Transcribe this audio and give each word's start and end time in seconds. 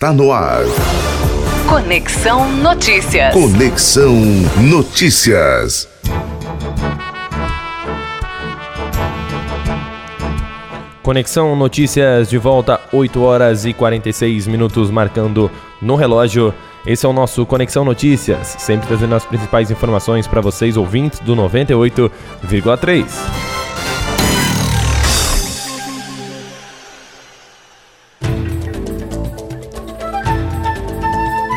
está 0.00 0.14
no 0.14 0.32
ar. 0.32 0.62
Conexão 1.68 2.50
Notícias. 2.52 3.34
Conexão 3.34 4.14
Notícias. 4.62 5.86
Conexão 11.02 11.54
Notícias 11.54 12.30
de 12.30 12.38
volta, 12.38 12.80
8 12.90 13.20
horas 13.20 13.66
e 13.66 13.74
46 13.74 14.46
minutos, 14.46 14.90
marcando 14.90 15.50
no 15.82 15.96
relógio. 15.96 16.54
Esse 16.86 17.04
é 17.04 17.08
o 17.10 17.12
nosso 17.12 17.44
Conexão 17.44 17.84
Notícias, 17.84 18.56
sempre 18.58 18.86
trazendo 18.86 19.14
as 19.14 19.26
principais 19.26 19.70
informações 19.70 20.26
para 20.26 20.40
vocês, 20.40 20.78
ouvintes 20.78 21.20
do 21.20 21.36
98,3. 21.36 23.49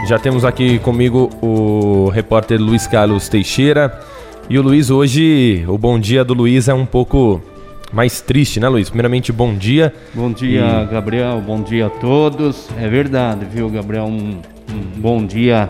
Já 0.06 0.20
temos 0.20 0.44
aqui 0.44 0.80
comigo 0.80 1.30
o 1.42 2.10
repórter 2.10 2.60
Luiz 2.60 2.86
Carlos 2.86 3.30
Teixeira. 3.30 4.02
E 4.50 4.60
o 4.60 4.62
Luiz, 4.62 4.90
hoje, 4.90 5.64
o 5.66 5.78
bom 5.78 5.98
dia 5.98 6.26
do 6.26 6.34
Luiz 6.34 6.68
é 6.68 6.74
um 6.74 6.86
pouco 6.86 7.42
mais 7.94 8.20
triste, 8.20 8.60
né, 8.60 8.68
Luiz? 8.68 8.90
Primeiramente, 8.90 9.32
bom 9.32 9.56
dia. 9.56 9.94
Bom 10.14 10.30
dia, 10.30 10.86
e... 10.86 10.92
Gabriel. 10.92 11.42
Bom 11.46 11.62
dia 11.62 11.86
a 11.86 11.90
todos. 11.90 12.68
É 12.78 12.90
verdade, 12.90 13.46
viu, 13.50 13.70
Gabriel? 13.70 14.04
Um, 14.04 14.42
um 14.70 15.00
bom 15.00 15.26
dia 15.26 15.70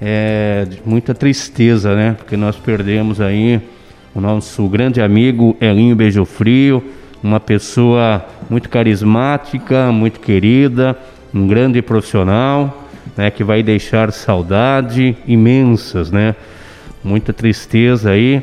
é, 0.00 0.66
de 0.68 0.82
muita 0.84 1.14
tristeza, 1.14 1.94
né? 1.94 2.16
Porque 2.18 2.36
nós 2.36 2.56
perdemos 2.56 3.20
aí 3.20 3.60
o 4.12 4.20
nosso 4.20 4.66
grande 4.66 5.00
amigo 5.00 5.56
Elinho 5.60 5.94
Beijo 5.94 6.24
Frio, 6.24 6.82
uma 7.22 7.38
pessoa 7.38 8.26
muito 8.50 8.68
carismática, 8.68 9.92
muito 9.92 10.18
querida, 10.18 10.98
um 11.32 11.46
grande 11.46 11.80
profissional, 11.80 12.81
né? 13.16 13.30
Que 13.30 13.44
vai 13.44 13.62
deixar 13.62 14.12
saudade 14.12 15.16
imensas, 15.26 16.10
né? 16.10 16.34
Muita 17.02 17.32
tristeza 17.32 18.10
aí. 18.10 18.42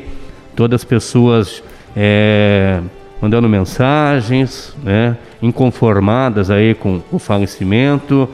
Todas 0.54 0.80
as 0.80 0.84
pessoas 0.84 1.62
é, 1.96 2.80
mandando 3.20 3.48
mensagens, 3.48 4.74
né, 4.82 5.16
inconformadas 5.42 6.50
aí 6.50 6.74
com 6.74 7.02
o 7.12 7.18
falecimento, 7.18 8.28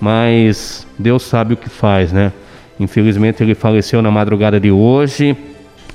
mas 0.00 0.86
Deus 0.98 1.22
sabe 1.22 1.54
o 1.54 1.56
que 1.56 1.68
faz, 1.68 2.12
né? 2.12 2.32
Infelizmente 2.78 3.42
ele 3.42 3.54
faleceu 3.54 4.00
na 4.00 4.10
madrugada 4.10 4.58
de 4.58 4.70
hoje 4.70 5.36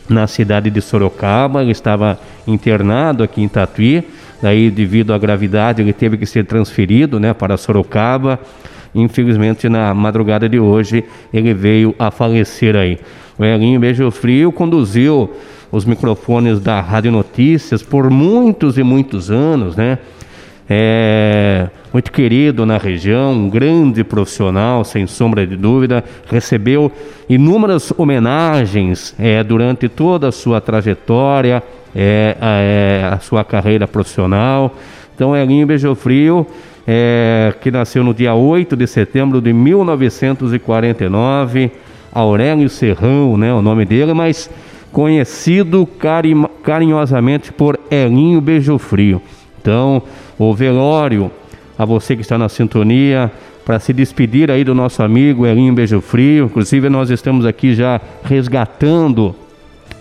na 0.08 0.28
cidade 0.28 0.70
de 0.70 0.82
Sorocaba, 0.82 1.64
ele 1.64 1.72
estava 1.72 2.20
internado 2.46 3.24
aqui 3.24 3.42
em 3.42 3.48
Tatuí, 3.48 4.08
daí 4.40 4.70
devido 4.70 5.12
à 5.12 5.18
gravidade 5.18 5.82
ele 5.82 5.94
teve 5.94 6.16
que 6.16 6.28
ser 6.28 6.46
transferido, 6.46 7.20
né, 7.20 7.34
para 7.34 7.58
Sorocaba. 7.58 8.40
Infelizmente 8.96 9.68
na 9.70 9.94
madrugada 9.94 10.48
de 10.48 10.60
hoje 10.60 11.04
ele 11.34 11.54
veio 11.54 11.94
a 12.00 12.10
falecer 12.10 12.76
aí. 12.76 12.98
O 13.38 13.44
Elinho 13.44 13.80
Beijo 13.80 14.10
Frio 14.10 14.52
conduziu 14.52 15.30
os 15.72 15.84
microfones 15.84 16.60
da 16.62 16.80
Rádio 16.80 17.12
Notícias 17.12 17.84
por 17.84 18.10
muitos 18.10 18.78
e 18.78 18.84
muitos 18.84 19.30
anos, 19.30 19.76
né? 19.76 19.98
É, 20.68 21.68
muito 21.94 22.12
querido 22.12 22.66
na 22.66 22.78
região, 22.78 23.34
um 23.34 23.50
grande 23.50 24.04
profissional, 24.04 24.84
sem 24.84 25.06
sombra 25.06 25.46
de 25.46 25.56
dúvida, 25.56 26.04
recebeu 26.28 26.92
inúmeras 27.30 27.94
homenagens 27.96 29.14
é, 29.20 29.44
durante 29.44 29.88
toda 29.88 30.30
a 30.30 30.32
sua 30.32 30.60
trajetória, 30.60 31.62
é, 31.96 32.36
a, 32.42 32.60
é, 32.62 33.10
a, 33.14 33.20
sua 33.20 33.44
carreira 33.44 33.88
profissional. 33.88 34.76
Então, 35.14 35.36
Elinho 35.36 35.68
Beijofrio, 35.68 36.48
é, 36.88 37.54
que 37.62 37.72
nasceu 37.72 38.04
no 38.04 38.14
dia 38.14 38.34
8 38.34 38.76
de 38.76 38.88
setembro 38.88 39.42
de 39.42 39.52
1949, 39.52 41.72
Aurélio 42.12 42.70
Serrão, 42.70 43.38
né, 43.38 43.54
o 43.54 43.62
nome 43.62 43.86
dele, 43.86 44.14
mas 44.14 44.50
conhecido 44.92 45.88
carinhosamente 46.64 47.52
por 47.52 47.80
Elinho 47.92 48.40
Beijofrio. 48.40 49.22
Então, 49.60 50.02
o 50.38 50.54
velório, 50.54 51.30
a 51.78 51.84
você 51.84 52.16
que 52.16 52.22
está 52.22 52.38
na 52.38 52.48
sintonia, 52.48 53.30
para 53.66 53.80
se 53.80 53.92
despedir 53.92 54.52
aí 54.52 54.64
do 54.64 54.76
nosso 54.76 55.02
amigo 55.02 55.46
Elinho 55.46 55.74
Beijofrio. 55.74 56.46
Inclusive, 56.46 56.88
nós 56.88 57.10
estamos 57.10 57.48
aqui 57.48 57.74
já 57.74 58.00
resgatando 58.24 59.36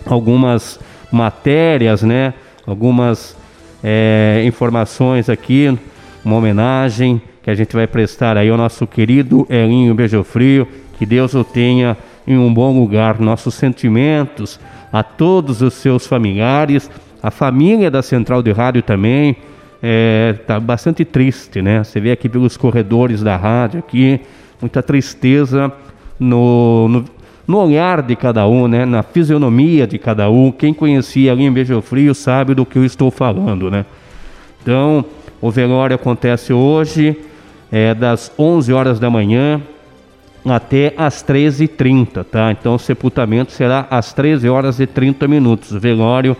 algumas 0.05 0.79
matérias, 1.11 2.03
né? 2.03 2.35
Algumas 2.65 3.35
é, 3.83 4.43
informações 4.45 5.29
aqui, 5.29 5.77
uma 6.25 6.37
homenagem 6.37 7.21
que 7.43 7.51
a 7.51 7.55
gente 7.55 7.75
vai 7.75 7.85
prestar 7.85 8.35
aí 8.35 8.49
ao 8.49 8.57
nosso 8.57 8.87
querido 8.87 9.45
Elinho 9.47 9.93
Beijofrio. 9.93 10.67
Que 10.97 11.05
Deus 11.05 11.35
o 11.35 11.43
tenha 11.43 11.95
em 12.27 12.35
um 12.35 12.51
bom 12.51 12.77
lugar. 12.77 13.19
Nossos 13.19 13.53
sentimentos 13.53 14.59
a 14.91 15.03
todos 15.03 15.61
os 15.61 15.75
seus 15.75 16.07
familiares, 16.07 16.89
a 17.21 17.29
família 17.29 17.91
da 17.91 18.01
Central 18.01 18.41
de 18.41 18.51
Rádio 18.51 18.81
também 18.81 19.35
é, 19.83 20.33
tá 20.47 20.59
bastante 20.59 21.05
triste, 21.05 21.61
né? 21.61 21.83
Você 21.83 21.99
vê 21.99 22.11
aqui 22.11 22.27
pelos 22.27 22.57
corredores 22.57 23.21
da 23.21 23.35
rádio 23.35 23.79
aqui, 23.79 24.21
muita 24.59 24.81
tristeza 24.81 25.71
no, 26.19 26.87
no, 26.87 27.05
no 27.47 27.57
olhar 27.57 28.01
de 28.01 28.15
cada 28.15 28.47
um, 28.47 28.67
né? 28.67 28.85
Na 28.85 29.03
fisionomia 29.03 29.85
de 29.85 29.99
cada 29.99 30.29
um. 30.29 30.51
Quem 30.51 30.73
conhecia 30.73 31.33
em 31.33 31.51
Beijo 31.51 31.81
Frio 31.81 32.15
sabe 32.15 32.55
do 32.55 32.65
que 32.65 32.77
eu 32.77 32.85
estou 32.85 33.11
falando, 33.11 33.69
né? 33.69 33.85
Então, 34.63 35.05
o 35.47 35.51
velório 35.51 35.95
acontece 35.95 36.51
hoje, 36.51 37.15
é, 37.71 37.93
das 37.93 38.31
11 38.35 38.73
horas 38.73 38.99
da 38.99 39.11
manhã 39.11 39.61
até 40.43 40.91
às 40.97 41.23
13h30, 41.23 42.23
tá? 42.23 42.51
Então 42.51 42.73
o 42.73 42.79
sepultamento 42.79 43.51
será 43.51 43.85
às 43.91 44.11
13 44.11 44.49
horas 44.49 44.79
e 44.79 44.87
30 44.87 45.27
minutos. 45.27 45.71
O 45.71 45.79
velório 45.79 46.35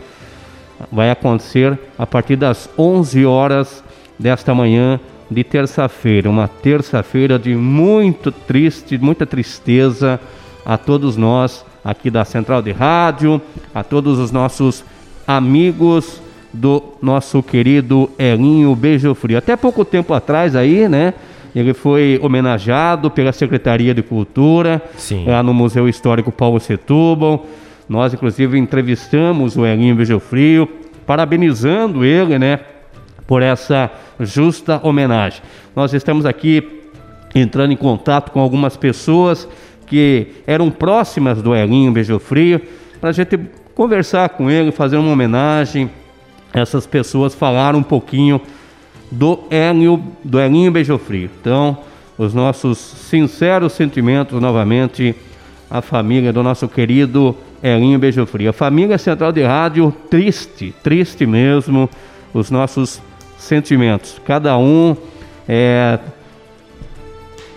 vai 0.92 1.12
acontecer 1.12 1.78
a 2.00 2.08
partir 2.08 2.36
das 2.36 2.68
11 2.76 3.24
horas 3.28 3.84
desta 4.18 4.56
manhã 4.56 5.00
de 5.30 5.44
terça-feira, 5.44 6.28
uma 6.28 6.48
terça-feira 6.48 7.38
de 7.38 7.54
muito 7.54 8.32
triste, 8.32 8.98
muita 8.98 9.24
tristeza 9.28 10.20
a 10.66 10.80
todos 10.80 11.16
nós 11.16 11.64
aqui 11.84 12.10
da 12.10 12.26
Central 12.26 12.64
de 12.64 12.72
Rádio, 12.72 13.40
a 13.72 13.84
todos 13.84 14.18
os 14.18 14.32
nossos 14.32 14.84
amigos 15.28 16.25
do 16.56 16.82
nosso 17.02 17.44
querido 17.44 18.10
Elinho 18.18 18.76
Beijo 18.76 19.14
Frio. 19.14 19.38
Até 19.38 19.56
pouco 19.56 19.84
tempo 19.84 20.14
atrás 20.14 20.56
aí, 20.56 20.88
né? 20.88 21.14
Ele 21.56 21.74
foi 21.74 22.20
homenageado 22.22 23.10
pela 23.10 23.32
Secretaria 23.32 23.94
de 23.94 24.02
Cultura, 24.02 24.82
Sim. 24.98 25.26
lá 25.26 25.42
no 25.42 25.54
Museu 25.54 25.88
Histórico 25.88 26.32
Paulo 26.32 26.60
Setúbal. 26.60 27.46
Nós, 27.88 28.14
inclusive, 28.14 28.58
entrevistamos 28.58 29.56
o 29.56 29.66
Elinho 29.66 30.20
Frio, 30.20 30.68
parabenizando 31.06 32.04
ele, 32.04 32.38
né, 32.38 32.60
por 33.28 33.42
essa 33.42 33.92
justa 34.20 34.80
homenagem. 34.84 35.42
Nós 35.76 35.94
estamos 35.94 36.26
aqui 36.26 36.82
entrando 37.34 37.72
em 37.72 37.78
contato 37.78 38.32
com 38.32 38.40
algumas 38.40 38.76
pessoas 38.76 39.48
que 39.86 40.28
eram 40.48 40.72
próximas 40.72 41.42
do 41.42 41.56
Elinho 41.56 41.94
Frio, 42.20 42.62
para 43.00 43.12
a 43.12 43.14
gente 43.14 43.40
conversar 43.76 44.30
com 44.30 44.50
ele, 44.50 44.72
fazer 44.72 44.98
uma 44.98 45.12
homenagem. 45.12 45.90
Essas 46.56 46.88
pessoas 46.88 47.36
falaram 47.36 47.80
um 47.80 47.84
pouquinho 47.84 48.40
do 49.12 49.40
Hélio, 49.50 50.02
do 50.24 50.40
Elinho 50.40 50.72
Beijofrio. 50.72 51.30
Então, 51.42 51.78
os 52.18 52.34
nossos 52.34 52.78
sinceros 52.78 53.74
sentimentos 53.74 54.40
novamente 54.40 55.14
à 55.70 55.82
família 55.82 56.32
do 56.32 56.42
nosso 56.42 56.66
querido 56.70 57.36
Elinho 57.62 58.00
Beijofrio. 58.00 58.50
A 58.50 58.54
família 58.54 58.98
Central 58.98 59.34
de 59.34 59.44
Rádio, 59.44 59.94
triste, 60.10 60.74
triste 60.82 61.26
mesmo, 61.26 61.90
os 62.34 62.50
nossos 62.50 63.02
sentimentos. 63.38 64.22
Cada 64.26 64.58
um 64.58 64.96
é, 65.46 66.00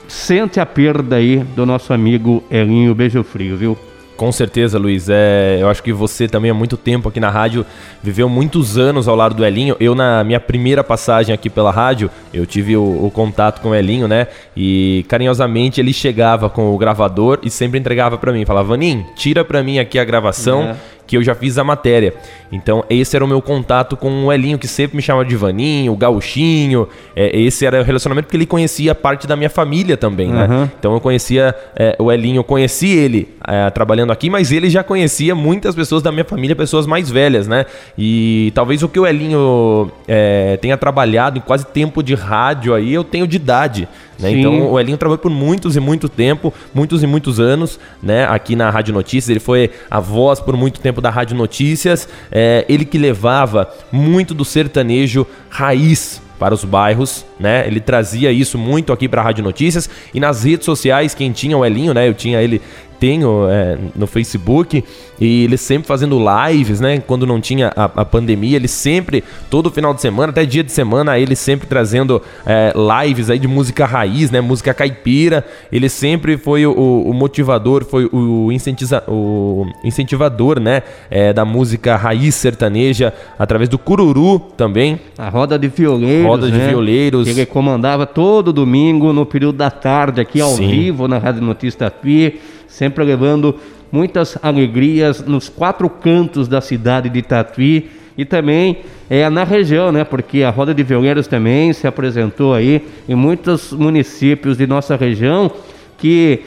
sente 0.08 0.58
a 0.58 0.66
perda 0.66 1.14
aí 1.14 1.36
do 1.54 1.64
nosso 1.64 1.92
amigo 1.92 2.42
Elinho 2.50 2.96
Beijofrio, 2.96 3.56
viu? 3.56 3.78
Com 4.18 4.32
certeza, 4.32 4.80
Luiz. 4.80 5.08
É, 5.08 5.58
eu 5.60 5.68
acho 5.68 5.80
que 5.80 5.92
você 5.92 6.26
também 6.26 6.50
há 6.50 6.54
muito 6.54 6.76
tempo 6.76 7.08
aqui 7.08 7.20
na 7.20 7.30
rádio 7.30 7.64
viveu 8.02 8.28
muitos 8.28 8.76
anos 8.76 9.06
ao 9.06 9.14
lado 9.14 9.32
do 9.32 9.46
Elinho. 9.46 9.76
Eu, 9.78 9.94
na 9.94 10.24
minha 10.24 10.40
primeira 10.40 10.82
passagem 10.82 11.32
aqui 11.32 11.48
pela 11.48 11.70
rádio, 11.70 12.10
eu 12.34 12.44
tive 12.44 12.76
o, 12.76 12.82
o 12.82 13.12
contato 13.12 13.60
com 13.60 13.70
o 13.70 13.74
Elinho, 13.76 14.08
né? 14.08 14.26
E 14.56 15.06
carinhosamente 15.08 15.80
ele 15.80 15.92
chegava 15.92 16.50
com 16.50 16.74
o 16.74 16.76
gravador 16.76 17.38
e 17.44 17.48
sempre 17.48 17.78
entregava 17.78 18.18
para 18.18 18.32
mim. 18.32 18.44
Falava, 18.44 18.70
Vanim, 18.70 19.06
tira 19.14 19.44
para 19.44 19.62
mim 19.62 19.78
aqui 19.78 20.00
a 20.00 20.04
gravação. 20.04 20.62
É 20.62 20.98
que 21.08 21.16
eu 21.16 21.22
já 21.22 21.34
fiz 21.34 21.56
a 21.56 21.64
matéria. 21.64 22.14
Então, 22.52 22.84
esse 22.88 23.16
era 23.16 23.24
o 23.24 23.28
meu 23.28 23.40
contato 23.40 23.96
com 23.96 24.26
o 24.26 24.32
Elinho, 24.32 24.58
que 24.58 24.68
sempre 24.68 24.94
me 24.94 25.02
chamava 25.02 25.24
de 25.24 25.34
Vaninho, 25.34 25.92
o 25.92 25.96
Gauchinho. 25.96 26.86
É, 27.16 27.36
esse 27.40 27.64
era 27.64 27.80
o 27.80 27.82
relacionamento 27.82 28.26
porque 28.26 28.36
ele 28.36 28.46
conhecia 28.46 28.94
parte 28.94 29.26
da 29.26 29.34
minha 29.34 29.48
família 29.48 29.96
também, 29.96 30.28
né? 30.28 30.46
Uhum. 30.46 30.68
Então, 30.78 30.92
eu 30.92 31.00
conhecia 31.00 31.54
é, 31.74 31.96
o 31.98 32.12
Elinho, 32.12 32.40
eu 32.40 32.44
conheci 32.44 32.90
ele 32.90 33.34
é, 33.46 33.70
trabalhando 33.70 34.07
aqui, 34.12 34.30
mas 34.30 34.52
ele 34.52 34.68
já 34.70 34.82
conhecia 34.82 35.34
muitas 35.34 35.74
pessoas 35.74 36.02
da 36.02 36.10
minha 36.10 36.24
família, 36.24 36.54
pessoas 36.54 36.86
mais 36.86 37.10
velhas, 37.10 37.46
né? 37.46 37.66
E 37.96 38.52
talvez 38.54 38.82
o 38.82 38.88
que 38.88 38.98
o 38.98 39.06
Elinho 39.06 39.90
é, 40.06 40.56
tenha 40.58 40.76
trabalhado 40.76 41.38
em 41.38 41.40
quase 41.40 41.66
tempo 41.66 42.02
de 42.02 42.14
rádio 42.14 42.74
aí, 42.74 42.92
eu 42.92 43.04
tenho 43.04 43.26
de 43.26 43.36
idade 43.36 43.88
Né? 44.18 44.32
Então 44.32 44.72
o 44.72 44.80
Elinho 44.80 44.98
trabalhou 44.98 45.18
por 45.18 45.30
muitos 45.30 45.76
e 45.76 45.80
muito 45.80 46.08
tempo, 46.08 46.52
muitos 46.74 47.02
e 47.02 47.06
muitos 47.06 47.38
anos, 47.38 47.78
né? 48.02 48.26
Aqui 48.26 48.56
na 48.56 48.68
Rádio 48.68 48.92
Notícias, 48.92 49.28
ele 49.28 49.40
foi 49.40 49.70
a 49.90 50.00
voz 50.00 50.40
por 50.40 50.56
muito 50.56 50.80
tempo 50.80 51.00
da 51.00 51.10
Rádio 51.10 51.36
Notícias. 51.36 52.08
É, 52.30 52.64
ele 52.68 52.84
que 52.84 52.98
levava 52.98 53.70
muito 53.92 54.34
do 54.34 54.44
sertanejo 54.44 55.26
raiz 55.48 56.20
para 56.38 56.54
os 56.54 56.64
bairros, 56.64 57.24
né? 57.38 57.66
Ele 57.66 57.80
trazia 57.80 58.30
isso 58.30 58.56
muito 58.56 58.92
aqui 58.92 59.08
para 59.08 59.20
a 59.20 59.24
Rádio 59.24 59.42
Notícias 59.42 59.90
e 60.14 60.20
nas 60.20 60.44
redes 60.44 60.64
sociais, 60.64 61.14
quem 61.14 61.32
tinha 61.32 61.56
o 61.56 61.64
Elinho, 61.64 61.92
né? 61.92 62.08
Eu 62.08 62.14
tinha 62.14 62.40
ele 62.40 62.62
tenho 62.98 63.48
é, 63.48 63.78
no 63.94 64.06
Facebook 64.06 64.84
e 65.20 65.44
ele 65.44 65.56
sempre 65.56 65.88
fazendo 65.88 66.18
lives, 66.18 66.80
né? 66.80 66.98
Quando 67.00 67.26
não 67.26 67.40
tinha 67.40 67.72
a, 67.74 67.84
a, 67.84 68.04
pandemia, 68.04 68.56
ele 68.56 68.68
sempre, 68.68 69.24
todo 69.50 69.70
final 69.70 69.92
de 69.92 70.00
semana, 70.00 70.30
até 70.30 70.44
dia 70.44 70.62
de 70.62 70.70
semana, 70.70 71.18
ele 71.18 71.34
sempre 71.34 71.66
trazendo 71.66 72.22
é, 72.46 72.72
lives 73.04 73.28
aí 73.28 73.38
de 73.38 73.48
música 73.48 73.84
raiz, 73.84 74.30
né? 74.30 74.40
Música 74.40 74.72
caipira. 74.72 75.44
Ele 75.72 75.88
sempre 75.88 76.36
foi 76.36 76.66
o, 76.66 76.72
o 76.72 77.12
motivador, 77.12 77.84
foi 77.84 78.08
o, 78.12 78.52
incentiza, 78.52 79.02
o 79.08 79.66
incentivador, 79.82 80.60
né? 80.60 80.82
É, 81.10 81.32
da 81.32 81.44
música 81.44 81.96
raiz 81.96 82.34
sertaneja 82.34 83.12
através 83.38 83.68
do 83.68 83.78
cururu 83.78 84.38
também. 84.56 85.00
A 85.16 85.28
roda 85.28 85.58
de 85.58 85.68
violeiros. 85.68 86.26
Roda 86.26 86.50
de 86.50 86.58
né? 86.58 86.68
violeiros. 86.68 87.26
Ele 87.26 87.44
comandava 87.44 88.06
todo 88.06 88.52
domingo 88.52 89.12
no 89.12 89.26
período 89.26 89.58
da 89.58 89.70
tarde 89.70 90.20
aqui 90.20 90.40
ao 90.40 90.50
Sim. 90.50 90.68
vivo 90.68 91.08
na 91.08 91.18
Rádio 91.18 91.42
Notícia 91.42 91.78
Tatuí 91.78 92.38
sempre 92.78 93.02
levando 93.02 93.56
muitas 93.90 94.38
alegrias 94.40 95.20
nos 95.20 95.48
quatro 95.48 95.90
cantos 95.90 96.46
da 96.46 96.60
cidade 96.60 97.08
de 97.08 97.22
Tatuí 97.22 97.90
e 98.16 98.24
também 98.24 98.78
é, 99.10 99.28
na 99.28 99.42
região, 99.42 99.90
né? 99.90 100.04
Porque 100.04 100.44
a 100.44 100.50
Roda 100.50 100.72
de 100.72 100.84
Violeiros 100.84 101.26
também 101.26 101.72
se 101.72 101.88
apresentou 101.88 102.54
aí 102.54 102.86
em 103.08 103.16
muitos 103.16 103.72
municípios 103.72 104.56
de 104.56 104.64
nossa 104.64 104.94
região 104.94 105.50
que 105.96 106.42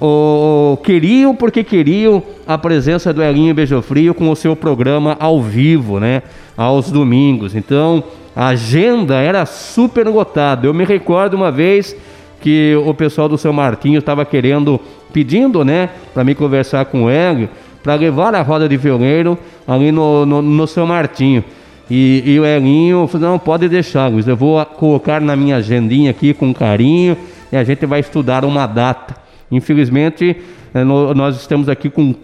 oh, 0.00 0.76
queriam 0.82 1.32
porque 1.32 1.62
queriam 1.62 2.24
a 2.44 2.58
presença 2.58 3.12
do 3.12 3.22
Elinho 3.22 3.54
Beijofrio 3.54 4.14
com 4.14 4.28
o 4.30 4.36
seu 4.36 4.56
programa 4.56 5.16
ao 5.20 5.40
vivo, 5.40 6.00
né? 6.00 6.22
Aos 6.56 6.90
domingos. 6.90 7.54
Então 7.54 8.02
a 8.34 8.48
agenda 8.48 9.14
era 9.20 9.46
super 9.46 10.08
lotada. 10.08 10.66
Eu 10.66 10.74
me 10.74 10.84
recordo 10.84 11.34
uma 11.34 11.52
vez 11.52 11.94
que 12.40 12.74
o 12.84 12.94
pessoal 12.94 13.28
do 13.28 13.36
São 13.36 13.52
Martinho 13.52 13.98
estava 13.98 14.24
querendo, 14.24 14.80
pedindo, 15.12 15.64
né, 15.64 15.90
para 16.12 16.24
me 16.24 16.34
conversar 16.34 16.84
com 16.86 17.04
o 17.04 17.10
Hélio, 17.10 17.48
para 17.82 17.94
levar 17.94 18.34
a 18.34 18.42
roda 18.42 18.68
de 18.68 18.76
violeiro 18.76 19.38
ali 19.66 19.90
no, 19.90 20.26
no, 20.26 20.42
no 20.42 20.86
Martinho. 20.86 21.44
E, 21.90 22.22
e 22.26 22.38
o 22.38 22.44
Elinho 22.44 23.06
falou, 23.06 23.30
não, 23.30 23.38
pode 23.38 23.68
deixar, 23.68 24.08
Luiz, 24.08 24.26
eu 24.26 24.36
vou 24.36 24.64
colocar 24.64 25.20
na 25.20 25.34
minha 25.34 25.56
agendinha 25.56 26.10
aqui 26.10 26.34
com 26.34 26.52
carinho 26.52 27.16
e 27.50 27.56
a 27.56 27.64
gente 27.64 27.86
vai 27.86 28.00
estudar 28.00 28.44
uma 28.44 28.66
data. 28.66 29.16
Infelizmente, 29.50 30.36
eh, 30.74 30.84
nós 30.84 31.36
estamos 31.36 31.66
aqui 31.68 31.88
com, 31.88 32.14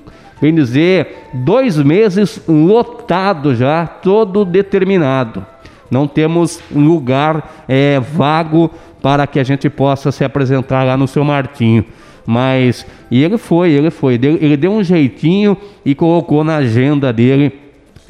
bem 0.41 0.55
dizer, 0.55 1.31
dois 1.33 1.79
meses 1.79 2.43
lotado 2.47 3.55
já, 3.55 3.87
todo 3.87 4.45
determinado. 4.45 5.47
Não 5.91 6.07
temos 6.07 6.61
lugar 6.71 7.65
é, 7.67 8.01
vago 8.01 8.71
para 9.01 9.27
que 9.27 9.39
a 9.39 9.45
gente 9.45 9.71
possa 9.71 10.13
se 10.13 10.25
apresentar 10.25 10.85
lá 10.85 10.97
no 10.97 11.07
seu 11.09 11.25
Martinho. 11.25 11.85
Mas, 12.27 12.87
e 13.11 13.23
ele 13.23 13.37
foi, 13.37 13.73
ele 13.73 13.91
foi, 13.91 14.15
ele 14.15 14.57
deu 14.57 14.73
um 14.73 14.83
jeitinho 14.83 15.57
e 15.85 15.95
colocou 15.95 16.43
na 16.43 16.57
agenda 16.57 17.13
dele 17.13 17.53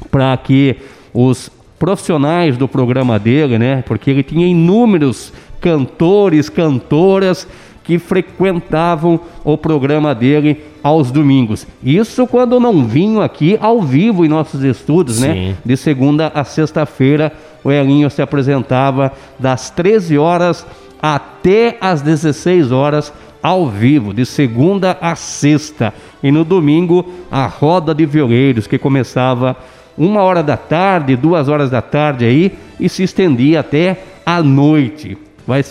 para 0.09 0.35
que 0.37 0.77
os 1.13 1.49
profissionais 1.77 2.57
do 2.57 2.67
programa 2.67 3.19
dele, 3.19 3.57
né? 3.57 3.83
Porque 3.85 4.09
ele 4.09 4.23
tinha 4.23 4.47
inúmeros 4.47 5.33
cantores, 5.59 6.49
cantoras 6.49 7.47
que 7.83 7.99
frequentavam 7.99 9.19
o 9.43 9.57
programa 9.57 10.15
dele 10.15 10.63
aos 10.81 11.11
domingos. 11.11 11.67
Isso 11.83 12.25
quando 12.25 12.59
não 12.59 12.85
vinham 12.85 13.21
aqui 13.21 13.57
ao 13.61 13.81
vivo 13.81 14.25
em 14.25 14.27
nossos 14.27 14.63
estudos, 14.63 15.19
né? 15.19 15.33
Sim. 15.33 15.47
né? 15.49 15.55
De 15.63 15.77
segunda 15.77 16.31
a 16.33 16.43
sexta-feira, 16.43 17.31
o 17.63 17.71
Elinho 17.71 18.09
se 18.09 18.21
apresentava 18.21 19.11
das 19.37 19.69
13 19.69 20.17
horas 20.17 20.65
até 21.01 21.77
às 21.79 22.01
16 22.01 22.71
horas 22.71 23.13
ao 23.45 23.67
vivo, 23.67 24.11
de 24.11 24.25
segunda 24.25 24.97
a 24.99 25.15
sexta. 25.15 25.93
E 26.23 26.31
no 26.31 26.43
domingo, 26.43 27.05
a 27.29 27.45
roda 27.45 27.93
de 27.93 28.03
violeiros, 28.03 28.65
que 28.65 28.79
começava 28.79 29.55
uma 29.95 30.23
hora 30.23 30.41
da 30.41 30.57
tarde, 30.57 31.15
duas 31.15 31.47
horas 31.47 31.69
da 31.69 31.79
tarde 31.79 32.25
aí, 32.25 32.57
e 32.79 32.89
se 32.89 33.03
estendia 33.03 33.59
até 33.59 34.01
a 34.25 34.41
noite. 34.41 35.15
Vai 35.45 35.63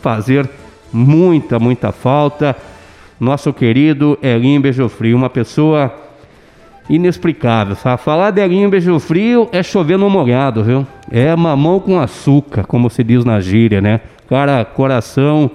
fazer 0.00 0.48
muita, 0.90 1.58
muita 1.58 1.92
falta. 1.92 2.56
Nosso 3.20 3.52
querido 3.52 4.18
Elinho 4.22 4.62
Beijofrio, 4.62 5.14
uma 5.14 5.28
pessoa 5.28 5.94
inexplicável. 6.88 7.76
Sabe? 7.76 8.00
Falar 8.00 8.30
de 8.30 8.40
Elinho 8.40 8.70
Beijofrio 8.70 9.50
é 9.52 9.62
chover 9.62 9.98
no 9.98 10.08
molhado, 10.08 10.64
viu? 10.64 10.86
É 11.10 11.36
mamão 11.36 11.78
com 11.78 12.00
açúcar, 12.00 12.64
como 12.64 12.88
se 12.88 13.04
diz 13.04 13.22
na 13.22 13.38
gíria, 13.38 13.82
né? 13.82 14.00
Cara, 14.30 14.64
coração 14.64 15.50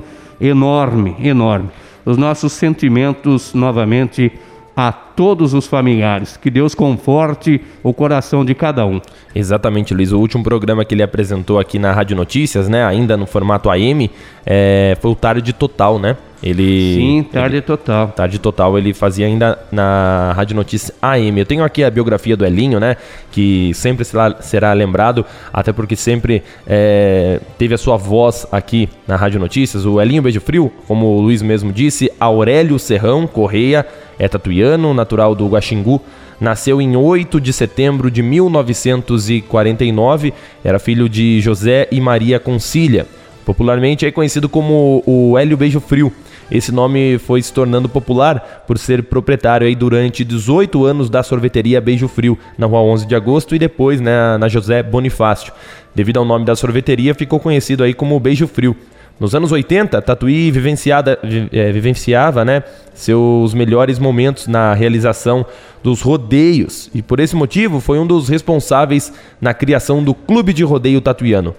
enorme, 0.50 1.16
enorme. 1.20 1.70
Os 2.06 2.18
nossos 2.18 2.52
sentimentos 2.52 3.54
novamente 3.54 4.32
a 4.76 4.92
todos 5.16 5.54
os 5.54 5.68
familiares. 5.68 6.38
Que 6.38 6.50
Deus 6.50 6.76
conforte 6.76 7.62
o 7.82 7.94
coração 7.94 8.44
de 8.44 8.54
cada 8.54 8.86
um. 8.86 9.02
Exatamente, 9.36 9.94
Luiz. 9.94 10.12
O 10.12 10.20
último 10.20 10.44
programa 10.44 10.86
que 10.86 10.94
ele 10.94 11.04
apresentou 11.04 11.60
aqui 11.60 11.80
na 11.80 11.92
Rádio 11.92 12.16
Notícias, 12.16 12.70
né, 12.70 12.86
ainda 12.86 13.18
no 13.18 13.26
formato 13.26 13.70
AM, 13.70 14.10
é, 14.46 14.98
foi 15.02 15.12
o 15.12 15.16
Tarde 15.16 15.54
Total, 15.54 15.98
né? 15.98 16.16
Ele 16.44 16.96
Sim, 16.96 17.24
Tarde 17.32 17.56
ele, 17.56 17.62
Total. 17.62 18.10
Tarde 18.10 18.38
Total, 18.38 18.78
ele 18.78 18.94
fazia 18.94 19.26
ainda 19.26 19.58
na 19.72 20.34
Rádio 20.36 20.58
Notícias 20.58 20.92
AM. 21.02 21.40
Eu 21.40 21.46
tenho 21.46 21.64
aqui 21.64 21.86
a 21.86 21.90
biografia 21.90 22.36
do 22.36 22.46
Elinho, 22.46 22.82
né, 22.82 22.98
que 23.32 23.72
sempre 23.74 24.04
será, 24.04 24.36
será 24.42 24.74
lembrado, 24.74 25.26
até 25.54 25.72
porque 25.72 25.96
sempre 25.96 26.44
é, 26.68 27.40
teve 27.58 27.74
a 27.74 27.78
sua 27.78 27.96
voz 27.96 28.46
aqui 28.52 28.90
na 29.08 29.16
Rádio 29.16 29.40
Notícias. 29.40 29.86
O 29.86 30.02
Elinho 30.02 30.22
Beijo 30.22 30.42
Frio, 30.42 30.72
como 30.86 31.06
o 31.06 31.22
Luiz 31.22 31.42
mesmo 31.42 31.72
disse, 31.72 32.12
Aurélio 32.20 32.78
Serrão 32.78 33.26
Correia, 33.26 33.88
é 34.20 34.28
tatuiano, 34.28 34.94
natural 35.04 35.36
do 35.36 35.48
Guaxingu, 35.48 36.02
nasceu 36.40 36.82
em 36.82 36.96
8 36.96 37.40
de 37.40 37.54
setembro 37.54 38.10
de 38.10 38.24
1949, 38.24 40.34
era 40.64 40.80
filho 40.80 41.10
de 41.10 41.42
José 41.42 41.88
e 41.92 42.00
Maria 42.00 42.40
Concília. 42.40 43.06
Popularmente 43.46 44.06
é 44.06 44.12
conhecido 44.12 44.48
como 44.48 45.04
o 45.06 45.38
Hélio 45.38 45.58
Beijo 45.58 45.82
Frio. 45.82 46.14
Esse 46.50 46.72
nome 46.72 47.18
foi 47.20 47.42
se 47.42 47.52
tornando 47.52 47.90
popular 47.90 48.64
por 48.66 48.78
ser 48.78 49.04
proprietário 49.04 49.68
aí 49.68 49.76
durante 49.76 50.24
18 50.24 50.86
anos 50.86 51.10
da 51.10 51.22
sorveteria 51.24 51.82
Beijo 51.82 52.08
Frio, 52.08 52.40
na 52.58 52.66
rua 52.66 52.80
11 52.80 53.06
de 53.06 53.16
agosto 53.16 53.54
e 53.56 53.60
depois 53.60 54.00
né, 54.00 54.38
na 54.38 54.48
José 54.48 54.82
Bonifácio. 54.82 55.52
Devido 55.94 56.20
ao 56.20 56.26
nome 56.26 56.46
da 56.46 56.56
sorveteria, 56.56 57.14
ficou 57.14 57.40
conhecido 57.40 57.84
aí 57.84 57.94
como 57.94 58.20
Beijo 58.20 58.48
Frio. 58.48 58.76
Nos 59.20 59.36
anos 59.36 59.52
80, 59.52 60.02
Tatuí 60.02 60.50
vivenciada, 60.52 61.20
é, 61.52 61.72
vivenciava 61.72 62.44
né, 62.44 62.64
seus 62.94 63.54
melhores 63.54 64.00
momentos 64.00 64.48
na 64.48 64.74
realização 64.74 65.46
dos 65.84 66.02
rodeios 66.02 66.90
e 66.94 67.02
por 67.02 67.20
esse 67.20 67.36
motivo 67.36 67.80
foi 67.80 68.00
um 68.00 68.08
dos 68.08 68.28
responsáveis 68.28 69.14
na 69.40 69.54
criação 69.54 70.04
do 70.04 70.14
Clube 70.14 70.52
de 70.52 70.64
Rodeio 70.64 71.00
Tatuiano. 71.00 71.56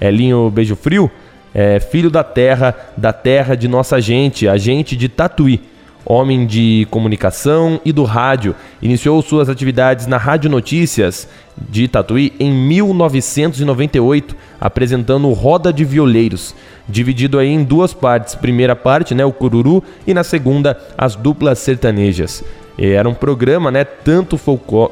Elinho 0.00 0.50
Beijo 0.50 0.76
Frio 0.76 1.10
é 1.54 1.80
filho 1.80 2.10
da 2.10 2.22
terra, 2.22 2.74
da 2.96 3.12
terra 3.12 3.54
de 3.54 3.66
nossa 3.66 4.00
gente, 4.00 4.46
a 4.46 4.56
gente 4.58 4.94
de 4.94 5.08
Tatuí 5.08 5.60
homem 6.08 6.46
de 6.46 6.88
comunicação 6.90 7.78
e 7.84 7.92
do 7.92 8.02
rádio, 8.02 8.54
iniciou 8.80 9.20
suas 9.20 9.50
atividades 9.50 10.06
na 10.06 10.16
Rádio 10.16 10.48
Notícias 10.48 11.28
de 11.68 11.86
Tatuí 11.86 12.32
em 12.40 12.50
1998, 12.50 14.34
apresentando 14.58 15.30
Roda 15.32 15.70
de 15.70 15.84
Violeiros, 15.84 16.54
dividido 16.88 17.38
aí 17.38 17.48
em 17.48 17.62
duas 17.62 17.92
partes. 17.92 18.34
Primeira 18.34 18.74
parte, 18.74 19.14
né, 19.14 19.24
o 19.24 19.32
Cururu, 19.32 19.84
e 20.06 20.14
na 20.14 20.24
segunda, 20.24 20.80
as 20.96 21.14
duplas 21.14 21.58
sertanejas. 21.58 22.42
Era 22.78 23.08
um 23.08 23.14
programa, 23.14 23.70
né, 23.70 23.84
tanto 23.84 24.40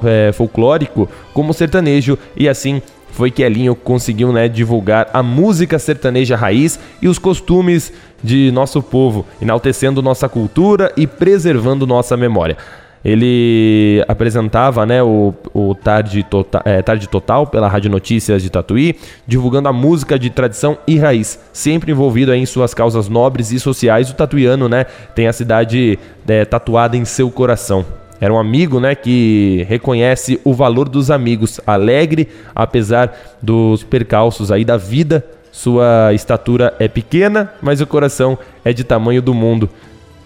é, 0.05 0.33
folclórico 0.33 1.09
como 1.33 1.55
sertanejo, 1.55 2.19
e 2.37 2.47
assim 2.47 2.83
foi 3.17 3.31
que 3.31 3.43
Elinho 3.43 3.75
conseguiu 3.75 4.31
né, 4.31 4.47
divulgar 4.47 5.09
a 5.11 5.23
música 5.23 5.79
sertaneja 5.79 6.37
raiz 6.37 6.79
e 7.01 7.09
os 7.09 7.19
costumes 7.19 7.91
de 8.23 8.51
nosso 8.51 8.83
povo, 8.83 9.25
enaltecendo 9.41 10.03
nossa 10.03 10.29
cultura 10.29 10.93
e 10.99 11.07
preservando 11.07 11.87
nossa 11.87 12.15
memória. 12.15 12.59
Ele 13.03 14.05
apresentava 14.07 14.85
né, 14.85 15.03
o, 15.03 15.33
o 15.55 15.75
Tarde, 15.75 16.25
Total, 16.25 16.61
é, 16.67 16.83
Tarde 16.83 17.09
Total 17.09 17.47
pela 17.47 17.69
Rádio 17.69 17.91
Notícias 17.91 18.43
de 18.43 18.51
Tatuí, 18.51 18.97
divulgando 19.27 19.69
a 19.71 19.73
música 19.73 20.19
de 20.19 20.29
tradição 20.29 20.77
e 20.87 20.99
raiz, 20.99 21.41
sempre 21.55 21.93
envolvido 21.93 22.35
em 22.35 22.45
suas 22.45 22.75
causas 22.75 23.09
nobres 23.09 23.51
e 23.51 23.59
sociais. 23.59 24.11
O 24.11 24.15
tatuiano 24.15 24.69
né, 24.69 24.85
tem 25.15 25.27
a 25.27 25.33
cidade 25.33 25.99
é, 26.29 26.45
tatuada 26.45 26.99
em 26.99 27.07
seu 27.07 27.31
coração. 27.31 27.83
Era 28.21 28.33
um 28.33 28.39
amigo, 28.39 28.81
né, 28.81 28.95
que 28.95 29.67
reconhece 29.69 30.41
o 30.43 30.55
valor 30.55 30.89
dos 30.89 31.11
amigos, 31.11 31.61
alegre 31.67 32.29
apesar 32.55 33.37
dos 33.43 33.83
percalços 33.83 34.51
aí 34.51 34.65
da 34.65 34.77
vida 34.77 35.25
Sua 35.57 36.13
estatura 36.13 36.75
é 36.79 36.87
pequena, 36.87 37.51
mas 37.63 37.81
o 37.81 37.87
coração 37.87 38.39
é 38.63 38.75
de 38.75 38.85
tamanho 38.85 39.23
do 39.23 39.33
mundo. 39.33 39.71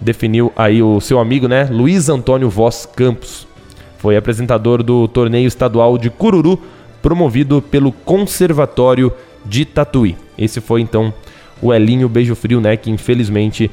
Definiu 0.01 0.53
aí 0.57 0.83
o 0.83 1.01
seu 1.01 1.21
amigo, 1.21 1.47
né? 1.47 1.69
Luiz 1.71 2.09
Antônio 2.09 2.51
Voss 2.51 2.85
Campos. 2.85 3.47
Foi 3.99 4.17
apresentador 4.17 4.83
do 4.83 5.07
torneio 5.07 5.47
estadual 5.47 5.97
de 5.97 6.11
Cururu, 6.11 6.61
promovido 7.01 7.63
pelo 7.63 7.93
Conservatório 7.93 9.13
de 9.47 9.65
Tatuí. 9.65 10.17
Esse 10.37 10.61
foi 10.61 10.81
então 10.81 11.15
o 11.63 11.73
Elinho 11.73 12.09
Beijo 12.09 12.35
Frio, 12.35 12.61
né? 12.61 12.77
Que 12.77 12.91
infelizmente 12.91 13.71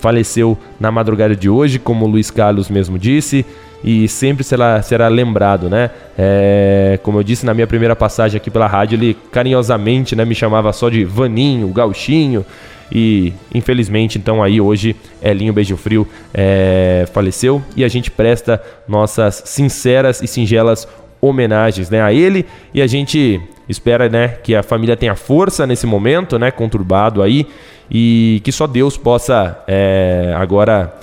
faleceu 0.00 0.58
na 0.80 0.90
madrugada 0.90 1.36
de 1.36 1.48
hoje, 1.48 1.78
como 1.78 2.04
o 2.04 2.08
Luiz 2.08 2.30
Carlos 2.30 2.68
mesmo 2.68 2.98
disse 2.98 3.44
e 3.82 4.06
sempre 4.08 4.44
será, 4.44 4.82
será 4.82 5.08
lembrado, 5.08 5.70
né? 5.70 5.90
É, 6.16 6.98
como 7.02 7.18
eu 7.18 7.22
disse 7.22 7.46
na 7.46 7.54
minha 7.54 7.66
primeira 7.66 7.96
passagem 7.96 8.36
aqui 8.36 8.50
pela 8.50 8.66
rádio, 8.66 8.96
ele 8.96 9.16
carinhosamente 9.32 10.14
né, 10.14 10.24
me 10.24 10.34
chamava 10.34 10.72
só 10.72 10.88
de 10.90 11.04
Vaninho, 11.04 11.68
Gauchinho, 11.68 12.44
e 12.92 13.32
infelizmente 13.54 14.18
então 14.18 14.42
aí 14.42 14.60
hoje 14.60 14.96
Elinho 15.22 15.52
Beijo 15.52 15.76
Frio 15.76 16.06
é, 16.34 17.06
faleceu 17.12 17.62
e 17.76 17.84
a 17.84 17.88
gente 17.88 18.10
presta 18.10 18.60
nossas 18.88 19.42
sinceras 19.46 20.20
e 20.20 20.26
singelas 20.26 20.88
homenagens 21.20 21.90
né, 21.90 22.00
a 22.02 22.12
ele 22.12 22.46
e 22.72 22.80
a 22.80 22.86
gente 22.86 23.40
espera 23.68 24.08
né, 24.08 24.28
que 24.28 24.54
a 24.54 24.62
família 24.62 24.96
tenha 24.96 25.14
força 25.14 25.66
nesse 25.66 25.86
momento 25.86 26.38
né, 26.38 26.50
conturbado 26.50 27.22
aí 27.22 27.46
e 27.90 28.40
que 28.44 28.52
só 28.52 28.66
Deus 28.66 28.96
possa 28.96 29.62
é, 29.66 30.34
agora 30.36 30.94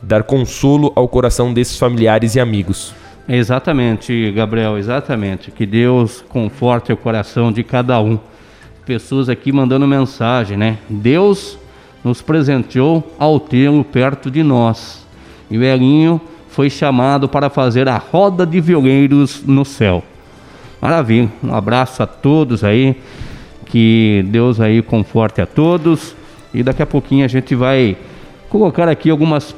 dar 0.00 0.22
consolo 0.24 0.92
ao 0.96 1.08
coração 1.08 1.54
desses 1.54 1.78
familiares 1.78 2.34
e 2.34 2.40
amigos. 2.40 2.94
Exatamente, 3.28 4.32
Gabriel, 4.32 4.76
exatamente. 4.76 5.50
Que 5.50 5.64
Deus 5.64 6.24
conforte 6.28 6.92
o 6.92 6.96
coração 6.96 7.52
de 7.52 7.62
cada 7.62 8.00
um. 8.00 8.18
Pessoas 8.84 9.28
aqui 9.28 9.52
mandando 9.52 9.86
mensagem, 9.86 10.56
né? 10.56 10.78
Deus 10.88 11.56
nos 12.02 12.20
presenteou 12.20 13.14
ao 13.16 13.38
tê-lo 13.38 13.84
perto 13.84 14.28
de 14.28 14.42
nós. 14.42 15.06
E 15.48 15.56
o 15.56 15.62
Elinho 15.62 16.20
foi 16.52 16.68
chamado 16.68 17.28
para 17.28 17.48
fazer 17.48 17.88
a 17.88 17.96
roda 17.96 18.44
de 18.44 18.60
violeiros 18.60 19.42
no 19.46 19.64
céu. 19.64 20.04
Maravilha. 20.80 21.30
Um 21.42 21.54
abraço 21.54 22.02
a 22.02 22.06
todos 22.06 22.62
aí. 22.62 22.94
Que 23.66 24.22
Deus 24.28 24.60
aí 24.60 24.82
conforte 24.82 25.40
a 25.40 25.46
todos. 25.46 26.14
E 26.52 26.62
daqui 26.62 26.82
a 26.82 26.86
pouquinho 26.86 27.24
a 27.24 27.28
gente 27.28 27.54
vai 27.54 27.96
colocar 28.50 28.86
aqui 28.86 29.08
algumas 29.08 29.56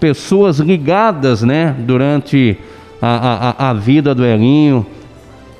pessoas 0.00 0.58
ligadas, 0.58 1.42
né, 1.42 1.76
durante 1.78 2.56
a, 3.02 3.54
a, 3.58 3.70
a 3.70 3.74
vida 3.74 4.14
do 4.14 4.24
Elinho, 4.24 4.86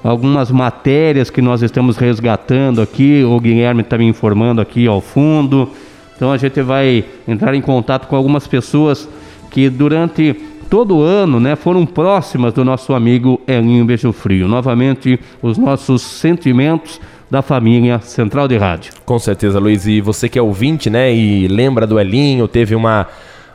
algumas 0.03 0.51
matérias 0.51 1.29
que 1.29 1.43
nós 1.43 1.61
estamos 1.61 1.99
resgatando 1.99 2.81
aqui, 2.81 3.23
o 3.23 3.39
Guilherme 3.39 3.83
está 3.83 3.99
me 3.99 4.07
informando 4.07 4.63
aqui 4.63 4.87
ao 4.87 5.03
fundo. 5.03 5.69
Então 6.17 6.33
a 6.33 6.39
gente 6.39 6.63
vai 6.63 7.05
entrar 7.29 7.55
em 7.55 7.61
contato 7.61 8.07
com 8.07 8.17
algumas 8.17 8.47
pessoas 8.47 9.07
que 9.51 9.69
durante 9.69 10.50
todo 10.71 11.03
ano, 11.03 11.41
né, 11.41 11.57
foram 11.57 11.85
próximas 11.85 12.55
do 12.55 12.65
nosso 12.65 12.95
amigo 12.95 13.41
Elinho 13.47 13.85
Beijo 13.85 14.13
Frio. 14.13 14.47
Novamente, 14.47 15.19
os 15.43 15.59
nossos 15.59 16.01
sentimentos 16.01 17.01
da 17.29 17.43
família 17.43 17.99
Central 17.99 18.47
de 18.47 18.57
Rádio. 18.57 18.93
Com 19.05 19.19
certeza, 19.19 19.59
Luiz. 19.59 19.87
E 19.87 20.01
você 20.01 20.29
que 20.29 20.39
é 20.39 20.43
ouvinte, 20.43 20.89
né, 20.89 21.13
e 21.13 21.49
lembra 21.49 21.87
do 21.87 21.99
Elinho, 21.99 22.47
teve 22.47 22.75
uma 22.75 23.09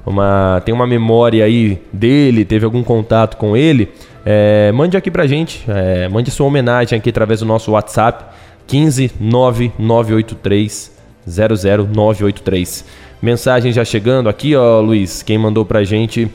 uma, 0.05 0.61
tem 0.63 0.75
uma 0.75 0.85
memória 0.85 1.43
aí 1.43 1.81
dele, 1.91 2.45
teve 2.45 2.63
algum 2.63 2.83
contato 2.83 3.37
com 3.37 3.57
ele, 3.57 3.89
é, 4.23 4.71
mande 4.71 4.95
aqui 4.95 5.09
pra 5.09 5.25
gente, 5.25 5.65
é, 5.67 6.07
mande 6.07 6.29
sua 6.29 6.45
homenagem 6.45 6.99
aqui 6.99 7.09
através 7.09 7.39
do 7.39 7.45
nosso 7.47 7.71
WhatsApp 7.71 8.23
15 8.67 9.13
9983 9.19 10.93
00983. 11.27 12.85
Mensagem 13.19 13.71
já 13.71 13.83
chegando 13.83 14.29
aqui, 14.29 14.55
ó, 14.55 14.79
Luiz. 14.79 15.23
Quem 15.23 15.39
mandou 15.39 15.65
pra 15.65 15.83
gente 15.83 16.29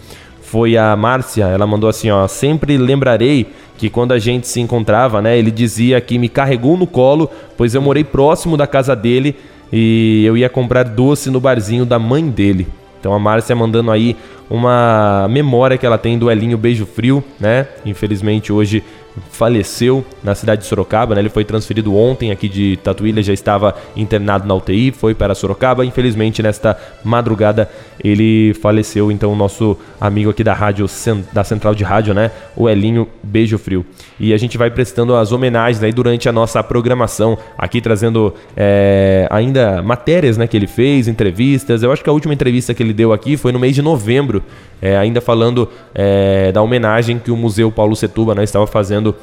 foi 0.50 0.76
a 0.76 0.96
Márcia. 0.96 1.44
Ela 1.44 1.64
mandou 1.64 1.88
assim, 1.88 2.10
ó: 2.10 2.26
"Sempre 2.26 2.76
lembrarei 2.76 3.46
que 3.78 3.88
quando 3.88 4.12
a 4.12 4.18
gente 4.18 4.48
se 4.48 4.60
encontrava, 4.60 5.22
né, 5.22 5.38
ele 5.38 5.50
dizia 5.50 6.00
que 6.00 6.18
me 6.18 6.28
carregou 6.28 6.76
no 6.76 6.86
colo, 6.86 7.30
pois 7.56 7.74
eu 7.74 7.80
morei 7.80 8.02
próximo 8.02 8.56
da 8.56 8.66
casa 8.66 8.94
dele 8.96 9.36
e 9.72 10.24
eu 10.26 10.36
ia 10.36 10.48
comprar 10.48 10.82
doce 10.82 11.30
no 11.30 11.40
barzinho 11.40 11.86
da 11.86 11.98
mãe 11.98 12.28
dele. 12.28 12.66
Então 12.98 13.14
a 13.14 13.18
Márcia 13.18 13.54
mandando 13.54 13.90
aí 13.90 14.16
uma 14.50 15.26
memória 15.30 15.78
que 15.78 15.86
ela 15.86 15.96
tem 15.96 16.18
do 16.18 16.30
Elinho 16.30 16.58
Beijo 16.58 16.84
Frio, 16.84 17.22
né? 17.38 17.68
Infelizmente 17.86 18.52
hoje 18.52 18.82
faleceu 19.30 20.04
na 20.22 20.34
cidade 20.34 20.62
de 20.62 20.68
Sorocaba, 20.68 21.14
né? 21.14 21.20
Ele 21.20 21.28
foi 21.28 21.44
transferido 21.44 21.96
ontem 21.96 22.30
aqui 22.30 22.48
de 22.48 22.76
Tatuí, 22.78 23.10
ele 23.10 23.22
já 23.22 23.32
estava 23.32 23.74
internado 23.96 24.46
na 24.46 24.54
UTI, 24.54 24.92
foi 24.92 25.14
para 25.14 25.34
Sorocaba. 25.34 25.84
Infelizmente, 25.84 26.42
nesta 26.42 26.76
madrugada, 27.04 27.70
ele 28.02 28.54
faleceu. 28.54 29.10
Então, 29.10 29.32
o 29.32 29.36
nosso 29.36 29.76
amigo 30.00 30.30
aqui 30.30 30.44
da 30.44 30.54
rádio, 30.54 30.86
da 31.32 31.44
central 31.44 31.74
de 31.74 31.84
rádio, 31.84 32.14
né? 32.14 32.30
O 32.56 32.68
Elinho 32.68 33.08
Beijo 33.22 33.58
Frio. 33.58 33.84
E 34.20 34.34
a 34.34 34.36
gente 34.36 34.58
vai 34.58 34.70
prestando 34.70 35.16
as 35.16 35.32
homenagens 35.32 35.82
aí 35.82 35.92
durante 35.92 36.28
a 36.28 36.32
nossa 36.32 36.62
programação, 36.62 37.38
aqui 37.56 37.80
trazendo 37.80 38.34
é, 38.54 39.26
ainda 39.30 39.82
matérias, 39.82 40.36
né? 40.36 40.46
Que 40.46 40.58
ele 40.58 40.66
fez, 40.66 41.08
entrevistas. 41.08 41.82
Eu 41.82 41.90
acho 41.90 42.04
que 42.04 42.10
a 42.10 42.12
última 42.12 42.34
entrevista 42.34 42.74
que 42.74 42.82
ele 42.82 42.92
deu 42.92 43.14
aqui 43.14 43.38
foi 43.38 43.50
no 43.50 43.58
mês 43.58 43.74
de 43.74 43.80
novembro, 43.80 44.42
é, 44.82 44.98
ainda 44.98 45.22
falando 45.22 45.66
é, 45.94 46.52
da 46.52 46.60
homenagem 46.60 47.18
que 47.18 47.30
o 47.30 47.36
Museu 47.36 47.72
Paulo 47.72 47.96
Setuba 47.96 48.34
né, 48.34 48.44
estava 48.44 48.66
fazendo 48.66 49.16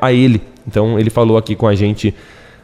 a 0.00 0.12
ele. 0.12 0.42
Então 0.66 0.98
ele 0.98 1.10
falou 1.10 1.36
aqui 1.36 1.54
com 1.54 1.68
a 1.68 1.74
gente 1.74 2.14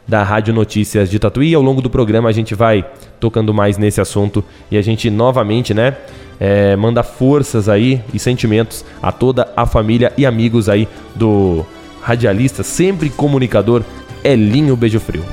da 0.07 0.23
Rádio 0.23 0.53
Notícias 0.53 1.09
de 1.09 1.19
Tatuí. 1.19 1.53
Ao 1.53 1.61
longo 1.61 1.81
do 1.81 1.89
programa 1.89 2.27
a 2.27 2.31
gente 2.31 2.55
vai 2.55 2.83
tocando 3.19 3.53
mais 3.53 3.77
nesse 3.77 4.01
assunto 4.01 4.43
e 4.71 4.77
a 4.77 4.81
gente 4.81 5.09
novamente, 5.09 5.73
né, 5.73 5.95
é, 6.39 6.75
manda 6.75 7.03
forças 7.03 7.67
aí 7.67 8.01
e 8.13 8.19
sentimentos 8.19 8.85
a 9.01 9.11
toda 9.11 9.51
a 9.55 9.65
família 9.65 10.13
e 10.17 10.25
amigos 10.25 10.69
aí 10.69 10.87
do 11.15 11.65
radialista, 12.01 12.63
sempre 12.63 13.09
comunicador 13.09 13.83
Elinho 14.23 14.75
Beijo 14.75 14.99
Frio. 14.99 15.23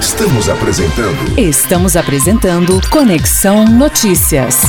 Estamos 0.00 0.48
apresentando. 0.48 1.38
Estamos 1.38 1.96
apresentando 1.96 2.80
Conexão 2.90 3.64
Notícias. 3.64 4.62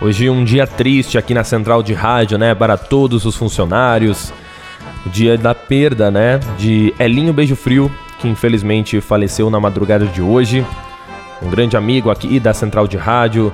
Hoje 0.00 0.30
um 0.30 0.42
dia 0.44 0.66
triste 0.66 1.18
aqui 1.18 1.34
na 1.34 1.44
central 1.44 1.82
de 1.82 1.92
rádio, 1.92 2.38
né, 2.38 2.54
para 2.54 2.78
todos 2.78 3.26
os 3.26 3.36
funcionários. 3.36 4.32
O 5.04 5.10
dia 5.10 5.36
da 5.36 5.54
perda, 5.54 6.10
né, 6.10 6.40
de 6.58 6.94
Elinho 6.98 7.32
Beijo 7.32 7.54
Frio, 7.54 7.90
que 8.18 8.26
infelizmente 8.26 9.00
faleceu 9.00 9.50
na 9.50 9.60
madrugada 9.60 10.06
de 10.06 10.22
hoje. 10.22 10.64
Um 11.42 11.50
grande 11.50 11.76
amigo 11.76 12.10
aqui 12.10 12.38
da 12.38 12.52
central 12.52 12.86
de 12.86 12.96
rádio, 12.96 13.52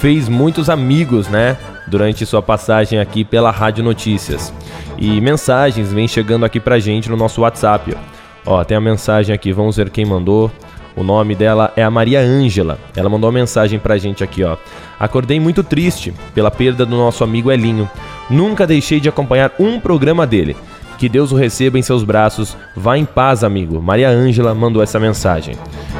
fez 0.00 0.28
muitos 0.28 0.68
amigos, 0.68 1.28
né, 1.28 1.56
durante 1.86 2.26
sua 2.26 2.42
passagem 2.42 2.98
aqui 2.98 3.24
pela 3.24 3.50
Rádio 3.50 3.84
Notícias. 3.84 4.52
E 4.98 5.20
mensagens 5.20 5.92
vêm 5.92 6.08
chegando 6.08 6.44
aqui 6.44 6.58
pra 6.58 6.78
gente 6.78 7.08
no 7.08 7.16
nosso 7.16 7.42
WhatsApp. 7.42 7.96
Ó, 8.44 8.62
tem 8.64 8.76
a 8.76 8.80
mensagem 8.80 9.34
aqui, 9.34 9.52
vamos 9.52 9.76
ver 9.76 9.90
quem 9.90 10.04
mandou. 10.04 10.50
O 10.96 11.02
nome 11.02 11.34
dela 11.34 11.72
é 11.76 11.82
a 11.82 11.90
Maria 11.90 12.20
Ângela. 12.20 12.78
Ela 12.96 13.10
mandou 13.10 13.28
uma 13.28 13.38
mensagem 13.38 13.78
pra 13.78 13.98
gente 13.98 14.24
aqui, 14.24 14.42
ó. 14.42 14.56
Acordei 14.98 15.38
muito 15.38 15.62
triste 15.62 16.14
pela 16.34 16.50
perda 16.50 16.86
do 16.86 16.96
nosso 16.96 17.22
amigo 17.22 17.52
Elinho. 17.52 17.88
Nunca 18.30 18.66
deixei 18.66 18.98
de 18.98 19.08
acompanhar 19.08 19.52
um 19.58 19.78
programa 19.78 20.26
dele. 20.26 20.56
Que 20.98 21.08
Deus 21.08 21.30
o 21.30 21.36
receba 21.36 21.78
em 21.78 21.82
seus 21.82 22.02
braços. 22.02 22.56
Vá 22.74 22.96
em 22.96 23.04
paz, 23.04 23.44
amigo. 23.44 23.82
Maria 23.82 24.08
Ângela 24.08 24.54
mandou 24.54 24.82
essa 24.82 24.98
mensagem. 24.98 25.54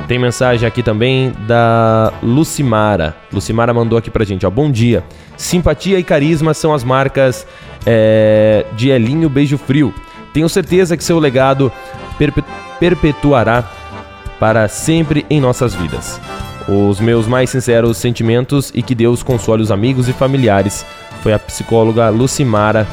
Tem 0.08 0.18
mensagem 0.18 0.66
aqui 0.66 0.82
também 0.82 1.32
da 1.46 2.12
Lucimara. 2.22 3.14
Lucimara 3.32 3.74
mandou 3.74 3.98
aqui 3.98 4.10
pra 4.10 4.24
gente, 4.24 4.46
ó. 4.46 4.50
Bom 4.50 4.70
dia. 4.70 5.04
Simpatia 5.36 5.98
e 5.98 6.04
carisma 6.04 6.54
são 6.54 6.72
as 6.72 6.82
marcas 6.82 7.46
é, 7.84 8.64
de 8.76 8.88
Elinho 8.88 9.28
Beijo 9.28 9.58
Frio. 9.58 9.92
Tenho 10.32 10.48
certeza 10.48 10.96
que 10.96 11.04
seu 11.04 11.18
legado 11.18 11.70
perpetuará 12.78 13.64
para 14.38 14.68
sempre 14.68 15.26
em 15.28 15.40
nossas 15.40 15.74
vidas. 15.74 16.20
Os 16.68 17.00
meus 17.00 17.26
mais 17.26 17.50
sinceros 17.50 17.96
sentimentos 17.96 18.72
e 18.74 18.82
que 18.82 18.94
Deus 18.94 19.22
console 19.22 19.62
os 19.62 19.70
amigos 19.70 20.08
e 20.08 20.12
familiares. 20.12 20.84
Foi 21.22 21.32
a 21.32 21.38
psicóloga 21.38 22.08
Lucimara, 22.08 22.86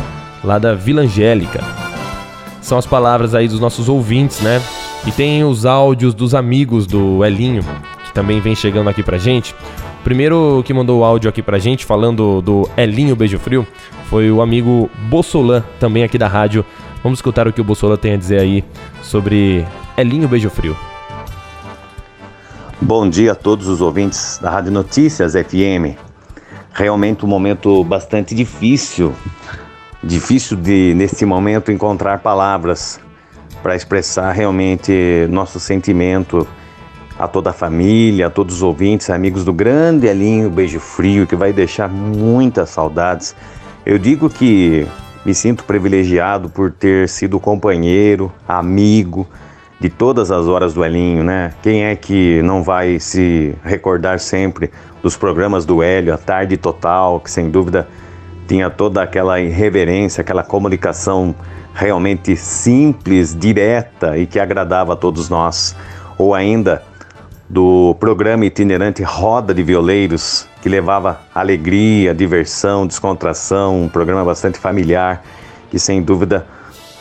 lá 0.43 0.59
da 0.59 0.73
Vila 0.73 1.01
Angélica. 1.01 1.82
São 2.63 2.77
as 2.77 2.85
palavras 2.85 3.35
aí 3.35 3.47
dos 3.47 3.59
nossos 3.59 3.89
ouvintes, 3.89 4.39
né? 4.39 4.61
E 5.05 5.11
tem 5.11 5.43
os 5.43 5.65
áudios 5.65 6.13
dos 6.13 6.33
amigos 6.33 6.87
do 6.87 7.23
Elinho, 7.23 7.61
que 8.05 8.13
também 8.13 8.39
vem 8.39 8.55
chegando 8.55 8.89
aqui 8.89 9.03
pra 9.03 9.17
gente. 9.17 9.53
O 9.99 10.03
primeiro 10.03 10.63
que 10.65 10.73
mandou 10.73 11.01
o 11.01 11.03
áudio 11.03 11.29
aqui 11.29 11.41
pra 11.41 11.59
gente, 11.59 11.85
falando 11.85 12.41
do 12.41 12.67
Elinho 12.77 13.17
Beijo 13.17 13.37
Frio, 13.37 13.67
foi 14.09 14.31
o 14.31 14.41
amigo 14.41 14.89
Bossolan, 15.09 15.61
também 15.77 16.05
aqui 16.05 16.17
da 16.17 16.29
rádio. 16.29 16.65
Vamos 17.03 17.19
escutar 17.19 17.49
o 17.49 17.51
que 17.51 17.59
o 17.59 17.65
Bossolan 17.65 17.97
tem 17.97 18.13
a 18.13 18.17
dizer 18.17 18.39
aí 18.39 18.63
sobre 19.01 19.65
Elinho 19.97 20.29
Beijo 20.29 20.49
Frio. 20.49 20.75
Bom 22.81 23.09
dia 23.09 23.33
a 23.33 23.35
todos 23.35 23.67
os 23.67 23.81
ouvintes 23.81 24.39
da 24.41 24.49
Rádio 24.49 24.71
Notícias 24.71 25.33
FM. 25.33 25.97
Realmente 26.73 27.25
um 27.25 27.27
momento 27.27 27.83
bastante 27.83 28.33
difícil, 28.33 29.13
difícil 30.03 30.57
de 30.57 30.93
neste 30.95 31.25
momento 31.25 31.71
encontrar 31.71 32.19
palavras 32.19 32.99
para 33.61 33.75
expressar 33.75 34.31
realmente 34.31 35.27
nosso 35.29 35.59
sentimento 35.59 36.45
a 37.17 37.27
toda 37.27 37.51
a 37.51 37.53
família, 37.53 38.27
a 38.27 38.29
todos 38.29 38.55
os 38.55 38.63
ouvintes, 38.63 39.09
amigos 39.09 39.45
do 39.45 39.53
grande 39.53 40.07
Elinho 40.07 40.49
Beijo 40.49 40.79
Frio, 40.79 41.25
que 41.25 41.35
vai 41.35 41.53
deixar 41.53 41.87
muitas 41.87 42.69
saudades. 42.69 43.35
Eu 43.85 43.97
digo 43.97 44.29
que 44.29 44.85
me 45.25 45.33
sinto 45.33 45.63
privilegiado 45.63 46.49
por 46.49 46.71
ter 46.71 47.07
sido 47.07 47.39
companheiro, 47.39 48.31
amigo 48.47 49.25
de 49.79 49.89
todas 49.89 50.31
as 50.31 50.47
horas 50.47 50.73
do 50.73 50.83
Elinho, 50.83 51.23
né? 51.23 51.53
Quem 51.61 51.83
é 51.83 51.95
que 51.95 52.41
não 52.41 52.63
vai 52.63 52.99
se 52.99 53.53
recordar 53.63 54.19
sempre 54.19 54.71
dos 55.01 55.15
programas 55.15 55.65
do 55.65 55.83
Hélio, 55.83 56.13
a 56.13 56.17
Tarde 56.17 56.57
Total, 56.57 57.19
que 57.19 57.29
sem 57.29 57.49
dúvida 57.49 57.87
tinha 58.47 58.69
toda 58.69 59.01
aquela 59.01 59.39
irreverência, 59.39 60.21
aquela 60.21 60.43
comunicação 60.43 61.33
realmente 61.73 62.35
simples, 62.35 63.35
direta 63.37 64.17
e 64.17 64.25
que 64.25 64.39
agradava 64.39 64.93
a 64.93 64.95
todos 64.95 65.29
nós. 65.29 65.75
Ou 66.17 66.35
ainda 66.35 66.83
do 67.49 67.95
programa 67.99 68.45
itinerante 68.45 69.03
Roda 69.03 69.53
de 69.53 69.63
Violeiros, 69.63 70.47
que 70.61 70.69
levava 70.69 71.21
alegria, 71.33 72.13
diversão, 72.13 72.87
descontração, 72.87 73.83
um 73.83 73.89
programa 73.89 74.23
bastante 74.23 74.57
familiar, 74.57 75.23
que 75.69 75.77
sem 75.77 76.01
dúvida 76.01 76.45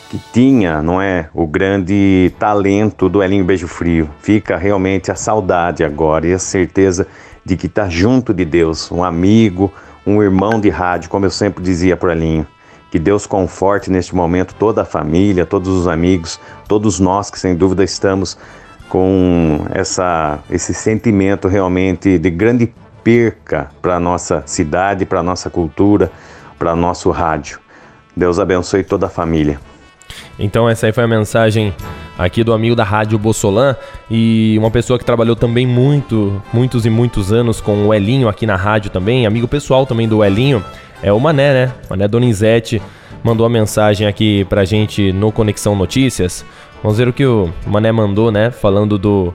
que 0.09 0.19
tinha, 0.31 0.79
não 0.81 1.01
é, 1.01 1.27
o 1.33 1.47
grande 1.47 2.31
talento 2.37 3.09
do 3.09 3.23
Elinho 3.23 3.43
Beijo 3.43 3.67
Frio. 3.67 4.07
Fica 4.19 4.57
realmente 4.57 5.11
a 5.11 5.15
saudade 5.15 5.83
agora 5.83 6.27
e 6.27 6.33
a 6.33 6.39
certeza 6.39 7.07
de 7.43 7.57
que 7.57 7.65
está 7.65 7.89
junto 7.89 8.31
de 8.31 8.45
Deus, 8.45 8.91
um 8.91 9.03
amigo, 9.03 9.71
um 10.05 10.21
irmão 10.21 10.59
de 10.59 10.69
rádio, 10.69 11.09
como 11.09 11.25
eu 11.25 11.31
sempre 11.31 11.63
dizia 11.63 11.95
para 11.95 12.09
o 12.09 12.11
Elinho. 12.11 12.45
Que 12.91 12.99
Deus 12.99 13.25
conforte 13.25 13.89
neste 13.89 14.15
momento 14.15 14.53
toda 14.53 14.83
a 14.83 14.85
família, 14.85 15.45
todos 15.45 15.69
os 15.69 15.87
amigos, 15.87 16.39
todos 16.67 16.99
nós 16.99 17.31
que 17.31 17.39
sem 17.39 17.55
dúvida 17.55 17.83
estamos 17.83 18.37
com 18.87 19.65
essa, 19.71 20.39
esse 20.49 20.73
sentimento 20.73 21.47
realmente 21.47 22.19
de 22.19 22.29
grande 22.29 22.71
perca 23.03 23.71
para 23.81 23.95
a 23.95 23.99
nossa 23.99 24.43
cidade, 24.45 25.05
para 25.05 25.21
a 25.21 25.23
nossa 25.23 25.49
cultura, 25.49 26.11
para 26.59 26.75
nosso 26.75 27.09
rádio. 27.09 27.59
Deus 28.15 28.37
abençoe 28.37 28.83
toda 28.83 29.07
a 29.07 29.09
família. 29.09 29.59
Então 30.37 30.69
essa 30.69 30.85
aí 30.85 30.91
foi 30.91 31.03
a 31.03 31.07
mensagem 31.07 31.73
aqui 32.17 32.43
do 32.43 32.53
amigo 32.53 32.75
da 32.75 32.83
Rádio 32.83 33.17
Bossolan 33.17 33.75
e 34.09 34.55
uma 34.57 34.71
pessoa 34.71 34.99
que 34.99 35.05
trabalhou 35.05 35.35
também 35.35 35.65
muito, 35.65 36.41
muitos 36.53 36.85
e 36.85 36.89
muitos 36.89 37.31
anos 37.31 37.59
com 37.59 37.87
o 37.87 37.93
Elinho 37.93 38.27
aqui 38.27 38.45
na 38.45 38.55
rádio 38.55 38.91
também, 38.91 39.25
amigo 39.25 39.47
pessoal 39.47 39.85
também 39.85 40.07
do 40.07 40.23
Elinho, 40.23 40.63
é 41.01 41.11
o 41.11 41.19
Mané, 41.19 41.53
né? 41.53 41.73
Mané 41.89 42.07
Donizete 42.07 42.81
mandou 43.23 43.45
a 43.45 43.49
mensagem 43.49 44.05
aqui 44.05 44.45
pra 44.45 44.65
gente 44.65 45.11
no 45.13 45.31
Conexão 45.31 45.75
Notícias. 45.75 46.45
Vamos 46.81 46.97
ver 46.97 47.07
o 47.07 47.13
que 47.13 47.25
o 47.25 47.51
Mané 47.65 47.91
mandou, 47.91 48.31
né? 48.31 48.51
Falando 48.51 48.97
do 48.97 49.33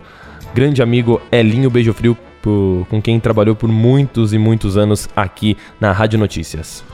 grande 0.55 0.83
amigo 0.83 1.21
Elinho 1.33 1.71
Beijo 1.71 1.95
Frio, 1.95 2.17
por, 2.43 2.87
com 2.89 3.01
quem 3.01 3.19
trabalhou 3.19 3.57
por 3.57 3.69
muitos 3.69 4.33
e 4.33 4.39
muitos 4.39 4.77
anos 4.77 5.09
aqui 5.17 5.57
na 5.81 5.93
Rádio 5.93 6.19
Notícias. 6.19 6.85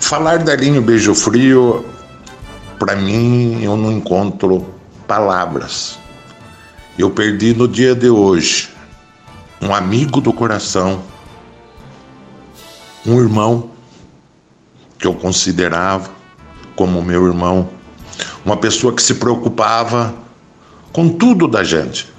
Falar 0.00 0.38
da 0.38 0.54
Elinho 0.54 0.80
Beijo 0.80 1.14
Frio, 1.14 1.84
para 2.78 2.96
mim, 2.96 3.62
eu 3.62 3.76
não 3.76 3.92
encontro 3.92 4.66
palavras. 5.06 5.98
Eu 6.98 7.10
perdi 7.10 7.52
no 7.52 7.68
dia 7.68 7.94
de 7.94 8.08
hoje 8.08 8.70
um 9.60 9.74
amigo 9.74 10.20
do 10.20 10.32
coração, 10.32 11.02
um 13.04 13.20
irmão 13.20 13.70
que 14.98 15.06
eu 15.06 15.14
considerava, 15.14 16.10
como 16.74 17.02
meu 17.02 17.26
irmão, 17.26 17.68
uma 18.44 18.56
pessoa 18.56 18.94
que 18.94 19.02
se 19.02 19.16
preocupava 19.16 20.14
com 20.92 21.08
tudo 21.08 21.46
da 21.46 21.62
gente. 21.62 22.10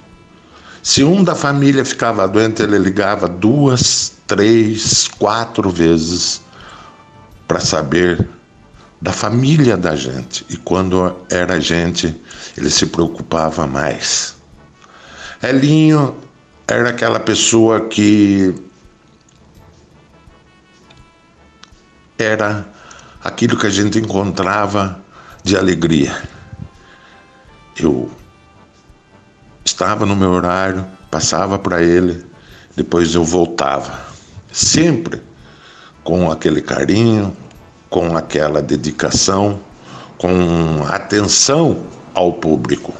Se 0.82 1.02
um 1.02 1.24
da 1.24 1.34
família 1.34 1.84
ficava 1.84 2.28
doente, 2.28 2.62
ele 2.62 2.78
ligava 2.78 3.26
duas, 3.26 4.12
três, 4.26 5.08
quatro 5.18 5.70
vezes 5.70 6.42
para 7.50 7.58
saber 7.58 8.28
da 9.02 9.12
família 9.12 9.76
da 9.76 9.96
gente. 9.96 10.46
E 10.48 10.56
quando 10.56 11.26
era 11.28 11.60
gente, 11.60 12.14
ele 12.56 12.70
se 12.70 12.86
preocupava 12.86 13.66
mais. 13.66 14.36
Elinho 15.42 16.16
era 16.68 16.90
aquela 16.90 17.18
pessoa 17.18 17.88
que 17.88 18.54
era 22.16 22.64
aquilo 23.24 23.58
que 23.58 23.66
a 23.66 23.70
gente 23.70 23.98
encontrava 23.98 25.02
de 25.42 25.56
alegria. 25.56 26.22
Eu 27.76 28.08
estava 29.64 30.06
no 30.06 30.14
meu 30.14 30.30
horário, 30.30 30.86
passava 31.10 31.58
para 31.58 31.82
ele, 31.82 32.24
depois 32.76 33.12
eu 33.12 33.24
voltava. 33.24 34.06
Sempre 34.52 35.29
com 36.10 36.28
aquele 36.28 36.60
carinho, 36.60 37.36
com 37.88 38.16
aquela 38.16 38.60
dedicação, 38.60 39.60
com 40.18 40.82
atenção 40.88 41.84
ao 42.12 42.32
público. 42.32 42.92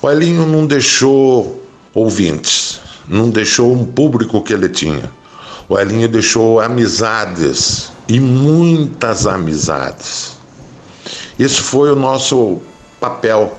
O 0.00 0.10
Elinho 0.10 0.46
não 0.46 0.66
deixou 0.66 1.62
ouvintes, 1.92 2.80
não 3.06 3.28
deixou 3.28 3.70
um 3.70 3.84
público 3.84 4.42
que 4.42 4.54
ele 4.54 4.70
tinha. 4.70 5.12
O 5.68 5.78
Elinho 5.78 6.08
deixou 6.08 6.58
amizades 6.58 7.92
e 8.08 8.18
muitas 8.18 9.26
amizades. 9.26 10.38
Isso 11.38 11.62
foi 11.62 11.92
o 11.92 11.96
nosso 11.96 12.62
papel 12.98 13.58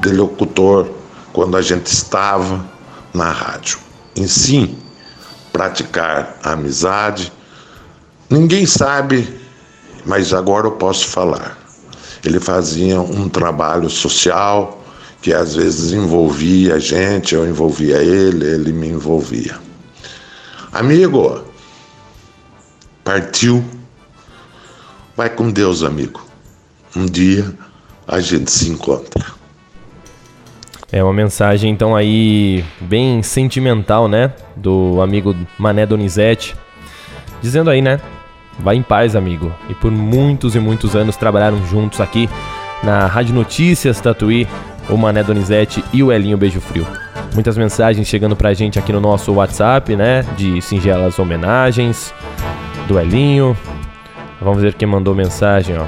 de 0.00 0.10
locutor 0.10 0.88
quando 1.32 1.56
a 1.56 1.60
gente 1.60 1.86
estava 1.86 2.64
na 3.12 3.32
rádio. 3.32 3.80
Em 4.14 4.28
sim, 4.28 4.78
praticar 5.52 6.36
a 6.40 6.52
amizade. 6.52 7.32
Ninguém 8.28 8.66
sabe, 8.66 9.28
mas 10.04 10.32
agora 10.32 10.66
eu 10.66 10.72
posso 10.72 11.08
falar. 11.08 11.58
Ele 12.24 12.40
fazia 12.40 13.00
um 13.00 13.28
trabalho 13.28 13.90
social 13.90 14.82
que 15.20 15.32
às 15.32 15.54
vezes 15.54 15.92
envolvia 15.92 16.74
a 16.74 16.78
gente, 16.78 17.34
eu 17.34 17.48
envolvia 17.48 17.96
ele, 17.96 18.44
ele 18.46 18.72
me 18.72 18.88
envolvia. 18.88 19.58
Amigo, 20.72 21.44
partiu 23.02 23.64
Vai 25.16 25.30
com 25.30 25.48
Deus, 25.48 25.84
amigo. 25.84 26.26
Um 26.96 27.06
dia 27.06 27.54
a 28.06 28.18
gente 28.18 28.50
se 28.50 28.68
encontra. 28.68 29.24
É 30.90 31.02
uma 31.02 31.12
mensagem 31.12 31.70
então 31.70 31.94
aí 31.94 32.64
bem 32.80 33.22
sentimental, 33.22 34.08
né, 34.08 34.32
do 34.56 35.00
amigo 35.00 35.34
Mané 35.56 35.86
Donizete, 35.86 36.56
dizendo 37.40 37.70
aí, 37.70 37.80
né, 37.80 38.00
vai 38.58 38.76
em 38.76 38.82
paz, 38.82 39.16
amigo. 39.16 39.52
E 39.68 39.74
por 39.74 39.90
muitos 39.90 40.54
e 40.54 40.60
muitos 40.60 40.94
anos 40.94 41.16
trabalharam 41.16 41.64
juntos 41.66 42.00
aqui 42.00 42.28
na 42.82 43.06
Rádio 43.06 43.34
Notícias 43.34 44.00
Tatuí, 44.00 44.46
o 44.88 44.96
Mané 44.96 45.22
Donizete 45.22 45.84
e 45.92 46.02
o 46.02 46.12
Elinho 46.12 46.36
Beijo 46.36 46.60
Frio. 46.60 46.86
Muitas 47.34 47.56
mensagens 47.56 48.06
chegando 48.06 48.36
pra 48.36 48.54
gente 48.54 48.78
aqui 48.78 48.92
no 48.92 49.00
nosso 49.00 49.32
WhatsApp, 49.32 49.96
né, 49.96 50.22
de 50.36 50.60
singelas 50.62 51.18
homenagens 51.18 52.14
do 52.86 52.98
Elinho, 52.98 53.56
Vamos 54.44 54.60
ver 54.60 54.74
quem 54.74 54.86
mandou 54.86 55.14
mensagem, 55.14 55.74
ó. 55.78 55.86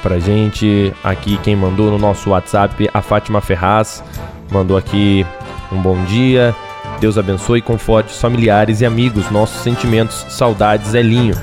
Pra 0.00 0.20
gente 0.20 0.94
aqui, 1.02 1.36
quem 1.38 1.56
mandou 1.56 1.90
no 1.90 1.98
nosso 1.98 2.30
WhatsApp, 2.30 2.88
a 2.94 3.02
Fátima 3.02 3.40
Ferraz 3.40 4.02
mandou 4.48 4.76
aqui 4.76 5.26
um 5.72 5.82
bom 5.82 6.04
dia. 6.04 6.54
Deus 7.00 7.18
abençoe 7.18 7.58
e 7.58 7.62
conforte 7.62 8.12
familiares 8.12 8.80
e 8.80 8.86
amigos. 8.86 9.28
Nossos 9.30 9.60
sentimentos, 9.60 10.24
saudades, 10.28 10.94
Elinho. 10.94 11.34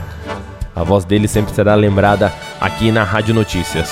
A 0.75 0.83
voz 0.83 1.05
dele 1.05 1.27
sempre 1.27 1.53
será 1.53 1.73
lembrada 1.75 2.33
aqui 2.59 2.91
na 2.91 3.03
Rádio 3.03 3.33
Notícias. 3.33 3.89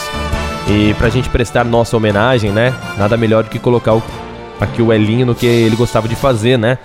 E 0.67 0.93
pra 0.95 1.09
gente 1.09 1.29
prestar 1.29 1.63
nossa 1.63 1.95
homenagem, 1.95 2.51
né? 2.51 2.73
Nada 2.97 3.15
melhor 3.15 3.43
do 3.43 3.49
que 3.49 3.59
colocar 3.59 4.01
aqui 4.59 4.81
o 4.81 4.91
Elinho 4.91 5.25
no 5.25 5.35
que 5.35 5.45
ele 5.45 5.75
gostava 5.75 6.07
de 6.07 6.15
fazer, 6.15 6.57
né? 6.57 6.77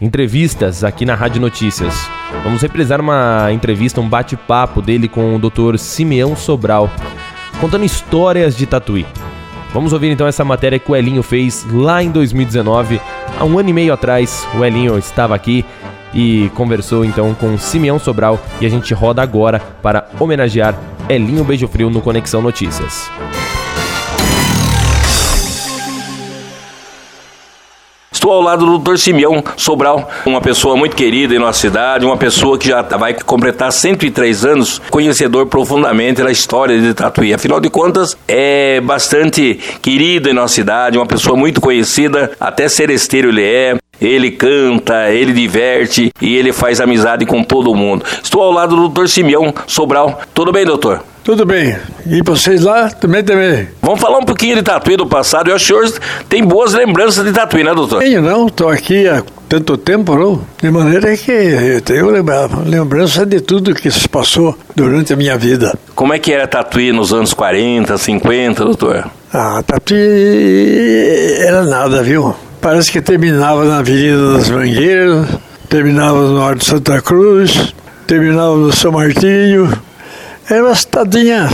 entrevistas 0.00 0.82
aqui 0.82 1.04
na 1.04 1.14
Rádio 1.14 1.40
Notícias. 1.40 2.08
Vamos 2.42 2.62
reprisar 2.62 3.00
uma 3.00 3.52
entrevista, 3.52 4.00
um 4.00 4.08
bate-papo 4.08 4.80
dele 4.80 5.08
com 5.08 5.36
o 5.36 5.38
Dr. 5.38 5.76
Simeão 5.76 6.34
Sobral, 6.34 6.90
contando 7.60 7.84
histórias 7.84 8.56
de 8.56 8.64
Tatuí. 8.64 9.06
Vamos 9.74 9.92
ouvir 9.92 10.10
então 10.10 10.26
essa 10.26 10.44
matéria 10.44 10.78
que 10.78 10.90
o 10.90 10.96
Elinho 10.96 11.22
fez 11.22 11.66
lá 11.70 12.02
em 12.02 12.10
2019, 12.10 13.00
há 13.38 13.44
um 13.44 13.58
ano 13.58 13.68
e 13.68 13.72
meio 13.72 13.92
atrás. 13.92 14.46
O 14.58 14.64
Elinho 14.64 14.98
estava 14.98 15.34
aqui 15.34 15.64
e 16.14 16.50
conversou 16.54 17.04
então 17.04 17.34
com 17.34 17.56
Simeão 17.58 17.98
Sobral 17.98 18.38
e 18.60 18.66
a 18.66 18.68
gente 18.68 18.92
roda 18.94 19.22
agora 19.22 19.60
para 19.82 20.08
homenagear 20.18 20.74
Elinho 21.08 21.44
Beijo 21.44 21.68
Frio 21.68 21.90
no 21.90 22.00
Conexão 22.00 22.40
Notícias. 22.42 23.10
Estou 28.12 28.32
ao 28.32 28.42
lado 28.42 28.66
do 28.66 28.78
Dr. 28.78 28.98
Simeão 28.98 29.42
Sobral, 29.56 30.10
uma 30.26 30.42
pessoa 30.42 30.76
muito 30.76 30.94
querida 30.94 31.34
em 31.34 31.38
nossa 31.38 31.58
cidade, 31.58 32.04
uma 32.04 32.18
pessoa 32.18 32.58
que 32.58 32.68
já 32.68 32.82
vai 32.82 33.14
completar 33.14 33.72
103 33.72 34.44
anos, 34.44 34.78
conhecedor 34.90 35.46
profundamente 35.46 36.22
da 36.22 36.30
história 36.30 36.78
de 36.78 36.92
Tatuí. 36.92 37.32
Afinal 37.32 37.60
de 37.60 37.70
contas, 37.70 38.18
é 38.28 38.78
bastante 38.82 39.58
querido 39.80 40.28
em 40.28 40.34
nossa 40.34 40.54
cidade, 40.54 40.98
uma 40.98 41.06
pessoa 41.06 41.34
muito 41.34 41.62
conhecida, 41.62 42.32
até 42.38 42.68
seresteiro 42.68 43.30
ele 43.30 43.42
é. 43.42 43.76
Ele 44.00 44.30
canta, 44.30 45.10
ele 45.10 45.32
diverte 45.32 46.10
e 46.20 46.36
ele 46.36 46.52
faz 46.52 46.80
amizade 46.80 47.26
com 47.26 47.42
todo 47.42 47.74
mundo. 47.74 48.04
Estou 48.22 48.42
ao 48.42 48.50
lado 48.52 48.76
do 48.76 48.88
Dr. 48.88 49.06
Simeão 49.06 49.52
Sobral. 49.66 50.20
Tudo 50.32 50.52
bem, 50.52 50.64
doutor? 50.64 51.02
Tudo 51.22 51.44
bem. 51.44 51.76
E 52.06 52.22
vocês 52.22 52.62
lá 52.62 52.88
também 52.88 53.22
também. 53.22 53.68
Vamos 53.82 54.00
falar 54.00 54.18
um 54.18 54.24
pouquinho 54.24 54.56
de 54.56 54.62
Tatuí 54.62 54.96
do 54.96 55.06
passado. 55.06 55.50
Eu 55.50 55.56
acho 55.56 55.66
que 55.66 55.72
o 55.74 55.86
senhor 55.86 56.00
tem 56.28 56.42
boas 56.42 56.72
lembranças 56.72 57.24
de 57.24 57.30
Tatuí, 57.32 57.62
né, 57.62 57.74
doutor? 57.74 58.00
Tenho, 58.00 58.22
não. 58.22 58.46
Estou 58.46 58.70
aqui 58.70 59.06
há 59.06 59.22
tanto 59.48 59.76
tempo, 59.76 60.16
não? 60.16 60.40
De 60.62 60.70
maneira 60.70 61.14
que 61.16 61.30
eu 61.30 61.80
tenho 61.82 62.08
lembrança 62.64 63.26
de 63.26 63.40
tudo 63.40 63.74
que 63.74 63.90
se 63.90 64.08
passou 64.08 64.56
durante 64.74 65.12
a 65.12 65.16
minha 65.16 65.36
vida. 65.36 65.78
Como 65.94 66.14
é 66.14 66.18
que 66.18 66.32
era 66.32 66.46
Tatuí 66.48 66.90
nos 66.90 67.12
anos 67.12 67.34
40, 67.34 67.98
50, 67.98 68.64
doutor? 68.64 69.10
Ah, 69.32 69.62
Tatuí 69.62 71.36
era 71.38 71.64
nada, 71.64 72.02
viu? 72.02 72.34
Parece 72.60 72.92
que 72.92 73.00
terminava 73.00 73.64
na 73.64 73.78
Avenida 73.78 74.34
das 74.34 74.50
Mangueiras, 74.50 75.26
terminava 75.68 76.20
no 76.28 76.42
Alto 76.42 76.58
de 76.58 76.64
Santa 76.66 77.00
Cruz, 77.00 77.74
terminava 78.06 78.54
no 78.56 78.70
São 78.72 78.92
Martinho. 78.92 79.72
Era 80.48 80.64
uma 80.64 80.74
cidadinha 80.74 81.48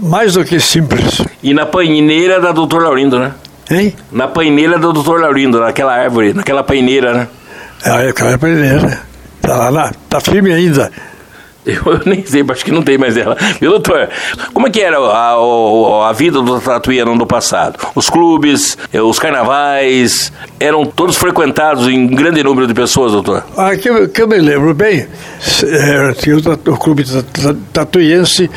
mais 0.00 0.34
do 0.34 0.44
que 0.44 0.58
simples. 0.58 1.20
E 1.42 1.52
na 1.52 1.66
paineira 1.66 2.40
da 2.40 2.52
Doutor 2.52 2.82
Laurindo, 2.82 3.18
né? 3.18 3.32
Hein? 3.70 3.94
Na 4.10 4.28
paineira 4.28 4.78
do 4.78 4.92
Doutor 4.92 5.20
Laurindo, 5.20 5.60
naquela 5.60 5.94
árvore, 5.94 6.32
naquela 6.32 6.62
paineira, 6.62 7.12
né? 7.12 7.28
Ah, 7.84 8.08
aquela 8.08 8.38
paineira. 8.38 9.00
Tá 9.42 9.56
lá, 9.56 9.68
lá, 9.68 9.92
tá 10.08 10.20
firme 10.20 10.52
ainda. 10.52 10.90
Eu 11.64 12.00
nem 12.04 12.24
sei, 12.26 12.44
acho 12.48 12.64
que 12.64 12.72
não 12.72 12.82
tem 12.82 12.98
mais 12.98 13.16
ela. 13.16 13.36
Viu, 13.60 13.70
doutor? 13.70 14.08
Como 14.52 14.66
é 14.66 14.70
que 14.70 14.80
era 14.80 14.98
a, 14.98 15.34
a, 15.34 16.08
a 16.08 16.12
vida 16.12 16.42
do 16.42 16.60
Tatuíano 16.60 17.14
no 17.14 17.26
passado? 17.26 17.78
Os 17.94 18.10
clubes, 18.10 18.76
eh, 18.92 19.00
os 19.00 19.18
carnavais, 19.18 20.32
eram 20.58 20.84
todos 20.84 21.16
frequentados 21.16 21.86
em 21.86 22.06
grande 22.08 22.42
número 22.42 22.66
de 22.66 22.74
pessoas, 22.74 23.12
doutor? 23.12 23.44
Ah, 23.56 23.76
que 23.76 23.88
eu, 23.88 24.08
que 24.08 24.22
eu 24.22 24.28
me 24.28 24.38
lembro 24.38 24.74
bem, 24.74 25.06
era, 25.62 26.12
tinha 26.14 26.36
o, 26.36 26.40
o 26.40 26.76
clube 26.76 27.04
tatuiense 27.72 28.50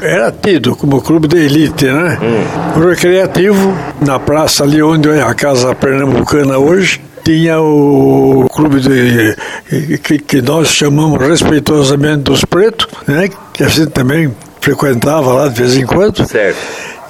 era 0.00 0.30
tido 0.30 0.76
como 0.76 1.00
clube 1.00 1.26
de 1.26 1.38
elite, 1.38 1.86
né? 1.86 2.18
Hum. 2.22 2.88
Recreativo, 2.88 3.74
na 4.00 4.18
praça 4.18 4.62
ali 4.62 4.82
onde 4.82 5.08
é 5.08 5.22
a 5.22 5.32
Casa 5.34 5.74
Pernambucana 5.74 6.58
hoje, 6.58 7.00
tinha 7.24 7.60
o 7.60 8.46
clube 8.52 8.80
de, 8.80 9.98
que, 9.98 10.18
que 10.18 10.42
nós 10.42 10.68
chamamos 10.68 11.18
respeitosamente 11.18 12.22
dos 12.22 12.44
pretos, 12.44 12.86
né? 13.06 13.28
que 13.52 13.64
a 13.64 13.68
gente 13.68 13.90
também 13.90 14.34
frequentava 14.60 15.32
lá 15.32 15.48
de 15.48 15.54
vez 15.54 15.76
em 15.76 15.86
quando. 15.86 16.26
Certo. 16.28 16.58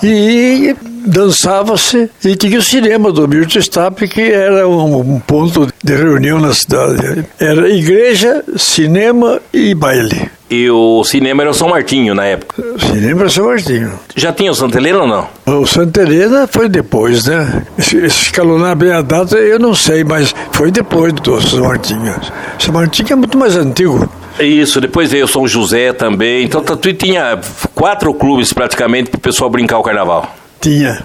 E 0.03 0.77
dançava-se 1.05 2.11
e 2.25 2.37
tinha 2.37 2.59
o 2.59 2.63
cinema 2.63 3.13
do 3.13 3.27
Milton 3.29 3.59
Stapp, 3.59 4.09
que 4.09 4.21
era 4.21 4.69
um, 4.69 5.21
ponto 5.21 5.69
de 5.83 5.95
reunião 5.95 6.41
na 6.41 6.55
cidade. 6.55 7.25
Era 7.39 7.69
igreja, 7.69 8.43
cinema 8.57 9.41
e 9.53 9.75
baile. 9.75 10.31
E 10.51 10.71
o 10.71 11.03
cinema 11.05 11.43
era 11.43 11.51
o 11.51 11.55
São 11.55 11.69
Martinho 11.69 12.15
na 12.15 12.25
época? 12.25 12.63
O 12.63 12.81
cinema 12.81 13.21
era 13.21 13.29
o 13.29 13.31
São 13.31 13.47
Martinho. 13.47 13.93
Já 14.15 14.33
tinha 14.33 14.53
o 14.53 14.55
Santa 14.55 14.79
Helena 14.79 15.01
ou 15.01 15.09
não? 15.09 15.29
O 15.61 15.67
Santa 15.67 16.03
Helena 16.03 16.47
foi 16.47 16.69
depois, 16.69 17.27
né? 17.27 17.65
Escalonar 17.79 18.77
bem 18.77 18.93
a 18.93 19.03
data 19.03 19.37
eu 19.37 19.59
não 19.59 19.75
sei, 19.75 20.05
mas 20.05 20.35
foi 20.53 20.71
depois 20.71 21.13
do 21.13 21.41
São 21.41 21.65
Martinho. 21.65 22.15
São 22.59 22.75
Martinho 22.75 23.13
é 23.13 23.17
muito 23.17 23.39
mais 23.39 23.57
antigo. 23.57 24.09
Isso, 24.39 24.81
depois 24.81 25.11
veio 25.11 25.25
o 25.25 25.29
São 25.29 25.47
José 25.47 25.93
também. 25.93 26.45
Então 26.45 26.63
Tatuí 26.63 26.93
tinha 26.93 27.39
quatro 27.75 28.13
clubes 28.15 28.53
praticamente 28.53 29.11
para 29.11 29.19
o 29.19 29.21
pessoal 29.21 29.49
brincar 29.49 29.79
o 29.79 29.83
carnaval. 29.83 30.35
Tinha. 30.65 31.05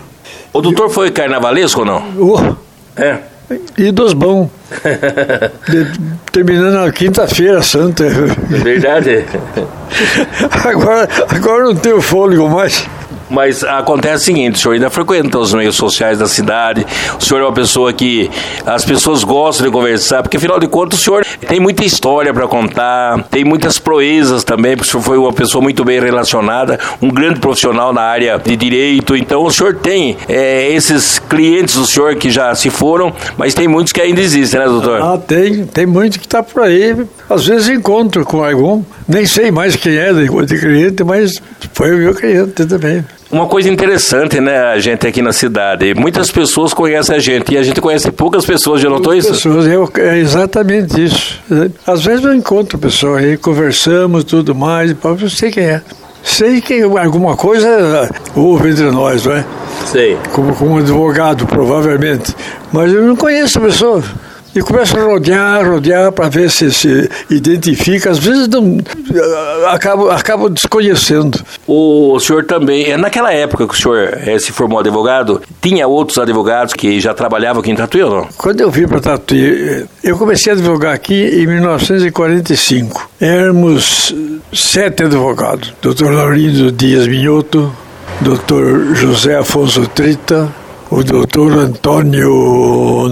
O 0.54 0.62
doutor 0.62 0.90
foi 0.90 1.12
carnavalesco 1.12 1.82
ou 1.82 1.86
não? 1.86 2.58
É. 2.96 3.18
E 3.78 3.92
dos 3.92 4.14
bons. 4.14 4.50
Terminando 6.32 6.86
na 6.86 6.92
quinta-feira 6.94 7.62
santa. 7.62 8.08
Verdade. 8.48 9.26
agora, 10.64 11.10
agora 11.28 11.64
não 11.66 11.76
tenho 11.76 12.02
fôlego 12.02 12.48
mais. 12.48 12.88
Mas 13.30 13.64
acontece 13.64 14.24
o 14.24 14.26
seguinte, 14.26 14.56
o 14.56 14.58
senhor 14.60 14.74
ainda 14.74 14.90
frequenta 14.90 15.38
os 15.38 15.54
meios 15.54 15.76
sociais 15.76 16.18
da 16.18 16.28
cidade, 16.28 16.86
o 17.20 17.24
senhor 17.24 17.42
é 17.42 17.44
uma 17.46 17.54
pessoa 17.54 17.94
que 17.94 18.30
as 18.66 18.84
pessoas 18.84 19.24
gostam 19.24 19.68
de 19.68 19.72
conversar, 19.72 20.24
porque 20.24 20.38
afinal 20.38 20.60
de 20.60 20.68
contas 20.68 21.00
o 21.00 21.04
senhor 21.04 21.26
tem 21.48 21.60
muita 21.60 21.86
história 21.86 22.34
para 22.34 22.48
contar, 22.48 23.24
tem 23.30 23.44
muitas 23.44 23.78
proezas 23.78 24.44
também, 24.44 24.76
porque 24.76 24.90
o 24.90 24.92
senhor 24.92 25.04
foi 25.04 25.18
uma 25.18 25.32
pessoa 25.32 25.62
muito 25.62 25.86
bem 25.86 26.00
relacionada, 26.00 26.80
um 27.02 27.10
grande 27.10 27.40
profissional 27.40 27.94
na 27.94 28.02
área 28.02 28.40
de 28.40 28.56
direito, 28.56 29.16
então 29.16 29.44
o 29.44 29.52
senhor 29.52 29.76
tem 29.76 30.18
é, 30.28 30.72
esses 30.72 31.20
clientes 31.20 31.76
do 31.76 31.86
senhor 31.86 32.16
que 32.16 32.32
já 32.32 32.54
se 32.56 32.70
foram, 32.70 33.14
mas 33.38 33.54
tem 33.54 33.68
muitos 33.68 33.94
que 33.94 34.02
ainda 34.02 34.22
existem, 34.22 34.60
né, 34.60 34.66
doutor? 34.66 35.02
Ah, 35.02 35.18
tem, 35.18 35.66
tem 35.66 35.86
muito 35.86 36.20
que 36.20 36.26
está 36.26 36.42
por 36.42 36.64
aí, 36.64 36.96
às 37.30 37.46
vezes 37.46 37.70
encontro 37.70 38.26
com 38.26 38.44
algum, 38.44 38.84
nem 39.08 39.26
sei 39.26 39.52
mais 39.52 39.76
quem 39.76 39.96
é 39.96 40.12
de, 40.12 40.28
de 40.46 40.60
cliente, 40.60 41.04
mas 41.04 41.42
foi 41.74 41.94
o 41.94 41.98
meu 41.98 42.14
cliente 42.16 42.66
também. 42.66 43.04
Uma 43.32 43.46
coisa 43.46 43.70
interessante, 43.70 44.42
né, 44.42 44.58
a 44.58 44.80
gente 44.80 45.06
aqui 45.06 45.22
na 45.22 45.32
cidade. 45.32 45.94
Muitas 45.94 46.32
pessoas 46.32 46.74
conhecem 46.74 47.16
a 47.16 47.20
gente 47.20 47.54
e 47.54 47.58
a 47.58 47.64
gente 47.64 47.80
conhece 47.80 48.12
poucas 48.12 48.44
pessoas, 48.44 48.82
já 48.82 48.90
notou 48.90 49.14
isso? 49.14 49.30
Pessoas, 49.30 49.68
é 50.00 50.18
exatamente 50.18 51.04
isso. 51.04 51.40
Às 51.86 52.04
vezes 52.04 52.26
eu 52.26 52.34
encontro 52.34 52.80
pessoas 52.80 53.24
aí, 53.24 53.38
conversamos 53.38 54.24
tudo 54.24 54.56
mais, 54.56 54.96
eu 55.04 55.30
sei 55.30 55.52
quem 55.52 55.66
é. 55.66 55.82
Sei 56.24 56.60
que 56.60 56.82
alguma 56.82 57.38
coisa 57.38 58.10
houve 58.36 58.72
entre 58.72 58.90
nós, 58.90 59.24
não 59.24 59.34
é? 59.34 59.46
Sei. 59.86 60.18
Como, 60.34 60.56
como 60.56 60.80
advogado, 60.80 61.46
provavelmente. 61.46 62.36
Mas 62.74 62.92
eu 62.92 63.04
não 63.04 63.16
conheço 63.16 63.60
a 63.60 63.62
pessoa 63.62 64.04
e 64.60 64.62
começa 64.62 65.00
a 65.00 65.04
rodear, 65.04 65.66
rodear 65.66 66.12
para 66.12 66.28
ver 66.28 66.52
se 66.52 66.70
se 66.72 67.10
identifica. 67.30 68.12
Às 68.12 68.20
vezes 68.20 68.50
não, 68.50 68.78
acaba, 69.70 70.14
acaba 70.14 70.50
desconhecendo. 70.50 71.40
O 71.66 72.20
senhor 72.20 72.44
também, 72.44 72.92
é, 72.92 72.98
naquela 72.98 73.32
época 73.34 73.66
que 73.66 73.74
o 73.74 73.78
senhor 73.78 74.10
é, 74.14 74.38
se 74.38 74.52
formou 74.52 74.80
advogado, 74.80 75.42
tinha 75.62 75.88
outros 75.88 76.18
advogados 76.18 76.74
que 76.74 77.00
já 77.00 77.14
trabalhavam 77.14 77.62
aqui 77.62 77.72
em 77.72 77.76
Tatuí 77.76 78.04
ou 78.04 78.12
não? 78.12 78.28
Quando 78.38 78.60
eu 78.60 78.70
vim 78.70 78.86
para 78.86 79.00
Tatuí, 79.00 79.86
eu 80.04 80.18
comecei 80.18 80.52
a 80.52 80.56
advogar 80.56 80.94
aqui 80.94 81.42
em 81.42 81.48
1945. 81.48 83.10
Éramos 83.22 84.14
sete 84.54 85.04
advogados. 85.04 85.74
Dr. 85.82 86.12
Laurindo 86.12 86.70
Dias 86.70 87.08
Minhoto, 87.08 87.72
Dr. 88.20 88.94
José 88.96 89.38
Afonso 89.38 89.88
Trita, 89.88 90.54
o 90.92 91.04
doutor 91.04 91.52
Antônio, 91.54 93.10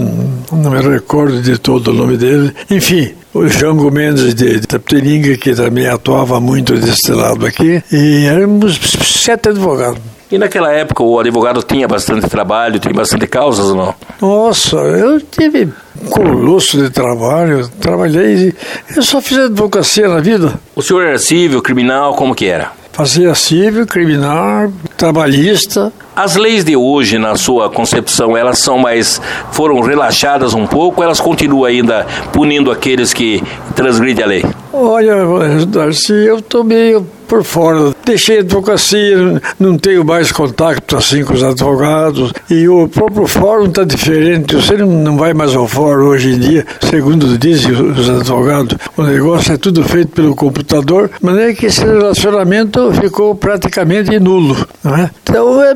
não 0.51 0.71
me 0.71 0.81
recordo 0.81 1.41
de 1.41 1.57
todo 1.57 1.89
o 1.89 1.93
nome 1.93 2.17
dele, 2.17 2.53
enfim, 2.69 3.11
o 3.33 3.47
Jango 3.47 3.91
Mendes 3.91 4.33
de 4.33 4.59
Tapetininga, 4.61 5.37
que 5.37 5.53
também 5.53 5.87
atuava 5.87 6.39
muito 6.39 6.73
desse 6.73 7.11
lado 7.11 7.45
aqui, 7.45 7.83
e 7.91 8.25
éramos 8.25 8.79
sete 9.03 9.49
advogados. 9.49 10.01
E 10.29 10.37
naquela 10.37 10.73
época 10.73 11.03
o 11.03 11.19
advogado 11.19 11.63
tinha 11.63 11.87
bastante 11.87 12.27
trabalho, 12.27 12.79
tinha 12.79 12.93
bastante 12.93 13.25
causas 13.27 13.67
ou 13.67 13.75
não? 13.75 13.95
Nossa, 14.21 14.75
eu 14.75 15.21
tive 15.21 15.69
colosso 16.09 16.77
de 16.77 16.89
trabalho, 16.89 17.69
trabalhei, 17.79 18.53
eu 18.95 19.03
só 19.03 19.21
fiz 19.21 19.37
advocacia 19.37 20.09
na 20.09 20.19
vida. 20.19 20.59
O 20.75 20.81
senhor 20.81 21.03
era 21.03 21.17
civil, 21.17 21.61
criminal, 21.61 22.13
como 22.15 22.35
que 22.35 22.45
era? 22.45 22.71
Fazia 22.97 23.36
civil, 23.36 23.86
criminal, 23.86 24.73
trabalhista. 24.97 25.93
As 26.15 26.36
leis 26.36 26.65
de 26.65 26.75
hoje, 26.75 27.19
na 27.19 27.36
sua 27.36 27.69
concepção, 27.69 28.36
elas 28.36 28.57
são 28.57 28.79
mais 28.79 29.21
foram 29.51 29.81
relaxadas 29.81 30.55
um 30.55 30.65
pouco? 30.65 30.99
Ou 30.99 31.03
elas 31.03 31.21
continuam 31.21 31.65
ainda 31.65 32.07
punindo 32.33 32.71
aqueles 32.71 33.13
que 33.13 33.43
transgridem 33.75 34.23
a 34.23 34.27
lei? 34.27 34.45
Olha, 34.73 35.65
Darcy, 35.65 36.13
eu 36.13 36.38
estou 36.38 36.63
meio 36.63 37.06
por 37.27 37.43
fora. 37.43 37.93
Deixei 38.06 38.38
a 38.38 38.41
advocacia, 38.41 39.41
não 39.60 39.77
tenho 39.77 40.03
mais 40.03 40.32
contato 40.32 40.95
assim 40.95 41.23
com 41.23 41.34
os 41.34 41.43
advogados. 41.43 42.32
E 42.49 42.67
o 42.67 42.88
próprio 42.88 43.27
fórum 43.27 43.65
está 43.65 43.84
diferente. 43.84 44.56
Você 44.56 44.77
não 44.77 45.17
vai 45.17 45.34
mais 45.34 45.56
ao 45.56 45.67
fórum 45.67 46.08
hoje 46.08 46.32
em 46.34 46.39
dia, 46.39 46.65
segundo 46.89 47.38
dizem 47.38 47.73
os 47.73 48.10
advogados. 48.10 48.77
O 48.95 49.03
negócio 49.03 49.53
é 49.53 49.58
tudo 49.58 49.84
feito 49.84 50.12
pelo 50.12 50.36
computador, 50.36 51.12
mas 51.21 51.38
é 51.38 51.53
que 51.53 51.65
esse 51.65 51.84
relacionamento 51.84 52.91
ficou 52.93 53.36
praticamente 53.36 54.19
nulo. 54.19 54.56
É? 54.86 55.10
Então, 55.23 55.62
é, 55.62 55.73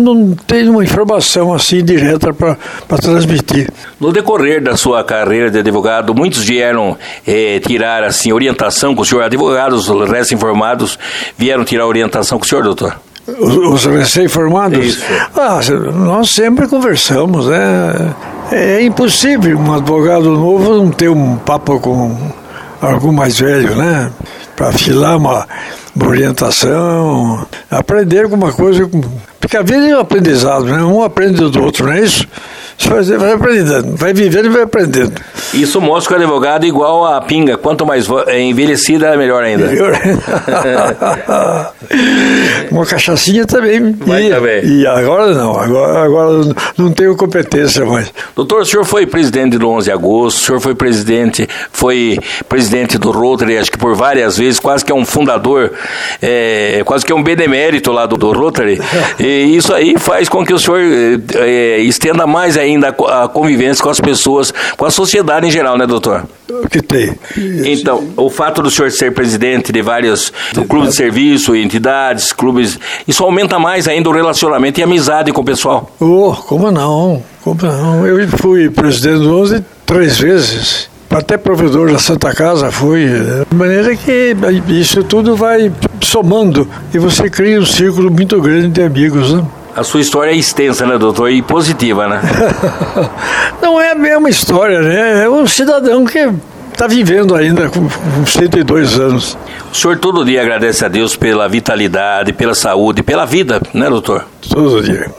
não 0.00 0.34
tenho 0.46 0.72
uma 0.72 0.84
informação 0.84 1.52
assim 1.52 1.84
direta 1.84 2.32
para 2.32 2.98
transmitir. 2.98 3.70
No 4.00 4.12
decorrer 4.12 4.62
da 4.62 4.76
sua 4.76 5.04
carreira 5.04 5.50
de 5.50 5.58
advogado, 5.58 6.14
muitos 6.14 6.44
vieram 6.44 6.96
eh, 7.26 7.60
tirar 7.66 8.04
assim 8.04 8.32
orientação 8.32 8.94
com 8.94 9.02
o 9.02 9.04
senhor, 9.04 9.22
advogados 9.22 9.88
recém-formados 9.88 10.98
vieram 11.36 11.64
tirar 11.64 11.86
orientação 11.86 12.38
com 12.38 12.44
o 12.44 12.48
senhor, 12.48 12.64
doutor? 12.64 12.96
Os, 13.26 13.56
os 13.56 13.84
recém-formados? 13.84 14.98
Ah, 15.36 15.60
nós 15.94 16.30
sempre 16.30 16.66
conversamos, 16.66 17.46
né? 17.46 18.14
É 18.50 18.82
impossível 18.82 19.56
um 19.58 19.74
advogado 19.74 20.30
novo 20.30 20.74
não 20.74 20.90
ter 20.90 21.08
um 21.08 21.36
papo 21.36 21.78
com 21.78 22.16
algum 22.80 23.12
mais 23.12 23.38
velho, 23.38 23.76
né? 23.76 24.10
Para 24.56 24.68
afilar 24.68 25.16
uma, 25.16 25.46
uma 25.94 26.08
orientação, 26.08 27.46
aprender 27.70 28.24
alguma 28.24 28.52
coisa. 28.52 28.88
Porque 29.40 29.56
a 29.56 29.62
vida 29.62 29.88
é 29.88 29.96
um 29.96 30.00
aprendizado, 30.00 30.66
né? 30.66 30.82
Um 30.82 31.02
aprende 31.02 31.48
do 31.48 31.62
outro, 31.62 31.86
não 31.86 31.94
é 31.94 32.00
isso? 32.00 32.26
Você 32.78 33.18
vai 33.18 33.32
aprendendo, 33.32 33.96
vai 33.96 34.12
vivendo 34.12 34.46
e 34.46 34.48
vai 34.48 34.62
aprendendo. 34.62 35.12
Isso 35.52 35.80
mostra 35.80 36.14
que 36.14 36.20
o 36.20 36.24
advogado 36.24 36.64
é 36.64 36.68
igual 36.68 37.04
a 37.04 37.20
pinga. 37.20 37.58
Quanto 37.58 37.84
mais 37.84 38.06
é 38.26 38.40
envelhecida, 38.40 39.08
é 39.08 39.16
melhor 39.18 39.44
ainda. 39.44 39.66
Melhor. 39.66 39.92
Uma 42.70 42.86
cachaçinha 42.86 43.46
também. 43.46 43.92
Vai 43.92 44.26
e, 44.26 44.30
também. 44.30 44.64
E 44.64 44.86
agora 44.86 45.34
não, 45.34 45.58
agora, 45.58 46.04
agora 46.04 46.54
não 46.78 46.90
tenho 46.90 47.14
competência 47.16 47.84
mais. 47.84 48.10
Doutor, 48.34 48.62
o 48.62 48.64
senhor 48.64 48.84
foi 48.84 49.06
presidente 49.06 49.58
do 49.58 49.68
11 49.68 49.84
de 49.84 49.92
agosto, 49.92 50.38
o 50.38 50.40
senhor 50.40 50.60
foi 50.60 50.74
presidente, 50.74 51.46
foi 51.70 52.18
presidente 52.48 52.96
do 52.96 53.10
Rotary, 53.10 53.58
acho 53.58 53.70
que 53.70 53.78
por 53.78 53.94
várias 53.94 54.38
vezes, 54.38 54.58
quase 54.58 54.84
que 54.84 54.90
é 54.90 54.94
um 54.94 55.04
fundador, 55.04 55.72
é, 56.22 56.82
quase 56.86 57.04
que 57.04 57.12
é 57.12 57.14
um 57.14 57.22
benemérito 57.22 57.92
lá 57.92 58.06
do, 58.06 58.16
do 58.16 58.32
Rotary. 58.32 58.80
E 59.18 59.29
isso 59.30 59.72
aí 59.72 59.94
faz 59.98 60.28
com 60.28 60.44
que 60.44 60.52
o 60.52 60.58
senhor 60.58 60.80
é, 61.36 61.78
estenda 61.78 62.26
mais 62.26 62.56
ainda 62.56 62.88
a 62.88 63.28
convivência 63.28 63.82
com 63.82 63.90
as 63.90 64.00
pessoas, 64.00 64.52
com 64.76 64.84
a 64.84 64.90
sociedade 64.90 65.46
em 65.46 65.50
geral, 65.50 65.78
né, 65.78 65.86
doutor? 65.86 66.24
Que 66.70 66.82
tem. 66.82 67.14
Então, 67.64 68.08
o 68.16 68.28
fato 68.28 68.62
do 68.62 68.70
senhor 68.70 68.90
ser 68.90 69.12
presidente 69.12 69.72
de 69.72 69.82
vários 69.82 70.32
clubes 70.68 70.90
de 70.90 70.96
serviço, 70.96 71.54
entidades, 71.54 72.32
clubes, 72.32 72.78
isso 73.06 73.22
aumenta 73.22 73.58
mais 73.58 73.86
ainda 73.86 74.08
o 74.08 74.12
relacionamento 74.12 74.80
e 74.80 74.82
amizade 74.82 75.32
com 75.32 75.40
o 75.40 75.44
pessoal. 75.44 75.90
Oh, 76.00 76.34
como 76.46 76.70
não? 76.70 77.22
Como 77.42 77.62
não? 77.62 78.06
Eu 78.06 78.28
fui 78.28 78.68
presidente 78.68 79.20
do 79.20 79.38
11 79.38 79.64
três 79.86 80.18
vezes 80.18 80.89
até 81.10 81.36
provedor 81.36 81.90
da 81.90 81.98
Santa 81.98 82.32
Casa 82.32 82.70
fui. 82.70 83.06
De 83.50 83.56
maneira 83.56 83.96
que 83.96 84.36
isso 84.68 85.02
tudo 85.02 85.36
vai 85.36 85.72
somando 86.00 86.68
e 86.94 86.98
você 86.98 87.28
cria 87.28 87.60
um 87.60 87.66
círculo 87.66 88.10
muito 88.10 88.40
grande 88.40 88.68
de 88.68 88.82
amigos, 88.82 89.32
né? 89.32 89.44
A 89.74 89.84
sua 89.84 90.00
história 90.00 90.30
é 90.32 90.36
extensa, 90.36 90.84
né, 90.84 90.98
doutor? 90.98 91.30
E 91.30 91.42
positiva, 91.42 92.08
né? 92.08 92.20
Não 93.62 93.80
é 93.80 93.92
a 93.92 93.94
mesma 93.94 94.28
história, 94.28 94.80
né? 94.82 95.24
É 95.24 95.30
um 95.30 95.46
cidadão 95.46 96.04
que 96.04 96.18
está 96.72 96.86
vivendo 96.86 97.34
ainda 97.34 97.68
com, 97.68 97.88
com 97.88 98.26
102 98.26 98.98
anos. 98.98 99.38
O 99.72 99.76
senhor 99.76 99.98
todo 99.98 100.24
dia 100.24 100.40
agradece 100.40 100.84
a 100.84 100.88
Deus 100.88 101.14
pela 101.14 101.48
vitalidade, 101.48 102.32
pela 102.32 102.54
saúde, 102.54 103.02
pela 103.02 103.24
vida, 103.24 103.60
né, 103.72 103.88
doutor? 103.88 104.26
Todo 104.48 104.82
dia. 104.82 105.10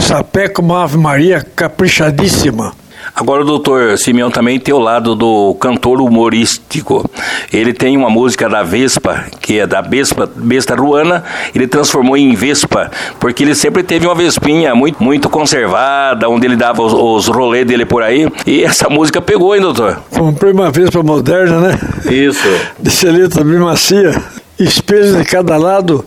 Sapé 0.00 0.48
com 0.48 0.62
uma 0.62 0.84
Ave 0.84 0.96
Maria 0.96 1.44
caprichadíssima. 1.54 2.72
Agora 3.14 3.42
o 3.42 3.44
doutor 3.44 3.98
Simeão 3.98 4.30
também 4.30 4.58
tem 4.58 4.74
o 4.74 4.78
lado 4.78 5.14
do 5.14 5.54
cantor 5.54 6.00
humorístico. 6.00 7.08
Ele 7.52 7.72
tem 7.72 7.96
uma 7.96 8.10
música 8.10 8.48
da 8.48 8.62
Vespa, 8.62 9.24
que 9.40 9.58
é 9.58 9.66
da 9.66 9.80
Vespa, 9.80 10.30
Besta 10.34 10.74
Ruana, 10.74 11.24
ele 11.54 11.66
transformou 11.66 12.16
em 12.16 12.34
Vespa, 12.34 12.90
porque 13.18 13.42
ele 13.42 13.54
sempre 13.54 13.82
teve 13.82 14.06
uma 14.06 14.14
Vespinha 14.14 14.74
muito, 14.74 15.02
muito 15.02 15.28
conservada, 15.28 16.28
onde 16.28 16.46
ele 16.46 16.56
dava 16.56 16.82
os, 16.82 16.92
os 16.92 17.28
rolês 17.28 17.66
dele 17.66 17.84
por 17.84 18.02
aí. 18.02 18.28
E 18.46 18.62
essa 18.64 18.88
música 18.88 19.20
pegou, 19.20 19.54
hein, 19.54 19.60
doutor? 19.60 20.00
Comprei 20.10 20.52
uma 20.52 20.70
Vespa 20.70 21.02
moderna, 21.02 21.60
né? 21.60 21.78
Isso. 22.10 22.48
De 22.78 22.90
seleta 22.90 23.44
bem 23.44 23.58
macia, 23.58 24.22
espelhos 24.58 25.16
de 25.16 25.24
cada 25.24 25.56
lado, 25.56 26.04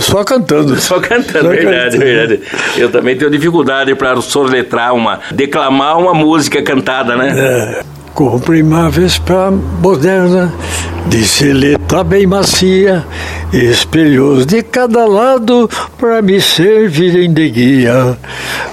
só 0.00 0.24
cantando. 0.24 0.76
Só 0.80 1.00
cantando, 1.00 1.44
Só 1.44 1.48
verdade, 1.48 1.98
cantando. 1.98 2.04
verdade. 2.04 2.40
Eu 2.76 2.90
também 2.90 3.16
tenho 3.16 3.30
dificuldade 3.30 3.94
para 3.94 4.20
soletrar 4.20 4.94
uma, 4.94 5.20
declamar 5.30 5.98
uma 5.98 6.12
música 6.14 6.62
cantada, 6.62 7.16
né? 7.16 7.32
É. 7.36 7.94
Comprei 8.14 8.62
uma 8.62 8.88
Vespa 8.90 9.50
moderna, 9.50 10.54
de 11.06 11.24
seleta 11.24 12.04
bem 12.04 12.28
macia, 12.28 13.04
espelhos 13.52 14.46
de 14.46 14.62
cada 14.62 15.04
lado 15.04 15.68
para 15.98 16.22
me 16.22 16.40
servirem 16.40 17.32
de 17.32 17.50
guia. 17.50 18.16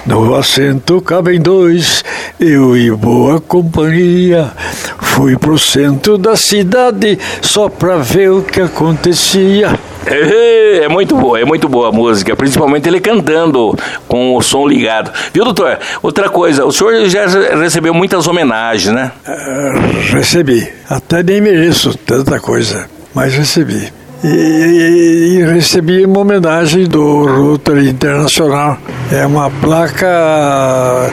No 0.05 0.35
assento 0.35 1.01
cabem 1.01 1.41
dois, 1.41 2.03
eu 2.39 2.77
e 2.77 2.91
boa 2.91 3.41
companhia. 3.41 4.51
Fui 4.99 5.35
pro 5.35 5.57
centro 5.57 6.19
da 6.19 6.35
cidade 6.35 7.17
só 7.41 7.67
pra 7.67 7.97
ver 7.97 8.29
o 8.29 8.43
que 8.43 8.61
acontecia. 8.61 9.79
É, 10.05 10.83
é 10.83 10.89
muito 10.89 11.15
boa, 11.15 11.39
é 11.39 11.45
muito 11.45 11.69
boa 11.69 11.89
a 11.89 11.91
música, 11.91 12.35
principalmente 12.35 12.87
ele 12.87 12.99
cantando 12.99 13.77
com 14.07 14.35
o 14.35 14.41
som 14.41 14.67
ligado. 14.67 15.11
Viu, 15.33 15.43
doutor? 15.43 15.79
Outra 16.01 16.29
coisa, 16.29 16.65
o 16.65 16.71
senhor 16.71 17.05
já 17.07 17.25
recebeu 17.55 17.93
muitas 17.93 18.27
homenagens, 18.27 18.93
né? 18.93 19.11
Uh, 19.27 20.13
recebi. 20.15 20.67
Até 20.89 21.21
nem 21.21 21.41
mereço 21.41 21.95
tanta 21.97 22.39
coisa, 22.39 22.89
mas 23.13 23.33
recebi. 23.33 23.91
E, 24.23 24.27
e, 24.27 25.37
e, 25.39 25.43
recebi 25.45 26.05
uma 26.05 26.19
homenagem 26.19 26.85
do 26.85 27.25
Rotary 27.25 27.89
Internacional. 27.89 28.77
É 29.11 29.25
uma 29.25 29.49
placa 29.49 31.11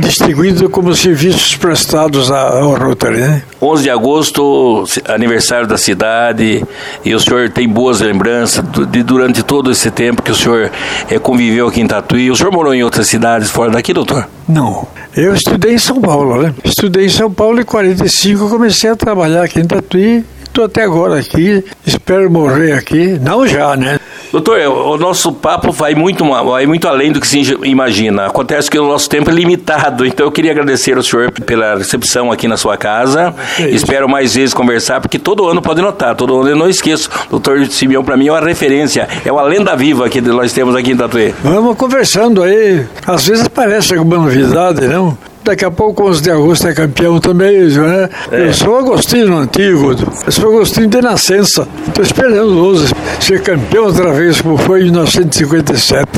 distribuída 0.00 0.68
como 0.68 0.92
serviços 0.94 1.54
prestados 1.54 2.28
ao 2.30 2.74
Rotary, 2.74 3.18
né? 3.18 3.42
11 3.62 3.82
de 3.84 3.90
agosto, 3.90 4.84
aniversário 5.06 5.68
da 5.68 5.78
cidade, 5.78 6.64
e 7.04 7.14
o 7.14 7.20
senhor 7.20 7.48
tem 7.50 7.68
boas 7.68 8.00
lembranças 8.00 8.64
de 8.90 9.02
durante 9.04 9.44
todo 9.44 9.70
esse 9.70 9.90
tempo 9.90 10.20
que 10.20 10.32
o 10.32 10.34
senhor 10.34 10.70
é, 11.08 11.18
conviveu 11.18 11.68
aqui 11.68 11.80
em 11.80 11.86
Tatuí. 11.86 12.28
O 12.28 12.34
senhor 12.34 12.52
morou 12.52 12.74
em 12.74 12.82
outras 12.82 13.06
cidades 13.06 13.50
fora 13.50 13.70
daqui, 13.70 13.92
doutor? 13.92 14.28
Não. 14.48 14.88
Eu 15.16 15.32
estudei 15.32 15.74
em 15.74 15.78
São 15.78 16.00
Paulo, 16.00 16.42
né? 16.42 16.52
Estudei 16.64 17.06
em 17.06 17.10
São 17.10 17.30
Paulo 17.30 17.60
em 17.60 17.64
45 17.64 18.48
comecei 18.48 18.90
a 18.90 18.96
trabalhar 18.96 19.44
aqui 19.44 19.60
em 19.60 19.64
Tatuí 19.64 20.24
Estou 20.60 20.66
até 20.66 20.82
agora 20.82 21.18
aqui, 21.18 21.64
espero 21.86 22.30
morrer 22.30 22.72
aqui. 22.72 23.18
Não 23.18 23.46
já, 23.46 23.74
né? 23.74 23.98
Doutor, 24.30 24.58
o 24.60 24.98
nosso 24.98 25.32
papo 25.32 25.72
vai 25.72 25.94
muito, 25.94 26.22
vai 26.22 26.66
muito 26.66 26.86
além 26.86 27.10
do 27.10 27.18
que 27.18 27.26
se 27.26 27.40
imagina. 27.64 28.26
Acontece 28.26 28.70
que 28.70 28.78
o 28.78 28.86
nosso 28.86 29.08
tempo 29.08 29.30
é 29.30 29.32
limitado, 29.32 30.04
então 30.04 30.26
eu 30.26 30.30
queria 30.30 30.50
agradecer 30.50 30.98
ao 30.98 31.02
senhor 31.02 31.32
pela 31.32 31.76
recepção 31.76 32.30
aqui 32.30 32.46
na 32.46 32.58
sua 32.58 32.76
casa. 32.76 33.34
É 33.58 33.70
Espero 33.70 34.06
mais 34.06 34.34
vezes 34.34 34.52
conversar, 34.52 35.00
porque 35.00 35.18
todo 35.18 35.48
ano 35.48 35.62
pode 35.62 35.80
notar, 35.80 36.14
todo 36.14 36.38
ano 36.38 36.50
eu 36.50 36.56
não 36.56 36.68
esqueço. 36.68 37.08
Doutor 37.30 37.66
Simeão, 37.68 38.04
para 38.04 38.18
mim, 38.18 38.28
é 38.28 38.32
uma 38.32 38.40
referência, 38.40 39.08
é 39.24 39.32
uma 39.32 39.42
lenda 39.42 39.74
viva 39.74 40.10
que 40.10 40.20
nós 40.20 40.52
temos 40.52 40.76
aqui 40.76 40.90
em 40.90 40.96
Tatuí. 40.96 41.34
Vamos 41.42 41.74
conversando 41.74 42.42
aí. 42.42 42.84
Às 43.06 43.26
vezes 43.26 43.48
parece 43.48 43.94
alguma 43.94 44.18
novidade, 44.18 44.86
não? 44.86 45.16
Daqui 45.42 45.64
a 45.64 45.70
pouco, 45.70 46.06
11 46.06 46.22
de 46.22 46.30
agosto, 46.30 46.68
é 46.68 46.74
campeão 46.74 47.18
também, 47.18 47.66
né? 47.68 48.08
É. 48.30 48.48
Eu 48.48 48.54
sou 48.54 48.78
Agostinho 48.78 49.38
antigo, 49.38 49.96
eu 50.26 50.32
sou 50.32 50.50
Agostinho 50.50 50.88
de 50.88 51.00
nascença. 51.00 51.66
Estou 51.88 52.04
esperando 52.04 52.52
o 52.52 52.70
11 52.70 52.94
ser 53.20 53.42
campeão 53.42 53.86
outra 53.86 54.12
vez, 54.12 54.40
como 54.40 54.58
foi 54.58 54.80
em 54.80 54.84
1957. 54.84 56.08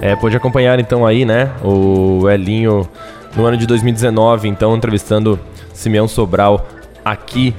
É, 0.00 0.14
pode 0.14 0.36
acompanhar 0.36 0.78
então 0.78 1.04
aí, 1.04 1.24
né, 1.24 1.50
o 1.62 2.30
Elinho 2.30 2.88
no 3.36 3.44
ano 3.44 3.56
de 3.56 3.66
2019, 3.66 4.48
então 4.48 4.76
entrevistando 4.76 5.38
Simeão 5.74 6.06
Sobral 6.06 6.66
aqui 7.04 7.52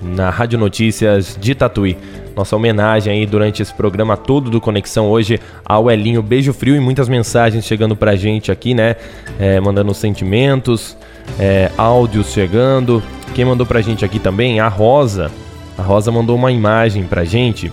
na 0.00 0.30
Rádio 0.30 0.58
Notícias 0.58 1.36
de 1.38 1.54
Tatuí 1.54 1.96
nossa 2.36 2.56
homenagem 2.56 3.12
aí 3.12 3.26
durante 3.26 3.62
esse 3.62 3.72
programa 3.72 4.16
todo 4.16 4.50
do 4.50 4.60
Conexão 4.60 5.08
hoje 5.10 5.38
ao 5.64 5.90
Elinho 5.90 6.22
Beijo 6.22 6.52
Frio 6.52 6.74
e 6.76 6.80
muitas 6.80 7.08
mensagens 7.08 7.64
chegando 7.64 7.94
pra 7.94 8.16
gente 8.16 8.50
aqui, 8.50 8.74
né? 8.74 8.96
É, 9.38 9.60
mandando 9.60 9.92
sentimentos, 9.94 10.96
é, 11.38 11.70
áudios 11.76 12.32
chegando. 12.32 13.02
Quem 13.34 13.44
mandou 13.44 13.66
pra 13.66 13.80
gente 13.80 14.04
aqui 14.04 14.18
também? 14.18 14.60
A 14.60 14.68
Rosa. 14.68 15.30
A 15.76 15.82
Rosa 15.82 16.10
mandou 16.10 16.36
uma 16.36 16.52
imagem 16.52 17.04
pra 17.04 17.24
gente. 17.24 17.72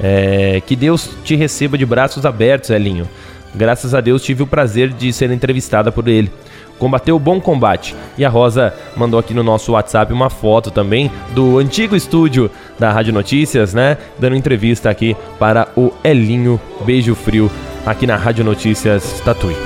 É, 0.00 0.62
que 0.66 0.76
Deus 0.76 1.10
te 1.24 1.34
receba 1.34 1.76
de 1.76 1.84
braços 1.84 2.24
abertos, 2.24 2.70
Elinho. 2.70 3.08
Graças 3.54 3.94
a 3.94 4.00
Deus 4.00 4.22
tive 4.22 4.42
o 4.42 4.46
prazer 4.46 4.90
de 4.90 5.12
ser 5.12 5.30
entrevistada 5.30 5.90
por 5.90 6.06
ele 6.06 6.30
combateu 6.78 7.16
o 7.16 7.18
bom 7.18 7.40
combate. 7.40 7.94
E 8.16 8.24
a 8.24 8.28
Rosa 8.28 8.72
mandou 8.96 9.18
aqui 9.18 9.34
no 9.34 9.42
nosso 9.42 9.72
WhatsApp 9.72 10.12
uma 10.12 10.30
foto 10.30 10.70
também 10.70 11.10
do 11.34 11.58
antigo 11.58 11.96
estúdio 11.96 12.50
da 12.78 12.92
Rádio 12.92 13.12
Notícias, 13.12 13.74
né? 13.74 13.96
Dando 14.18 14.36
entrevista 14.36 14.88
aqui 14.90 15.16
para 15.38 15.68
o 15.76 15.92
Elinho 16.04 16.60
Beijo 16.84 17.14
Frio 17.14 17.50
aqui 17.84 18.06
na 18.06 18.16
Rádio 18.16 18.44
Notícias 18.44 19.20
Tatuí. 19.24 19.56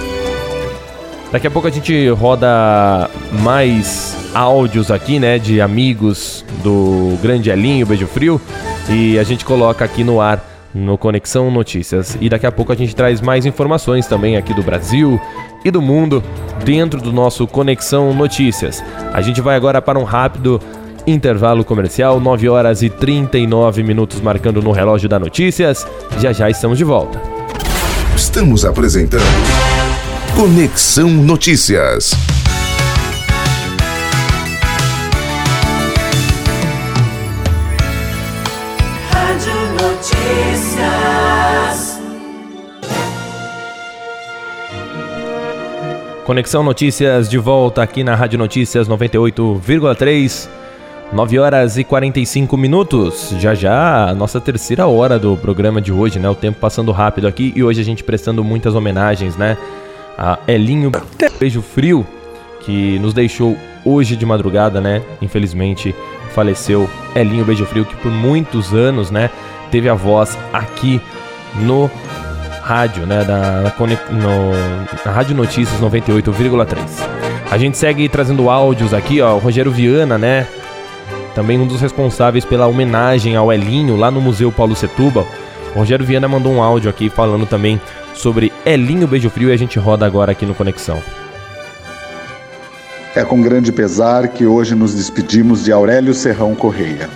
Daqui 1.31 1.47
a 1.47 1.51
pouco 1.51 1.67
a 1.67 1.71
gente 1.71 2.09
roda 2.11 3.09
mais 3.41 4.31
áudios 4.35 4.91
aqui, 4.91 5.19
né, 5.19 5.39
de 5.39 5.61
amigos 5.61 6.45
do 6.63 7.19
Grande 7.23 7.51
Elinho 7.51 7.87
Beijo 7.87 8.07
Frio 8.07 8.41
e 8.89 9.19
a 9.19 9.23
gente 9.23 9.45
coloca 9.45 9.85
aqui 9.85 10.05
no 10.05 10.21
ar 10.21 10.45
no 10.75 10.97
Conexão 10.97 11.51
Notícias. 11.51 12.17
E 12.21 12.29
daqui 12.29 12.47
a 12.47 12.53
pouco 12.53 12.73
a 12.73 12.75
gente 12.75 12.95
traz 12.95 13.21
mais 13.21 13.47
informações 13.47 14.07
também 14.07 14.37
aqui 14.37 14.55
do 14.55 14.63
Brasil 14.63 15.21
e 15.65 15.71
do 15.71 15.83
mundo 15.83 16.23
dentro 16.65 17.01
do 17.01 17.13
nosso 17.13 17.47
Conexão 17.47 18.13
Notícias. 18.15 18.83
A 19.13 19.21
gente 19.21 19.41
vai 19.41 19.57
agora 19.57 19.81
para 19.83 19.99
um 19.99 20.05
rápido 20.05 20.61
intervalo 21.07 21.65
comercial, 21.65 22.21
9 22.21 22.49
horas 22.49 22.83
e 22.83 22.91
39 22.91 23.83
minutos 23.83 24.21
marcando 24.21 24.63
no 24.63 24.73
relógio 24.73 25.09
da 25.09 25.19
notícias. 25.19 25.87
Já 26.21 26.33
já 26.33 26.49
estamos 26.49 26.79
de 26.79 26.85
volta. 26.85 27.21
Estamos 28.17 28.65
apresentando 28.65 29.23
Conexão 30.35 31.11
Notícias. 31.11 32.13
Rádio 39.11 39.53
Notícias. 39.83 40.83
Conexão 46.25 46.63
Notícias 46.63 47.29
de 47.29 47.37
volta 47.39 47.83
aqui 47.83 48.03
na 48.03 48.15
Rádio 48.15 48.39
Notícias 48.39 48.89
98,3. 48.89 50.62
9 51.13 51.39
horas 51.39 51.77
e 51.77 51.85
45 51.85 52.57
minutos. 52.57 53.35
Já 53.39 53.55
já 53.55 54.09
a 54.09 54.15
nossa 54.15 54.41
terceira 54.41 54.87
hora 54.87 55.19
do 55.19 55.37
programa 55.37 55.81
de 55.81 55.93
hoje, 55.93 56.19
né? 56.19 56.29
O 56.29 56.35
tempo 56.35 56.59
passando 56.59 56.91
rápido 56.91 57.27
aqui 57.27 57.53
e 57.55 57.63
hoje 57.63 57.83
a 57.83 57.85
gente 57.85 58.03
prestando 58.03 58.43
muitas 58.43 58.75
homenagens, 58.75 59.37
né? 59.37 59.59
A 60.17 60.39
Elinho 60.49 60.91
Beijo 61.39 61.61
Frio, 61.61 62.07
que 62.61 62.99
nos 62.99 63.13
deixou 63.13 63.57
hoje 63.85 64.17
de 64.17 64.25
madrugada, 64.25 64.81
né? 64.81 65.03
Infelizmente 65.21 65.95
faleceu 66.35 66.89
Elinho 67.15 67.45
Beijo 67.45 67.67
Frio, 67.67 67.85
que 67.85 67.95
por 67.97 68.11
muitos 68.11 68.73
anos, 68.73 69.11
né? 69.11 69.29
Teve 69.71 69.91
a 69.91 69.95
voz 69.95 70.39
aqui 70.51 70.99
no 71.57 71.91
rádio, 72.63 73.05
né? 73.07 73.23
Na, 73.25 73.71
no, 74.11 75.05
na 75.05 75.13
Rádio 75.13 75.37
Notícias 75.37 75.79
98,3. 75.79 76.79
A 77.51 77.59
gente 77.59 77.77
segue 77.77 78.09
trazendo 78.09 78.49
áudios 78.49 78.95
aqui, 78.95 79.21
ó. 79.21 79.35
O 79.35 79.39
Rogério 79.39 79.71
Viana, 79.71 80.17
né? 80.17 80.47
Também 81.35 81.59
um 81.59 81.67
dos 81.67 81.81
responsáveis 81.81 82.45
pela 82.45 82.67
homenagem 82.67 83.37
ao 83.37 83.53
Elinho 83.53 83.97
lá 83.97 84.11
no 84.11 84.21
Museu 84.21 84.53
Paulo 84.53 84.77
Setúbal. 84.77 85.27
Rogério 85.75 86.05
Viana 86.05 86.29
mandou 86.29 86.53
um 86.53 86.63
áudio 86.63 86.91
aqui 86.91 87.09
falando 87.09 87.47
também 87.47 87.81
sobre 88.15 88.53
Elinho 88.65 89.07
Beijo 89.07 89.31
Frio 89.31 89.49
e 89.49 89.53
a 89.53 89.57
gente 89.57 89.79
roda 89.79 90.05
agora 90.05 90.33
aqui 90.33 90.45
no 90.45 90.55
Conexão. 90.55 90.99
É 93.15 93.25
com 93.25 93.43
grande 93.43 93.73
pesar 93.73 94.29
que 94.29 94.47
hoje 94.47 94.75
nos 94.75 94.95
despedimos 94.95 95.65
de 95.65 95.73
Aurélio 95.73 96.15
Serrão 96.15 96.55
Correia, 96.55 97.11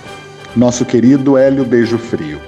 nosso 0.55 0.85
querido 0.85 1.37
Hélio 1.37 1.65
Beijo 1.65 1.97
Frio. 1.97 2.39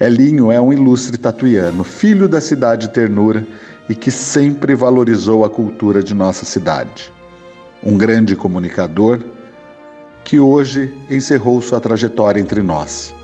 Elinho 0.00 0.52
é 0.52 0.60
um 0.60 0.72
ilustre 0.72 1.18
tatuiano, 1.18 1.82
filho 1.82 2.28
da 2.28 2.40
cidade 2.40 2.88
Ternura 2.90 3.44
e 3.88 3.94
que 3.94 4.12
sempre 4.12 4.74
valorizou 4.76 5.44
a 5.44 5.50
cultura 5.50 6.02
de 6.02 6.14
nossa 6.14 6.44
cidade. 6.44 7.12
Um 7.82 7.98
grande 7.98 8.36
comunicador, 8.36 9.18
que 10.28 10.38
hoje 10.38 10.94
encerrou 11.08 11.62
sua 11.62 11.80
trajetória 11.80 12.38
entre 12.38 12.62
nós, 12.62 13.14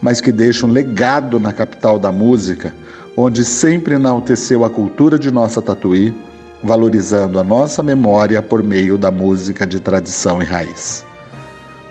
mas 0.00 0.18
que 0.18 0.32
deixa 0.32 0.64
um 0.64 0.70
legado 0.70 1.38
na 1.38 1.52
capital 1.52 1.98
da 1.98 2.10
música, 2.10 2.74
onde 3.14 3.44
sempre 3.44 3.96
enalteceu 3.96 4.64
a 4.64 4.70
cultura 4.70 5.18
de 5.18 5.30
nossa 5.30 5.60
Tatuí, 5.60 6.14
valorizando 6.62 7.38
a 7.38 7.44
nossa 7.44 7.82
memória 7.82 8.40
por 8.40 8.62
meio 8.62 8.96
da 8.96 9.10
música 9.10 9.66
de 9.66 9.78
tradição 9.78 10.40
e 10.40 10.46
raiz. 10.46 11.04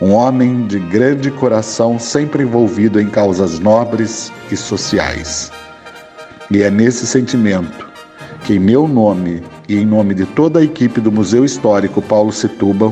Um 0.01 0.13
homem 0.13 0.65
de 0.65 0.79
grande 0.79 1.29
coração, 1.29 1.99
sempre 1.99 2.41
envolvido 2.41 2.99
em 2.99 3.07
causas 3.07 3.59
nobres 3.59 4.33
e 4.51 4.57
sociais. 4.57 5.51
E 6.49 6.63
é 6.63 6.71
nesse 6.71 7.05
sentimento 7.05 7.87
que, 8.43 8.55
em 8.55 8.59
meu 8.59 8.87
nome 8.87 9.43
e 9.69 9.77
em 9.77 9.85
nome 9.85 10.15
de 10.15 10.25
toda 10.25 10.61
a 10.61 10.63
equipe 10.63 10.99
do 10.99 11.11
Museu 11.11 11.45
Histórico 11.45 12.01
Paulo 12.01 12.31
Setúbal, 12.31 12.91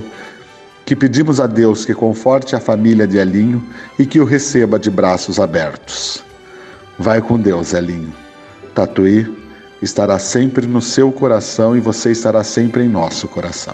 que 0.85 0.95
pedimos 0.95 1.39
a 1.39 1.47
Deus 1.47 1.85
que 1.85 1.93
conforte 1.93 2.55
a 2.55 2.59
família 2.59 3.07
de 3.07 3.17
Elinho 3.17 3.63
e 3.97 4.05
que 4.05 4.19
o 4.19 4.25
receba 4.25 4.77
de 4.77 4.89
braços 4.89 5.39
abertos. 5.39 6.23
Vai 6.97 7.21
com 7.21 7.39
Deus, 7.39 7.73
Elinho. 7.73 8.13
Tatuí 8.73 9.41
estará 9.81 10.19
sempre 10.19 10.67
no 10.67 10.81
seu 10.81 11.11
coração 11.11 11.75
e 11.75 11.79
você 11.79 12.11
estará 12.11 12.43
sempre 12.43 12.83
em 12.83 12.89
nosso 12.89 13.27
coração. 13.27 13.73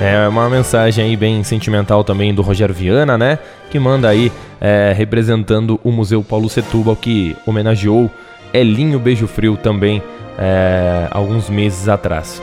É 0.00 0.26
uma 0.28 0.48
mensagem 0.48 1.04
aí 1.04 1.16
bem 1.16 1.44
sentimental 1.44 2.02
também 2.02 2.34
do 2.34 2.40
Rogério 2.40 2.74
Viana, 2.74 3.18
né? 3.18 3.38
Que 3.70 3.78
manda 3.78 4.08
aí 4.08 4.32
é, 4.60 4.94
representando 4.96 5.78
o 5.84 5.92
Museu 5.92 6.22
Paulo 6.22 6.48
Setúbal, 6.48 6.96
que 6.96 7.36
homenageou 7.46 8.10
Elinho 8.52 8.98
Beijo 8.98 9.26
Frio 9.26 9.56
também 9.56 10.02
é, 10.38 11.06
alguns 11.10 11.50
meses 11.50 11.86
atrás. 11.86 12.42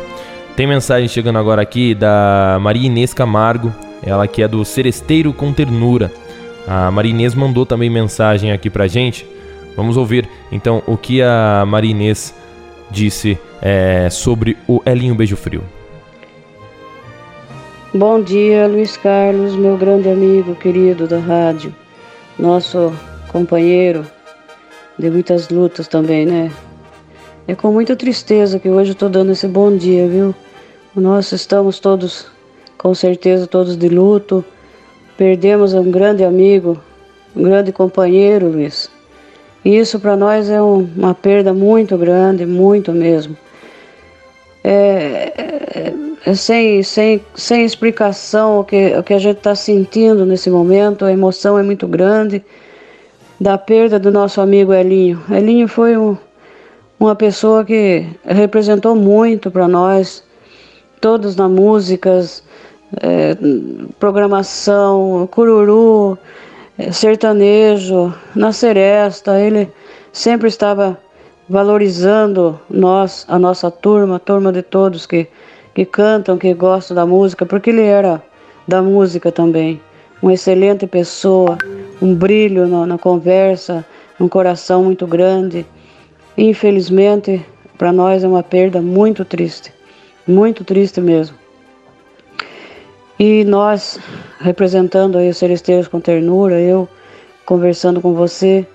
Tem 0.57 0.65
mensagem 0.65 1.07
chegando 1.07 1.37
agora 1.37 1.61
aqui 1.61 1.93
da 1.93 2.57
Maria 2.59 2.87
Inês 2.87 3.13
Camargo, 3.13 3.71
ela 4.01 4.27
que 4.27 4.41
é 4.41 4.47
do 4.47 4.65
Seresteiro 4.65 5.31
com 5.31 5.53
Ternura. 5.53 6.11
A 6.67 6.89
Maria 6.89 7.11
Inês 7.11 7.35
mandou 7.35 7.63
também 7.63 7.91
mensagem 7.91 8.51
aqui 8.51 8.67
pra 8.67 8.87
gente. 8.87 9.23
Vamos 9.75 9.97
ouvir 9.97 10.27
então 10.51 10.81
o 10.87 10.97
que 10.97 11.21
a 11.21 11.63
Maria 11.67 11.91
Inês 11.91 12.33
disse 12.89 13.37
é, 13.61 14.09
sobre 14.09 14.57
o 14.67 14.81
Elinho 14.83 15.13
Beijo 15.13 15.37
Frio. 15.37 15.61
Bom 17.93 18.19
dia, 18.19 18.65
Luiz 18.65 18.97
Carlos, 18.97 19.55
meu 19.55 19.77
grande 19.77 20.09
amigo 20.09 20.55
querido 20.55 21.07
da 21.07 21.19
rádio, 21.19 21.71
nosso 22.37 22.91
companheiro 23.31 24.07
de 24.97 25.07
muitas 25.11 25.49
lutas 25.49 25.87
também, 25.87 26.25
né? 26.25 26.51
É 27.47 27.53
com 27.53 27.71
muita 27.71 27.95
tristeza 27.95 28.57
que 28.57 28.67
hoje 28.67 28.93
eu 28.93 28.95
tô 28.95 29.07
dando 29.07 29.33
esse 29.33 29.47
bom 29.47 29.77
dia, 29.77 30.07
viu? 30.07 30.33
Nós 30.99 31.31
estamos 31.31 31.79
todos, 31.79 32.25
com 32.75 32.95
certeza, 32.95 33.45
todos 33.45 33.77
de 33.77 33.87
luto. 33.87 34.43
Perdemos 35.15 35.75
um 35.75 35.91
grande 35.91 36.23
amigo, 36.23 36.75
um 37.35 37.43
grande 37.43 37.71
companheiro, 37.71 38.47
Luiz. 38.47 38.89
E 39.63 39.77
isso 39.77 39.99
para 39.99 40.17
nós 40.17 40.49
é 40.49 40.59
um, 40.59 40.89
uma 40.97 41.13
perda 41.13 41.53
muito 41.53 41.95
grande, 41.99 42.47
muito 42.47 42.91
mesmo. 42.91 43.37
É, 44.63 45.33
é, 45.37 45.93
é 46.25 46.33
sem, 46.33 46.81
sem, 46.81 47.21
sem 47.35 47.63
explicação 47.63 48.61
o 48.61 48.63
que, 48.63 48.97
o 48.97 49.03
que 49.03 49.13
a 49.13 49.19
gente 49.19 49.37
está 49.37 49.53
sentindo 49.53 50.25
nesse 50.25 50.49
momento, 50.49 51.05
a 51.05 51.11
emoção 51.11 51.59
é 51.59 51.63
muito 51.63 51.87
grande 51.87 52.43
da 53.39 53.55
perda 53.55 53.99
do 53.99 54.11
nosso 54.11 54.41
amigo 54.41 54.73
Elinho. 54.73 55.23
Elinho 55.29 55.67
foi 55.67 55.95
um, 55.95 56.17
uma 56.99 57.15
pessoa 57.15 57.63
que 57.63 58.03
representou 58.25 58.95
muito 58.95 59.51
para 59.51 59.67
nós, 59.67 60.25
todos 60.99 61.35
na 61.35 61.47
músicas, 61.47 62.43
é, 63.01 63.35
programação, 63.99 65.27
cururu, 65.31 66.17
é, 66.77 66.91
sertanejo, 66.91 68.13
na 68.35 68.51
seresta, 68.51 69.39
ele 69.39 69.69
sempre 70.11 70.47
estava 70.47 70.97
valorizando 71.49 72.59
nós, 72.69 73.25
a 73.27 73.39
nossa 73.39 73.71
turma, 73.71 74.17
a 74.17 74.19
turma 74.19 74.51
de 74.51 74.61
todos 74.61 75.05
que, 75.05 75.27
que 75.73 75.85
cantam, 75.85 76.37
que 76.37 76.53
gostam 76.53 76.95
da 76.95 77.05
música, 77.05 77.45
porque 77.45 77.69
ele 77.69 77.83
era 77.83 78.21
da 78.67 78.81
música 78.81 79.31
também. 79.31 79.79
Uma 80.21 80.33
excelente 80.33 80.87
pessoa, 80.87 81.57
um 82.01 82.13
brilho 82.13 82.67
na, 82.67 82.85
na 82.85 82.97
conversa, 82.97 83.85
um 84.19 84.27
coração 84.27 84.83
muito 84.83 85.05
grande. 85.05 85.65
Infelizmente, 86.37 87.45
para 87.77 87.91
nós 87.93 88.23
é 88.23 88.27
uma 88.27 88.43
perda 88.43 88.81
muito 88.81 89.23
triste. 89.23 89.76
Muito 90.27 90.63
triste 90.65 90.99
mesmo. 90.99 91.37
E 93.17 93.45
nós, 93.45 93.97
representando 94.39 95.17
aí 95.17 95.29
os 95.29 95.37
Celesteiros 95.37 95.87
com 95.87 95.99
ternura, 95.99 96.59
eu 96.59 96.87
conversando 97.45 98.01
com 98.01 98.13
você, 98.13 98.67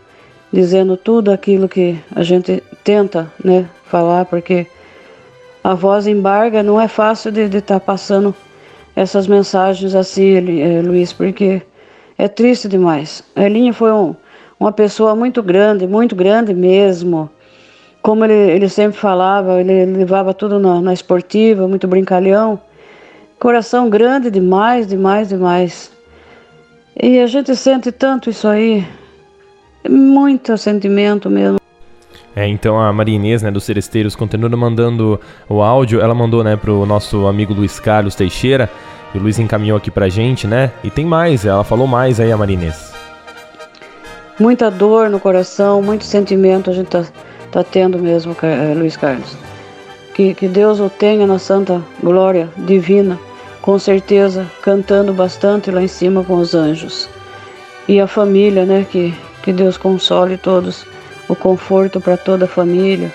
dizendo 0.50 0.96
tudo 0.96 1.30
aquilo 1.30 1.68
que 1.68 1.98
a 2.16 2.22
gente 2.22 2.62
tenta 2.82 3.30
né, 3.44 3.68
falar, 3.84 4.24
porque 4.24 4.66
a 5.62 5.74
voz 5.74 6.06
embarga, 6.06 6.62
não 6.62 6.80
é 6.80 6.88
fácil 6.88 7.30
de 7.30 7.42
estar 7.42 7.60
tá 7.60 7.80
passando 7.80 8.34
essas 8.96 9.26
mensagens 9.26 9.94
assim, 9.94 10.60
eh, 10.60 10.82
Luiz, 10.82 11.12
porque 11.12 11.62
é 12.16 12.28
triste 12.28 12.66
demais. 12.66 13.22
A 13.36 13.44
Elinha 13.44 13.72
foi 13.72 13.92
um, 13.92 14.16
uma 14.58 14.72
pessoa 14.72 15.14
muito 15.14 15.42
grande, 15.42 15.86
muito 15.86 16.16
grande 16.16 16.54
mesmo 16.54 17.30
como 18.02 18.24
ele, 18.24 18.34
ele 18.34 18.68
sempre 18.68 18.98
falava, 18.98 19.60
ele 19.60 19.84
levava 19.86 20.34
tudo 20.34 20.58
na, 20.58 20.80
na 20.80 20.92
esportiva, 20.92 21.68
muito 21.68 21.86
brincalhão. 21.86 22.60
Coração 23.38 23.88
grande 23.88 24.30
demais, 24.30 24.86
demais, 24.86 25.28
demais. 25.28 25.92
E 27.00 27.20
a 27.20 27.26
gente 27.26 27.54
sente 27.54 27.92
tanto 27.92 28.28
isso 28.28 28.46
aí, 28.48 28.84
muito 29.88 30.58
sentimento 30.58 31.30
mesmo. 31.30 31.58
É, 32.34 32.46
então 32.48 32.80
a 32.80 32.92
Maria 32.92 33.14
Inês, 33.14 33.42
né, 33.42 33.50
do 33.50 33.60
Seresteiros, 33.60 34.16
continua 34.16 34.50
mandando 34.50 35.20
o 35.48 35.62
áudio. 35.62 36.00
Ela 36.00 36.14
mandou, 36.14 36.42
né, 36.42 36.56
pro 36.56 36.84
nosso 36.84 37.26
amigo 37.26 37.54
Luiz 37.54 37.78
Carlos 37.78 38.14
Teixeira. 38.14 38.68
E 39.14 39.18
o 39.18 39.20
Luiz 39.20 39.38
encaminhou 39.38 39.76
aqui 39.76 39.90
pra 39.90 40.08
gente, 40.08 40.46
né? 40.46 40.72
E 40.82 40.90
tem 40.90 41.04
mais, 41.04 41.44
ela 41.44 41.62
falou 41.62 41.86
mais 41.86 42.18
aí, 42.18 42.32
a 42.32 42.36
Maria 42.36 42.54
Inês. 42.54 42.92
Muita 44.40 44.70
dor 44.70 45.10
no 45.10 45.20
coração, 45.20 45.82
muito 45.82 46.04
sentimento 46.04 46.70
a 46.70 46.72
gente 46.72 46.88
tá 46.88 47.04
está 47.52 47.62
tendo 47.62 47.98
mesmo, 47.98 48.34
eh, 48.42 48.72
Luiz 48.74 48.96
Carlos. 48.96 49.36
Que, 50.14 50.32
que 50.32 50.48
Deus 50.48 50.80
o 50.80 50.88
tenha 50.88 51.26
na 51.26 51.38
santa 51.38 51.82
glória 52.02 52.48
divina 52.56 53.18
com 53.60 53.78
certeza 53.78 54.50
cantando 54.62 55.12
bastante 55.12 55.70
lá 55.70 55.82
em 55.82 55.88
cima 55.88 56.24
com 56.24 56.36
os 56.36 56.54
anjos. 56.54 57.08
E 57.86 58.00
a 58.00 58.06
família, 58.06 58.64
né? 58.64 58.86
Que, 58.90 59.14
que 59.42 59.52
Deus 59.52 59.76
console 59.76 60.38
todos, 60.38 60.86
o 61.28 61.36
conforto 61.36 62.00
para 62.00 62.16
toda 62.16 62.46
a 62.46 62.48
família, 62.48 63.12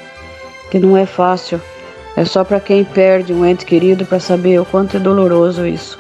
que 0.69 0.77
não 0.77 0.95
é 0.95 1.05
fácil. 1.05 1.59
É 2.15 2.23
só 2.23 2.43
para 2.43 2.59
quem 2.59 2.83
perde 2.83 3.33
um 3.33 3.43
ente 3.43 3.65
querido 3.65 4.05
para 4.05 4.19
saber 4.19 4.59
o 4.59 4.65
quanto 4.65 4.97
é 4.97 4.99
doloroso 4.99 5.65
isso. 5.65 5.97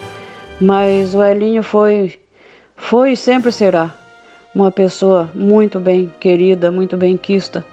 Mas 0.61 1.15
o 1.15 1.23
Elinho 1.23 1.63
foi, 1.63 2.19
foi 2.75 3.13
e 3.13 3.17
sempre 3.17 3.51
será 3.51 3.93
uma 4.53 4.71
pessoa 4.71 5.29
muito 5.33 5.79
bem 5.79 6.11
querida, 6.19 6.71
muito 6.71 6.97
bem 6.97 7.17
quista. 7.17 7.65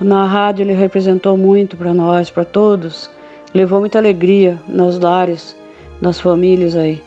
Na 0.00 0.24
rádio 0.26 0.62
ele 0.62 0.72
representou 0.72 1.36
muito 1.36 1.76
para 1.76 1.92
nós, 1.92 2.30
para 2.30 2.44
todos. 2.44 3.10
Levou 3.52 3.80
muita 3.80 3.98
alegria 3.98 4.58
nos 4.66 4.98
lares, 4.98 5.54
nas 6.00 6.18
famílias 6.18 6.74
aí. 6.74 7.02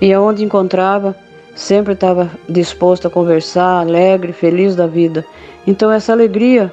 E 0.00 0.12
aonde 0.12 0.42
encontrava, 0.42 1.14
sempre 1.54 1.92
estava 1.92 2.30
disposto 2.48 3.06
a 3.06 3.10
conversar, 3.10 3.80
alegre, 3.80 4.32
feliz 4.32 4.74
da 4.74 4.86
vida. 4.86 5.24
Então 5.66 5.90
essa 5.90 6.12
alegria 6.12 6.72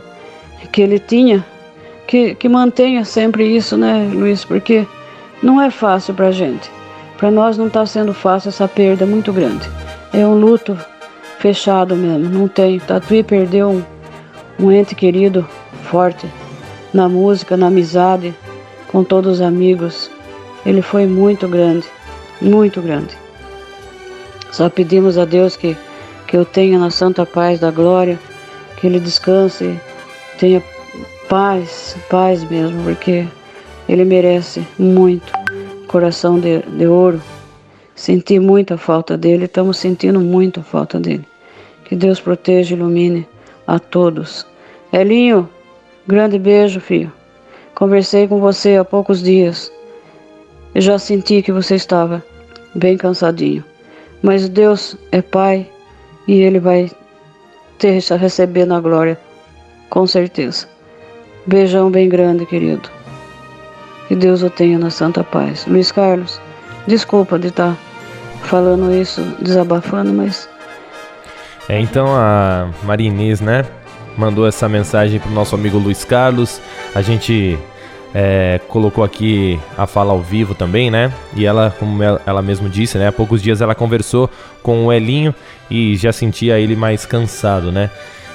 que 0.71 0.81
ele 0.81 0.99
tinha, 0.99 1.45
que, 2.07 2.35
que 2.35 2.47
mantenha 2.47 3.03
sempre 3.03 3.43
isso, 3.45 3.75
né, 3.75 4.09
Luiz? 4.13 4.45
Porque 4.45 4.87
não 5.43 5.61
é 5.61 5.69
fácil 5.69 6.13
para 6.13 6.27
a 6.27 6.31
gente. 6.31 6.71
Para 7.17 7.29
nós 7.29 7.57
não 7.57 7.67
está 7.67 7.85
sendo 7.85 8.13
fácil 8.13 8.49
essa 8.49 8.67
perda 8.67 9.05
muito 9.05 9.33
grande. 9.33 9.67
É 10.13 10.25
um 10.25 10.39
luto 10.39 10.77
fechado 11.39 11.95
mesmo, 11.95 12.29
não 12.29 12.47
tem. 12.47 12.79
Tatuí 12.79 13.23
perdeu 13.23 13.69
um, 13.69 13.83
um 14.65 14.71
ente 14.71 14.95
querido 14.95 15.45
forte 15.89 16.27
na 16.93 17.07
música, 17.09 17.57
na 17.57 17.67
amizade, 17.67 18.33
com 18.91 19.03
todos 19.03 19.35
os 19.35 19.41
amigos. 19.41 20.09
Ele 20.65 20.81
foi 20.81 21.05
muito 21.05 21.47
grande, 21.47 21.87
muito 22.41 22.81
grande. 22.81 23.17
Só 24.51 24.69
pedimos 24.69 25.17
a 25.17 25.25
Deus 25.25 25.55
que, 25.55 25.77
que 26.27 26.35
eu 26.35 26.45
tenha 26.45 26.79
na 26.79 26.89
santa 26.89 27.25
paz 27.25 27.59
da 27.59 27.71
glória, 27.71 28.19
que 28.77 28.87
ele 28.87 28.99
descanse, 28.99 29.79
tenha 30.39 30.63
paz, 31.29 31.95
paz 32.09 32.43
mesmo, 32.43 32.83
porque 32.83 33.27
ele 33.87 34.03
merece 34.03 34.65
muito. 34.77 35.31
Coração 35.87 36.39
de, 36.39 36.59
de 36.59 36.87
ouro. 36.87 37.21
Senti 37.95 38.39
muita 38.39 38.77
falta 38.77 39.17
dele, 39.17 39.45
estamos 39.45 39.77
sentindo 39.77 40.19
muita 40.19 40.61
falta 40.61 40.99
dele. 40.99 41.25
Que 41.85 41.95
Deus 41.95 42.19
proteja 42.19 42.75
e 42.75 42.77
ilumine 42.77 43.27
a 43.65 43.79
todos. 43.79 44.45
Elinho, 44.91 45.49
grande 46.07 46.39
beijo, 46.39 46.79
filho. 46.79 47.11
Conversei 47.75 48.27
com 48.27 48.39
você 48.39 48.77
há 48.77 48.85
poucos 48.85 49.21
dias. 49.21 49.71
Eu 50.73 50.81
já 50.81 50.97
senti 50.97 51.41
que 51.41 51.51
você 51.51 51.75
estava 51.75 52.23
bem 52.73 52.97
cansadinho. 52.97 53.63
Mas 54.21 54.49
Deus 54.49 54.97
é 55.11 55.21
Pai 55.21 55.69
e 56.27 56.41
Ele 56.41 56.59
vai 56.59 56.89
te 57.77 57.99
receber 58.15 58.65
na 58.65 58.79
glória, 58.79 59.17
com 59.89 60.07
certeza. 60.07 60.67
Beijão 61.45 61.91
bem 61.91 62.09
grande, 62.09 62.45
querido. 62.45 62.89
Que 64.07 64.15
Deus 64.15 64.41
o 64.41 64.49
tenha 64.49 64.79
na 64.79 64.89
santa 64.89 65.23
paz. 65.23 65.65
Luiz 65.67 65.91
Carlos, 65.91 66.41
desculpa 66.87 67.37
de 67.37 67.47
estar 67.47 67.77
falando 68.43 68.91
isso, 68.93 69.21
desabafando, 69.39 70.11
mas. 70.13 70.49
É, 71.69 71.79
então 71.79 72.07
a 72.09 72.69
Maria 72.83 73.07
Inês, 73.07 73.41
né, 73.41 73.65
mandou 74.17 74.47
essa 74.47 74.67
mensagem 74.67 75.19
pro 75.19 75.29
nosso 75.31 75.55
amigo 75.55 75.77
Luiz 75.77 76.03
Carlos. 76.03 76.59
A 76.93 77.01
gente 77.01 77.57
é, 78.13 78.59
colocou 78.67 79.03
aqui 79.03 79.59
a 79.77 79.85
fala 79.85 80.11
ao 80.11 80.21
vivo 80.21 80.55
também, 80.55 80.89
né? 80.89 81.13
E 81.35 81.45
ela, 81.45 81.73
como 81.77 82.01
ela 82.03 82.41
mesmo 82.41 82.67
disse, 82.67 82.97
né? 82.97 83.07
Há 83.07 83.11
poucos 83.11 83.41
dias 83.41 83.61
ela 83.61 83.75
conversou 83.75 84.29
com 84.63 84.85
o 84.85 84.93
Elinho 84.93 85.33
e 85.69 85.95
já 85.95 86.11
sentia 86.11 86.59
ele 86.59 86.75
mais 86.75 87.05
cansado, 87.05 87.71
né? 87.71 87.89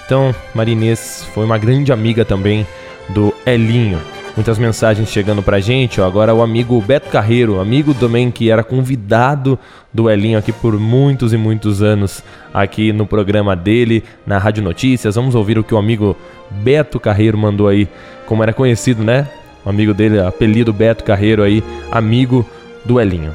Então, 0.06 0.34
Marinês 0.54 1.26
foi 1.34 1.44
uma 1.44 1.58
grande 1.58 1.92
amiga 1.92 2.24
também 2.24 2.66
do 3.08 3.34
Elinho. 3.46 4.00
Muitas 4.36 4.58
mensagens 4.58 5.10
chegando 5.10 5.42
pra 5.42 5.60
gente, 5.60 6.00
ó. 6.00 6.06
Agora 6.06 6.34
o 6.34 6.42
amigo 6.42 6.80
Beto 6.80 7.10
Carreiro, 7.10 7.60
amigo 7.60 7.92
também 7.92 8.30
que 8.30 8.50
era 8.50 8.64
convidado 8.64 9.58
do 9.92 10.08
Elinho 10.10 10.38
aqui 10.38 10.52
por 10.52 10.78
muitos 10.78 11.32
e 11.32 11.36
muitos 11.36 11.82
anos 11.82 12.22
aqui 12.52 12.92
no 12.92 13.06
programa 13.06 13.54
dele, 13.54 14.02
na 14.26 14.38
Rádio 14.38 14.62
Notícias. 14.62 15.14
Vamos 15.14 15.34
ouvir 15.34 15.58
o 15.58 15.64
que 15.64 15.74
o 15.74 15.78
amigo 15.78 16.16
Beto 16.50 16.98
Carreiro 16.98 17.36
mandou 17.36 17.68
aí, 17.68 17.88
como 18.26 18.42
era 18.42 18.52
conhecido, 18.52 19.02
né? 19.04 19.28
um 19.64 19.70
amigo 19.70 19.94
dele, 19.94 20.20
apelido 20.20 20.72
Beto 20.72 21.04
Carreiro 21.04 21.42
aí, 21.42 21.62
amigo 21.90 22.44
do 22.84 23.00
Elinho. 23.00 23.34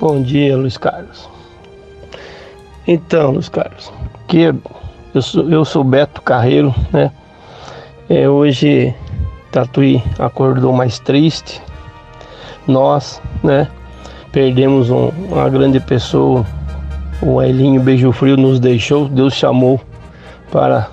Bom 0.00 0.20
dia, 0.22 0.56
Luiz 0.56 0.76
Carlos. 0.76 1.28
Então, 2.86 3.32
Luiz 3.32 3.48
Carlos, 3.48 3.92
que 4.26 4.52
eu 5.14 5.22
sou, 5.22 5.48
eu 5.48 5.64
sou 5.64 5.84
Beto 5.84 6.22
Carreiro, 6.22 6.74
né? 6.92 7.10
É, 8.08 8.28
hoje 8.28 8.94
Tatuí 9.52 10.02
acordou 10.18 10.72
mais 10.72 10.98
triste. 10.98 11.60
Nós, 12.66 13.20
né? 13.42 13.68
Perdemos 14.32 14.90
um, 14.90 15.08
uma 15.30 15.48
grande 15.48 15.80
pessoa. 15.80 16.44
O 17.20 17.42
Elinho 17.42 17.80
Beijo 17.80 18.12
Frio 18.12 18.36
nos 18.36 18.60
deixou. 18.60 19.08
Deus 19.08 19.34
chamou 19.34 19.80
para 20.50 20.88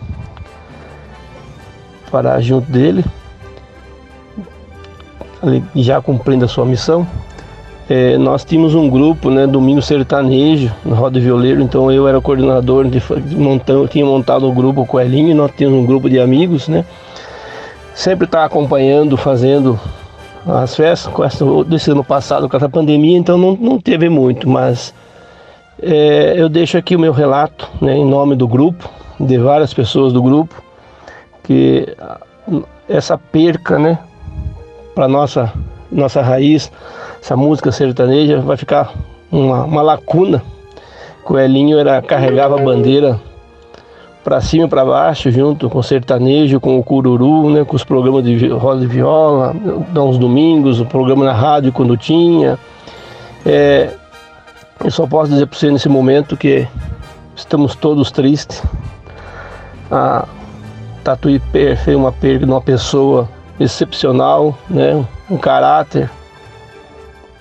para 2.10 2.40
junto 2.40 2.72
dele 2.72 3.04
já 5.76 6.02
cumprindo 6.02 6.46
a 6.46 6.48
sua 6.48 6.66
missão. 6.66 7.08
É, 7.88 8.18
nós 8.18 8.44
tínhamos 8.44 8.74
um 8.74 8.90
grupo, 8.90 9.30
né, 9.30 9.46
Domingo 9.46 9.82
Sertanejo, 9.82 10.74
no 10.84 10.96
Roda 10.96 11.20
Violeiro, 11.20 11.62
então 11.62 11.92
eu 11.92 12.08
era 12.08 12.20
coordenador, 12.20 12.88
de, 12.88 13.02
montão, 13.36 13.86
tinha 13.88 14.04
montado 14.04 14.44
o 14.48 14.50
um 14.50 14.56
grupo 14.56 14.88
com 14.88 14.98
o 14.98 15.00
Elinho, 15.00 15.36
nós 15.36 15.52
tínhamos 15.56 15.84
um 15.84 15.86
grupo 15.86 16.10
de 16.10 16.20
amigos, 16.20 16.68
né, 16.68 16.84
sempre 17.94 18.26
estava 18.26 18.46
acompanhando, 18.46 19.16
fazendo 19.16 19.80
as 20.46 20.76
festas, 20.76 21.12
com 21.14 21.64
desse 21.64 21.90
ano 21.92 22.04
passado 22.04 22.48
com 22.48 22.56
essa 22.56 22.70
pandemia, 22.70 23.18
então 23.18 23.38
não, 23.38 23.56
não 23.56 23.80
teve 23.80 24.10
muito, 24.10 24.48
mas 24.48 24.94
é, 25.82 26.36
eu 26.38 26.48
deixo 26.48 26.78
aqui 26.78 26.96
o 26.96 27.00
meu 27.00 27.12
relato, 27.12 27.70
né, 27.82 27.96
em 27.96 28.06
nome 28.06 28.36
do 28.36 28.48
grupo, 28.48 28.90
de 29.20 29.38
várias 29.38 29.74
pessoas 29.74 30.14
do 30.14 30.22
grupo, 30.22 30.62
que 31.44 31.88
essa 32.88 33.18
perca, 33.18 33.80
né, 33.80 33.98
para 34.94 35.08
nossa 35.08 35.52
nossa 35.92 36.22
raiz, 36.22 36.72
essa 37.22 37.36
música 37.36 37.72
sertaneja 37.72 38.40
vai 38.42 38.58
ficar 38.58 38.92
uma, 39.32 39.64
uma 39.64 39.82
lacuna. 39.82 40.44
O 41.28 41.38
Elinho 41.38 41.80
era 41.80 42.02
carregava 42.02 42.60
a 42.60 42.64
bandeira 42.64 43.20
para 44.26 44.42
cima 44.42 44.66
e 44.66 44.68
para 44.68 44.84
baixo, 44.84 45.30
junto 45.30 45.70
com 45.70 45.78
o 45.78 45.84
sertanejo, 45.84 46.60
com 46.60 46.80
o 46.80 46.84
cururu, 46.84 47.52
né, 47.52 47.64
com 47.64 47.76
os 47.76 47.84
programas 47.84 48.24
de 48.24 48.48
roda 48.48 48.82
de 48.82 48.88
viola, 48.88 49.56
aos 49.96 50.18
domingos, 50.18 50.80
o 50.82 50.86
programa 50.86 51.24
na 51.24 51.32
rádio 51.32 51.72
quando 51.72 51.96
tinha. 51.96 52.58
É, 53.46 53.92
eu 54.84 54.90
só 54.90 55.06
posso 55.06 55.32
dizer 55.32 55.46
para 55.46 55.60
você 55.60 55.70
nesse 55.70 55.88
momento 55.88 56.36
que 56.36 56.68
estamos 57.36 57.76
todos 57.76 58.12
tristes. 58.12 58.64
A 59.92 60.28
Tatuí 61.04 61.40
fez 61.52 61.96
uma 61.96 62.12
perda 62.12 62.48
de 62.48 62.52
uma 62.52 62.62
pessoa 62.62 63.30
excepcional, 63.60 64.58
né? 64.68 65.06
um 65.30 65.38
caráter 65.38 66.10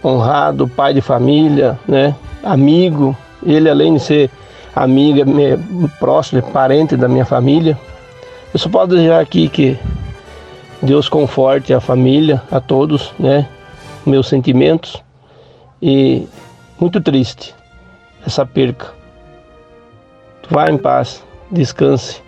honrado, 0.04 0.68
pai 0.68 0.92
de 0.92 1.00
família, 1.00 1.78
né? 1.88 2.14
amigo. 2.42 3.16
Ele, 3.42 3.70
além 3.70 3.94
de 3.94 4.00
ser 4.00 4.30
amigo, 4.74 5.20
próximo, 5.98 6.40
é 6.40 6.42
parente 6.42 6.96
da 6.96 7.08
minha 7.08 7.24
família. 7.24 7.78
Eu 8.52 8.58
só 8.58 8.68
posso 8.68 8.88
desejar 8.88 9.20
aqui 9.20 9.48
que 9.48 9.78
Deus 10.82 11.08
conforte 11.08 11.72
a 11.72 11.80
família, 11.80 12.42
a 12.50 12.60
todos, 12.60 13.12
né? 13.18 13.48
Meus 14.04 14.28
sentimentos. 14.28 15.02
E 15.80 16.26
muito 16.78 17.00
triste 17.00 17.54
essa 18.26 18.44
perca. 18.44 18.92
Vá 20.50 20.70
em 20.70 20.78
paz, 20.78 21.22
descanse 21.50 22.22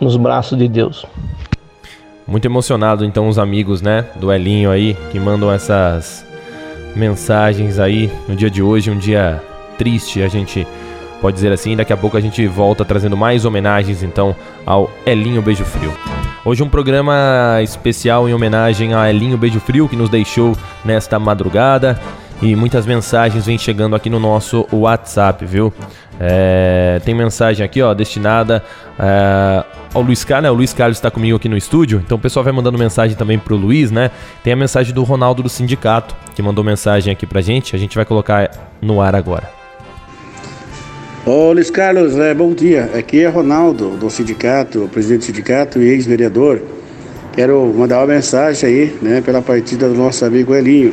nos 0.00 0.16
braços 0.16 0.58
de 0.58 0.68
Deus. 0.68 1.06
Muito 2.26 2.44
emocionado 2.44 3.04
então 3.04 3.28
os 3.28 3.38
amigos, 3.38 3.82
né, 3.82 4.06
do 4.16 4.32
Elinho 4.32 4.70
aí, 4.70 4.94
que 5.10 5.18
mandam 5.18 5.50
essas 5.50 6.24
mensagens 6.94 7.78
aí 7.78 8.10
no 8.28 8.36
dia 8.36 8.50
de 8.50 8.62
hoje, 8.62 8.90
um 8.90 8.98
dia 8.98 9.42
triste, 9.78 10.22
a 10.22 10.28
gente 10.28 10.66
pode 11.20 11.36
dizer 11.36 11.52
assim. 11.52 11.76
Daqui 11.76 11.92
a 11.92 11.96
pouco 11.96 12.16
a 12.16 12.20
gente 12.20 12.46
volta 12.46 12.84
trazendo 12.84 13.16
mais 13.16 13.44
homenagens 13.44 14.02
então 14.02 14.34
ao 14.66 14.90
Elinho 15.06 15.40
Beijo 15.40 15.64
Frio. 15.64 15.92
Hoje 16.44 16.62
um 16.62 16.68
programa 16.68 17.60
especial 17.62 18.28
em 18.28 18.34
homenagem 18.34 18.94
a 18.94 19.08
Elinho 19.08 19.38
Beijo 19.38 19.60
Frio 19.60 19.88
que 19.88 19.94
nos 19.94 20.08
deixou 20.08 20.56
nesta 20.84 21.18
madrugada 21.18 21.98
e 22.42 22.56
muitas 22.56 22.84
mensagens 22.84 23.46
vêm 23.46 23.56
chegando 23.56 23.94
aqui 23.94 24.10
no 24.10 24.18
nosso 24.18 24.66
WhatsApp, 24.72 25.46
viu? 25.46 25.72
É, 26.18 27.00
tem 27.04 27.14
mensagem 27.14 27.64
aqui, 27.64 27.80
ó, 27.80 27.94
destinada 27.94 28.62
é, 28.98 29.64
ao 29.94 30.02
Luiz 30.02 30.24
Carlos, 30.24 30.42
né? 30.42 30.50
O 30.50 30.54
Luiz 30.54 30.72
Carlos 30.72 30.98
está 30.98 31.08
comigo 31.08 31.36
aqui 31.36 31.48
no 31.48 31.56
estúdio, 31.56 32.02
então 32.04 32.18
o 32.18 32.20
pessoal 32.20 32.42
vai 32.42 32.52
mandando 32.52 32.76
mensagem 32.76 33.16
também 33.16 33.38
pro 33.38 33.54
Luiz, 33.54 33.92
né? 33.92 34.10
Tem 34.42 34.52
a 34.52 34.56
mensagem 34.56 34.92
do 34.92 35.04
Ronaldo 35.04 35.44
do 35.44 35.48
Sindicato, 35.48 36.16
que 36.34 36.42
mandou 36.42 36.64
mensagem 36.64 37.12
aqui 37.12 37.26
pra 37.26 37.40
gente, 37.40 37.76
a 37.76 37.78
gente 37.78 37.94
vai 37.94 38.04
colocar 38.04 38.50
no 38.80 39.00
ar 39.00 39.14
agora. 39.14 39.61
Ô 41.24 41.52
Luiz 41.52 41.70
Carlos, 41.70 42.18
é, 42.18 42.34
bom 42.34 42.52
dia. 42.52 42.90
Aqui 42.98 43.20
é 43.20 43.28
Ronaldo, 43.28 43.90
do 43.90 44.10
sindicato, 44.10 44.90
presidente 44.92 45.20
do 45.20 45.24
sindicato 45.26 45.80
e 45.80 45.88
ex-vereador. 45.88 46.60
Quero 47.32 47.64
mandar 47.66 47.98
uma 47.98 48.08
mensagem 48.08 48.68
aí, 48.68 48.96
né, 49.00 49.20
pela 49.24 49.40
partida 49.40 49.88
do 49.88 49.94
nosso 49.94 50.24
amigo 50.24 50.52
Elinho. 50.52 50.92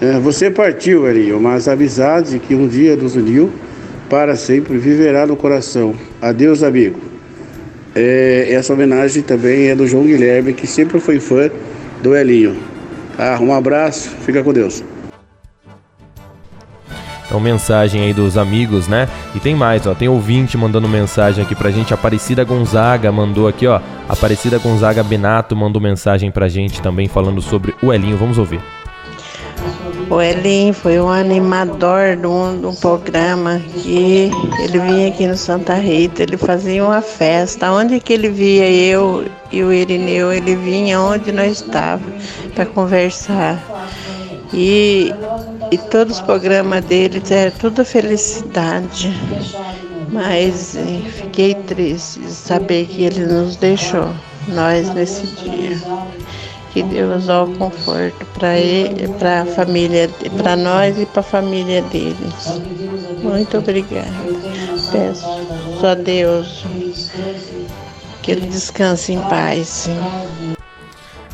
É, 0.00 0.18
você 0.20 0.50
partiu, 0.50 1.06
Elinho, 1.06 1.38
mas 1.38 1.68
avisado 1.68 2.30
de 2.30 2.38
que 2.38 2.54
um 2.54 2.66
dia 2.66 2.96
nos 2.96 3.14
uniu 3.14 3.52
para 4.08 4.36
sempre 4.36 4.78
viverá 4.78 5.26
no 5.26 5.36
coração. 5.36 5.94
Adeus, 6.22 6.62
amigo. 6.62 6.98
É, 7.94 8.46
essa 8.50 8.72
homenagem 8.72 9.22
também 9.22 9.68
é 9.68 9.74
do 9.74 9.86
João 9.86 10.06
Guilherme, 10.06 10.54
que 10.54 10.66
sempre 10.66 10.98
foi 10.98 11.20
fã 11.20 11.50
do 12.02 12.16
Elinho. 12.16 12.56
Ah, 13.18 13.38
um 13.38 13.52
abraço, 13.52 14.08
fica 14.24 14.42
com 14.42 14.54
Deus. 14.54 14.82
Então, 17.26 17.40
mensagem 17.40 18.02
aí 18.02 18.14
dos 18.14 18.38
amigos, 18.38 18.86
né? 18.86 19.08
E 19.34 19.40
tem 19.40 19.54
mais, 19.54 19.86
ó. 19.86 19.94
Tem 19.94 20.08
ouvinte 20.08 20.56
mandando 20.56 20.88
mensagem 20.88 21.44
aqui 21.44 21.54
pra 21.54 21.70
gente. 21.70 21.92
Aparecida 21.92 22.44
Gonzaga 22.44 23.10
mandou 23.10 23.48
aqui, 23.48 23.66
ó. 23.66 23.80
Aparecida 24.08 24.58
Gonzaga 24.58 25.02
Benato 25.02 25.56
mandou 25.56 25.82
mensagem 25.82 26.30
pra 26.30 26.48
gente 26.48 26.80
também 26.80 27.08
falando 27.08 27.42
sobre 27.42 27.74
o 27.82 27.92
Elinho. 27.92 28.16
Vamos 28.16 28.38
ouvir. 28.38 28.60
O 30.08 30.22
Elinho 30.22 30.72
foi 30.72 31.00
um 31.00 31.08
animador 31.08 32.14
de 32.16 32.26
um, 32.28 32.74
programa 32.80 33.60
que 33.74 34.30
ele 34.60 34.78
vinha 34.78 35.08
aqui 35.08 35.26
no 35.26 35.36
Santa 35.36 35.74
Rita, 35.74 36.22
ele 36.22 36.36
fazia 36.36 36.84
uma 36.84 37.02
festa. 37.02 37.72
Onde 37.72 37.98
que 37.98 38.12
ele 38.12 38.28
via 38.28 38.70
eu 38.70 39.24
e 39.50 39.64
o 39.64 39.72
Irineu, 39.72 40.32
ele 40.32 40.54
vinha 40.54 41.00
onde 41.00 41.32
nós 41.32 41.60
estávamos 41.60 42.24
para 42.54 42.64
conversar. 42.66 43.60
E, 44.52 45.12
e 45.70 45.78
todos 45.78 46.16
os 46.16 46.22
programas 46.22 46.84
dele 46.84 47.22
é 47.30 47.50
tudo 47.50 47.84
felicidade. 47.84 49.12
Mas 50.10 50.76
fiquei 51.16 51.54
triste 51.54 52.20
de 52.20 52.30
saber 52.30 52.86
que 52.86 53.04
ele 53.04 53.26
nos 53.26 53.56
deixou, 53.56 54.08
nós 54.48 54.92
nesse 54.94 55.26
dia. 55.26 55.76
Que 56.72 56.82
Deus 56.82 57.26
dê 57.26 57.32
o 57.32 57.46
conforto 57.56 58.26
para 58.34 58.58
ele, 58.58 59.08
para 59.18 59.42
a 59.42 59.46
família, 59.46 60.10
para 60.36 60.56
nós 60.56 60.98
e 60.98 61.06
para 61.06 61.20
a 61.20 61.24
família 61.24 61.82
deles. 61.82 62.60
Muito 63.22 63.58
obrigada. 63.58 64.12
Peço 64.92 65.26
só 65.80 65.88
a 65.88 65.94
Deus 65.94 66.64
que 68.22 68.32
ele 68.32 68.46
descanse 68.46 69.12
em 69.12 69.20
paz. 69.20 69.88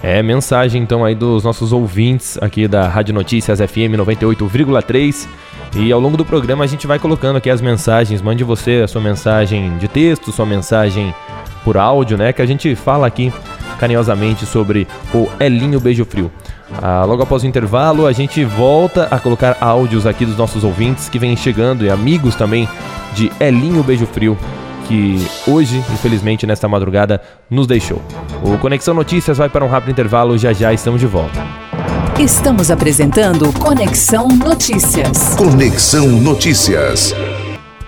É, 0.03 0.21
mensagem 0.21 0.83
então 0.83 1.05
aí 1.05 1.15
dos 1.15 1.45
nossos 1.45 1.73
ouvintes 1.73 2.37
aqui 2.43 2.67
da 2.67 2.89
Rádio 2.89 3.15
Notícias 3.15 3.61
FM 3.61 3.95
98,3. 3.97 5.29
E 5.77 5.93
ao 5.93 6.01
longo 6.01 6.17
do 6.17 6.25
programa 6.25 6.65
a 6.65 6.67
gente 6.67 6.89
vai 6.89 6.99
colocando 6.99 7.37
aqui 7.37 7.49
as 7.49 7.61
mensagens. 7.61 8.21
Mande 8.21 8.43
você 8.43 8.83
a 8.85 8.89
sua 8.89 9.01
mensagem 9.01 9.79
de 9.79 9.87
texto, 9.87 10.33
sua 10.33 10.45
mensagem 10.45 11.15
por 11.63 11.77
áudio, 11.77 12.19
né? 12.19 12.33
Que 12.33 12.43
a 12.43 12.47
gente 12.47 12.75
fala 12.75 13.07
aqui 13.07 13.33
carinhosamente 13.79 14.45
sobre 14.45 14.89
o 15.15 15.29
Elinho 15.39 15.79
Beijo 15.79 16.05
Frio. 16.05 16.33
Ah, 16.83 17.05
logo 17.05 17.23
após 17.23 17.45
o 17.45 17.47
intervalo, 17.47 18.07
a 18.07 18.13
gente 18.13 18.45
volta 18.45 19.07
a 19.11 19.21
colocar 19.21 19.57
áudios 19.61 20.05
aqui 20.05 20.27
dos 20.27 20.37
nossos 20.37 20.65
ouvintes 20.65 21.09
que 21.09 21.19
vêm 21.19 21.37
chegando 21.37 21.85
e 21.85 21.91
amigos 21.91 22.35
também 22.35 22.69
de 23.15 23.31
Elinho 23.39 23.83
Beijo 23.85 24.07
Frio 24.07 24.37
que 24.89 25.17
hoje, 25.47 25.79
infelizmente, 25.93 26.47
nesta 26.47 26.69
madrugada, 26.69 27.21
nos 27.51 27.67
deixou. 27.67 28.01
O 28.43 28.59
Conexão 28.59 28.95
Notícias 28.95 29.39
vai 29.39 29.49
para 29.49 29.65
um 29.65 29.69
rápido 29.69 29.91
intervalo, 29.91 30.37
já 30.37 30.53
já 30.53 30.73
estamos 30.73 31.01
de 31.01 31.07
volta. 31.07 31.41
Estamos 32.19 32.71
apresentando 32.71 33.53
Conexão 33.59 34.29
Notícias. 34.29 35.35
Conexão 35.37 36.07
Notícias. 36.09 37.15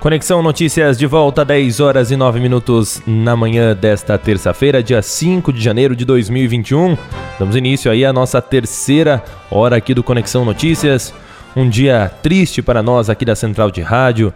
Conexão 0.00 0.42
Notícias 0.42 0.98
de 0.98 1.06
volta, 1.06 1.44
10 1.44 1.80
horas 1.80 2.10
e 2.10 2.16
9 2.16 2.38
minutos 2.38 3.00
na 3.06 3.34
manhã 3.34 3.74
desta 3.74 4.18
terça-feira, 4.18 4.82
dia 4.82 5.00
5 5.00 5.50
de 5.50 5.62
janeiro 5.62 5.96
de 5.96 6.04
2021. 6.04 6.94
Damos 7.38 7.56
início 7.56 7.90
aí 7.90 8.04
à 8.04 8.12
nossa 8.12 8.42
terceira 8.42 9.24
hora 9.50 9.76
aqui 9.76 9.94
do 9.94 10.02
Conexão 10.02 10.44
Notícias. 10.44 11.14
Um 11.56 11.68
dia 11.68 12.10
triste 12.22 12.60
para 12.60 12.82
nós 12.82 13.08
aqui 13.08 13.24
da 13.24 13.34
Central 13.34 13.70
de 13.70 13.80
Rádio. 13.80 14.34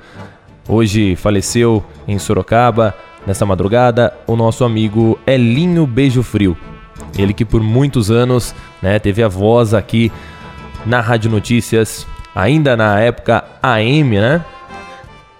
Hoje 0.69 1.16
faleceu 1.16 1.83
em 2.07 2.19
Sorocaba, 2.19 2.95
nessa 3.27 3.47
madrugada, 3.47 4.12
o 4.27 4.37
nosso 4.37 4.64
amigo 4.64 5.19
Elinho 5.27 5.87
Beijo 5.87 6.23
Frio. 6.23 6.55
Ele 7.16 7.33
que 7.33 7.45
por 7.45 7.62
muitos 7.62 8.11
anos 8.11 8.55
né, 8.83 8.99
teve 8.99 9.23
a 9.23 9.29
voz 9.29 9.73
aqui 9.73 10.12
na 10.85 11.01
Rádio 11.01 11.31
Notícias, 11.31 12.07
ainda 12.35 12.77
na 12.77 13.01
época 13.01 13.45
AM, 13.62 14.21
né? 14.21 14.45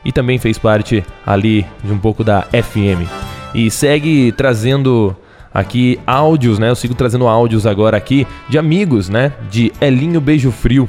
E 0.03 0.11
também 0.12 0.39
fez 0.39 0.59
parte 0.59 1.05
ali 1.26 1.66
de 1.85 1.93
um 1.93 1.99
pouco 1.99 2.24
da 2.24 2.47
FM. 2.51 3.07
E 3.55 3.70
segue 3.70 4.33
trazendo 4.33 5.14
aqui 5.53 6.01
áudios, 6.07 6.59
né? 6.59 6.70
Eu 6.70 6.74
sigo 6.74 6.95
trazendo 6.95 7.29
áudios 7.29 7.66
agora 7.66 7.99
aqui 7.99 8.26
de 8.49 8.59
amigos, 8.59 9.11
né? 9.11 9.35
De 9.51 9.72
Elinho 9.79 10.22
Beijo 10.22 10.51
Frio 10.51 10.89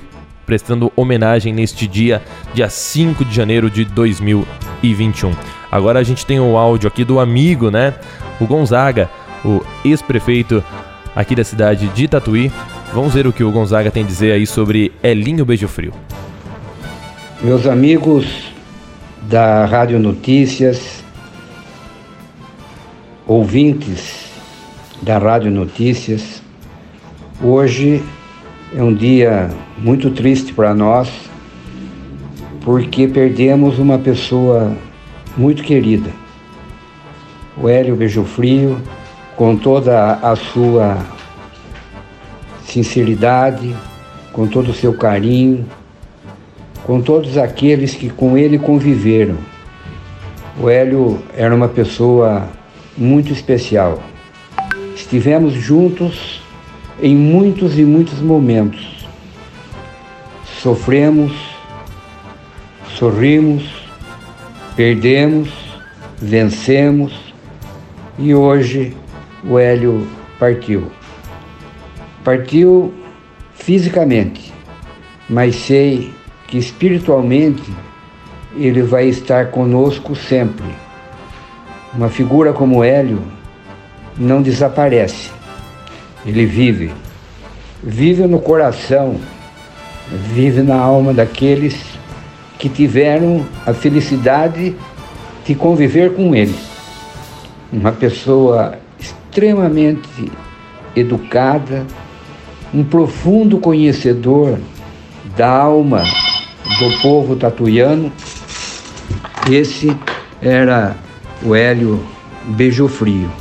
prestando 0.49 0.91
homenagem 0.95 1.53
neste 1.53 1.85
dia, 1.85 2.23
dia 2.55 2.67
5 2.67 3.23
de 3.23 3.35
janeiro 3.35 3.69
de 3.69 3.85
2021. 3.85 5.31
Agora 5.71 5.99
a 5.99 6.03
gente 6.03 6.25
tem 6.25 6.39
o 6.39 6.57
áudio 6.57 6.87
aqui 6.87 7.05
do 7.05 7.19
amigo, 7.19 7.69
né? 7.69 7.93
O 8.41 8.47
Gonzaga, 8.47 9.11
o 9.45 9.61
ex-prefeito 9.85 10.63
aqui 11.15 11.35
da 11.35 11.43
cidade 11.43 11.87
de 11.89 12.07
Tatuí. 12.07 12.51
Vamos 12.91 13.13
ver 13.13 13.27
o 13.27 13.31
que 13.31 13.43
o 13.43 13.51
Gonzaga 13.51 13.91
tem 13.91 14.03
a 14.03 14.07
dizer 14.07 14.31
aí 14.31 14.47
sobre 14.47 14.91
Elinho 15.03 15.45
Beijo 15.45 15.67
Frio. 15.67 15.93
Meus 17.43 17.67
amigos 17.67 18.51
da 19.21 19.65
Rádio 19.65 19.99
Notícias, 19.99 21.03
ouvintes 23.27 24.31
da 24.99 25.19
Rádio 25.19 25.51
Notícias, 25.51 26.41
hoje 27.39 28.03
é 28.75 28.83
um 28.83 28.93
dia 28.93 29.49
muito 29.77 30.11
triste 30.11 30.53
para 30.53 30.73
nós, 30.75 31.09
porque 32.61 33.07
perdemos 33.07 33.79
uma 33.79 33.97
pessoa 33.97 34.75
muito 35.35 35.63
querida. 35.63 36.11
O 37.57 37.67
Hélio 37.67 37.95
Beijo 37.95 38.23
Frio, 38.23 38.79
com 39.35 39.55
toda 39.55 40.13
a 40.13 40.35
sua 40.35 40.97
sinceridade, 42.65 43.75
com 44.31 44.47
todo 44.47 44.69
o 44.69 44.73
seu 44.73 44.93
carinho, 44.93 45.65
com 46.83 47.01
todos 47.01 47.37
aqueles 47.37 47.95
que 47.95 48.09
com 48.09 48.37
ele 48.37 48.59
conviveram. 48.59 49.35
O 50.61 50.69
Hélio 50.69 51.19
era 51.35 51.55
uma 51.55 51.67
pessoa 51.67 52.47
muito 52.95 53.33
especial. 53.33 54.01
Estivemos 54.95 55.53
juntos 55.53 56.38
em 57.01 57.15
muitos 57.15 57.79
e 57.79 57.83
muitos 57.83 58.19
momentos. 58.19 59.07
Sofremos, 60.61 61.31
sorrimos, 62.95 63.63
perdemos, 64.75 65.49
vencemos 66.17 67.33
e 68.17 68.35
hoje 68.35 68.95
o 69.43 69.57
Hélio 69.57 70.05
partiu. 70.37 70.91
Partiu 72.23 72.93
fisicamente, 73.53 74.53
mas 75.29 75.55
sei 75.55 76.13
que 76.47 76.57
espiritualmente 76.57 77.63
ele 78.57 78.81
vai 78.81 79.07
estar 79.07 79.51
conosco 79.51 80.15
sempre. 80.15 80.67
Uma 81.93 82.09
figura 82.09 82.51
como 82.51 82.83
Hélio 82.83 83.21
não 84.17 84.41
desaparece 84.41 85.38
ele 86.29 86.45
vive. 86.45 86.91
Vive 87.83 88.27
no 88.27 88.39
coração, 88.39 89.15
vive 90.33 90.61
na 90.61 90.75
alma 90.75 91.13
daqueles 91.13 91.75
que 92.57 92.69
tiveram 92.69 93.45
a 93.65 93.73
felicidade 93.73 94.75
de 95.45 95.55
conviver 95.55 96.13
com 96.13 96.35
ele. 96.35 96.55
Uma 97.71 97.91
pessoa 97.91 98.77
extremamente 98.99 100.31
educada, 100.95 101.85
um 102.73 102.83
profundo 102.83 103.57
conhecedor 103.57 104.59
da 105.37 105.49
alma 105.49 106.03
do 106.79 107.01
povo 107.01 107.35
tatuiano. 107.35 108.11
Esse 109.49 109.95
era 110.41 110.95
o 111.41 111.55
Hélio 111.55 112.03
Beijo 112.45 112.87
Frio. 112.87 113.31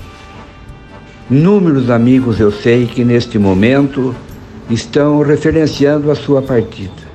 Números 1.31 1.91
amigos 1.91 2.41
eu 2.41 2.51
sei 2.51 2.87
que 2.87 3.05
neste 3.05 3.39
momento 3.39 4.15
estão 4.71 5.21
referenciando 5.21 6.11
a 6.11 6.15
sua 6.15 6.41
partida. 6.41 7.07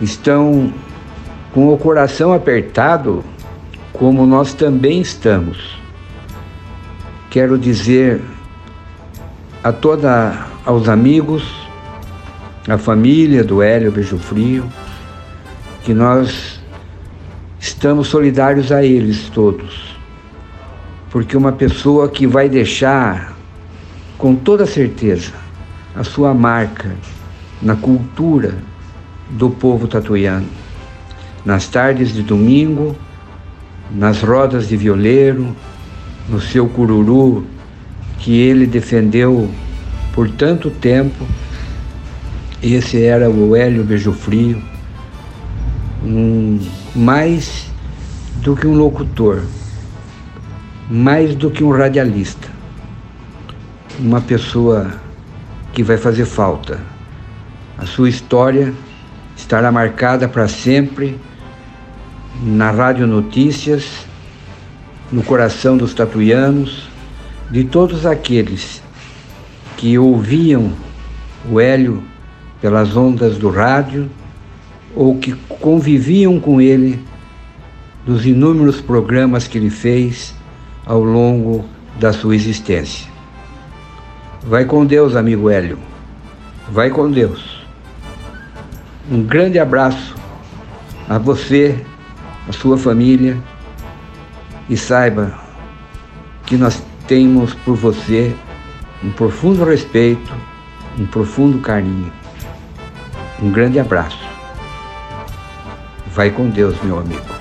Estão 0.00 0.72
com 1.52 1.74
o 1.74 1.76
coração 1.76 2.32
apertado, 2.32 3.24
como 3.92 4.24
nós 4.24 4.54
também 4.54 5.00
estamos. 5.00 5.76
Quero 7.30 7.58
dizer 7.58 8.20
a 9.64 9.72
toda 9.72 10.46
aos 10.64 10.88
amigos, 10.88 11.42
a 12.68 12.78
família 12.78 13.42
do 13.42 13.60
Hélio 13.60 13.90
Beijo 13.90 14.18
Frio, 14.18 14.64
que 15.82 15.92
nós 15.92 16.60
estamos 17.58 18.06
solidários 18.06 18.70
a 18.70 18.84
eles 18.84 19.28
todos. 19.30 19.85
Porque 21.10 21.36
uma 21.36 21.52
pessoa 21.52 22.08
que 22.08 22.26
vai 22.26 22.48
deixar 22.48 23.36
com 24.18 24.34
toda 24.34 24.66
certeza 24.66 25.32
a 25.94 26.04
sua 26.04 26.34
marca 26.34 26.94
na 27.62 27.76
cultura 27.76 28.54
do 29.30 29.50
povo 29.50 29.88
tatuiano. 29.88 30.46
Nas 31.44 31.68
tardes 31.68 32.12
de 32.12 32.22
domingo, 32.22 32.96
nas 33.90 34.20
rodas 34.22 34.68
de 34.68 34.76
violeiro, 34.76 35.54
no 36.28 36.40
seu 36.40 36.68
cururu 36.68 37.46
que 38.18 38.36
ele 38.38 38.66
defendeu 38.66 39.48
por 40.12 40.28
tanto 40.30 40.70
tempo. 40.70 41.24
Esse 42.62 43.02
era 43.02 43.30
o 43.30 43.54
Hélio 43.54 43.84
Beijo 43.84 44.12
Frio, 44.12 44.60
um, 46.02 46.58
mais 46.94 47.70
do 48.42 48.56
que 48.56 48.66
um 48.66 48.74
locutor, 48.74 49.42
mais 50.88 51.34
do 51.34 51.50
que 51.50 51.64
um 51.64 51.70
radialista, 51.70 52.48
uma 53.98 54.20
pessoa 54.20 54.92
que 55.72 55.82
vai 55.82 55.96
fazer 55.96 56.24
falta. 56.24 56.80
A 57.76 57.84
sua 57.84 58.08
história 58.08 58.72
estará 59.36 59.72
marcada 59.72 60.28
para 60.28 60.46
sempre 60.46 61.18
na 62.40 62.70
Rádio 62.70 63.06
Notícias, 63.06 64.06
no 65.10 65.22
coração 65.22 65.76
dos 65.76 65.92
tatuianos, 65.92 66.88
de 67.50 67.64
todos 67.64 68.06
aqueles 68.06 68.82
que 69.76 69.98
ouviam 69.98 70.72
o 71.50 71.60
Hélio 71.60 72.02
pelas 72.60 72.96
ondas 72.96 73.38
do 73.38 73.50
rádio 73.50 74.08
ou 74.94 75.18
que 75.18 75.32
conviviam 75.60 76.40
com 76.40 76.60
ele 76.60 77.04
dos 78.04 78.24
inúmeros 78.24 78.80
programas 78.80 79.46
que 79.46 79.58
ele 79.58 79.70
fez 79.70 80.35
ao 80.86 81.02
longo 81.02 81.64
da 81.98 82.12
sua 82.12 82.36
existência. 82.36 83.10
Vai 84.42 84.64
com 84.64 84.86
Deus, 84.86 85.16
amigo 85.16 85.50
Hélio. 85.50 85.78
Vai 86.70 86.88
com 86.90 87.10
Deus. 87.10 87.66
Um 89.10 89.22
grande 89.22 89.58
abraço 89.58 90.14
a 91.08 91.18
você, 91.18 91.84
a 92.48 92.52
sua 92.52 92.78
família 92.78 93.36
e 94.68 94.76
saiba 94.76 95.34
que 96.44 96.56
nós 96.56 96.82
temos 97.06 97.54
por 97.54 97.76
você 97.76 98.34
um 99.02 99.10
profundo 99.10 99.64
respeito, 99.64 100.32
um 100.98 101.06
profundo 101.06 101.58
carinho. 101.58 102.12
Um 103.42 103.50
grande 103.50 103.78
abraço. 103.78 104.18
Vai 106.08 106.30
com 106.30 106.48
Deus, 106.48 106.74
meu 106.82 106.98
amigo. 106.98 107.35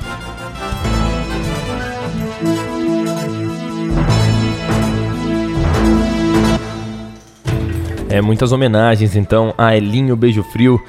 É, 8.15 8.21
muitas 8.21 8.53
homenagens 8.53 9.13
então 9.13 9.53
a 9.57 9.75
Elinho 9.75 10.15
Beijo 10.15 10.41
Frio. 10.41 10.81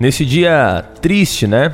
Nesse 0.00 0.24
dia 0.24 0.84
triste, 1.00 1.46
né? 1.46 1.72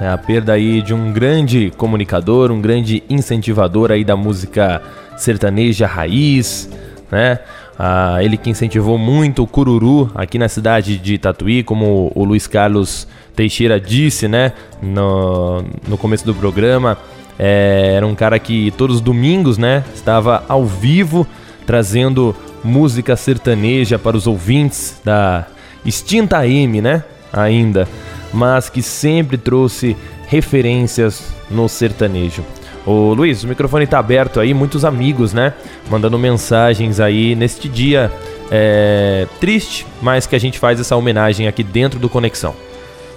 É 0.00 0.08
a 0.08 0.18
perda 0.18 0.54
aí 0.54 0.82
de 0.82 0.92
um 0.92 1.12
grande 1.12 1.72
comunicador, 1.76 2.50
um 2.50 2.60
grande 2.60 3.00
incentivador 3.08 3.92
aí 3.92 4.02
da 4.02 4.16
música 4.16 4.82
sertaneja 5.16 5.86
raiz, 5.86 6.68
né? 7.12 7.38
Ah, 7.78 8.18
ele 8.24 8.36
que 8.36 8.50
incentivou 8.50 8.98
muito 8.98 9.44
o 9.44 9.46
cururu 9.46 10.10
aqui 10.16 10.36
na 10.36 10.48
cidade 10.48 10.98
de 10.98 11.16
Tatuí, 11.16 11.62
como 11.62 12.10
o 12.12 12.24
Luiz 12.24 12.48
Carlos 12.48 13.06
Teixeira 13.36 13.78
disse, 13.78 14.26
né? 14.26 14.52
No, 14.82 15.62
no 15.86 15.96
começo 15.96 16.26
do 16.26 16.34
programa. 16.34 16.98
É, 17.38 17.92
era 17.94 18.04
um 18.04 18.16
cara 18.16 18.36
que 18.40 18.72
todos 18.72 18.96
os 18.96 19.00
domingos, 19.00 19.58
né? 19.58 19.84
Estava 19.94 20.42
ao 20.48 20.66
vivo 20.66 21.24
trazendo 21.64 22.34
música 22.62 23.16
sertaneja 23.16 23.98
para 23.98 24.16
os 24.16 24.26
ouvintes 24.26 25.00
da 25.04 25.46
extinta 25.84 26.46
M, 26.46 26.80
né? 26.80 27.04
Ainda, 27.32 27.88
mas 28.32 28.68
que 28.68 28.82
sempre 28.82 29.36
trouxe 29.36 29.96
referências 30.26 31.32
no 31.50 31.68
sertanejo. 31.68 32.44
Ô 32.86 33.12
Luiz, 33.12 33.44
o 33.44 33.48
microfone 33.48 33.84
está 33.84 33.98
aberto 33.98 34.40
aí, 34.40 34.54
muitos 34.54 34.84
amigos, 34.84 35.32
né? 35.32 35.52
Mandando 35.90 36.18
mensagens 36.18 36.98
aí 36.98 37.34
neste 37.34 37.68
dia 37.68 38.10
é, 38.50 39.26
triste, 39.38 39.86
mas 40.00 40.26
que 40.26 40.34
a 40.34 40.40
gente 40.40 40.58
faz 40.58 40.80
essa 40.80 40.96
homenagem 40.96 41.46
aqui 41.46 41.62
dentro 41.62 41.98
do 41.98 42.08
Conexão. 42.08 42.54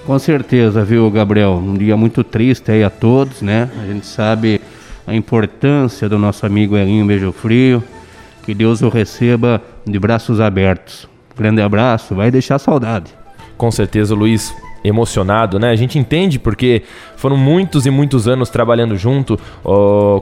Com 0.05 0.19
certeza, 0.19 0.83
viu, 0.83 1.09
Gabriel? 1.09 1.53
Um 1.53 1.75
dia 1.75 1.95
muito 1.95 2.23
triste 2.25 2.71
aí 2.71 2.83
a 2.83 2.89
todos, 2.89 3.41
né? 3.41 3.69
A 3.81 3.85
gente 3.85 4.05
sabe 4.05 4.59
a 5.07 5.15
importância 5.15 6.09
do 6.09 6.19
nosso 6.19 6.45
amigo 6.45 6.75
Elinho 6.75 7.05
Beijo 7.05 7.31
Frio. 7.31 7.81
Que 8.43 8.53
Deus 8.53 8.81
o 8.81 8.89
receba 8.89 9.61
de 9.85 9.97
braços 9.97 10.39
abertos. 10.41 11.07
Grande 11.35 11.61
abraço, 11.61 12.13
vai 12.13 12.29
deixar 12.29 12.59
saudade. 12.59 13.11
Com 13.57 13.71
certeza, 13.71 14.13
Luiz, 14.13 14.53
emocionado, 14.83 15.57
né? 15.57 15.69
A 15.69 15.75
gente 15.75 15.97
entende 15.97 16.37
porque 16.37 16.83
foram 17.15 17.37
muitos 17.37 17.85
e 17.85 17.89
muitos 17.89 18.27
anos 18.27 18.49
trabalhando 18.49 18.97
junto, 18.97 19.39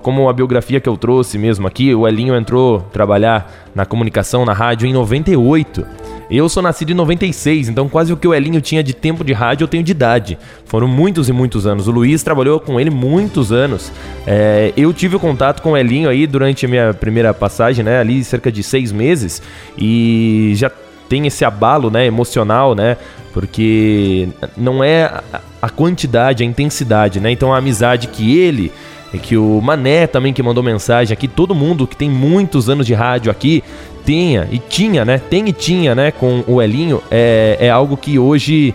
como 0.03 0.29
a 0.29 0.33
biografia 0.33 0.79
que 0.79 0.87
eu 0.87 0.95
trouxe 0.95 1.37
mesmo 1.37 1.65
aqui, 1.67 1.95
o 1.95 2.07
Elinho 2.07 2.35
entrou 2.35 2.79
trabalhar 2.93 3.71
na 3.73 3.85
comunicação, 3.85 4.45
na 4.45 4.53
rádio 4.53 4.87
em 4.87 4.93
98. 4.93 5.83
Eu 6.31 6.47
sou 6.47 6.63
nascido 6.63 6.91
em 6.91 6.93
96, 6.93 7.67
então 7.67 7.89
quase 7.89 8.13
o 8.13 8.17
que 8.17 8.25
o 8.25 8.33
Elinho 8.33 8.61
tinha 8.61 8.81
de 8.81 8.93
tempo 8.93 9.21
de 9.21 9.33
rádio 9.33 9.65
eu 9.65 9.67
tenho 9.67 9.83
de 9.83 9.91
idade. 9.91 10.37
Foram 10.63 10.87
muitos 10.87 11.27
e 11.27 11.33
muitos 11.33 11.67
anos. 11.67 11.89
O 11.89 11.91
Luiz 11.91 12.23
trabalhou 12.23 12.57
com 12.57 12.79
ele 12.79 12.89
muitos 12.89 13.51
anos. 13.51 13.91
É, 14.25 14.71
eu 14.77 14.93
tive 14.93 15.17
o 15.17 15.19
contato 15.19 15.61
com 15.61 15.73
o 15.73 15.77
Elinho 15.77 16.09
aí 16.09 16.25
durante 16.25 16.65
a 16.65 16.69
minha 16.69 16.93
primeira 16.93 17.33
passagem, 17.33 17.83
né? 17.83 17.99
Ali 17.99 18.23
cerca 18.23 18.49
de 18.49 18.63
seis 18.63 18.93
meses. 18.93 19.41
E 19.77 20.53
já 20.55 20.71
tem 21.09 21.27
esse 21.27 21.43
abalo, 21.43 21.89
né, 21.89 22.05
emocional, 22.05 22.73
né? 22.73 22.95
Porque 23.33 24.29
não 24.55 24.81
é 24.81 25.21
a 25.61 25.69
quantidade, 25.69 26.43
a 26.43 26.45
intensidade, 26.45 27.19
né? 27.19 27.29
Então 27.29 27.53
a 27.53 27.57
amizade 27.57 28.07
que 28.07 28.37
ele 28.39 28.71
que 29.19 29.35
o 29.35 29.59
Mané 29.61 30.07
também 30.07 30.31
que 30.31 30.41
mandou 30.41 30.63
mensagem 30.63 31.13
aqui, 31.13 31.27
todo 31.27 31.53
mundo 31.53 31.85
que 31.85 31.97
tem 31.97 32.09
muitos 32.09 32.69
anos 32.69 32.87
de 32.87 32.93
rádio 32.93 33.29
aqui 33.29 33.63
tenha 34.05 34.47
e 34.51 34.59
tinha, 34.59 35.05
né? 35.05 35.19
Tem 35.29 35.47
e 35.47 35.53
tinha, 35.53 35.95
né? 35.95 36.11
Com 36.11 36.43
o 36.47 36.61
Elinho 36.61 37.01
é, 37.09 37.57
é 37.59 37.69
algo 37.69 37.95
que 37.95 38.17
hoje 38.19 38.73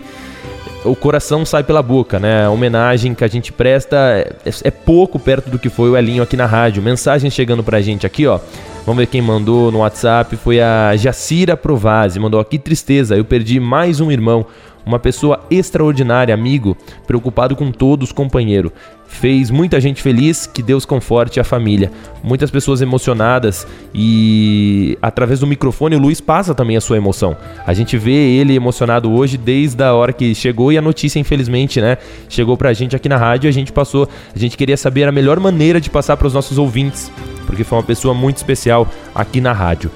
o 0.83 0.95
coração 0.95 1.45
sai 1.45 1.63
pela 1.63 1.81
boca, 1.81 2.19
né? 2.19 2.45
A 2.45 2.49
homenagem 2.49 3.13
que 3.13 3.23
a 3.23 3.27
gente 3.27 3.51
presta 3.51 3.95
é, 3.97 4.33
é, 4.63 4.71
pouco 4.71 5.19
perto 5.19 5.49
do 5.49 5.59
que 5.59 5.69
foi 5.69 5.89
o 5.89 5.97
Elinho 5.97 6.23
aqui 6.23 6.37
na 6.37 6.45
rádio. 6.45 6.81
Mensagem 6.81 7.29
chegando 7.29 7.63
pra 7.63 7.81
gente 7.81 8.05
aqui, 8.05 8.25
ó. 8.25 8.39
Vamos 8.85 8.99
ver 8.99 9.07
quem 9.07 9.21
mandou 9.21 9.71
no 9.71 9.79
WhatsApp. 9.79 10.35
Foi 10.37 10.61
a 10.61 10.95
Jacira 10.95 11.57
Provazzi. 11.57 12.19
Mandou 12.19 12.39
aqui 12.39 12.57
tristeza. 12.57 13.17
Eu 13.17 13.25
perdi 13.25 13.59
mais 13.59 13.99
um 13.99 14.11
irmão. 14.11 14.45
Uma 14.85 14.99
pessoa 14.99 15.41
extraordinária, 15.51 16.33
amigo, 16.33 16.77
preocupado 17.05 17.57
com 17.57 17.73
todos, 17.73 18.13
companheiro. 18.13 18.71
Fez 19.07 19.49
muita 19.49 19.79
gente 19.79 20.01
feliz, 20.01 20.45
que 20.45 20.61
Deus 20.61 20.85
conforte 20.85 21.39
a 21.39 21.43
família. 21.43 21.91
Muitas 22.21 22.51
pessoas 22.51 22.81
emocionadas 22.81 23.65
e 23.93 24.97
através 25.01 25.39
do 25.39 25.47
microfone 25.47 25.95
o 25.95 25.99
Luiz 25.99 26.21
passa 26.21 26.53
também 26.53 26.77
a 26.77 26.81
sua 26.81 26.97
emoção. 26.97 27.35
A 27.65 27.73
gente 27.73 27.97
vê 27.97 28.11
ele 28.11 28.53
emocionado 28.53 29.11
hoje 29.11 29.37
desde 29.37 29.81
a 29.81 29.93
hora 29.93 30.13
que 30.13 30.35
chegou 30.35 30.71
e 30.71 30.77
a 30.77 30.81
notícia, 30.81 31.19
infelizmente, 31.19 31.81
né, 31.81 31.97
chegou 32.29 32.57
pra 32.57 32.73
gente 32.73 32.95
aqui 32.95 33.09
na 33.09 33.17
rádio. 33.17 33.49
A 33.49 33.53
gente 33.53 33.71
passou, 33.71 34.07
a 34.35 34.37
gente 34.37 34.57
queria 34.57 34.77
saber 34.77 35.05
a 35.05 35.11
melhor 35.11 35.39
maneira 35.39 35.81
de 35.81 35.89
passar 35.89 36.17
para 36.17 36.27
os 36.27 36.33
nossos 36.33 36.57
ouvintes, 36.57 37.11
porque 37.45 37.63
foi 37.63 37.77
uma 37.77 37.83
pessoa 37.83 38.13
muito 38.13 38.37
especial 38.37 38.87
aqui 39.15 39.41
na 39.41 39.53
rádio. 39.53 39.89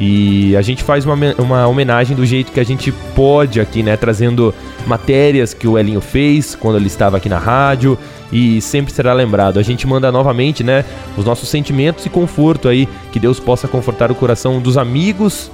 E 0.00 0.56
a 0.56 0.62
gente 0.62 0.84
faz 0.84 1.04
uma, 1.04 1.16
uma 1.38 1.66
homenagem 1.66 2.16
do 2.16 2.24
jeito 2.24 2.52
que 2.52 2.60
a 2.60 2.64
gente 2.64 2.92
pode 3.16 3.60
aqui, 3.60 3.82
né? 3.82 3.96
Trazendo 3.96 4.54
matérias 4.86 5.52
que 5.52 5.66
o 5.66 5.76
Elinho 5.76 6.00
fez 6.00 6.54
quando 6.54 6.76
ele 6.76 6.86
estava 6.86 7.16
aqui 7.16 7.28
na 7.28 7.38
rádio 7.38 7.98
e 8.32 8.60
sempre 8.60 8.92
será 8.92 9.12
lembrado. 9.12 9.58
A 9.58 9.62
gente 9.62 9.86
manda 9.86 10.12
novamente, 10.12 10.62
né? 10.62 10.84
Os 11.16 11.24
nossos 11.24 11.48
sentimentos 11.48 12.04
e 12.06 12.10
conforto 12.10 12.68
aí. 12.68 12.88
Que 13.12 13.18
Deus 13.18 13.40
possa 13.40 13.66
confortar 13.66 14.10
o 14.10 14.14
coração 14.14 14.60
dos 14.60 14.76
amigos, 14.76 15.50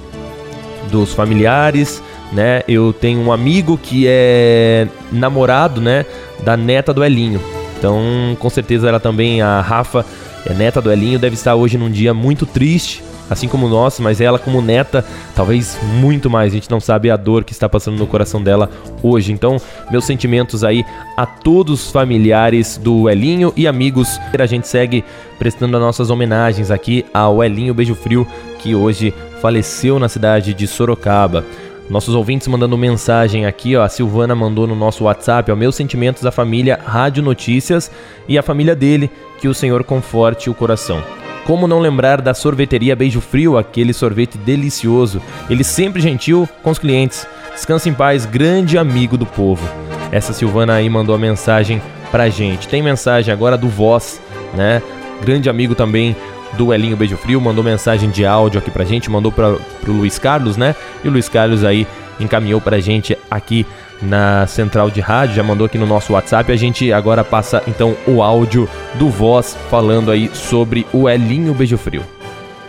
dos 0.91 1.13
familiares, 1.13 2.01
né? 2.31 2.63
Eu 2.67 2.91
tenho 2.93 3.19
um 3.21 3.31
amigo 3.31 3.77
que 3.77 4.05
é 4.07 4.87
namorado, 5.11 5.79
né? 5.79 6.05
Da 6.43 6.57
neta 6.57 6.93
do 6.93 7.03
Elinho. 7.03 7.41
Então, 7.77 8.35
com 8.39 8.49
certeza 8.49 8.89
ela 8.89 8.99
também, 8.99 9.41
a 9.41 9.61
Rafa, 9.61 10.05
é 10.45 10.53
neta 10.53 10.81
do 10.81 10.91
Elinho, 10.91 11.19
deve 11.19 11.35
estar 11.35 11.55
hoje 11.55 11.77
num 11.77 11.89
dia 11.89 12.13
muito 12.13 12.45
triste 12.45 13.03
assim 13.29 13.47
como 13.47 13.67
nós, 13.67 13.99
mas 13.99 14.21
ela 14.21 14.37
como 14.37 14.61
neta, 14.61 15.05
talvez 15.35 15.77
muito 15.99 16.29
mais. 16.29 16.51
A 16.51 16.55
gente 16.55 16.69
não 16.69 16.79
sabe 16.79 17.09
a 17.09 17.17
dor 17.17 17.43
que 17.43 17.51
está 17.51 17.67
passando 17.67 17.97
no 17.97 18.07
coração 18.07 18.41
dela 18.41 18.69
hoje. 19.01 19.31
Então, 19.31 19.57
meus 19.91 20.05
sentimentos 20.05 20.63
aí 20.63 20.85
a 21.17 21.25
todos 21.25 21.85
os 21.85 21.91
familiares 21.91 22.77
do 22.77 23.09
Elinho 23.09 23.53
e 23.55 23.67
amigos. 23.67 24.19
A 24.37 24.45
gente 24.45 24.67
segue 24.67 25.03
prestando 25.39 25.75
as 25.75 25.81
nossas 25.81 26.09
homenagens 26.09 26.69
aqui 26.69 27.05
ao 27.13 27.43
Elinho 27.43 27.73
Beijo 27.73 27.95
Frio, 27.95 28.27
que 28.59 28.75
hoje 28.75 29.13
faleceu 29.41 29.99
na 29.99 30.07
cidade 30.07 30.53
de 30.53 30.67
Sorocaba. 30.67 31.43
Nossos 31.89 32.15
ouvintes 32.15 32.47
mandando 32.47 32.77
mensagem 32.77 33.45
aqui, 33.45 33.75
ó. 33.75 33.83
A 33.83 33.89
Silvana 33.89 34.33
mandou 34.33 34.65
no 34.65 34.75
nosso 34.75 35.03
WhatsApp, 35.03 35.51
ó. 35.51 35.55
Meus 35.55 35.75
sentimentos 35.75 36.25
à 36.25 36.31
família 36.31 36.79
Rádio 36.83 37.21
Notícias 37.23 37.91
e 38.27 38.37
à 38.37 38.43
família 38.43 38.75
dele, 38.75 39.09
que 39.39 39.47
o 39.47 39.53
Senhor 39.53 39.83
conforte 39.83 40.49
o 40.49 40.53
coração. 40.53 41.24
Como 41.45 41.67
não 41.67 41.79
lembrar 41.79 42.21
da 42.21 42.33
sorveteria 42.33 42.95
Beijo 42.95 43.21
Frio, 43.21 43.55
aquele 43.55 43.93
sorvete 43.93 44.35
delicioso. 44.35 45.21
Ele 45.47 45.63
sempre 45.63 46.01
gentil 46.01 46.49
com 46.63 46.71
os 46.71 46.79
clientes. 46.79 47.27
Descansa 47.53 47.87
em 47.87 47.93
paz, 47.93 48.25
grande 48.25 48.79
amigo 48.79 49.15
do 49.15 49.27
povo. 49.27 49.63
Essa 50.11 50.33
Silvana 50.33 50.73
aí 50.73 50.89
mandou 50.89 51.13
a 51.13 51.19
mensagem 51.19 51.81
pra 52.09 52.29
gente. 52.29 52.67
Tem 52.67 52.81
mensagem 52.81 53.31
agora 53.31 53.57
do 53.57 53.69
Voz, 53.69 54.19
né? 54.55 54.81
Grande 55.21 55.47
amigo 55.47 55.75
também 55.75 56.15
do 56.53 56.73
Elinho 56.73 56.97
Beijo 56.97 57.15
Frio, 57.15 57.39
mandou 57.39 57.63
mensagem 57.63 58.09
de 58.09 58.25
áudio 58.25 58.57
aqui 58.57 58.71
pra 58.71 58.83
gente, 58.83 59.09
mandou 59.09 59.31
pra, 59.31 59.55
pro 59.81 59.93
Luiz 59.93 60.17
Carlos, 60.17 60.57
né? 60.57 60.75
E 61.03 61.07
o 61.07 61.11
Luiz 61.11 61.29
Carlos 61.29 61.63
aí 61.63 61.85
encaminhou 62.19 62.59
pra 62.59 62.79
gente 62.79 63.17
aqui 63.29 63.65
na 64.01 64.45
central 64.47 64.89
de 64.89 65.01
rádio, 65.01 65.35
já 65.35 65.43
mandou 65.43 65.65
aqui 65.65 65.77
no 65.77 65.85
nosso 65.85 66.13
WhatsApp. 66.13 66.51
A 66.51 66.55
gente 66.55 66.91
agora 66.91 67.23
passa 67.23 67.63
então 67.67 67.95
o 68.07 68.21
áudio 68.21 68.69
do 68.95 69.09
Voz 69.09 69.57
falando 69.69 70.11
aí 70.11 70.29
sobre 70.33 70.85
o 70.93 71.09
Elinho 71.09 71.53
Beijo 71.53 71.77
Frio. 71.77 72.03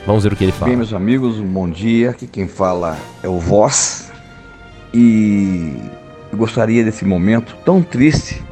Vamos 0.06 0.22
ver 0.22 0.32
o 0.32 0.36
que 0.36 0.44
ele 0.44 0.52
fala. 0.52 0.66
Bem, 0.66 0.76
meus 0.76 0.92
amigos, 0.92 1.38
um 1.38 1.46
bom 1.46 1.68
dia. 1.68 2.10
Aqui 2.10 2.26
quem 2.26 2.46
fala 2.46 2.96
é 3.22 3.28
o 3.28 3.38
Voz. 3.38 4.12
E 4.94 5.74
eu 6.32 6.38
gostaria 6.38 6.84
desse 6.84 7.04
momento 7.04 7.56
tão 7.64 7.82
triste 7.82 8.42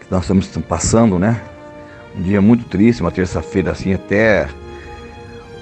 que 0.00 0.06
nós 0.10 0.22
estamos 0.22 0.48
passando, 0.68 1.18
né? 1.18 1.40
Um 2.18 2.22
dia 2.22 2.40
muito 2.40 2.64
triste, 2.64 3.02
uma 3.02 3.10
terça-feira 3.10 3.72
assim, 3.72 3.92
até 3.92 4.48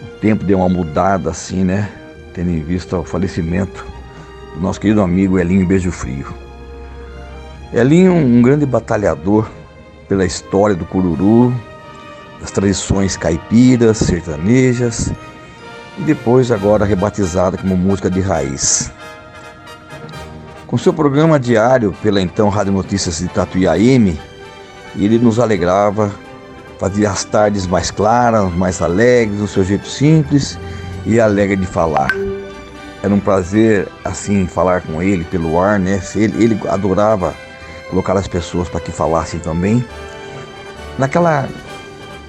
o 0.03 0.21
tempo 0.21 0.45
deu 0.45 0.59
uma 0.59 0.69
mudada 0.69 1.31
assim, 1.31 1.65
né? 1.65 1.91
Tendo 2.33 2.51
em 2.51 2.61
vista 2.61 2.97
o 2.97 3.05
falecimento 3.05 3.94
do 4.55 4.61
nosso 4.61 4.81
querido 4.81 5.03
amigo 5.03 5.39
Elinho 5.39 5.67
Beijo 5.67 5.91
Frio. 5.91 6.27
Elinho, 7.73 8.15
um 8.15 8.41
grande 8.41 8.65
batalhador 8.65 9.51
pela 10.09 10.25
história 10.25 10.77
do 10.77 10.85
cururu, 10.85 11.53
das 12.41 12.51
tradições 12.51 13.17
caipiras, 13.17 13.99
sertanejas 13.99 15.13
e 15.99 16.03
depois 16.03 16.51
agora 16.51 16.85
rebatizada 16.85 17.59
como 17.59 17.77
música 17.77 18.11
de 18.11 18.21
raiz. 18.21 18.93
Com 20.67 20.79
seu 20.79 20.93
programa 20.93 21.39
diário 21.39 21.95
pela 22.03 22.21
então 22.21 22.49
Rádio 22.49 22.73
Notícias 22.73 23.19
de 23.19 23.29
Tatuí 23.29 23.67
AM, 23.67 24.19
ele 24.97 25.19
nos 25.19 25.39
alegrava 25.39 26.13
fazia 26.79 27.11
as 27.11 27.25
tardes 27.25 27.67
mais 27.67 27.91
claras, 27.91 28.53
mais 28.55 28.83
alegres, 28.83 29.39
do 29.39 29.49
seu 29.49 29.65
jeito 29.65 29.89
simples 29.89 30.59
e 31.07 31.21
alegre 31.21 31.57
de 31.57 31.67
falar. 31.67 32.24
Era 33.05 33.13
um 33.13 33.21
prazer, 33.21 33.87
assim, 34.03 34.47
falar 34.47 34.81
com 34.81 35.03
ele 35.03 35.25
pelo 35.25 35.61
ar, 35.61 35.79
né? 35.79 36.01
Ele, 36.17 36.43
ele 36.43 36.61
adorava 36.71 37.35
colocar 37.91 38.17
as 38.17 38.27
pessoas 38.27 38.67
para 38.67 38.81
que 38.81 38.91
falassem 38.91 39.39
também. 39.39 39.85
Naquela 40.99 41.47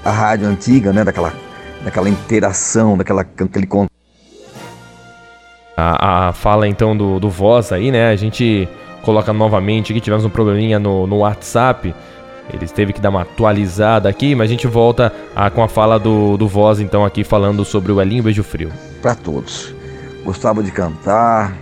a 0.04 0.12
rádio 0.12 0.50
antiga, 0.50 0.92
né? 0.92 1.06
Daquela, 1.06 1.32
daquela 1.82 2.10
interação, 2.10 2.98
daquela, 2.98 3.22
aquele 3.22 3.66
contato. 3.66 3.90
A, 5.78 6.28
a 6.28 6.34
fala 6.34 6.68
então 6.68 6.96
do, 6.98 7.22
do 7.22 7.30
voz 7.30 7.72
aí, 7.72 7.90
né? 7.90 8.10
A 8.10 8.16
gente 8.18 8.68
coloca 9.02 9.32
novamente 9.32 9.94
que 9.94 10.02
tivemos 10.02 10.26
um 10.26 10.30
probleminha 10.30 10.78
no, 10.78 11.08
no 11.08 11.20
WhatsApp. 11.20 11.96
Ele 12.54 12.68
teve 12.68 12.92
que 12.92 13.00
dar 13.00 13.12
uma 13.12 13.22
atualizada 13.22 14.10
aqui, 14.10 14.36
mas 14.36 14.50
a 14.50 14.52
gente 14.52 14.68
volta 14.68 15.14
a, 15.34 15.50
com 15.50 15.64
a 15.64 15.70
fala 15.70 15.98
do, 15.98 16.36
do 16.36 16.50
Voz, 16.50 16.82
então, 16.82 17.06
aqui 17.06 17.24
falando 17.24 17.64
sobre 17.64 17.94
o 17.94 18.02
Elinho 18.02 18.24
Beijo 18.24 18.44
Frio. 18.44 18.74
Para 19.02 19.16
todos. 19.16 19.75
Gostava 20.26 20.62
de 20.62 20.72
cantar, 20.72 21.56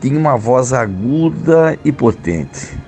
tinha 0.00 0.16
uma 0.16 0.36
voz 0.36 0.72
aguda 0.72 1.76
e 1.84 1.90
potente. 1.90 2.78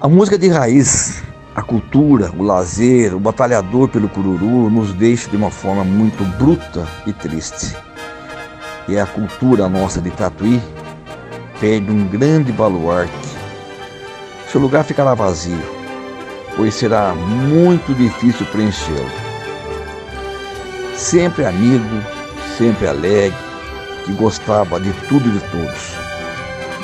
A 0.00 0.08
música 0.08 0.36
de 0.36 0.48
raiz, 0.48 1.22
a 1.54 1.62
cultura, 1.62 2.32
o 2.36 2.42
lazer, 2.42 3.14
o 3.14 3.20
batalhador 3.20 3.88
pelo 3.88 4.08
cururu 4.08 4.68
nos 4.68 4.92
deixa 4.92 5.30
de 5.30 5.36
uma 5.36 5.50
forma 5.50 5.84
muito 5.84 6.24
bruta 6.36 6.88
e 7.06 7.12
triste. 7.12 7.76
E 8.88 8.98
a 8.98 9.06
cultura 9.06 9.68
nossa 9.68 10.00
de 10.00 10.10
Tatuí 10.10 10.60
perde 11.60 11.92
um 11.92 12.08
grande 12.08 12.50
baluarte 12.50 13.32
seu 14.52 14.60
lugar 14.60 14.84
ficará 14.84 15.14
vazio, 15.14 15.56
pois 16.58 16.74
será 16.74 17.14
muito 17.14 17.94
difícil 17.94 18.44
preenchê-lo. 18.52 19.10
Sempre 20.94 21.46
amigo, 21.46 22.02
sempre 22.56 22.86
alegre, 22.86 23.36
que 24.04 24.12
gostava 24.12 24.80
de 24.80 24.92
tudo 25.08 25.28
e 25.28 25.32
de 25.32 25.40
todos. 25.50 25.94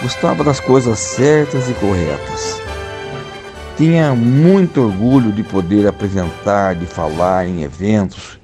Gostava 0.02 0.44
das 0.44 0.60
coisas 0.60 0.98
certas 0.98 1.68
e 1.68 1.74
corretas. 1.74 2.60
Tinha 3.76 4.14
muito 4.14 4.80
orgulho 4.80 5.32
de 5.32 5.42
poder 5.42 5.86
apresentar, 5.86 6.74
de 6.74 6.86
falar 6.86 7.46
em 7.46 7.62
eventos. 7.62 8.38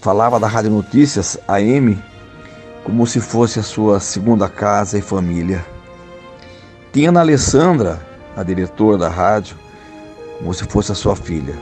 Falava 0.00 0.38
da 0.38 0.46
Rádio 0.46 0.70
Notícias 0.70 1.38
AM 1.48 1.98
como 2.84 3.04
se 3.04 3.20
fosse 3.20 3.58
a 3.58 3.64
sua 3.64 3.98
segunda 3.98 4.48
casa 4.48 4.96
e 4.96 5.02
família. 5.02 5.66
Tinha 6.92 7.10
na 7.10 7.20
Alessandra 7.20 8.00
a 8.36 8.44
diretora 8.44 8.96
da 8.96 9.08
rádio, 9.08 9.56
como 10.38 10.54
se 10.54 10.64
fosse 10.64 10.92
a 10.92 10.94
sua 10.94 11.16
filha. 11.16 11.54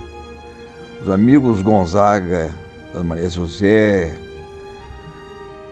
Os 1.01 1.09
amigos 1.09 1.63
Gonzaga, 1.63 2.51
a 2.95 3.03
Maria 3.03 3.31
José, 3.31 4.15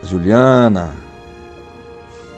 Juliana, 0.02 0.90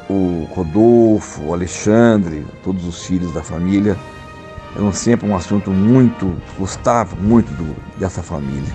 o 0.09 0.47
Rodolfo, 0.55 1.45
o 1.45 1.55
Alexandre, 1.55 2.47
todos 2.63 2.87
os 2.87 3.05
filhos 3.05 3.33
da 3.33 3.43
família, 3.43 3.97
eram 4.77 4.93
sempre 4.93 5.29
um 5.29 5.37
assunto 5.37 5.71
muito, 5.71 6.35
gostava 6.59 7.17
muito 7.17 7.49
do, 7.55 7.75
dessa 7.99 8.23
família. 8.23 8.73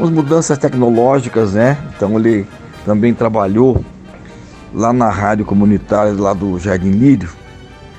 As 0.00 0.10
mudanças 0.10 0.58
tecnológicas, 0.58 1.52
né? 1.54 1.78
Então 1.94 2.18
ele 2.18 2.46
também 2.84 3.14
trabalhou 3.14 3.84
lá 4.74 4.92
na 4.92 5.08
rádio 5.08 5.44
comunitária 5.44 6.12
lá 6.12 6.32
do 6.32 6.58
Jardim 6.58 6.90
Lírio, 6.90 7.30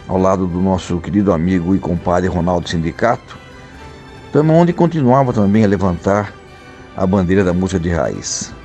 ao 0.08 0.18
lado 0.18 0.46
do 0.46 0.62
nosso 0.62 1.00
querido 1.00 1.34
amigo 1.34 1.76
e 1.76 1.80
compadre 1.80 2.30
Ronaldo 2.30 2.70
Sindicato, 2.70 3.38
também 4.32 4.56
onde 4.56 4.74
continuava 4.74 5.34
também 5.34 5.64
a 5.64 5.68
levantar 5.68 6.34
a 6.96 7.06
bandeira 7.06 7.44
da 7.44 7.54
música 7.54 7.80
de 7.80 7.90
raiz. 7.90 8.57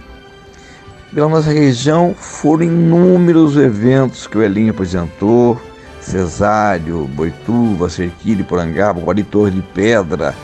Pela 1.14 1.28
nossa 1.28 1.50
região 1.50 2.14
foram 2.14 2.64
inúmeros 2.64 3.56
eventos 3.56 4.26
que 4.26 4.38
o 4.38 4.42
Elinho 4.42 4.70
apresentou, 4.70 5.60
Cesário, 6.00 7.06
Boituva, 7.08 7.88
Cerquilho, 7.90 8.44
Porangaba, 8.44 9.00
Guari 9.00 9.22
Torre 9.22 9.50
de 9.50 9.62
Pedra, 9.62 10.34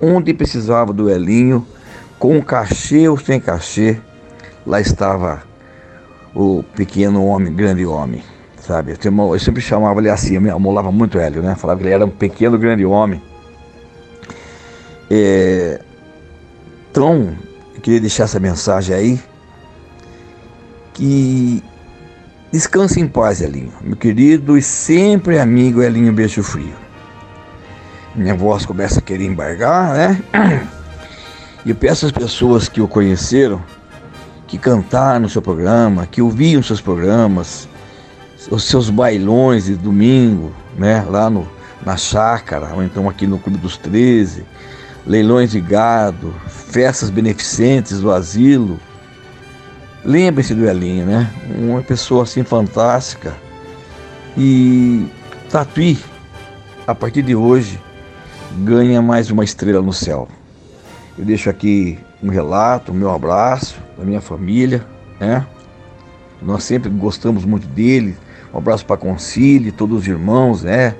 onde 0.00 0.34
precisava 0.34 0.92
do 0.92 1.08
Elinho, 1.08 1.66
com 2.18 2.42
cachê 2.42 3.08
ou 3.08 3.16
sem 3.16 3.40
cachê, 3.40 3.98
lá 4.66 4.80
estava 4.80 5.42
o 6.34 6.64
pequeno 6.74 7.24
homem, 7.24 7.54
grande 7.54 7.86
homem 7.86 8.22
sabe? 8.68 8.92
Eu 8.92 9.38
sempre 9.38 9.62
chamava 9.62 9.98
ele 9.98 10.10
assim, 10.10 10.34
eu 10.34 10.54
amolava 10.54 10.92
muito 10.92 11.18
Hélio, 11.18 11.42
né? 11.42 11.54
Falava 11.54 11.80
que 11.80 11.86
ele 11.86 11.94
era 11.94 12.04
um 12.04 12.10
pequeno, 12.10 12.58
grande 12.58 12.84
homem. 12.84 13.22
É... 15.10 15.80
Então, 16.90 17.34
eu 17.74 17.80
queria 17.80 18.00
deixar 18.00 18.24
essa 18.24 18.38
mensagem 18.38 18.94
aí, 18.94 19.20
que 20.98 21.62
descanse 22.50 23.00
em 23.00 23.06
paz, 23.06 23.40
Elinho, 23.40 23.72
meu 23.80 23.96
querido 23.96 24.58
e 24.58 24.62
sempre 24.62 25.38
amigo 25.38 25.80
Elinho 25.80 26.12
Beijo 26.12 26.42
Frio. 26.42 26.74
Minha 28.16 28.34
voz 28.34 28.66
começa 28.66 28.98
a 28.98 29.02
querer 29.02 29.24
embargar, 29.24 29.94
né? 29.94 30.22
E 31.66 31.70
eu 31.70 31.76
peço 31.76 32.06
às 32.06 32.12
pessoas 32.12 32.68
que 32.68 32.80
o 32.80 32.88
conheceram, 32.88 33.60
que 34.46 34.56
cantaram 34.56 35.20
no 35.20 35.28
seu 35.28 35.42
programa, 35.42 36.06
que 36.06 36.22
ouviam 36.22 36.62
seus 36.62 36.80
programas, 36.80 37.68
os 38.50 38.64
seus 38.64 38.88
bailões 38.88 39.64
de 39.64 39.74
domingo, 39.74 40.52
né, 40.78 41.04
lá 41.06 41.28
no, 41.28 41.46
na 41.84 41.96
chácara, 41.96 42.72
ou 42.74 42.82
então 42.82 43.08
aqui 43.08 43.26
no 43.26 43.38
Clube 43.38 43.58
dos 43.58 43.76
13, 43.76 44.46
leilões 45.04 45.50
de 45.50 45.60
gado, 45.60 46.32
festas 46.46 47.10
beneficentes 47.10 48.00
do 48.00 48.10
asilo. 48.10 48.80
Lembre-se 50.08 50.54
do 50.54 50.66
Elinho, 50.66 51.04
né? 51.04 51.30
Uma 51.58 51.82
pessoa 51.82 52.22
assim 52.22 52.42
fantástica. 52.42 53.36
E 54.38 55.06
Tatuí, 55.50 55.98
a 56.86 56.94
partir 56.94 57.20
de 57.20 57.36
hoje, 57.36 57.78
ganha 58.64 59.02
mais 59.02 59.30
uma 59.30 59.44
estrela 59.44 59.82
no 59.82 59.92
céu. 59.92 60.26
Eu 61.18 61.26
deixo 61.26 61.50
aqui 61.50 61.98
um 62.22 62.30
relato, 62.30 62.90
o 62.90 62.94
meu 62.94 63.10
abraço 63.10 63.76
da 63.98 64.02
minha 64.02 64.22
família, 64.22 64.82
né? 65.20 65.46
Nós 66.40 66.64
sempre 66.64 66.88
gostamos 66.88 67.44
muito 67.44 67.66
dele. 67.66 68.16
Um 68.54 68.56
abraço 68.56 68.86
para 68.86 68.96
Concílio, 68.96 69.70
todos 69.72 69.98
os 69.98 70.08
irmãos, 70.08 70.62
né? 70.62 70.94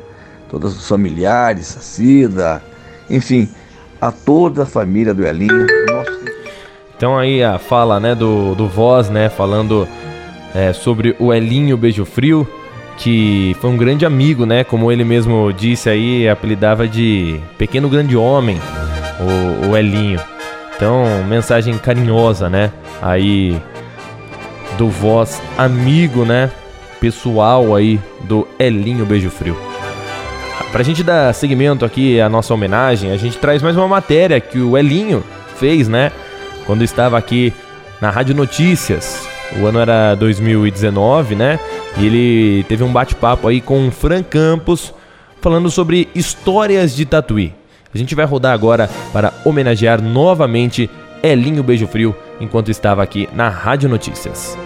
Todos 0.51 0.77
os 0.77 0.87
familiares, 0.87 1.79
a 1.79 1.81
Cida, 1.81 2.63
enfim, 3.09 3.49
a 4.03 4.13
toda 4.13 4.65
a 4.65 4.67
família 4.67 5.15
do 5.15 5.27
Elinho. 5.27 5.67
Então 6.99 7.17
aí 7.17 7.45
a 7.45 7.61
fala, 7.61 8.01
né, 8.01 8.13
do, 8.13 8.57
do 8.57 8.67
Voz, 8.67 9.09
né, 9.09 9.29
falando 9.29 9.87
é, 10.53 10.73
sobre 10.73 11.15
o 11.21 11.33
Elinho 11.33 11.77
Beijo 11.77 12.05
Frio, 12.05 12.45
que 12.97 13.57
foi 13.61 13.71
um 13.71 13.77
grande 13.77 14.05
amigo, 14.05 14.45
né, 14.45 14.65
como 14.65 14.91
ele 14.91 15.05
mesmo 15.05 15.53
disse 15.53 15.89
aí, 15.89 16.29
apelidava 16.29 16.89
de 16.89 17.39
Pequeno 17.57 17.89
Grande 17.89 18.17
Homem, 18.17 18.61
o, 19.21 19.69
o 19.69 19.77
Elinho. 19.77 20.19
Então, 20.75 21.05
mensagem 21.29 21.79
carinhosa, 21.79 22.51
né, 22.51 22.73
aí 23.01 23.63
do 24.77 24.89
Voz, 24.89 25.41
amigo, 25.57 26.25
né, 26.25 26.51
pessoal 27.01 27.77
aí 27.77 28.01
do 28.23 28.45
Elinho 28.59 29.07
Beijo 29.07 29.31
Frio. 29.31 29.57
Pra 30.73 30.83
gente 30.83 31.05
dar 31.05 31.33
seguimento 31.33 31.85
aqui 31.85 32.21
à 32.21 32.29
nossa 32.29 32.53
homenagem, 32.53 33.13
a 33.13 33.17
gente 33.17 33.39
traz 33.39 33.63
mais 33.63 33.77
uma 33.77 33.87
matéria 33.87 34.41
que 34.41 34.59
o 34.59 34.77
Elinho 34.77 35.23
fez, 35.55 35.87
né? 35.87 36.11
Quando 36.69 36.85
estava 36.85 37.17
aqui 37.17 37.53
na 37.99 38.11
Rádio 38.11 38.35
Notícias. 38.35 39.27
O 39.59 39.65
ano 39.65 39.79
era 39.79 40.15
2019, 40.15 41.35
né? 41.35 41.59
E 41.97 42.05
ele 42.05 42.65
teve 42.65 42.85
um 42.85 42.93
bate-papo 42.93 43.49
aí 43.49 43.63
com 43.63 43.89
o 43.89 43.91
Fran 43.91 44.23
Campos 44.23 44.93
falando 45.41 45.71
sobre 45.71 46.09
histórias 46.15 46.95
de 46.95 47.07
Tatuí. 47.07 47.55
A 47.95 47.97
gente 47.97 48.15
vai 48.15 48.27
rodar 48.27 48.53
agora 48.53 48.91
para 49.15 49.33
homenagear 49.47 50.03
novamente 50.03 50.91
Elinho 51.23 51.63
Beijo 51.63 51.87
Frio 51.87 52.15
enquanto 52.39 52.71
estava 52.71 53.03
aqui 53.03 53.27
na 53.33 53.49
Rádio 53.49 53.89
Notícias. 53.89 54.57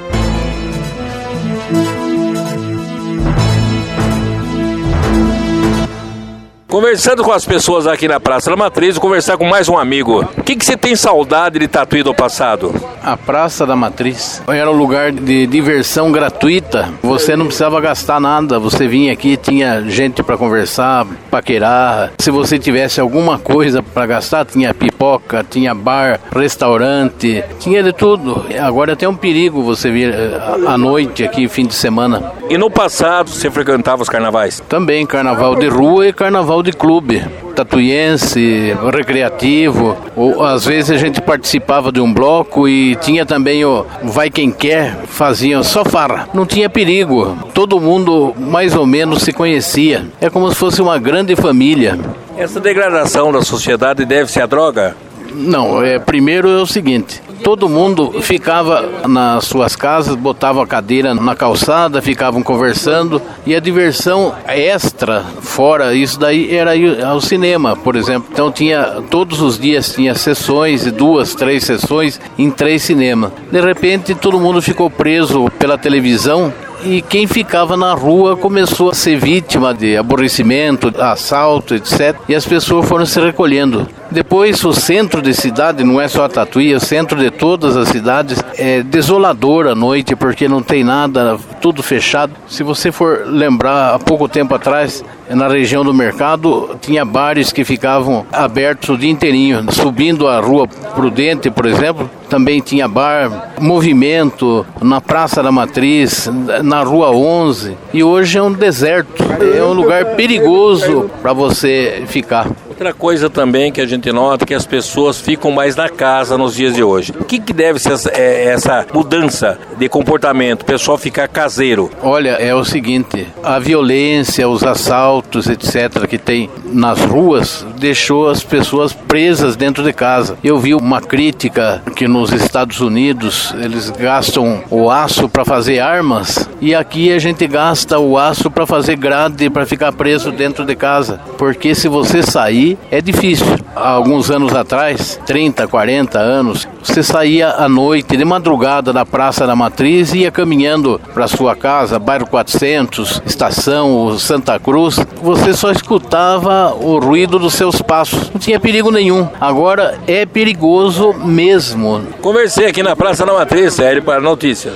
Conversando 6.72 7.22
com 7.22 7.30
as 7.30 7.44
pessoas 7.44 7.86
aqui 7.86 8.08
na 8.08 8.18
Praça 8.18 8.48
da 8.48 8.56
Matriz, 8.56 8.96
conversar 8.96 9.36
com 9.36 9.44
mais 9.44 9.68
um 9.68 9.76
amigo. 9.76 10.24
O 10.38 10.42
que, 10.42 10.56
que 10.56 10.64
você 10.64 10.74
tem 10.74 10.96
saudade 10.96 11.58
de 11.58 11.68
Tatuí 11.68 12.02
do 12.02 12.14
passado? 12.14 12.74
A 13.04 13.14
Praça 13.14 13.66
da 13.66 13.76
Matriz 13.76 14.40
era 14.48 14.70
um 14.70 14.74
lugar 14.74 15.12
de 15.12 15.46
diversão 15.46 16.10
gratuita. 16.10 16.88
Você 17.02 17.36
não 17.36 17.44
precisava 17.44 17.78
gastar 17.78 18.18
nada. 18.18 18.58
Você 18.58 18.88
vinha 18.88 19.12
aqui, 19.12 19.36
tinha 19.36 19.82
gente 19.82 20.22
para 20.22 20.38
conversar, 20.38 21.06
paquerar. 21.30 22.12
Se 22.18 22.30
você 22.30 22.58
tivesse 22.58 23.02
alguma 23.02 23.38
coisa 23.38 23.82
para 23.82 24.06
gastar, 24.06 24.46
tinha 24.46 24.72
pipoca, 24.72 25.44
tinha 25.44 25.74
bar, 25.74 26.20
restaurante, 26.34 27.44
tinha 27.60 27.82
de 27.82 27.92
tudo. 27.92 28.46
Agora 28.58 28.96
tem 28.96 29.06
um 29.06 29.16
perigo 29.16 29.62
você 29.62 29.90
vir 29.90 30.14
eh, 30.14 30.40
à 30.66 30.78
noite 30.78 31.22
aqui, 31.22 31.46
fim 31.48 31.66
de 31.66 31.74
semana. 31.74 32.32
E 32.48 32.56
no 32.56 32.70
passado 32.70 33.28
você 33.28 33.50
frequentava 33.50 34.00
os 34.00 34.08
carnavais? 34.08 34.62
Também 34.68 35.04
carnaval 35.04 35.56
de 35.56 35.68
rua 35.68 36.08
e 36.08 36.12
carnaval 36.14 36.61
de 36.62 36.72
clube 36.72 37.24
tatuiense, 37.52 38.74
recreativo, 38.92 39.96
ou 40.16 40.42
às 40.42 40.64
vezes 40.64 40.90
a 40.90 40.96
gente 40.96 41.20
participava 41.20 41.92
de 41.92 42.00
um 42.00 42.12
bloco 42.12 42.66
e 42.68 42.96
tinha 42.96 43.24
também 43.26 43.64
o 43.64 43.86
Vai 44.02 44.30
Quem 44.30 44.50
Quer, 44.50 44.96
faziam 45.06 45.62
só 45.62 45.84
farra. 45.84 46.28
Não 46.32 46.46
tinha 46.46 46.68
perigo, 46.68 47.36
todo 47.54 47.80
mundo 47.80 48.34
mais 48.38 48.74
ou 48.74 48.86
menos 48.86 49.22
se 49.22 49.32
conhecia. 49.32 50.06
É 50.20 50.30
como 50.30 50.48
se 50.50 50.56
fosse 50.56 50.80
uma 50.80 50.98
grande 50.98 51.36
família. 51.36 51.98
Essa 52.36 52.58
degradação 52.58 53.30
da 53.30 53.42
sociedade 53.42 54.04
deve-se 54.04 54.40
à 54.40 54.46
droga? 54.46 54.96
Não, 55.34 55.82
é, 55.82 55.98
primeiro 55.98 56.48
é 56.48 56.60
o 56.60 56.66
seguinte: 56.66 57.22
todo 57.42 57.68
mundo 57.68 58.22
ficava 58.22 59.06
nas 59.08 59.44
suas 59.44 59.74
casas, 59.74 60.14
botava 60.14 60.62
a 60.62 60.66
cadeira 60.66 61.14
na 61.14 61.34
calçada, 61.34 62.00
ficavam 62.00 62.42
conversando 62.42 63.20
e 63.44 63.54
a 63.54 63.60
diversão 63.60 64.34
extra, 64.46 65.24
fora 65.40 65.94
isso 65.94 66.18
daí, 66.18 66.54
era 66.54 66.76
ir 66.76 67.04
ao 67.04 67.20
cinema, 67.20 67.76
por 67.76 67.96
exemplo. 67.96 68.28
Então 68.32 68.50
tinha 68.50 69.02
todos 69.10 69.40
os 69.40 69.58
dias 69.58 69.92
tinha 69.92 70.14
sessões, 70.14 70.90
duas, 70.92 71.34
três 71.34 71.64
sessões 71.64 72.20
em 72.38 72.50
três 72.50 72.82
cinemas. 72.82 73.32
De 73.50 73.60
repente 73.60 74.14
todo 74.14 74.40
mundo 74.40 74.62
ficou 74.62 74.88
preso 74.88 75.50
pela 75.58 75.76
televisão 75.76 76.52
e 76.84 77.00
quem 77.00 77.26
ficava 77.26 77.76
na 77.76 77.94
rua 77.94 78.36
começou 78.36 78.90
a 78.90 78.94
ser 78.94 79.16
vítima 79.16 79.72
de 79.72 79.96
aborrecimento, 79.96 80.92
assalto, 81.00 81.74
etc. 81.74 82.16
E 82.28 82.34
as 82.34 82.44
pessoas 82.44 82.88
foram 82.88 83.06
se 83.06 83.20
recolhendo. 83.20 83.86
Depois, 84.12 84.62
o 84.64 84.74
centro 84.74 85.22
de 85.22 85.32
cidade, 85.32 85.82
não 85.82 86.00
é 86.00 86.06
só 86.06 86.24
a 86.24 86.28
Tatuí, 86.28 86.72
é 86.72 86.76
o 86.76 86.80
centro 86.80 87.18
de 87.18 87.30
todas 87.30 87.76
as 87.76 87.88
cidades, 87.88 88.42
é 88.58 88.82
desolador 88.82 89.66
à 89.66 89.74
noite 89.74 90.14
porque 90.14 90.46
não 90.46 90.62
tem 90.62 90.84
nada, 90.84 91.38
tudo 91.62 91.82
fechado. 91.82 92.32
Se 92.46 92.62
você 92.62 92.92
for 92.92 93.22
lembrar, 93.26 93.94
há 93.94 93.98
pouco 93.98 94.28
tempo 94.28 94.54
atrás, 94.54 95.02
na 95.30 95.48
região 95.48 95.82
do 95.82 95.94
mercado, 95.94 96.76
tinha 96.80 97.04
bares 97.04 97.52
que 97.52 97.64
ficavam 97.64 98.26
abertos 98.30 98.90
o 98.90 98.98
dia 98.98 99.10
inteirinho. 99.10 99.64
Subindo 99.72 100.28
a 100.28 100.40
rua 100.40 100.68
Prudente, 100.68 101.50
por 101.50 101.64
exemplo, 101.64 102.10
também 102.28 102.60
tinha 102.60 102.86
bar, 102.86 103.54
movimento 103.60 104.66
na 104.80 105.00
Praça 105.00 105.42
da 105.42 105.50
Matriz, 105.50 106.30
na 106.62 106.82
Rua 106.82 107.10
11. 107.10 107.76
E 107.94 108.02
hoje 108.04 108.38
é 108.38 108.42
um 108.42 108.52
deserto, 108.52 109.24
é 109.56 109.62
um 109.64 109.72
lugar 109.72 110.16
perigoso 110.16 111.10
para 111.22 111.32
você 111.32 112.02
ficar. 112.06 112.46
Outra 112.82 112.98
coisa 112.98 113.30
também 113.30 113.70
que 113.70 113.80
a 113.80 113.86
gente 113.86 114.10
nota 114.10 114.44
é 114.44 114.46
que 114.48 114.54
as 114.54 114.66
pessoas 114.66 115.20
ficam 115.20 115.52
mais 115.52 115.76
na 115.76 115.88
casa 115.88 116.36
nos 116.36 116.56
dias 116.56 116.74
de 116.74 116.82
hoje. 116.82 117.12
O 117.12 117.22
que, 117.22 117.38
que 117.38 117.52
deve 117.52 117.78
ser 117.78 117.92
essa, 117.92 118.10
é, 118.10 118.46
essa 118.46 118.84
mudança 118.92 119.56
de 119.78 119.88
comportamento? 119.88 120.62
O 120.62 120.64
pessoal 120.64 120.98
ficar 120.98 121.28
caseiro? 121.28 121.88
Olha, 122.02 122.30
é 122.30 122.52
o 122.52 122.64
seguinte: 122.64 123.28
a 123.40 123.60
violência, 123.60 124.48
os 124.48 124.64
assaltos, 124.64 125.46
etc., 125.46 126.08
que 126.08 126.18
tem 126.18 126.50
nas 126.64 126.98
ruas, 127.00 127.64
deixou 127.78 128.28
as 128.28 128.42
pessoas 128.42 128.92
presas 128.92 129.54
dentro 129.54 129.84
de 129.84 129.92
casa. 129.92 130.36
Eu 130.42 130.58
vi 130.58 130.74
uma 130.74 131.00
crítica 131.00 131.80
que 131.94 132.08
nos 132.08 132.32
Estados 132.32 132.80
Unidos 132.80 133.54
eles 133.62 133.90
gastam 133.90 134.64
o 134.68 134.90
aço 134.90 135.28
para 135.28 135.44
fazer 135.44 135.78
armas 135.78 136.48
e 136.60 136.74
aqui 136.74 137.12
a 137.12 137.18
gente 137.20 137.46
gasta 137.46 137.98
o 137.98 138.18
aço 138.18 138.50
para 138.50 138.66
fazer 138.66 138.96
grade 138.96 139.48
para 139.50 139.66
ficar 139.66 139.92
preso 139.92 140.32
dentro 140.32 140.64
de 140.64 140.74
casa. 140.74 141.20
Porque 141.38 141.74
se 141.74 141.86
você 141.86 142.22
sair, 142.22 142.71
é 142.90 143.00
difícil. 143.00 143.46
Há 143.74 143.90
alguns 143.90 144.30
anos 144.30 144.54
atrás, 144.54 145.18
30, 145.26 145.66
40 145.66 146.18
anos, 146.18 146.68
você 146.82 147.02
saía 147.02 147.50
à 147.50 147.68
noite, 147.68 148.16
de 148.16 148.24
madrugada, 148.24 148.92
da 148.92 149.06
Praça 149.06 149.46
da 149.46 149.56
Matriz 149.56 150.12
e 150.12 150.20
ia 150.20 150.30
caminhando 150.30 151.00
para 151.14 151.28
sua 151.28 151.54
casa, 151.56 151.98
bairro 151.98 152.26
400, 152.26 153.22
estação 153.24 154.18
Santa 154.18 154.58
Cruz. 154.58 154.98
Você 155.22 155.52
só 155.54 155.70
escutava 155.70 156.74
o 156.74 156.98
ruído 156.98 157.38
dos 157.38 157.54
seus 157.54 157.80
passos. 157.80 158.30
Não 158.30 158.40
tinha 158.40 158.60
perigo 158.60 158.90
nenhum. 158.90 159.28
Agora 159.40 159.98
é 160.06 160.26
perigoso 160.26 161.12
mesmo. 161.12 162.02
Conversei 162.20 162.66
aqui 162.66 162.82
na 162.82 162.96
Praça 162.96 163.24
da 163.24 163.32
Matriz, 163.32 163.74
sério, 163.74 164.02
para 164.02 164.20
notícias. 164.20 164.74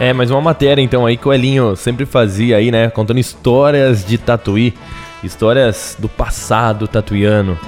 É, 0.00 0.12
mais 0.12 0.30
uma 0.30 0.40
matéria 0.40 0.80
então 0.80 1.04
aí 1.04 1.16
que 1.16 1.26
o 1.26 1.32
Elinho 1.32 1.74
sempre 1.74 2.06
fazia 2.06 2.58
aí, 2.58 2.70
né? 2.70 2.88
Contando 2.88 3.18
histórias 3.18 4.04
de 4.04 4.16
Tatuí, 4.16 4.72
histórias 5.24 5.96
do 5.98 6.08
passado 6.08 6.86
tatuiano. 6.86 7.58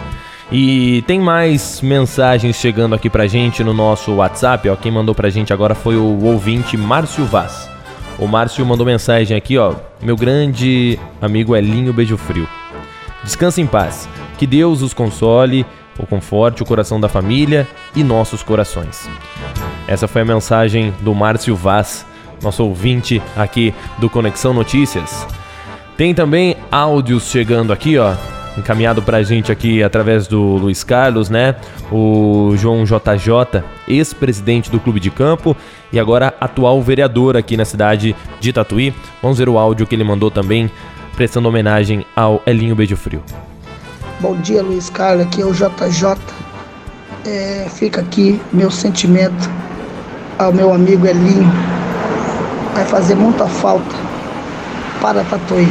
E 0.53 1.03
tem 1.09 1.19
mais 1.19 1.81
mensagens 1.81 2.55
chegando 2.55 2.95
aqui 2.95 3.11
pra 3.11 3.27
gente 3.27 3.65
no 3.65 3.75
nosso 3.75 4.15
WhatsApp, 4.15 4.69
ó. 4.69 4.77
Quem 4.77 4.93
mandou 4.93 5.13
pra 5.13 5.29
gente 5.29 5.53
agora 5.53 5.75
foi 5.75 5.97
o 5.97 6.25
ouvinte 6.25 6.77
Márcio 6.77 7.25
Vaz. 7.25 7.69
O 8.17 8.29
Márcio 8.29 8.65
mandou 8.65 8.87
mensagem 8.87 9.37
aqui, 9.37 9.59
ó. 9.59 9.75
Meu 10.01 10.17
grande 10.17 10.99
amigo 11.21 11.57
Elinho 11.57 11.93
Beijo 11.93 12.17
Frio. 12.17 12.49
Descanse 13.25 13.61
em 13.61 13.67
paz. 13.67 14.09
Que 14.39 14.47
Deus 14.47 14.83
os 14.83 14.95
console, 14.95 15.67
o 15.99 16.07
conforte 16.07 16.63
o 16.63 16.67
coração 16.67 17.01
da 17.01 17.09
família 17.09 17.67
e 17.95 18.05
nossos 18.05 18.43
corações. 18.43 19.09
Essa 19.89 20.07
foi 20.07 20.23
a 20.23 20.25
mensagem 20.25 20.95
do 21.01 21.15
Márcio 21.15 21.57
Vaz, 21.57 22.07
nosso 22.43 22.65
ouvinte 22.65 23.23
aqui 23.37 23.75
do 23.99 24.09
Conexão 24.09 24.53
Notícias. 24.53 25.27
Tem 25.97 26.15
também 26.15 26.57
áudios 26.71 27.25
chegando 27.25 27.73
aqui, 27.73 27.99
ó, 27.99 28.15
encaminhado 28.57 29.03
pra 29.03 29.23
gente 29.23 29.53
aqui 29.53 29.83
através 29.83 30.27
do 30.27 30.41
Luiz 30.41 30.83
Carlos, 30.83 31.29
né? 31.29 31.57
O 31.91 32.55
João 32.57 32.85
JJ, 32.85 33.63
ex-presidente 33.87 34.71
do 34.71 34.81
Clube 34.81 35.01
de 35.01 35.11
Campo 35.11 35.57
e 35.93 35.99
agora 35.99 36.35
atual 36.41 36.81
vereador 36.81 37.37
aqui 37.37 37.57
na 37.57 37.65
cidade 37.65 38.15
de 38.41 38.53
Tatuí. 38.53 38.95
Vamos 39.21 39.39
ver 39.39 39.49
o 39.49 39.59
áudio 39.59 39.87
que 39.87 39.95
ele 39.95 40.05
mandou 40.05 40.31
também, 40.31 40.71
prestando 41.17 41.49
homenagem 41.49 42.05
ao 42.17 42.43
Elinho 42.47 42.75
Beijo 42.75 42.97
Frio. 42.97 43.23
Bom 44.21 44.37
dia, 44.37 44.63
Luiz 44.63 44.91
Carlos. 44.91 45.27
Aqui 45.27 45.43
é 45.43 45.47
o 45.47 45.53
JJ. 45.53 46.17
É, 47.27 47.67
fica 47.69 48.01
aqui 48.01 48.41
meu 48.53 48.71
sentimento 48.71 49.51
ao 50.39 50.53
meu 50.53 50.73
amigo 50.73 51.07
Elinho. 51.07 51.80
Vai 52.75 52.85
fazer 52.85 53.15
muita 53.15 53.47
falta 53.47 53.97
para 55.01 55.25
Tatuí. 55.25 55.69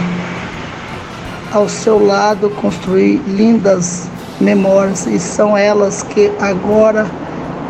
ao 1.51 1.67
seu 1.67 2.03
lado 2.03 2.49
construir 2.51 3.17
lindas 3.27 4.07
memórias 4.39 5.05
e 5.07 5.19
são 5.19 5.57
elas 5.57 6.03
que 6.03 6.31
agora 6.39 7.07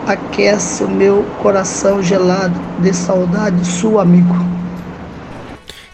aquece 0.05 0.84
o 0.84 0.89
meu 0.89 1.23
coração 1.41 2.01
gelado 2.01 2.59
de 2.80 2.93
saudade, 2.93 3.65
sua 3.65 4.01
amigo. 4.01 4.36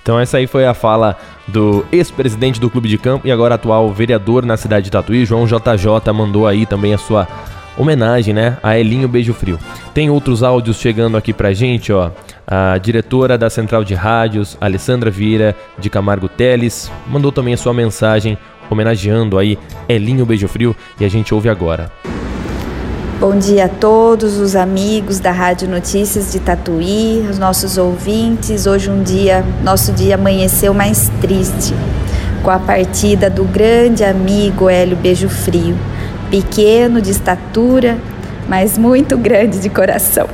Então 0.01 0.19
essa 0.19 0.37
aí 0.37 0.47
foi 0.47 0.65
a 0.65 0.73
fala 0.73 1.17
do 1.47 1.85
ex-presidente 1.91 2.59
do 2.59 2.69
Clube 2.69 2.87
de 2.87 2.97
Campo 2.97 3.27
e 3.27 3.31
agora 3.31 3.55
atual 3.55 3.91
vereador 3.91 4.45
na 4.45 4.57
cidade 4.57 4.85
de 4.85 4.91
Tatuí, 4.91 5.25
João 5.25 5.45
JJ, 5.45 6.11
mandou 6.13 6.47
aí 6.47 6.65
também 6.65 6.93
a 6.93 6.97
sua 6.97 7.27
homenagem, 7.77 8.33
né, 8.33 8.57
a 8.63 8.77
Elinho 8.77 9.07
Beijo 9.07 9.33
Frio. 9.33 9.59
Tem 9.93 10.09
outros 10.09 10.43
áudios 10.43 10.77
chegando 10.77 11.17
aqui 11.17 11.33
pra 11.33 11.53
gente, 11.53 11.91
ó. 11.91 12.11
A 12.47 12.77
diretora 12.77 13.37
da 13.37 13.49
Central 13.49 13.83
de 13.83 13.93
Rádios, 13.93 14.57
Alessandra 14.61 15.09
Vieira 15.09 15.55
de 15.79 15.89
Camargo 15.89 16.29
Teles, 16.29 16.91
mandou 17.07 17.31
também 17.31 17.53
a 17.53 17.57
sua 17.57 17.73
mensagem 17.73 18.37
homenageando 18.69 19.37
aí 19.37 19.57
Elinho 19.89 20.25
Beijo 20.25 20.47
Frio 20.47 20.75
e 20.99 21.05
a 21.05 21.09
gente 21.09 21.33
ouve 21.33 21.49
agora. 21.49 21.91
Bom 23.19 23.39
dia 23.39 23.65
a 23.65 23.69
todos 23.69 24.37
os 24.37 24.57
amigos 24.57 25.19
da 25.19 25.31
Rádio 25.31 25.69
Notícias 25.69 26.33
de 26.33 26.39
Tatuí, 26.39 27.25
os 27.29 27.39
nossos 27.39 27.77
ouvintes. 27.77 28.67
Hoje 28.67 28.91
um 28.91 29.01
dia, 29.01 29.43
nosso 29.63 29.93
dia 29.93 30.15
amanheceu 30.15 30.73
mais 30.73 31.09
triste, 31.21 31.73
com 32.43 32.51
a 32.51 32.59
partida 32.59 33.29
do 33.29 33.45
grande 33.45 34.03
amigo 34.03 34.69
Hélio 34.69 34.97
Beijo 34.97 35.29
Frio, 35.29 35.77
pequeno 36.35 37.01
de 37.01 37.11
estatura, 37.11 37.97
mas 38.45 38.77
muito 38.77 39.17
grande 39.17 39.57
de 39.59 39.69
coração. 39.69 40.27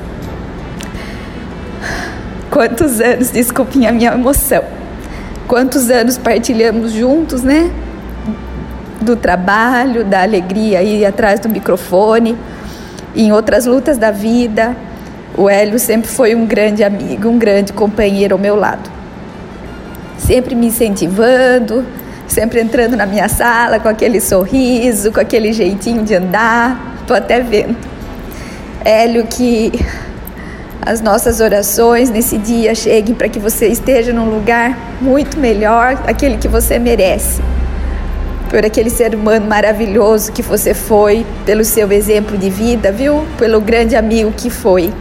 Quantos 2.50 3.00
anos, 3.00 3.30
desculpem 3.30 3.86
a 3.86 3.92
minha 3.92 4.12
emoção. 4.12 4.64
Quantos 5.48 5.92
anos 5.92 6.18
partilhamos 6.18 6.92
juntos, 6.92 7.44
né? 7.44 7.70
Do 9.00 9.16
trabalho, 9.16 10.04
da 10.04 10.24
alegria 10.24 10.80
aí 10.80 11.06
atrás 11.06 11.40
do 11.40 11.48
microfone 11.48 12.36
em 13.16 13.32
outras 13.32 13.68
lutas 13.68 13.98
da 13.98 14.10
vida, 14.10 14.76
o 15.38 15.48
Hélio 15.48 15.78
sempre 15.78 16.10
foi 16.10 16.34
um 16.34 16.48
grande 16.48 16.84
amigo, 16.84 17.30
um 17.30 17.38
grande 17.38 17.74
companheiro 17.74 18.34
ao 18.34 18.40
meu 18.40 18.56
lado. 18.56 18.90
Sempre 20.18 20.56
me 20.56 20.68
incentivando, 20.68 21.86
sempre 22.32 22.62
entrando 22.62 22.96
na 22.96 23.06
minha 23.06 23.28
sala 23.28 23.80
com 23.80 23.90
aquele 23.90 24.22
sorriso, 24.22 25.12
com 25.12 25.20
aquele 25.20 25.52
jeitinho 25.52 26.04
de 26.04 26.16
andar. 26.16 27.04
Tô 27.06 27.14
até 27.14 27.42
vendo. 27.42 27.76
Hélio, 28.84 29.28
que 29.28 29.72
as 30.82 31.02
nossas 31.02 31.40
orações 31.40 32.10
nesse 32.10 32.38
dia 32.38 32.74
cheguem 32.74 33.14
para 33.14 33.30
que 33.30 33.38
você 33.38 33.68
esteja 33.68 34.14
num 34.14 34.30
lugar 34.30 34.78
muito 35.02 35.38
melhor, 35.38 36.02
aquele 36.08 36.38
que 36.38 36.48
você 36.48 36.80
merece 36.80 37.42
por 38.50 38.66
aquele 38.66 38.90
ser 38.90 39.16
humano 39.16 39.48
maravilhoso 39.48 40.32
que 40.32 40.42
você 40.42 40.74
foi, 40.74 41.26
pelo 41.46 41.64
seu 41.64 41.90
exemplo 41.92 42.38
de 42.38 42.50
vida, 42.50 42.92
viu? 42.92 43.26
Pelo 43.38 43.62
grande 43.62 43.96
amigo 43.96 44.34
que 44.36 44.50
foi. 44.50 44.92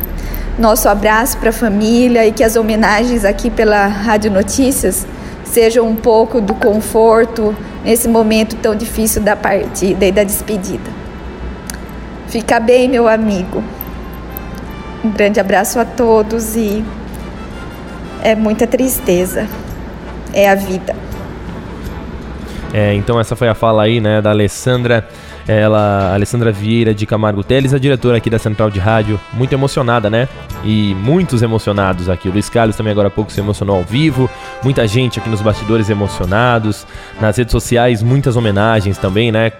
Nosso 0.56 0.88
abraço 0.88 1.36
para 1.38 1.50
a 1.50 1.52
família 1.52 2.24
e 2.26 2.30
que 2.30 2.44
as 2.44 2.54
homenagens 2.54 3.24
aqui 3.24 3.50
pela 3.50 3.86
Rádio 3.86 4.30
Notícias 4.30 5.04
sejam 5.50 5.86
um 5.86 5.96
pouco 5.96 6.40
do 6.40 6.54
conforto 6.54 7.54
nesse 7.84 8.08
momento 8.08 8.56
tão 8.56 8.74
difícil 8.74 9.20
da 9.20 9.34
partida 9.34 10.06
e 10.06 10.12
da 10.12 10.22
despedida. 10.22 10.90
Fica 12.28 12.60
bem, 12.60 12.88
meu 12.88 13.08
amigo. 13.08 13.62
Um 15.04 15.10
grande 15.10 15.40
abraço 15.40 15.80
a 15.80 15.84
todos 15.84 16.54
e 16.54 16.84
é 18.22 18.36
muita 18.36 18.66
tristeza. 18.66 19.48
É 20.32 20.48
a 20.48 20.54
vida. 20.54 20.94
É, 22.72 22.94
então 22.94 23.18
essa 23.18 23.34
foi 23.34 23.48
a 23.48 23.54
fala 23.54 23.82
aí, 23.82 24.00
né, 24.00 24.22
da 24.22 24.30
Alessandra, 24.30 25.08
ela, 25.50 26.14
Alessandra 26.14 26.52
Vieira 26.52 26.94
de 26.94 27.04
Camargo 27.04 27.42
Teles, 27.42 27.74
a 27.74 27.78
diretora 27.78 28.18
aqui 28.18 28.30
da 28.30 28.38
Central 28.38 28.70
de 28.70 28.78
Rádio, 28.78 29.18
muito 29.32 29.52
emocionada, 29.52 30.08
né? 30.08 30.28
E 30.64 30.94
muitos 30.94 31.42
emocionados 31.42 32.08
aqui. 32.08 32.28
O 32.28 32.32
Luiz 32.32 32.48
Carlos 32.48 32.76
também 32.76 32.92
agora 32.92 33.08
há 33.08 33.10
pouco 33.10 33.32
se 33.32 33.40
emocionou 33.40 33.76
ao 33.76 33.82
vivo, 33.82 34.30
muita 34.62 34.86
gente 34.86 35.18
aqui 35.18 35.28
nos 35.28 35.42
bastidores 35.42 35.90
emocionados, 35.90 36.86
nas 37.20 37.36
redes 37.36 37.50
sociais 37.50 38.00
muitas 38.00 38.36
homenagens 38.36 38.96
também, 38.96 39.32
né? 39.32 39.50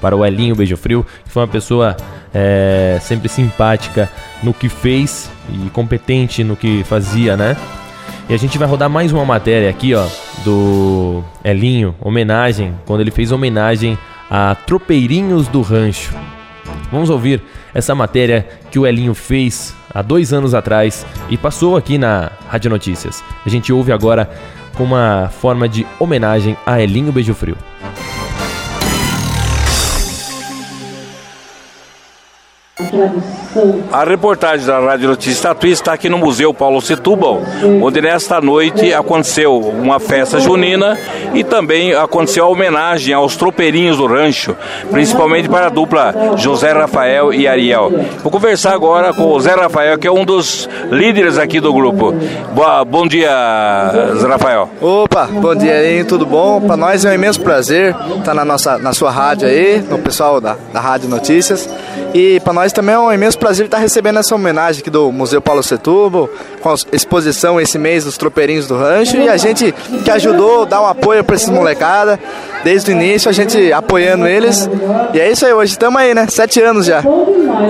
Para 0.00 0.14
o 0.14 0.24
Elinho 0.24 0.54
Beijo 0.54 0.76
Frio, 0.76 1.04
que 1.24 1.30
foi 1.30 1.42
uma 1.42 1.48
pessoa 1.48 1.96
é, 2.32 2.98
sempre 3.00 3.28
simpática 3.28 4.08
no 4.44 4.54
que 4.54 4.68
fez 4.68 5.28
e 5.48 5.68
competente 5.70 6.44
no 6.44 6.54
que 6.54 6.84
fazia, 6.84 7.36
né? 7.36 7.56
E 8.28 8.34
a 8.34 8.36
gente 8.36 8.56
vai 8.56 8.68
rodar 8.68 8.88
mais 8.88 9.12
uma 9.12 9.24
matéria 9.24 9.68
aqui, 9.68 9.96
ó, 9.96 10.06
do 10.44 11.24
Elinho, 11.44 11.92
homenagem, 12.00 12.72
quando 12.86 13.00
ele 13.00 13.10
fez 13.10 13.32
homenagem 13.32 13.98
a 14.30 14.54
Tropeirinhos 14.54 15.48
do 15.48 15.60
Rancho. 15.60 16.14
Vamos 16.92 17.10
ouvir 17.10 17.42
essa 17.74 17.94
matéria 17.94 18.48
que 18.70 18.78
o 18.78 18.86
Elinho 18.86 19.14
fez 19.14 19.74
há 19.92 20.02
dois 20.02 20.32
anos 20.32 20.54
atrás 20.54 21.04
e 21.28 21.36
passou 21.36 21.76
aqui 21.76 21.98
na 21.98 22.30
Rádio 22.48 22.70
Notícias. 22.70 23.24
A 23.44 23.48
gente 23.48 23.72
ouve 23.72 23.92
agora 23.92 24.30
com 24.76 24.84
uma 24.84 25.28
forma 25.28 25.68
de 25.68 25.86
homenagem 25.98 26.56
a 26.64 26.80
Elinho 26.80 27.12
Beijo 27.12 27.34
Frio. 27.34 27.56
A 33.92 34.04
reportagem 34.04 34.64
da 34.64 34.78
Rádio 34.78 35.08
Notícias 35.08 35.40
Tatuí 35.40 35.72
está 35.72 35.92
aqui 35.92 36.08
no 36.08 36.18
Museu 36.18 36.54
Paulo 36.54 36.80
Setúbal, 36.80 37.42
onde 37.82 38.00
nesta 38.00 38.40
noite 38.40 38.94
aconteceu 38.94 39.58
uma 39.58 39.98
festa 39.98 40.38
junina 40.38 40.96
e 41.34 41.42
também 41.42 41.92
aconteceu 41.92 42.44
a 42.44 42.48
homenagem 42.48 43.12
aos 43.12 43.36
tropeirinhos 43.36 43.96
do 43.96 44.06
rancho, 44.06 44.56
principalmente 44.90 45.48
para 45.48 45.66
a 45.66 45.68
dupla 45.68 46.14
José 46.36 46.72
Rafael 46.72 47.34
e 47.34 47.48
Ariel. 47.48 47.90
Vou 48.22 48.30
conversar 48.30 48.72
agora 48.72 49.12
com 49.12 49.26
o 49.26 49.40
Zé 49.40 49.54
Rafael, 49.54 49.98
que 49.98 50.06
é 50.06 50.12
um 50.12 50.24
dos 50.24 50.68
líderes 50.90 51.36
aqui 51.36 51.58
do 51.58 51.72
grupo. 51.72 52.14
Boa, 52.52 52.84
bom 52.84 53.06
dia, 53.06 53.30
Zé 54.16 54.28
Rafael. 54.28 54.70
Opa, 54.80 55.26
bom 55.26 55.56
dia 55.56 55.74
aí, 55.74 56.04
tudo 56.04 56.24
bom? 56.24 56.60
Para 56.60 56.76
nós 56.76 57.04
é 57.04 57.10
um 57.10 57.14
imenso 57.14 57.40
prazer 57.40 57.96
estar 58.18 58.34
na, 58.34 58.44
nossa, 58.44 58.78
na 58.78 58.92
sua 58.92 59.10
rádio 59.10 59.48
aí, 59.48 59.82
no 59.90 59.98
pessoal 59.98 60.40
da, 60.40 60.56
da 60.72 60.80
Rádio 60.80 61.08
Notícias. 61.08 61.68
E 62.14 62.40
para 62.40 62.52
nós 62.52 62.69
também 62.72 62.94
é 62.94 62.98
um 62.98 63.12
imenso 63.12 63.38
prazer 63.38 63.66
estar 63.66 63.78
recebendo 63.78 64.18
essa 64.18 64.34
homenagem 64.34 64.80
aqui 64.80 64.90
do 64.90 65.10
Museu 65.12 65.40
Paulo 65.40 65.62
Setúbal, 65.62 66.28
com 66.60 66.70
a 66.70 66.74
exposição 66.92 67.60
esse 67.60 67.78
mês 67.78 68.04
dos 68.04 68.16
Tropeirinhos 68.16 68.66
do 68.66 68.76
Rancho. 68.76 69.16
E 69.16 69.28
a 69.28 69.36
gente 69.36 69.72
que 70.04 70.10
ajudou, 70.10 70.66
dar 70.66 70.82
um 70.82 70.86
apoio 70.86 71.24
para 71.24 71.36
esses 71.36 71.48
molecada, 71.48 72.18
desde 72.64 72.90
o 72.90 72.92
início, 72.92 73.28
a 73.28 73.32
gente 73.32 73.72
apoiando 73.72 74.26
eles. 74.26 74.68
E 75.12 75.20
é 75.20 75.30
isso 75.30 75.46
aí, 75.46 75.52
hoje 75.52 75.72
estamos 75.72 76.00
aí, 76.00 76.14
né? 76.14 76.26
Sete 76.28 76.60
anos 76.60 76.86
já. 76.86 77.02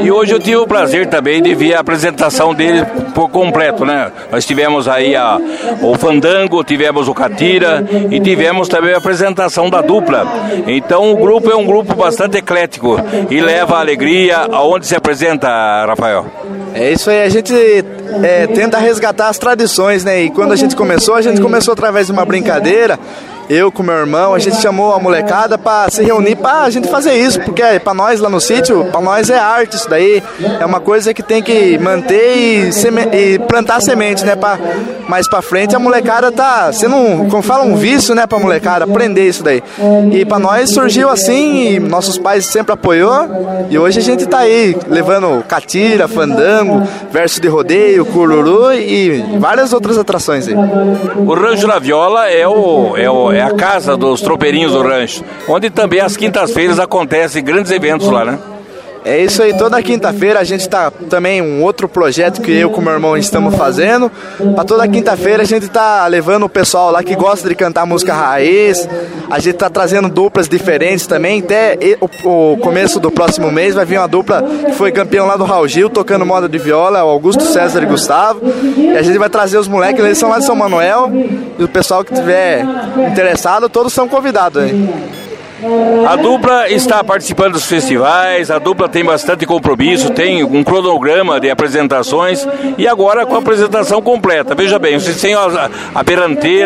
E 0.02 0.10
hoje 0.10 0.32
eu 0.32 0.38
tive 0.38 0.56
o 0.56 0.66
prazer 0.66 1.06
também 1.06 1.42
de 1.42 1.54
ver 1.54 1.74
a 1.74 1.80
apresentação 1.80 2.54
dele 2.54 2.84
por 3.14 3.28
completo, 3.28 3.84
né? 3.84 4.10
Nós 4.30 4.44
tivemos 4.44 4.88
aí 4.88 5.16
a, 5.16 5.38
o 5.82 5.96
Fandango, 5.96 6.62
tivemos 6.62 7.08
o 7.08 7.14
Catira 7.14 7.84
e 8.10 8.20
tivemos 8.20 8.68
também 8.68 8.94
a 8.94 8.98
apresentação 8.98 9.68
da 9.68 9.80
dupla. 9.80 10.26
Então 10.66 11.12
o 11.12 11.16
grupo 11.16 11.50
é 11.50 11.56
um 11.56 11.66
grupo 11.66 11.94
bastante 11.94 12.38
eclético 12.38 12.96
e 13.30 13.40
leva 13.40 13.78
alegria 13.78 14.46
aonde 14.50 14.86
se 14.90 14.96
apresenta, 14.96 15.48
Rafael. 15.86 16.26
É 16.74 16.92
isso 16.92 17.10
aí, 17.10 17.22
a 17.22 17.28
gente 17.28 17.54
é, 17.54 18.46
tenta 18.48 18.76
resgatar 18.76 19.28
as 19.28 19.38
tradições, 19.38 20.04
né? 20.04 20.22
E 20.22 20.30
quando 20.30 20.50
a 20.50 20.56
gente 20.56 20.74
começou, 20.74 21.14
a 21.14 21.22
gente 21.22 21.40
começou 21.40 21.72
através 21.72 22.06
de 22.06 22.12
uma 22.12 22.24
brincadeira 22.24 22.98
eu 23.50 23.72
com 23.72 23.82
meu 23.82 23.96
irmão, 23.96 24.32
a 24.32 24.38
gente 24.38 24.62
chamou 24.62 24.94
a 24.94 25.00
molecada 25.00 25.58
para 25.58 25.90
se 25.90 26.04
reunir 26.04 26.36
para 26.36 26.62
a 26.62 26.70
gente 26.70 26.88
fazer 26.88 27.14
isso, 27.14 27.40
porque 27.40 27.62
para 27.82 27.92
nós 27.92 28.20
lá 28.20 28.28
no 28.28 28.40
sítio, 28.40 28.84
para 28.84 29.00
nós 29.00 29.28
é 29.28 29.38
arte 29.38 29.74
isso 29.74 29.90
daí, 29.90 30.22
é 30.60 30.64
uma 30.64 30.78
coisa 30.78 31.12
que 31.12 31.20
tem 31.20 31.42
que 31.42 31.76
manter 31.78 32.36
e, 32.36 32.70
e 33.12 33.38
plantar 33.40 33.82
semente, 33.82 34.24
né, 34.24 34.36
para 34.36 34.56
mais 35.08 35.28
para 35.28 35.42
frente 35.42 35.74
a 35.74 35.80
molecada 35.80 36.30
tá 36.30 36.72
sendo, 36.72 36.94
um, 36.94 37.28
como 37.28 37.42
fala, 37.42 37.64
um 37.64 37.74
vício, 37.74 38.14
né, 38.14 38.24
para 38.24 38.38
molecada 38.38 38.84
aprender 38.84 39.26
isso 39.26 39.42
daí. 39.42 39.60
E 40.12 40.24
para 40.24 40.38
nós 40.38 40.70
surgiu 40.70 41.08
assim, 41.08 41.74
e 41.74 41.80
nossos 41.80 42.16
pais 42.16 42.46
sempre 42.46 42.72
apoiou, 42.72 43.28
e 43.68 43.76
hoje 43.76 43.98
a 43.98 44.02
gente 44.02 44.26
tá 44.26 44.38
aí 44.38 44.76
levando 44.86 45.42
catira, 45.48 46.06
fandango, 46.06 46.86
verso 47.10 47.40
de 47.40 47.48
rodeio, 47.48 48.06
cururu 48.06 48.72
e 48.72 49.38
várias 49.40 49.72
outras 49.72 49.98
atrações 49.98 50.46
aí. 50.46 50.54
O 50.54 51.34
Rancho 51.34 51.66
da 51.66 51.80
Viola 51.80 52.30
é 52.30 52.46
o, 52.46 52.96
é 52.96 53.10
o 53.10 53.39
é 53.40 53.42
a 53.42 53.54
casa 53.54 53.96
dos 53.96 54.20
tropeirinhos 54.20 54.72
do 54.72 54.82
rancho, 54.82 55.24
onde 55.48 55.70
também 55.70 56.00
às 56.00 56.16
quintas-feiras 56.16 56.78
acontecem 56.78 57.42
grandes 57.42 57.72
eventos 57.72 58.08
lá, 58.08 58.24
né? 58.24 58.38
É 59.04 59.18
isso 59.18 59.42
aí, 59.42 59.56
toda 59.56 59.80
quinta-feira 59.82 60.40
a 60.40 60.44
gente 60.44 60.68
tá 60.68 60.90
também 61.08 61.40
um 61.40 61.62
outro 61.62 61.88
projeto 61.88 62.42
que 62.42 62.52
eu 62.52 62.68
com 62.70 62.82
meu 62.82 62.92
irmão 62.92 63.16
estamos 63.16 63.54
fazendo. 63.56 64.10
Para 64.54 64.64
toda 64.64 64.86
quinta-feira 64.86 65.42
a 65.42 65.46
gente 65.46 65.68
tá 65.68 66.06
levando 66.06 66.44
o 66.44 66.48
pessoal 66.48 66.90
lá 66.90 67.02
que 67.02 67.16
gosta 67.16 67.48
de 67.48 67.54
cantar 67.54 67.86
música 67.86 68.12
raiz. 68.12 68.86
A 69.30 69.38
gente 69.38 69.54
tá 69.54 69.70
trazendo 69.70 70.08
duplas 70.08 70.48
diferentes 70.48 71.06
também. 71.06 71.40
Até 71.40 71.78
o, 72.00 72.52
o 72.52 72.56
começo 72.58 73.00
do 73.00 73.10
próximo 73.10 73.50
mês 73.50 73.74
vai 73.74 73.86
vir 73.86 73.98
uma 73.98 74.08
dupla 74.08 74.42
que 74.42 74.72
foi 74.72 74.92
campeão 74.92 75.26
lá 75.26 75.36
do 75.36 75.44
Raul 75.44 75.66
Gil, 75.66 75.88
tocando 75.88 76.26
moda 76.26 76.48
de 76.48 76.58
viola, 76.58 77.02
o 77.02 77.08
Augusto 77.08 77.44
César 77.44 77.82
e 77.82 77.86
Gustavo. 77.86 78.40
E 78.76 78.96
a 78.98 79.02
gente 79.02 79.16
vai 79.16 79.30
trazer 79.30 79.56
os 79.56 79.66
moleques, 79.66 80.04
eles 80.04 80.18
são 80.18 80.28
lá 80.28 80.38
de 80.38 80.44
São 80.44 80.54
Manuel. 80.54 81.10
E 81.58 81.64
o 81.64 81.68
pessoal 81.68 82.04
que 82.04 82.12
tiver 82.12 82.66
interessado, 83.10 83.68
todos 83.68 83.94
são 83.94 84.06
convidados 84.06 84.62
aí. 84.62 85.29
A 86.06 86.16
dupla 86.16 86.70
está 86.70 87.02
participando 87.04 87.52
dos 87.52 87.66
festivais, 87.66 88.50
a 88.50 88.58
dupla 88.58 88.88
tem 88.88 89.04
bastante 89.04 89.44
compromisso, 89.44 90.10
tem 90.10 90.42
um 90.42 90.64
cronograma 90.64 91.38
de 91.38 91.50
apresentações 91.50 92.46
e 92.78 92.88
agora 92.88 93.26
com 93.26 93.34
a 93.34 93.38
apresentação 93.38 94.00
completa. 94.00 94.54
Veja 94.54 94.78
bem, 94.78 94.98
vocês 94.98 95.20
têm 95.20 95.34
a, 95.34 95.70
a 95.94 96.04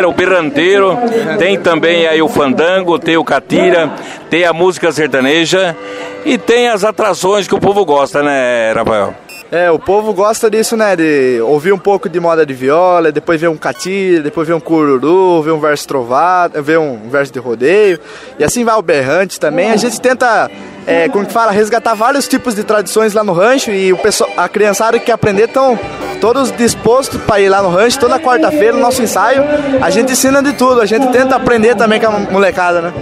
o 0.07 0.13
perranteiro, 0.13 0.97
tem 1.37 1.59
também 1.59 2.07
aí 2.07 2.21
o 2.21 2.29
fandango, 2.29 2.97
tem 2.97 3.17
o 3.17 3.23
catira, 3.23 3.91
tem 4.29 4.45
a 4.45 4.53
música 4.53 4.91
sertaneja 4.91 5.75
e 6.23 6.37
tem 6.37 6.69
as 6.69 6.83
atrações 6.83 7.47
que 7.47 7.55
o 7.55 7.59
povo 7.59 7.85
gosta, 7.85 8.23
né, 8.23 8.71
Rafael? 8.73 9.24
É, 9.55 9.71
o 9.71 9.79
povo 9.79 10.13
gosta 10.13 10.49
disso, 10.49 10.75
né? 10.75 10.97
De 10.97 11.39
ouvir 11.39 11.71
um 11.71 11.77
pouco 11.77 12.09
de 12.09 12.19
moda 12.19 12.45
de 12.45 12.53
viola, 12.53 13.09
depois 13.09 13.39
ver 13.39 13.47
um 13.47 13.55
catira, 13.55 14.21
depois 14.21 14.45
ver 14.45 14.53
um 14.53 14.59
cururu, 14.59 15.41
ver 15.41 15.51
um 15.51 15.61
verso 15.61 15.87
trovado, 15.87 16.61
ver 16.61 16.77
um 16.77 17.09
verso 17.09 17.31
de 17.31 17.39
rodeio. 17.39 17.97
E 18.37 18.43
assim 18.43 18.65
vai 18.65 18.75
o 18.75 18.81
berrante 18.81 19.39
também. 19.39 19.71
A 19.71 19.77
gente 19.77 20.01
tenta 20.01 20.51
é, 20.87 21.09
como 21.09 21.25
que 21.25 21.33
fala, 21.33 21.51
resgatar 21.51 21.93
vários 21.95 22.27
tipos 22.27 22.53
de 22.55 22.63
tradições 22.63 23.13
lá 23.13 23.23
no 23.23 23.33
rancho 23.33 23.71
e 23.71 23.91
o 23.91 23.97
pessoal, 23.97 24.29
a 24.37 24.47
criançada 24.47 24.99
que 24.99 25.11
aprender 25.11 25.45
estão 25.45 25.79
todos 26.21 26.51
dispostos 26.51 27.19
para 27.21 27.39
ir 27.39 27.49
lá 27.49 27.61
no 27.61 27.69
rancho. 27.69 27.99
Toda 27.99 28.19
quarta-feira, 28.19 28.73
no 28.73 28.79
nosso 28.79 29.01
ensaio, 29.01 29.43
a 29.81 29.89
gente 29.89 30.11
ensina 30.11 30.41
de 30.41 30.53
tudo, 30.53 30.81
a 30.81 30.85
gente 30.85 31.07
tenta 31.07 31.35
aprender 31.35 31.75
também 31.75 31.99
com 31.99 32.07
a 32.07 32.19
molecada, 32.19 32.81
né? 32.81 32.93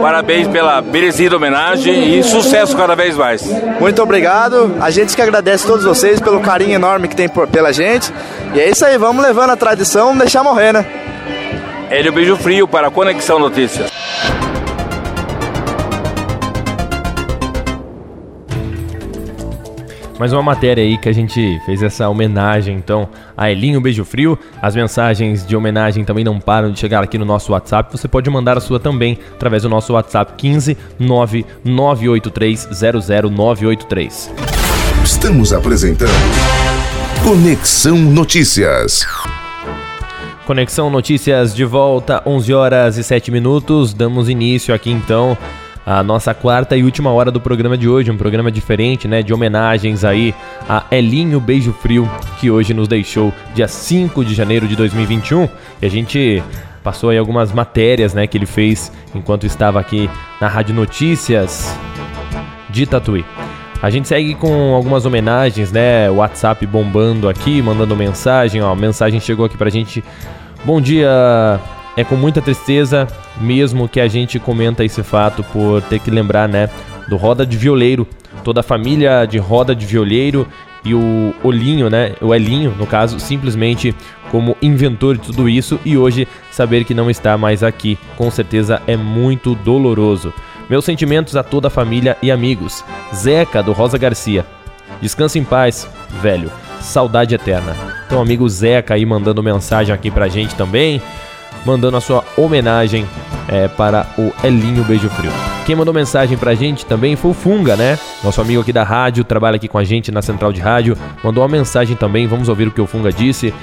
Parabéns 0.00 0.48
pela 0.48 0.82
merecida 0.82 1.36
homenagem 1.36 2.18
e 2.18 2.22
sucesso 2.22 2.76
cada 2.76 2.94
vez 2.94 3.16
mais. 3.16 3.42
Muito 3.80 4.02
obrigado, 4.02 4.76
a 4.80 4.90
gente 4.90 5.14
que 5.14 5.22
agradece 5.22 5.64
a 5.64 5.68
todos 5.68 5.84
vocês 5.84 6.20
pelo 6.20 6.40
carinho 6.40 6.74
enorme 6.74 7.08
que 7.08 7.16
tem 7.16 7.28
por, 7.28 7.46
pela 7.46 7.72
gente. 7.72 8.12
E 8.54 8.60
é 8.60 8.68
isso 8.68 8.84
aí, 8.84 8.98
vamos 8.98 9.22
levando 9.22 9.50
a 9.50 9.56
tradição, 9.56 10.10
não 10.10 10.18
deixar 10.18 10.42
morrer, 10.42 10.72
né? 10.72 10.84
Hélio 11.88 12.12
Beijo 12.12 12.36
Frio 12.36 12.66
para 12.66 12.88
a 12.88 12.90
Conexão 12.90 13.38
Notícias. 13.38 13.90
Mais 20.22 20.32
uma 20.32 20.40
matéria 20.40 20.84
aí 20.84 20.96
que 20.96 21.08
a 21.08 21.12
gente 21.12 21.60
fez 21.66 21.82
essa 21.82 22.08
homenagem 22.08 22.76
então 22.76 23.08
a 23.36 23.50
Elinho 23.50 23.80
Beijo 23.80 24.04
Frio. 24.04 24.38
As 24.62 24.76
mensagens 24.76 25.44
de 25.44 25.56
homenagem 25.56 26.04
também 26.04 26.22
não 26.22 26.38
param 26.38 26.70
de 26.70 26.78
chegar 26.78 27.02
aqui 27.02 27.18
no 27.18 27.24
nosso 27.24 27.50
WhatsApp. 27.50 27.90
Você 27.90 28.06
pode 28.06 28.30
mandar 28.30 28.56
a 28.56 28.60
sua 28.60 28.78
também 28.78 29.18
através 29.32 29.64
do 29.64 29.68
nosso 29.68 29.94
WhatsApp 29.94 30.34
15 30.38 30.76
998300983. 31.00 33.32
00983. 33.32 34.30
Estamos 35.02 35.52
apresentando 35.52 36.12
Conexão 37.24 37.98
Notícias. 37.98 39.04
Conexão 40.46 40.88
Notícias 40.88 41.52
de 41.52 41.64
volta, 41.64 42.22
11 42.24 42.54
horas 42.54 42.96
e 42.96 43.02
7 43.02 43.32
minutos. 43.32 43.92
Damos 43.92 44.28
início 44.28 44.72
aqui 44.72 44.92
então 44.92 45.36
a 45.84 46.02
nossa 46.02 46.32
quarta 46.32 46.76
e 46.76 46.84
última 46.84 47.10
hora 47.10 47.30
do 47.30 47.40
programa 47.40 47.76
de 47.76 47.88
hoje, 47.88 48.10
um 48.10 48.16
programa 48.16 48.50
diferente, 48.50 49.08
né, 49.08 49.22
de 49.22 49.34
homenagens 49.34 50.04
aí 50.04 50.34
a 50.68 50.84
Elinho 50.90 51.40
Beijo 51.40 51.72
Frio, 51.72 52.10
que 52.38 52.50
hoje 52.50 52.72
nos 52.72 52.88
deixou 52.88 53.32
dia 53.54 53.68
5 53.68 54.24
de 54.24 54.34
janeiro 54.34 54.68
de 54.68 54.76
2021, 54.76 55.48
e 55.80 55.86
a 55.86 55.90
gente 55.90 56.42
passou 56.82 57.10
aí 57.10 57.18
algumas 57.18 57.52
matérias, 57.52 58.14
né, 58.14 58.26
que 58.26 58.36
ele 58.38 58.46
fez 58.46 58.92
enquanto 59.14 59.46
estava 59.46 59.80
aqui 59.80 60.08
na 60.40 60.48
Rádio 60.48 60.74
Notícias 60.74 61.76
de 62.70 62.86
Tatuí. 62.86 63.24
A 63.82 63.90
gente 63.90 64.06
segue 64.06 64.36
com 64.36 64.74
algumas 64.74 65.04
homenagens, 65.04 65.72
né? 65.72 66.08
WhatsApp 66.08 66.64
bombando 66.66 67.28
aqui, 67.28 67.60
mandando 67.60 67.96
mensagem, 67.96 68.62
ó, 68.62 68.70
a 68.70 68.76
mensagem 68.76 69.18
chegou 69.18 69.44
aqui 69.44 69.56
pra 69.56 69.68
gente. 69.68 70.04
Bom 70.64 70.80
dia, 70.80 71.58
é 71.96 72.04
com 72.04 72.16
muita 72.16 72.40
tristeza 72.40 73.06
mesmo 73.40 73.88
que 73.88 74.00
a 74.00 74.08
gente 74.08 74.38
comenta 74.38 74.84
esse 74.84 75.02
fato 75.02 75.42
por 75.44 75.82
ter 75.82 75.98
que 75.98 76.10
lembrar, 76.10 76.48
né, 76.48 76.68
do 77.08 77.16
Roda 77.16 77.44
de 77.44 77.56
Violeiro, 77.56 78.06
toda 78.44 78.60
a 78.60 78.62
família 78.62 79.26
de 79.26 79.38
Roda 79.38 79.74
de 79.74 79.84
Violeiro 79.84 80.46
e 80.84 80.94
o 80.94 81.34
Olinho, 81.42 81.88
né, 81.88 82.14
o 82.20 82.34
Elinho, 82.34 82.74
no 82.76 82.86
caso, 82.86 83.20
simplesmente 83.20 83.94
como 84.30 84.56
inventor 84.62 85.16
de 85.16 85.26
tudo 85.26 85.48
isso 85.48 85.78
e 85.84 85.96
hoje 85.96 86.26
saber 86.50 86.84
que 86.84 86.94
não 86.94 87.10
está 87.10 87.36
mais 87.36 87.62
aqui, 87.62 87.98
com 88.16 88.30
certeza 88.30 88.80
é 88.86 88.96
muito 88.96 89.54
doloroso. 89.54 90.32
Meus 90.70 90.84
sentimentos 90.84 91.36
a 91.36 91.42
toda 91.42 91.68
a 91.68 91.70
família 91.70 92.16
e 92.22 92.30
amigos. 92.30 92.82
Zeca 93.14 93.62
do 93.62 93.72
Rosa 93.72 93.98
Garcia. 93.98 94.46
Descansa 95.02 95.38
em 95.38 95.44
paz, 95.44 95.88
velho. 96.22 96.50
Saudade 96.80 97.34
eterna. 97.34 97.76
Então, 98.06 98.22
amigo 98.22 98.48
Zeca 98.48 98.94
aí 98.94 99.04
mandando 99.04 99.42
mensagem 99.42 99.94
aqui 99.94 100.10
pra 100.10 100.28
gente 100.28 100.54
também 100.54 101.02
mandando 101.64 101.96
a 101.96 102.00
sua 102.00 102.24
homenagem 102.36 103.06
é, 103.48 103.68
para 103.68 104.06
o 104.18 104.32
Elinho 104.44 104.84
Beijo 104.84 105.08
Frio. 105.10 105.30
Quem 105.64 105.76
mandou 105.76 105.94
mensagem 105.94 106.36
pra 106.36 106.54
gente 106.54 106.84
também 106.84 107.14
foi 107.14 107.30
o 107.30 107.34
Funga, 107.34 107.76
né? 107.76 107.98
Nosso 108.22 108.40
amigo 108.40 108.60
aqui 108.60 108.72
da 108.72 108.82
rádio, 108.82 109.24
trabalha 109.24 109.56
aqui 109.56 109.68
com 109.68 109.78
a 109.78 109.84
gente 109.84 110.10
na 110.10 110.22
central 110.22 110.52
de 110.52 110.60
rádio. 110.60 110.96
Mandou 111.22 111.42
uma 111.42 111.48
mensagem 111.48 111.96
também, 111.96 112.26
vamos 112.26 112.48
ouvir 112.48 112.68
o 112.68 112.70
que 112.70 112.80
o 112.80 112.86
Funga 112.86 113.12
disse. 113.12 113.54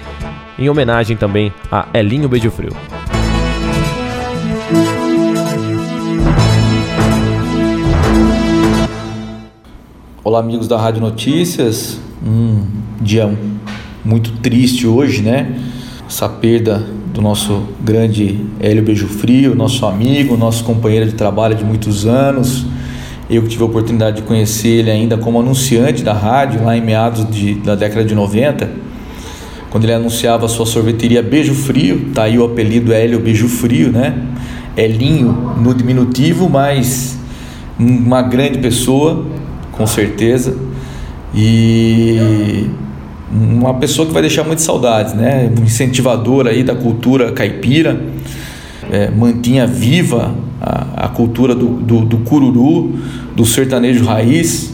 Em 0.57 0.69
homenagem 0.69 1.17
também 1.17 1.53
a 1.71 1.87
Elinho 1.93 2.29
Beijo 2.29 2.51
Frio. 2.51 2.71
Olá, 10.23 10.39
amigos 10.39 10.67
da 10.67 10.77
Rádio 10.77 11.01
Notícias. 11.01 11.99
Um 12.25 12.65
dia 13.01 13.33
muito 14.05 14.31
triste 14.33 14.85
hoje, 14.85 15.21
né? 15.21 15.59
Essa 16.07 16.29
perda 16.29 16.98
do 17.13 17.21
nosso 17.21 17.63
grande 17.83 18.39
Hélio 18.59 18.83
Beijo 18.83 19.07
Frio, 19.07 19.55
nosso 19.55 19.85
amigo, 19.85 20.37
nosso 20.37 20.63
companheiro 20.63 21.05
de 21.05 21.13
trabalho 21.13 21.55
de 21.55 21.63
muitos 21.63 22.05
anos. 22.05 22.65
Eu 23.29 23.43
que 23.43 23.49
tive 23.49 23.63
a 23.63 23.65
oportunidade 23.65 24.17
de 24.17 24.21
conhecer 24.23 24.69
ele 24.69 24.91
ainda 24.91 25.17
como 25.17 25.39
anunciante 25.39 26.03
da 26.03 26.13
rádio, 26.13 26.63
lá 26.63 26.75
em 26.75 26.81
meados 26.81 27.29
de, 27.29 27.55
da 27.55 27.75
década 27.75 28.03
de 28.03 28.15
90, 28.15 28.69
quando 29.69 29.83
ele 29.83 29.93
anunciava 29.93 30.45
a 30.45 30.49
sua 30.49 30.65
sorveteria 30.65 31.21
Beijo 31.21 31.53
Frio, 31.53 32.09
tá 32.13 32.23
aí 32.23 32.39
o 32.39 32.45
apelido 32.45 32.91
Hélio 32.91 33.19
Beijo 33.19 33.47
Frio, 33.47 33.91
né? 33.91 34.15
Elinho 34.75 35.55
no 35.61 35.73
diminutivo, 35.73 36.49
mas 36.49 37.19
uma 37.77 38.21
grande 38.21 38.57
pessoa, 38.59 39.25
com 39.71 39.85
certeza. 39.85 40.55
E 41.35 42.67
uma 43.31 43.75
pessoa 43.75 44.07
que 44.07 44.13
vai 44.13 44.21
deixar 44.21 44.43
muitas 44.43 44.65
saudades, 44.65 45.13
né? 45.13 45.51
Um 45.57 45.63
incentivador 45.63 46.47
aí 46.47 46.63
da 46.63 46.75
cultura 46.75 47.31
caipira, 47.31 48.01
é, 48.91 49.09
mantinha 49.11 49.67
viva 49.67 50.33
a, 50.59 51.05
a 51.05 51.07
cultura 51.09 51.53
do, 51.53 51.67
do, 51.67 52.01
do, 52.01 52.17
cururu, 52.19 52.93
do 53.35 53.45
sertanejo 53.45 54.03
raiz. 54.03 54.73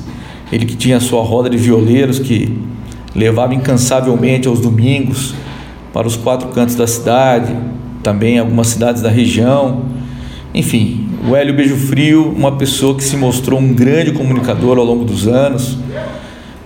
Ele 0.52 0.66
que 0.66 0.76
tinha 0.76 0.98
a 0.98 1.00
sua 1.00 1.22
roda 1.24 1.50
de 1.50 1.58
violeiros 1.58 2.20
que 2.20 2.58
levava 3.14 3.54
incansavelmente 3.54 4.48
aos 4.48 4.60
domingos 4.60 5.34
para 5.92 6.08
os 6.08 6.16
quatro 6.16 6.50
cantos 6.50 6.76
da 6.76 6.88
cidade, 6.88 7.56
também 8.04 8.40
algumas 8.40 8.68
cidades 8.68 9.02
da 9.02 9.10
região. 9.10 9.84
Enfim, 10.54 11.10
o 11.28 11.36
Hélio 11.36 11.54
Beijo 11.54 11.76
Frio, 11.76 12.32
uma 12.32 12.54
pessoa 12.54 12.96
que 12.96 13.04
se 13.04 13.18
mostrou 13.18 13.60
um 13.60 13.74
grande 13.74 14.12
comunicador 14.12 14.78
ao 14.78 14.86
longo 14.86 15.04
dos 15.04 15.28
anos 15.28 15.78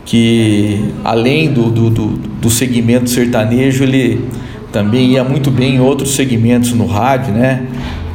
que 0.10 0.92
além 1.04 1.54
do, 1.54 1.70
do, 1.70 1.90
do, 1.92 2.08
do 2.08 2.50
segmento 2.50 3.12
sertanejo, 3.12 3.84
ele 3.84 4.28
também 4.72 5.12
ia 5.12 5.24
muito 5.24 5.52
bem 5.52 5.76
em 5.76 5.80
outros 5.80 6.16
segmentos 6.16 6.74
no 6.74 6.88
rádio, 6.88 7.32
né? 7.32 7.68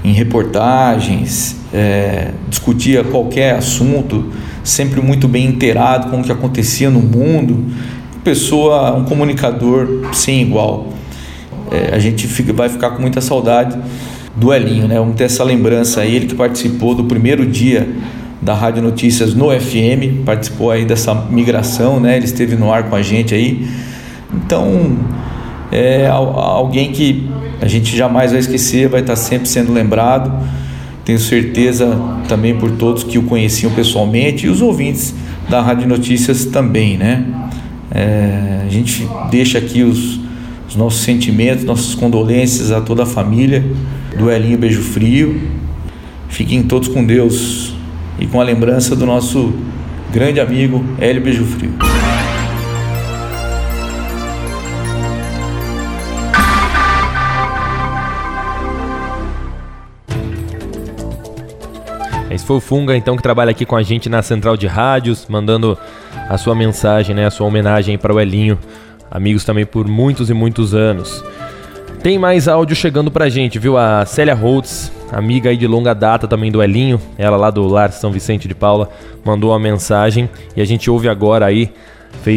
em 0.03 0.13
reportagens, 0.13 1.57
é, 1.73 2.33
discutia 2.49 3.05
qualquer 3.05 3.55
assunto, 3.55 4.33
sempre 4.65 5.01
muito 5.01 5.29
bem 5.29 5.47
inteirado 5.47 6.11
com 6.11 6.21
o 6.21 6.25
que 6.25 6.33
acontecia 6.33 6.91
no 6.91 6.99
mundo. 6.99 7.65
Pessoa, 8.25 8.93
um 8.97 9.05
comunicador 9.05 10.09
sem 10.13 10.43
igual. 10.43 10.89
É, 11.71 11.95
a 11.95 12.01
gente 12.01 12.27
fica, 12.27 12.53
vai 12.53 12.69
ficar 12.69 12.91
com 12.91 13.03
muita 13.03 13.21
saudade 13.21 13.79
do 14.35 14.53
Elinho, 14.53 14.89
né? 14.89 14.97
Vamos 14.99 15.15
ter 15.15 15.25
essa 15.25 15.45
lembrança 15.45 16.01
aí, 16.01 16.17
ele 16.17 16.27
que 16.27 16.35
participou 16.35 16.93
do 16.93 17.05
primeiro 17.05 17.47
dia 17.47 17.89
da 18.45 18.53
Rádio 18.53 18.83
Notícias 18.83 19.35
no 19.35 19.49
FM, 19.49 20.23
participou 20.27 20.71
aí 20.71 20.85
dessa 20.85 21.15
migração, 21.15 21.99
né? 21.99 22.17
Ele 22.17 22.27
esteve 22.27 22.57
no 22.57 22.71
ar 22.71 22.91
com 22.91 22.95
a 22.95 23.01
gente 23.01 23.35
aí. 23.35 23.67
Então, 24.35 24.99
é 25.73 26.07
alguém 26.09 26.93
que 26.93 27.27
a 27.63 27.67
gente 27.67 27.97
jamais 27.97 28.33
vai 28.33 28.41
esquecer, 28.41 28.87
vai 28.87 29.01
estar 29.01 29.17
sempre 29.17 29.49
sendo 29.49 29.73
lembrado. 29.73 30.31
Tenho 31.07 31.19
certeza 31.19 31.99
também 32.29 32.55
por 32.55 32.73
todos 32.73 33.03
que 33.03 33.17
o 33.17 33.23
conheciam 33.23 33.73
pessoalmente 33.73 34.47
e 34.47 34.51
os 34.51 34.61
ouvintes 34.61 35.15
da 35.49 35.63
Rádio 35.63 35.89
Notícias 35.89 36.45
também, 36.45 36.99
né? 36.99 37.25
É, 37.91 38.61
a 38.67 38.69
gente 38.69 39.09
deixa 39.31 39.57
aqui 39.57 39.83
os, 39.83 40.21
os 40.69 40.77
nossos 40.77 41.01
sentimentos, 41.01 41.65
nossas 41.65 41.95
condolências 41.95 42.71
a 42.71 42.81
toda 42.83 43.05
a 43.05 43.07
família 43.07 43.65
do 44.19 44.31
Elinho 44.31 44.59
Beijo 44.59 44.83
Frio. 44.83 45.41
Fiquem 46.29 46.63
todos 46.63 46.89
com 46.89 47.05
Deus 47.05 47.74
e 48.19 48.27
com 48.27 48.41
a 48.41 48.45
lembrança 48.45 48.95
do 48.95 49.07
nosso 49.07 49.53
grande 50.13 50.41
amigo 50.41 50.85
Hélio 50.99 51.23
Beijo 51.23 51.45
Frio. 51.45 51.73
Esse 62.31 62.45
foi 62.45 62.57
o 62.57 62.61
Funga, 62.61 62.97
então, 62.97 63.17
que 63.17 63.23
trabalha 63.23 63.53
aqui 63.53 63.65
com 63.65 63.77
a 63.77 63.83
gente 63.83 64.09
na 64.09 64.21
Central 64.21 64.57
de 64.57 64.67
Rádios, 64.67 65.27
mandando 65.29 65.79
a 66.29 66.37
sua 66.37 66.55
mensagem, 66.55 67.15
né, 67.15 67.27
a 67.27 67.31
sua 67.31 67.47
homenagem 67.47 67.97
para 67.97 68.13
o 68.13 68.21
Elinho. 68.21 68.59
Amigos 69.09 69.45
também 69.45 69.65
por 69.65 69.87
muitos 69.87 70.31
e 70.31 70.35
muitos 70.35 70.75
anos. 70.75 71.23
Tem 72.05 72.19
mais 72.19 72.49
áudio 72.49 72.77
chegando 72.77 73.11
pra 73.11 73.31
gente, 73.31 73.59
viu? 73.59 73.79
A 73.79 74.05
Célia 74.05 74.35
Holtz, 74.35 74.93
amiga 75.11 75.49
aí 75.49 75.57
de 75.57 75.67
longa 75.67 75.95
data 75.95 76.29
também 76.29 76.53
do 76.53 76.63
Elinho, 76.63 77.01
ela 77.17 77.35
lá 77.39 77.51
do 77.51 77.67
Lar 77.67 77.93
São 77.93 78.13
Vicente 78.13 78.47
de 78.47 78.55
Paula, 78.55 78.91
mandou 79.25 79.53
uma 79.53 79.59
mensagem 79.59 80.29
e 80.55 80.61
a 80.61 80.67
gente 80.67 80.91
ouve 80.91 81.09
agora 81.09 81.47
aí. 81.47 81.73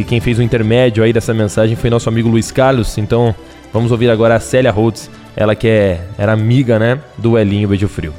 Quem 0.07 0.21
fez 0.21 0.39
o 0.39 0.41
intermédio 0.41 1.03
aí 1.03 1.11
dessa 1.11 1.33
mensagem 1.33 1.75
foi 1.75 1.89
nosso 1.89 2.07
amigo 2.07 2.29
Luiz 2.29 2.49
Carlos, 2.49 2.97
então 2.97 3.35
vamos 3.73 3.91
ouvir 3.91 4.09
agora 4.09 4.35
a 4.35 4.39
Célia 4.39 4.71
Holtz, 4.71 5.09
ela 5.35 5.53
que 5.53 5.67
é, 5.67 5.99
era 6.17 6.31
amiga, 6.31 6.79
né, 6.79 7.01
do 7.17 7.37
Elinho 7.37 7.67
Beijo 7.67 7.89
Frio. 7.89 8.13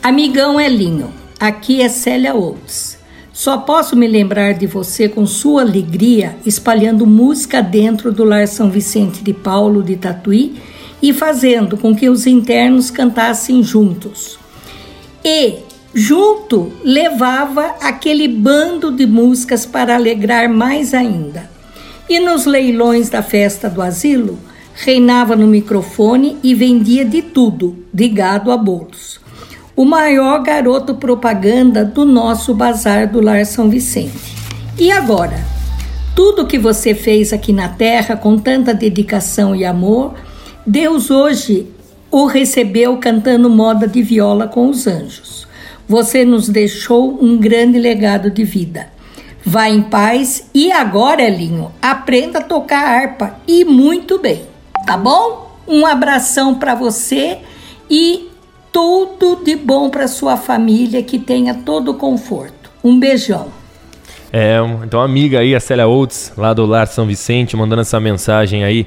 Amigão 0.00 0.60
Elinho, 0.60 1.12
aqui 1.40 1.82
é 1.82 1.88
Célia 1.88 2.36
Olds. 2.36 3.00
Só 3.36 3.58
posso 3.58 3.94
me 3.94 4.08
lembrar 4.08 4.54
de 4.54 4.66
você 4.66 5.10
com 5.10 5.26
sua 5.26 5.60
alegria 5.60 6.38
espalhando 6.46 7.06
música 7.06 7.62
dentro 7.62 8.10
do 8.10 8.24
Lar 8.24 8.48
São 8.48 8.70
Vicente 8.70 9.22
de 9.22 9.34
Paulo 9.34 9.82
de 9.82 9.94
Tatuí 9.94 10.56
e 11.02 11.12
fazendo 11.12 11.76
com 11.76 11.94
que 11.94 12.08
os 12.08 12.26
internos 12.26 12.90
cantassem 12.90 13.62
juntos. 13.62 14.38
E, 15.22 15.56
junto, 15.92 16.72
levava 16.82 17.74
aquele 17.82 18.26
bando 18.26 18.90
de 18.90 19.06
músicas 19.06 19.66
para 19.66 19.94
alegrar 19.94 20.48
mais 20.48 20.94
ainda. 20.94 21.50
E 22.08 22.18
nos 22.18 22.46
leilões 22.46 23.10
da 23.10 23.22
festa 23.22 23.68
do 23.68 23.82
asilo, 23.82 24.38
reinava 24.72 25.36
no 25.36 25.46
microfone 25.46 26.38
e 26.42 26.54
vendia 26.54 27.04
de 27.04 27.20
tudo, 27.20 27.84
de 27.92 28.08
gado 28.08 28.50
a 28.50 28.56
bolos 28.56 29.25
o 29.76 29.84
maior 29.84 30.42
garoto 30.42 30.94
propaganda 30.94 31.84
do 31.84 32.06
nosso 32.06 32.54
bazar 32.54 33.06
do 33.06 33.20
Lar 33.20 33.44
São 33.44 33.68
Vicente. 33.68 34.34
E 34.78 34.90
agora? 34.90 35.38
Tudo 36.14 36.46
que 36.46 36.58
você 36.58 36.94
fez 36.94 37.30
aqui 37.30 37.52
na 37.52 37.68
terra 37.68 38.16
com 38.16 38.38
tanta 38.38 38.72
dedicação 38.72 39.54
e 39.54 39.66
amor, 39.66 40.14
Deus 40.66 41.10
hoje 41.10 41.70
o 42.10 42.24
recebeu 42.24 42.96
cantando 42.96 43.50
moda 43.50 43.86
de 43.86 44.00
viola 44.00 44.48
com 44.48 44.70
os 44.70 44.86
anjos. 44.86 45.46
Você 45.86 46.24
nos 46.24 46.48
deixou 46.48 47.22
um 47.22 47.36
grande 47.36 47.78
legado 47.78 48.30
de 48.30 48.44
vida. 48.44 48.88
Vá 49.44 49.68
em 49.68 49.82
paz 49.82 50.48
e 50.54 50.72
agora, 50.72 51.22
Elinho, 51.22 51.70
aprenda 51.82 52.38
a 52.38 52.42
tocar 52.42 52.82
harpa 52.82 53.36
e 53.46 53.64
muito 53.64 54.18
bem, 54.18 54.42
tá 54.86 54.96
bom? 54.96 55.54
Um 55.68 55.84
abração 55.84 56.54
para 56.54 56.74
você 56.74 57.38
e 57.90 58.30
tudo 58.76 59.42
de 59.42 59.56
bom 59.56 59.88
para 59.88 60.06
sua 60.06 60.36
família, 60.36 61.02
que 61.02 61.18
tenha 61.18 61.54
todo 61.54 61.92
o 61.92 61.94
conforto. 61.94 62.70
Um 62.84 63.00
beijão. 63.00 63.46
É, 64.30 64.58
então 64.84 65.00
amiga 65.00 65.38
aí, 65.38 65.54
a 65.54 65.60
Célia 65.60 65.88
Oates, 65.88 66.30
lá 66.36 66.52
do 66.52 66.66
Lar 66.66 66.86
São 66.86 67.06
Vicente, 67.06 67.56
mandando 67.56 67.80
essa 67.80 67.98
mensagem 67.98 68.64
aí. 68.64 68.86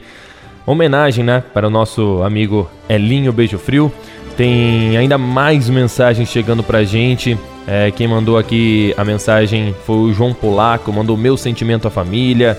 Homenagem, 0.64 1.24
né, 1.24 1.44
para 1.56 1.66
o 1.66 1.72
nosso 1.72 2.22
amigo 2.22 2.70
Elinho 2.88 3.34
Beijo 3.34 3.57
Frio. 3.57 3.91
Tem 4.38 4.95
ainda 4.95 5.18
mais 5.18 5.68
mensagens 5.68 6.30
chegando 6.30 6.61
pra 6.61 6.84
gente. 6.84 7.36
É, 7.66 7.90
quem 7.90 8.07
mandou 8.07 8.38
aqui 8.38 8.94
a 8.95 9.03
mensagem 9.03 9.74
foi 9.88 9.95
o 9.95 10.14
João 10.14 10.36
Polaco, 10.36 10.94
mandou 10.94 11.18
meu 11.18 11.36
sentimento 11.36 11.88
à 11.88 11.90
família. 11.90 12.56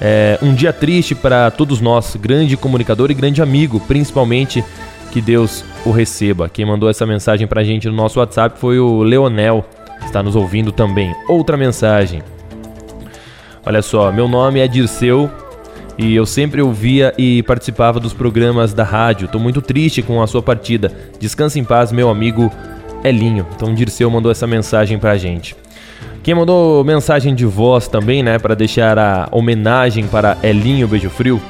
É, 0.00 0.40
um 0.42 0.52
dia 0.52 0.72
triste 0.72 1.14
para 1.14 1.52
todos 1.52 1.80
nós, 1.80 2.16
grande 2.16 2.56
comunicador 2.56 3.12
e 3.12 3.14
grande 3.14 3.40
amigo, 3.40 3.78
principalmente 3.78 4.64
que 5.14 5.20
Deus 5.20 5.64
o 5.86 5.92
receba. 5.92 6.48
Quem 6.48 6.66
mandou 6.66 6.90
essa 6.90 7.06
mensagem 7.06 7.46
pra 7.46 7.62
gente 7.62 7.88
no 7.88 7.94
nosso 7.94 8.18
WhatsApp 8.18 8.58
foi 8.58 8.80
o 8.80 9.04
Leonel, 9.04 9.64
que 10.00 10.06
está 10.06 10.20
nos 10.24 10.34
ouvindo 10.34 10.72
também. 10.72 11.14
Outra 11.28 11.56
mensagem. 11.56 12.20
Olha 13.64 13.80
só, 13.80 14.10
meu 14.10 14.26
nome 14.26 14.58
é 14.58 14.66
Dirceu 14.66 15.30
e 15.96 16.16
eu 16.16 16.26
sempre 16.26 16.60
ouvia 16.60 17.14
e 17.16 17.44
participava 17.44 18.00
dos 18.00 18.12
programas 18.12 18.74
da 18.74 18.82
rádio. 18.82 19.28
Tô 19.28 19.38
muito 19.38 19.62
triste 19.62 20.02
com 20.02 20.20
a 20.20 20.26
sua 20.26 20.42
partida. 20.42 20.90
Descanse 21.20 21.60
em 21.60 21.64
paz, 21.64 21.92
meu 21.92 22.10
amigo 22.10 22.50
Elinho. 23.04 23.46
Então 23.54 23.72
Dirceu 23.72 24.10
mandou 24.10 24.32
essa 24.32 24.48
mensagem 24.48 24.98
pra 24.98 25.16
gente. 25.16 25.54
Quem 26.24 26.34
mandou 26.34 26.82
mensagem 26.82 27.36
de 27.36 27.46
voz 27.46 27.86
também, 27.86 28.20
né, 28.20 28.36
para 28.36 28.56
deixar 28.56 28.98
a 28.98 29.28
homenagem 29.30 30.08
para 30.08 30.36
Elinho 30.42 30.88
Beijo 30.88 31.08
Frio, 31.08 31.40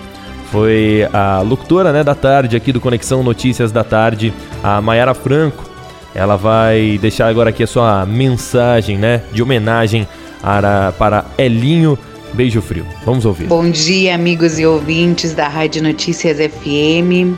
foi 0.55 1.05
a 1.12 1.40
locutora 1.40 1.93
né, 1.93 2.05
da 2.05 2.14
tarde 2.14 2.56
aqui 2.56 2.70
do 2.70 2.81
Conexão 2.81 3.24
Notícias 3.24 3.72
da 3.72 3.82
Tarde, 3.82 4.32
a 4.62 4.81
Mayara 4.81 5.12
Franco. 5.12 5.68
Ela 6.14 6.36
vai 6.36 6.97
deixar 7.02 7.26
agora 7.26 7.51
aqui 7.51 7.64
a 7.64 7.66
sua 7.66 8.06
mensagem 8.06 8.97
né, 8.97 9.22
de 9.32 9.43
homenagem 9.43 10.06
para, 10.40 10.93
para 10.93 11.24
Elinho 11.36 11.98
Beijo 12.35 12.62
Frio. 12.62 12.86
Vamos 13.05 13.24
ouvir. 13.24 13.48
Bom 13.48 13.68
dia, 13.68 14.14
amigos 14.14 14.60
e 14.60 14.64
ouvintes 14.64 15.35
da 15.35 15.48
Rádio 15.48 15.82
Notícias 15.82 16.36
FM. 16.39 17.36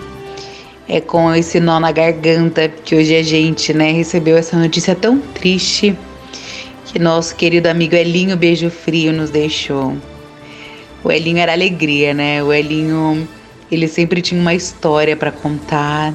É 0.86 1.01
com 1.01 1.34
esse 1.34 1.59
nó 1.59 1.80
na 1.80 1.93
garganta 1.93 2.68
que 2.68 2.94
hoje 2.94 3.16
a 3.16 3.22
gente 3.22 3.72
né, 3.72 3.93
recebeu 3.93 4.36
essa 4.36 4.59
notícia 4.59 4.94
tão 4.94 5.18
triste 5.18 5.97
que 6.84 6.98
nosso 6.98 7.34
querido 7.34 7.66
amigo 7.66 7.94
Elinho 7.94 8.36
Beijo 8.36 8.68
Frio 8.68 9.10
nos 9.10 9.30
deixou. 9.30 9.97
O 11.06 11.12
Elinho 11.12 11.38
era 11.38 11.52
alegria, 11.52 12.12
né? 12.12 12.42
O 12.42 12.52
Elinho, 12.52 13.28
ele 13.70 13.86
sempre 13.86 14.20
tinha 14.20 14.40
uma 14.40 14.54
história 14.54 15.14
para 15.14 15.30
contar 15.30 16.12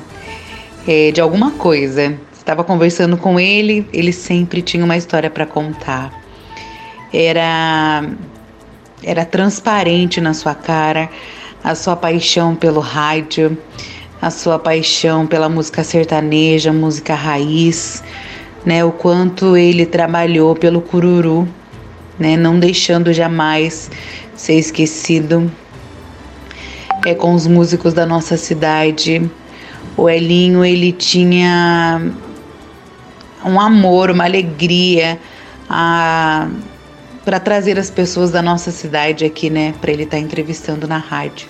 é, 0.85 1.11
de 1.11 1.22
alguma 1.22 1.51
coisa. 1.51 2.13
Estava 2.34 2.61
conversando 2.61 3.15
com 3.15 3.39
ele, 3.39 3.88
ele 3.93 4.11
sempre 4.11 4.61
tinha 4.61 4.84
uma 4.84 4.97
história 4.97 5.30
para 5.30 5.45
contar. 5.45 6.11
Era 7.13 8.03
era 9.01 9.23
transparente 9.23 10.19
na 10.19 10.34
sua 10.34 10.53
cara 10.53 11.09
a 11.63 11.73
sua 11.73 11.95
paixão 11.95 12.53
pelo 12.53 12.81
rádio, 12.81 13.57
a 14.22 14.30
sua 14.30 14.59
paixão 14.59 15.26
pela 15.26 15.47
música 15.47 15.85
sertaneja, 15.85 16.73
música 16.73 17.15
raiz, 17.15 18.03
né? 18.65 18.84
O 18.84 18.91
quanto 18.91 19.55
ele 19.55 19.85
trabalhou 19.85 20.53
pelo 20.53 20.81
cururu, 20.81 21.47
né? 22.22 22.38
Não 22.38 22.60
deixando 22.60 23.11
jamais 23.11 23.89
ser 24.35 24.53
esquecido. 24.53 25.52
É 27.06 27.15
com 27.15 27.34
os 27.34 27.48
músicos 27.48 27.93
da 27.93 28.06
nossa 28.06 28.38
cidade. 28.38 29.30
O 29.98 30.10
Elinho, 30.10 30.64
ele 30.64 30.91
tinha 30.91 31.99
um 33.43 33.60
amor, 33.60 34.11
uma 34.11 34.23
alegria 34.23 35.19
para 35.68 37.39
trazer 37.43 37.80
as 37.80 37.89
pessoas 37.89 38.31
da 38.31 38.41
nossa 38.41 38.72
cidade 38.72 39.26
aqui, 39.26 39.49
né, 39.49 39.73
para 39.81 39.91
ele 39.91 40.03
estar 40.03 40.18
tá 40.18 40.23
entrevistando 40.23 40.88
na 40.88 40.98
rádio. 40.98 41.48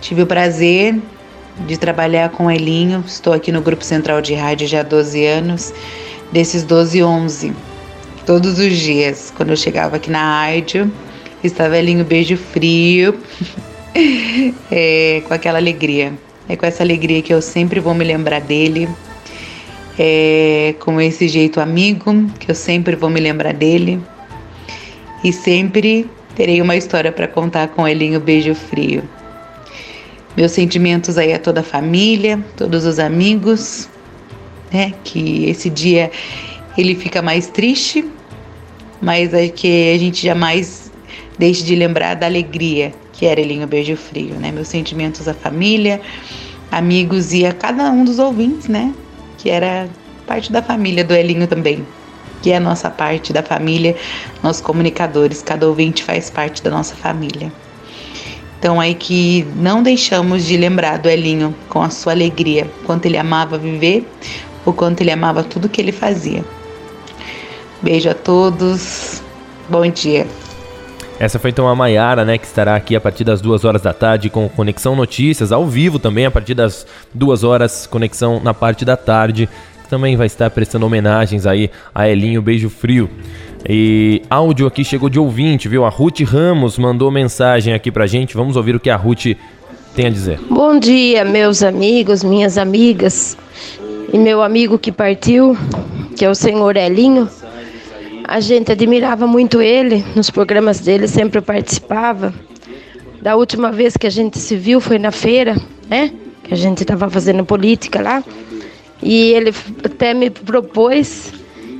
Tive 0.00 0.22
o 0.22 0.26
prazer 0.26 1.00
de 1.66 1.76
trabalhar 1.78 2.30
com 2.30 2.46
o 2.46 2.50
Elinho, 2.50 3.02
estou 3.06 3.32
aqui 3.32 3.52
no 3.52 3.62
Grupo 3.62 3.84
Central 3.84 4.20
de 4.20 4.34
Rádio 4.34 4.66
já 4.66 4.80
há 4.80 4.82
12 4.82 5.24
anos, 5.24 5.72
desses 6.32 6.64
12, 6.64 7.02
11, 7.02 7.54
todos 8.26 8.58
os 8.58 8.76
dias, 8.76 9.32
quando 9.36 9.50
eu 9.50 9.56
chegava 9.56 9.96
aqui 9.96 10.10
na 10.10 10.44
rádio, 10.46 10.90
Está 11.44 11.68
velhinho 11.68 12.06
beijo 12.06 12.38
frio, 12.38 13.18
é, 14.72 15.22
com 15.28 15.34
aquela 15.34 15.58
alegria. 15.58 16.14
É 16.48 16.56
com 16.56 16.64
essa 16.64 16.82
alegria 16.82 17.20
que 17.20 17.34
eu 17.34 17.42
sempre 17.42 17.80
vou 17.80 17.92
me 17.92 18.02
lembrar 18.02 18.40
dele. 18.40 18.88
É, 19.98 20.74
com 20.80 20.98
esse 20.98 21.28
jeito 21.28 21.60
amigo, 21.60 22.26
que 22.40 22.50
eu 22.50 22.54
sempre 22.54 22.96
vou 22.96 23.10
me 23.10 23.20
lembrar 23.20 23.52
dele. 23.52 24.00
E 25.22 25.34
sempre 25.34 26.08
terei 26.34 26.62
uma 26.62 26.76
história 26.76 27.12
para 27.12 27.28
contar 27.28 27.68
com 27.68 27.86
Elinho 27.86 28.20
Beijo 28.20 28.54
Frio. 28.54 29.02
Meus 30.34 30.52
sentimentos 30.52 31.18
aí 31.18 31.34
a 31.34 31.38
toda 31.38 31.60
a 31.60 31.62
família, 31.62 32.42
todos 32.56 32.86
os 32.86 32.98
amigos, 32.98 33.86
né? 34.72 34.94
Que 35.04 35.44
esse 35.44 35.68
dia 35.68 36.10
ele 36.78 36.94
fica 36.94 37.20
mais 37.20 37.48
triste, 37.48 38.02
mas 39.00 39.34
é 39.34 39.48
que 39.48 39.92
a 39.94 39.98
gente 39.98 40.24
jamais 40.24 40.84
Deixe 41.38 41.64
de 41.64 41.74
lembrar 41.74 42.14
da 42.14 42.26
alegria 42.26 42.92
que 43.12 43.26
era 43.26 43.40
Elinho 43.40 43.66
Beijo 43.66 43.96
Frio, 43.96 44.34
né? 44.34 44.52
Meus 44.52 44.68
sentimentos 44.68 45.26
à 45.26 45.34
família, 45.34 46.00
amigos 46.70 47.32
e 47.32 47.44
a 47.44 47.52
cada 47.52 47.90
um 47.90 48.04
dos 48.04 48.18
ouvintes, 48.18 48.68
né? 48.68 48.94
Que 49.38 49.50
era 49.50 49.88
parte 50.26 50.52
da 50.52 50.62
família 50.62 51.04
do 51.04 51.12
Elinho 51.14 51.46
também. 51.46 51.84
que 52.42 52.52
é 52.52 52.58
a 52.58 52.60
nossa 52.60 52.90
parte 52.90 53.32
da 53.32 53.42
família, 53.42 53.96
nós 54.42 54.60
comunicadores, 54.60 55.40
cada 55.40 55.66
ouvinte 55.66 56.02
faz 56.04 56.28
parte 56.28 56.62
da 56.62 56.70
nossa 56.70 56.94
família. 56.94 57.50
Então 58.58 58.78
aí 58.78 58.94
que 58.94 59.46
não 59.56 59.82
deixamos 59.82 60.44
de 60.44 60.54
lembrar 60.54 60.98
do 60.98 61.08
Elinho 61.08 61.54
com 61.70 61.80
a 61.80 61.88
sua 61.88 62.12
alegria, 62.12 62.70
quanto 62.84 63.06
ele 63.06 63.16
amava 63.16 63.56
viver, 63.56 64.06
o 64.62 64.74
quanto 64.74 65.00
ele 65.00 65.10
amava 65.10 65.42
tudo 65.42 65.70
que 65.70 65.80
ele 65.80 65.90
fazia. 65.90 66.44
Beijo 67.84 68.08
a 68.08 68.14
todos, 68.14 69.22
bom 69.68 69.86
dia. 69.90 70.26
Essa 71.20 71.38
foi 71.38 71.50
então 71.50 71.68
a 71.68 71.76
Maiara, 71.76 72.24
né, 72.24 72.38
que 72.38 72.46
estará 72.46 72.74
aqui 72.74 72.96
a 72.96 73.00
partir 73.00 73.24
das 73.24 73.42
duas 73.42 73.62
horas 73.62 73.82
da 73.82 73.92
tarde 73.92 74.30
com 74.30 74.48
Conexão 74.48 74.96
Notícias, 74.96 75.52
ao 75.52 75.66
vivo 75.66 75.98
também, 75.98 76.24
a 76.24 76.30
partir 76.30 76.54
das 76.54 76.86
duas 77.12 77.44
horas, 77.44 77.86
Conexão 77.86 78.40
na 78.42 78.54
parte 78.54 78.86
da 78.86 78.96
tarde. 78.96 79.50
Também 79.90 80.16
vai 80.16 80.26
estar 80.26 80.48
prestando 80.48 80.86
homenagens 80.86 81.44
aí 81.44 81.70
a 81.94 82.08
Elinho 82.08 82.40
Beijo 82.40 82.70
Frio. 82.70 83.10
E 83.68 84.22
áudio 84.30 84.66
aqui 84.66 84.82
chegou 84.82 85.10
de 85.10 85.18
ouvinte, 85.18 85.68
viu? 85.68 85.84
A 85.84 85.90
Ruth 85.90 86.22
Ramos 86.22 86.78
mandou 86.78 87.10
mensagem 87.10 87.74
aqui 87.74 87.92
pra 87.92 88.06
gente. 88.06 88.34
Vamos 88.34 88.56
ouvir 88.56 88.74
o 88.74 88.80
que 88.80 88.88
a 88.88 88.96
Ruth 88.96 89.36
tem 89.94 90.06
a 90.06 90.10
dizer. 90.10 90.40
Bom 90.48 90.78
dia, 90.78 91.22
meus 91.22 91.62
amigos, 91.62 92.24
minhas 92.24 92.56
amigas 92.56 93.36
e 94.10 94.16
meu 94.18 94.42
amigo 94.42 94.78
que 94.78 94.90
partiu, 94.90 95.54
que 96.16 96.24
é 96.24 96.30
o 96.30 96.34
senhor 96.34 96.78
Elinho. 96.78 97.28
A 98.26 98.40
gente 98.40 98.72
admirava 98.72 99.26
muito 99.26 99.60
ele, 99.60 100.02
nos 100.16 100.30
programas 100.30 100.80
dele 100.80 101.06
sempre 101.06 101.40
participava. 101.42 102.32
Da 103.20 103.36
última 103.36 103.70
vez 103.70 103.96
que 103.96 104.06
a 104.06 104.10
gente 104.10 104.38
se 104.38 104.56
viu 104.56 104.80
foi 104.80 104.98
na 104.98 105.10
feira, 105.10 105.56
né? 105.88 106.10
Que 106.42 106.54
a 106.54 106.56
gente 106.56 106.82
estava 106.82 107.08
fazendo 107.10 107.44
política 107.44 108.00
lá. 108.00 108.24
E 109.02 109.32
ele 109.32 109.52
até 109.84 110.14
me 110.14 110.30
propôs 110.30 111.32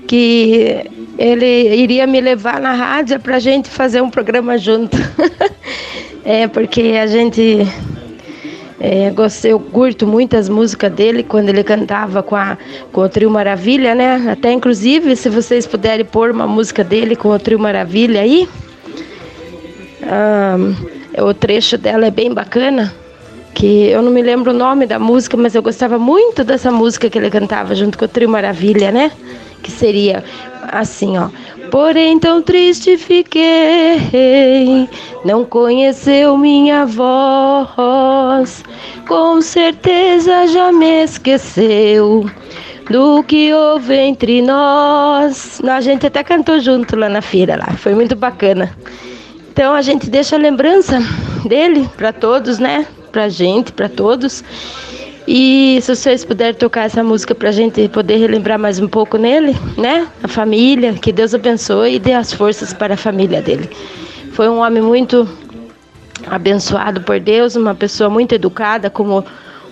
que 0.06 0.84
ele 1.18 1.74
iria 1.74 2.06
me 2.06 2.20
levar 2.20 2.60
na 2.60 2.74
rádio 2.74 3.18
para 3.20 3.36
a 3.36 3.40
gente 3.40 3.70
fazer 3.70 4.02
um 4.02 4.10
programa 4.10 4.58
junto. 4.58 4.96
é, 6.24 6.46
porque 6.46 6.98
a 7.00 7.06
gente. 7.06 7.66
É, 8.86 9.11
eu 9.44 9.59
curto 9.59 10.06
muito 10.06 10.36
as 10.36 10.47
músicas 10.47 10.93
dele 10.93 11.23
quando 11.23 11.48
ele 11.48 11.65
cantava 11.65 12.23
com, 12.23 12.36
a, 12.36 12.59
com 12.93 13.01
o 13.01 13.09
Trio 13.09 13.31
Maravilha, 13.31 13.94
né? 13.94 14.31
Até 14.31 14.52
inclusive, 14.52 15.16
se 15.16 15.31
vocês 15.31 15.66
puderem 15.66 16.05
pôr 16.05 16.31
uma 16.31 16.47
música 16.47 16.85
dele 16.85 17.16
com 17.16 17.31
o 17.31 17.39
Trio 17.39 17.59
Maravilha 17.59 18.20
aí. 18.20 18.47
Ah, 20.02 20.56
o 21.23 21.32
trecho 21.32 21.78
dela 21.78 22.09
é 22.09 22.11
bem 22.11 22.35
bacana 22.35 22.94
que 23.55 23.86
eu 23.86 24.02
não 24.02 24.12
me 24.12 24.20
lembro 24.20 24.51
o 24.51 24.55
nome 24.55 24.85
da 24.85 24.98
música, 24.98 25.35
mas 25.35 25.55
eu 25.55 25.62
gostava 25.62 25.98
muito 25.98 26.44
dessa 26.44 26.70
música 26.70 27.09
que 27.09 27.16
ele 27.16 27.31
cantava 27.31 27.74
junto 27.74 27.97
com 27.97 28.05
o 28.05 28.09
Trio 28.09 28.28
Maravilha, 28.28 28.93
né? 28.93 29.11
Que 29.62 29.70
seria 29.70 30.23
assim, 30.74 31.16
ó. 31.16 31.28
Porém 31.70 32.18
tão 32.18 32.42
triste 32.42 32.96
fiquei, 32.98 34.88
não 35.24 35.44
conheceu 35.44 36.36
minha 36.36 36.84
voz, 36.84 38.62
com 39.09 39.40
certeza 39.40 40.46
já 40.48 40.70
me 40.72 41.05
esqueceu 41.05 42.28
do 42.90 43.22
que 43.22 43.52
houve 43.52 43.94
entre 43.94 44.42
nós. 44.42 45.60
A 45.64 45.80
gente 45.80 46.06
até 46.06 46.22
cantou 46.22 46.60
junto 46.60 46.96
lá 46.96 47.09
na 47.09 47.22
feira 47.22 47.56
lá, 47.56 47.74
foi 47.76 47.94
muito 47.94 48.14
bacana. 48.14 48.70
Então 49.52 49.72
a 49.72 49.82
gente 49.82 50.10
deixa 50.10 50.36
a 50.36 50.38
lembrança 50.38 50.98
dele 51.46 51.88
para 51.96 52.12
todos, 52.12 52.59
né? 52.59 52.86
Pra 53.12 53.28
gente, 53.28 53.72
para 53.72 53.88
todos. 53.88 54.42
E 55.26 55.78
se 55.80 55.96
vocês 55.96 56.22
puderem 56.22 56.55
tocar 56.55 56.84
essa 56.84 57.02
música 57.02 57.34
pra 57.34 57.51
gente 57.51 57.88
poder 57.88 58.18
relembrar 58.18 58.59
mais 58.59 58.78
um 58.78 58.86
pouco 58.86 59.16
nele, 59.16 59.56
né? 59.76 60.06
A 60.22 60.28
família, 60.28 60.92
que 60.92 61.10
Deus 61.10 61.34
abençoe 61.34 61.94
e 61.94 61.98
dê 61.98 62.12
as 62.12 62.30
forças 62.30 62.74
para 62.74 62.92
a 62.92 62.96
família 62.96 63.40
dele. 63.40 63.70
Foi 64.32 64.48
um 64.51 64.59
homem 64.59 64.82
muito 64.82 65.26
abençoado 66.26 67.01
por 67.01 67.18
Deus, 67.18 67.56
uma 67.56 67.74
pessoa 67.74 68.10
muito 68.10 68.34
educada, 68.34 68.90
como 68.90 69.24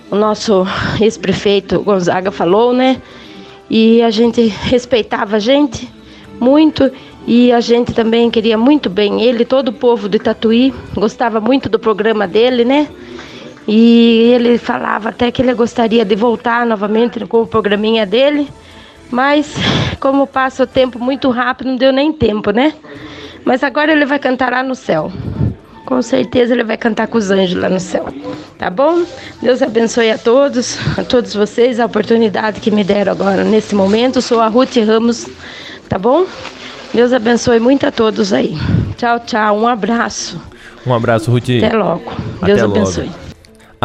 o 0.09 0.15
nosso 0.15 0.65
ex-prefeito 0.99 1.81
Gonzaga 1.81 2.31
falou, 2.31 2.73
né? 2.73 2.99
E 3.69 4.01
a 4.01 4.09
gente 4.09 4.41
respeitava 4.47 5.35
a 5.35 5.39
gente 5.39 5.87
muito 6.39 6.91
e 7.27 7.51
a 7.51 7.59
gente 7.61 7.93
também 7.93 8.29
queria 8.31 8.57
muito 8.57 8.89
bem 8.89 9.21
ele, 9.21 9.45
todo 9.45 9.69
o 9.69 9.73
povo 9.73 10.09
de 10.09 10.17
Tatuí, 10.17 10.73
gostava 10.95 11.39
muito 11.39 11.69
do 11.69 11.77
programa 11.77 12.27
dele, 12.27 12.65
né? 12.65 12.87
E 13.67 14.31
ele 14.33 14.57
falava 14.57 15.09
até 15.09 15.31
que 15.31 15.41
ele 15.41 15.53
gostaria 15.53 16.03
de 16.03 16.15
voltar 16.15 16.65
novamente 16.65 17.25
com 17.25 17.41
o 17.43 17.47
programinha 17.47 18.05
dele, 18.05 18.49
mas 19.09 19.55
como 19.99 20.27
passa 20.27 20.63
o 20.63 20.67
tempo 20.67 20.99
muito 20.99 21.29
rápido, 21.29 21.67
não 21.69 21.77
deu 21.77 21.93
nem 21.93 22.11
tempo, 22.11 22.51
né? 22.51 22.73
Mas 23.45 23.63
agora 23.63 23.91
ele 23.91 24.05
vai 24.05 24.19
cantar 24.19 24.51
lá 24.51 24.63
no 24.63 24.75
céu. 24.75 25.11
Com 25.85 26.01
certeza 26.01 26.53
ele 26.53 26.63
vai 26.63 26.77
cantar 26.77 27.07
com 27.07 27.17
os 27.17 27.29
anjos 27.29 27.61
lá 27.61 27.69
no 27.69 27.79
céu. 27.79 28.07
Tá 28.57 28.69
bom? 28.69 29.03
Deus 29.41 29.61
abençoe 29.61 30.11
a 30.11 30.17
todos, 30.17 30.77
a 30.97 31.03
todos 31.03 31.33
vocês, 31.33 31.79
a 31.79 31.85
oportunidade 31.85 32.61
que 32.61 32.71
me 32.71 32.83
deram 32.83 33.11
agora 33.11 33.43
nesse 33.43 33.75
momento. 33.75 34.21
Sou 34.21 34.39
a 34.39 34.47
Ruth 34.47 34.77
Ramos, 34.77 35.27
tá 35.89 35.99
bom? 35.99 36.25
Deus 36.93 37.11
abençoe 37.11 37.59
muito 37.59 37.85
a 37.85 37.91
todos 37.91 38.31
aí. 38.31 38.57
Tchau, 38.97 39.19
tchau. 39.19 39.57
Um 39.57 39.67
abraço. 39.67 40.39
Um 40.85 40.93
abraço, 40.93 41.31
Ruth. 41.31 41.49
Até 41.57 41.75
logo. 41.75 42.11
Deus 42.45 42.61
Até 42.61 42.71
abençoe. 42.71 43.11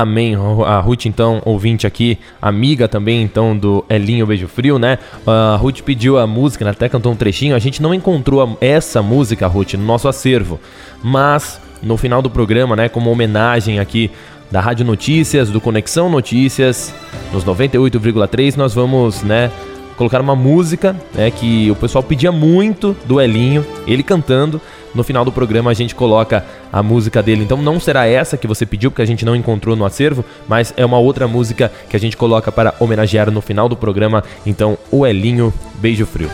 Amém. 0.01 0.37
A 0.65 0.79
Ruth, 0.79 1.07
então, 1.07 1.43
ouvinte 1.45 1.85
aqui, 1.85 2.19
amiga 2.41 2.87
também, 2.87 3.21
então, 3.21 3.59
do 3.59 3.85
Elinho 3.91 4.25
Beijo 4.29 4.47
Frio, 4.47 4.79
né? 4.79 4.97
A 5.27 5.57
Ruth 5.57 5.81
pediu 5.81 6.19
a 6.19 6.25
música, 6.25 6.63
ela 6.63 6.71
até 6.71 6.89
cantou 6.89 7.11
um 7.11 7.17
trechinho. 7.17 7.57
A 7.57 7.59
gente 7.59 7.83
não 7.83 7.93
encontrou 7.93 8.57
essa 8.61 9.03
música, 9.03 9.49
Ruth, 9.49 9.75
no 9.75 9.85
nosso 9.85 10.07
acervo. 10.07 10.61
Mas, 11.03 11.61
no 11.83 11.97
final 11.97 12.23
do 12.23 12.31
programa, 12.31 12.77
né, 12.77 12.89
como 12.89 13.11
homenagem 13.11 13.81
aqui 13.81 14.09
da 14.53 14.61
Rádio 14.61 14.87
Notícias, 14.87 15.51
do 15.51 15.61
Conexão 15.61 16.09
Notícias, 16.09 16.95
nos 17.33 17.45
98,3, 17.45 18.57
nós 18.57 18.73
vamos, 18.73 19.25
né, 19.25 19.51
colocar 19.99 20.21
uma 20.21 20.37
música, 20.37 20.97
né, 21.13 21.31
que 21.31 21.71
o 21.71 21.75
pessoal 21.75 22.03
pedia 22.03 22.31
muito 22.31 22.97
do 23.05 23.21
Elinho, 23.21 23.67
ele 23.87 24.03
cantando. 24.03 24.61
No 24.95 25.05
final 25.05 25.25
do 25.25 25.31
programa 25.31 25.71
a 25.71 25.75
gente 25.75 25.95
coloca 25.95 26.45
a 26.73 26.83
música 26.83 27.23
dele. 27.23 27.43
Então 27.43 27.61
não 27.61 27.79
será 27.79 28.07
essa 28.07 28.39
que 28.39 28.47
você 28.47 28.65
pediu, 28.65 28.91
porque 28.91 29.03
a 29.03 29.07
gente 29.07 29.25
não 29.25 29.37
encontrou 29.37 29.77
no 29.77 29.85
acervo, 29.85 30.25
mas 30.49 30.73
é 30.77 30.87
uma 30.87 30.99
outra 30.99 31.29
música 31.29 31.71
que 31.91 31.97
a 31.97 32.01
gente 32.01 32.17
coloca 32.17 32.51
para 32.51 32.75
homenagear 32.81 33.31
no 33.31 33.43
final 33.43 33.69
do 33.69 33.77
programa. 33.77 34.25
Então, 34.47 34.79
o 34.91 35.07
Elinho 35.07 35.53
Beijo 35.81 36.07
Frio. 36.07 36.31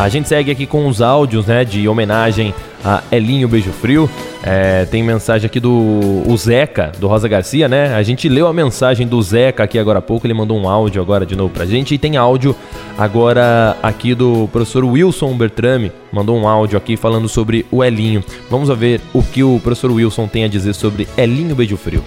A 0.00 0.08
gente 0.08 0.30
segue 0.30 0.50
aqui 0.50 0.64
com 0.64 0.88
os 0.88 1.02
áudios, 1.02 1.44
né, 1.44 1.62
de 1.62 1.86
homenagem 1.86 2.54
a 2.82 3.02
Elinho 3.12 3.46
Beijo 3.46 3.70
Frio. 3.70 4.08
É, 4.42 4.86
tem 4.86 5.02
mensagem 5.02 5.44
aqui 5.44 5.60
do 5.60 6.24
Zeca, 6.38 6.90
do 6.98 7.06
Rosa 7.06 7.28
Garcia, 7.28 7.68
né? 7.68 7.94
A 7.94 8.02
gente 8.02 8.26
leu 8.26 8.46
a 8.46 8.52
mensagem 8.52 9.06
do 9.06 9.20
Zeca 9.20 9.62
aqui 9.62 9.78
agora 9.78 9.98
há 9.98 10.02
pouco, 10.02 10.26
ele 10.26 10.32
mandou 10.32 10.58
um 10.58 10.66
áudio 10.66 11.02
agora 11.02 11.26
de 11.26 11.36
novo 11.36 11.52
pra 11.52 11.66
gente. 11.66 11.94
E 11.94 11.98
tem 11.98 12.16
áudio 12.16 12.56
agora 12.96 13.76
aqui 13.82 14.14
do 14.14 14.48
professor 14.50 14.86
Wilson 14.86 15.36
Bertrame, 15.36 15.92
mandou 16.10 16.34
um 16.34 16.48
áudio 16.48 16.78
aqui 16.78 16.96
falando 16.96 17.28
sobre 17.28 17.66
o 17.70 17.84
Elinho. 17.84 18.24
Vamos 18.48 18.70
ver 18.78 19.02
o 19.12 19.22
que 19.22 19.44
o 19.44 19.60
professor 19.62 19.90
Wilson 19.90 20.26
tem 20.26 20.44
a 20.44 20.48
dizer 20.48 20.72
sobre 20.72 21.06
Elinho 21.14 21.54
Beijo 21.54 21.76
Frio. 21.76 22.02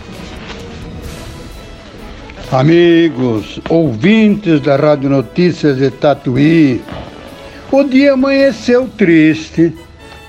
Amigos, 2.52 3.60
ouvintes 3.70 4.62
da 4.62 4.78
Rádio 4.78 5.12
Notícias 5.12 5.78
de 5.78 5.92
Tatuí, 5.92 6.82
o 7.74 7.84
dia 7.84 8.14
amanheceu 8.14 8.88
triste, 8.88 9.74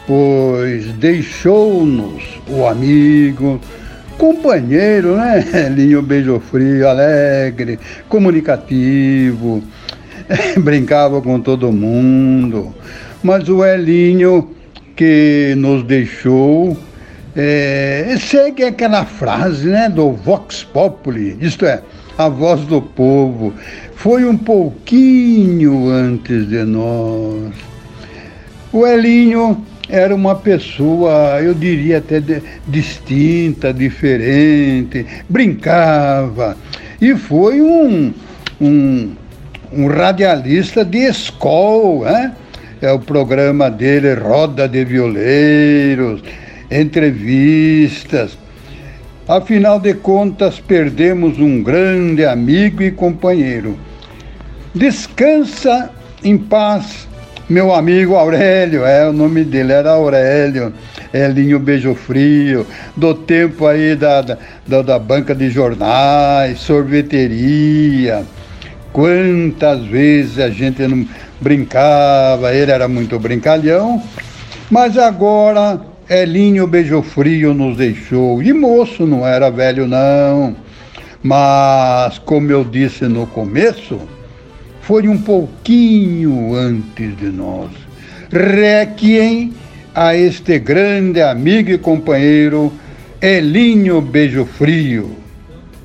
pois 0.07 0.87
deixou-nos 0.95 2.23
o 2.49 2.67
amigo, 2.67 3.61
companheiro, 4.17 5.15
né? 5.17 5.45
Elinho 5.69 6.01
Beijo 6.01 6.41
Frio, 6.41 6.89
alegre, 6.89 7.79
comunicativo, 8.09 9.63
brincava 10.57 11.21
com 11.21 11.39
todo 11.39 11.71
mundo. 11.71 12.75
Mas 13.23 13.47
o 13.47 13.63
Elinho 13.63 14.51
que 14.97 15.53
nos 15.59 15.85
deixou 15.85 16.75
é, 17.37 18.17
segue 18.21 18.65
aquela 18.65 19.05
frase 19.05 19.69
né, 19.69 19.91
do 19.91 20.13
Vox 20.13 20.65
Populi, 20.65 21.37
isto 21.43 21.67
é, 21.67 21.83
a 22.17 22.29
voz 22.29 22.61
do 22.63 22.81
povo, 22.81 23.53
foi 23.97 24.25
um 24.25 24.37
pouquinho 24.37 25.89
antes 25.89 26.49
de 26.49 26.65
nós. 26.65 27.53
O 28.73 28.87
Elinho 28.87 29.65
era 29.89 30.15
uma 30.15 30.35
pessoa, 30.35 31.41
eu 31.41 31.55
diria 31.55 31.99
até 31.99 32.21
de, 32.21 32.43
distinta, 32.67 33.73
diferente, 33.73 35.07
brincava 35.29 36.57
e 37.01 37.15
foi 37.15 37.61
um, 37.61 38.13
um, 38.61 39.13
um 39.73 39.87
radialista 39.89 40.85
de 40.85 40.99
escola, 40.99 42.11
né? 42.11 42.33
É 42.81 42.93
o 42.93 42.99
programa 42.99 43.71
dele, 43.71 44.15
Roda 44.15 44.69
de 44.69 44.85
Violeiros, 44.85 46.23
entrevistas. 46.71 48.37
Afinal 49.27 49.81
de 49.81 49.95
contas, 49.95 50.61
perdemos 50.61 51.39
um 51.39 51.63
grande 51.63 52.25
amigo 52.25 52.83
e 52.83 52.91
companheiro. 52.91 53.79
Descansa 54.75 55.91
em 56.23 56.37
paz 56.37 57.09
meu 57.49 57.75
amigo 57.75 58.15
Aurélio, 58.15 58.87
é, 58.87 59.07
o 59.07 59.13
nome 59.13 59.45
dele 59.45 59.73
era 59.73 59.91
Aurélio, 59.91 60.73
Elinho 61.13 61.59
Beijo 61.59 61.95
Frio, 61.95 62.67
do 62.97 63.15
tempo 63.15 63.67
aí 63.67 63.95
da, 63.95 64.23
da, 64.67 64.81
da 64.83 64.99
banca 64.99 65.35
de 65.35 65.51
jornais, 65.51 66.59
sorveteria. 66.61 68.25
Quantas 68.95 69.85
vezes 69.85 70.39
a 70.39 70.49
gente 70.49 70.87
não 70.87 71.07
brincava, 71.39 72.55
ele 72.55 72.71
era 72.71 72.89
muito 72.89 73.19
brincalhão, 73.19 74.03
mas 74.71 74.97
agora 74.97 75.79
Elinho 76.09 76.67
Beijo 76.67 77.03
Frio 77.03 77.55
nos 77.55 77.77
deixou. 77.77 78.43
E 78.43 78.53
moço 78.53 79.07
não 79.07 79.27
era 79.27 79.51
velho, 79.51 79.87
não. 79.87 80.55
Mas, 81.23 82.19
como 82.19 82.51
eu 82.51 82.63
disse 82.63 83.05
no 83.07 83.27
começo, 83.27 83.99
foi 84.83 85.09
um 85.09 85.17
pouquinho 85.17 86.55
antes 86.55 87.17
de 87.17 87.27
nós. 87.27 87.71
Requiem 88.31 89.53
a 89.95 90.15
este 90.15 90.59
grande 90.59 91.23
amigo 91.23 91.71
e 91.71 91.79
companheiro 91.79 92.73
Elinho 93.23 94.01
Beijo 94.03 94.45
Frio. 94.45 95.17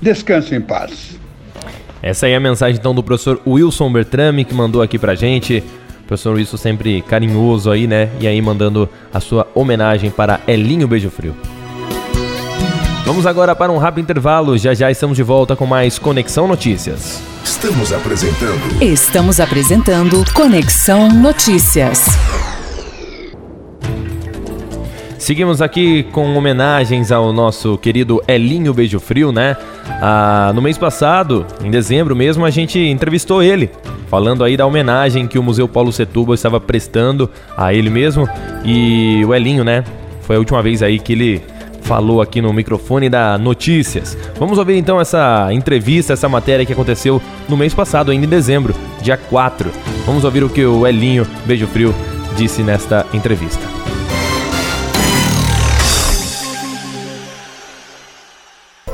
Descanse 0.01 0.55
em 0.55 0.61
paz. 0.61 1.17
Essa 2.01 2.25
aí 2.25 2.33
é 2.33 2.35
a 2.35 2.39
mensagem 2.39 2.77
então 2.77 2.95
do 2.95 3.03
professor 3.03 3.41
Wilson 3.45 3.91
Bertrame 3.91 4.43
que 4.43 4.53
mandou 4.53 4.81
aqui 4.81 4.97
pra 4.97 5.15
gente. 5.15 5.63
Professor 6.09 6.35
Wilson 6.35 6.57
sempre 6.57 7.03
carinhoso 7.03 7.69
aí, 7.69 7.85
né? 7.85 8.09
E 8.19 8.27
aí 8.27 8.41
mandando 8.41 8.89
a 9.13 9.19
sua 9.19 9.47
homenagem 9.53 10.09
para 10.09 10.39
Elinho 10.47 10.87
Beijo 10.87 11.11
Frio. 11.11 11.35
Vamos 13.05 13.27
agora 13.27 13.55
para 13.55 13.71
um 13.71 13.77
rápido 13.77 14.05
intervalo. 14.05 14.57
Já 14.57 14.73
já 14.73 14.89
estamos 14.89 15.15
de 15.15 15.21
volta 15.21 15.55
com 15.55 15.67
mais 15.67 15.99
Conexão 15.99 16.47
Notícias. 16.47 17.21
Estamos 17.43 17.93
apresentando. 17.93 18.81
Estamos 18.81 19.39
apresentando 19.39 20.25
Conexão 20.33 21.09
Notícias. 21.09 22.07
Seguimos 25.19 25.61
aqui 25.61 26.01
com 26.11 26.35
homenagens 26.35 27.11
ao 27.11 27.31
nosso 27.31 27.77
querido 27.77 28.19
Elinho 28.27 28.73
Beijo 28.73 28.99
Frio, 28.99 29.31
né? 29.31 29.55
Ah, 30.01 30.51
no 30.55 30.61
mês 30.61 30.75
passado, 30.75 31.45
em 31.63 31.69
dezembro 31.69 32.15
mesmo, 32.15 32.45
a 32.45 32.49
gente 32.49 32.79
entrevistou 32.79 33.43
ele, 33.43 33.69
falando 34.09 34.43
aí 34.43 34.57
da 34.57 34.65
homenagem 34.65 35.27
que 35.27 35.37
o 35.37 35.43
Museu 35.43 35.67
Paulo 35.67 35.91
Setúbal 35.91 36.33
estava 36.33 36.59
prestando 36.59 37.29
a 37.55 37.73
ele 37.73 37.89
mesmo. 37.89 38.27
E 38.65 39.23
o 39.25 39.33
Elinho, 39.33 39.63
né? 39.63 39.83
Foi 40.21 40.35
a 40.35 40.39
última 40.39 40.61
vez 40.61 40.81
aí 40.81 40.99
que 40.99 41.13
ele 41.13 41.41
falou 41.83 42.21
aqui 42.21 42.41
no 42.41 42.51
microfone 42.51 43.09
da 43.09 43.37
Notícias. 43.37 44.17
Vamos 44.37 44.57
ouvir 44.57 44.77
então 44.77 44.99
essa 44.99 45.49
entrevista, 45.51 46.13
essa 46.13 46.27
matéria 46.27 46.65
que 46.65 46.73
aconteceu 46.73 47.21
no 47.47 47.55
mês 47.55 47.73
passado, 47.73 48.11
ainda 48.11 48.25
em 48.25 48.29
dezembro, 48.29 48.75
dia 49.01 49.17
4. 49.17 49.71
Vamos 50.05 50.23
ouvir 50.23 50.43
o 50.43 50.49
que 50.49 50.65
o 50.65 50.85
Elinho 50.85 51.25
Beijo 51.45 51.67
Frio 51.67 51.93
disse 52.35 52.61
nesta 52.61 53.05
entrevista. 53.13 53.65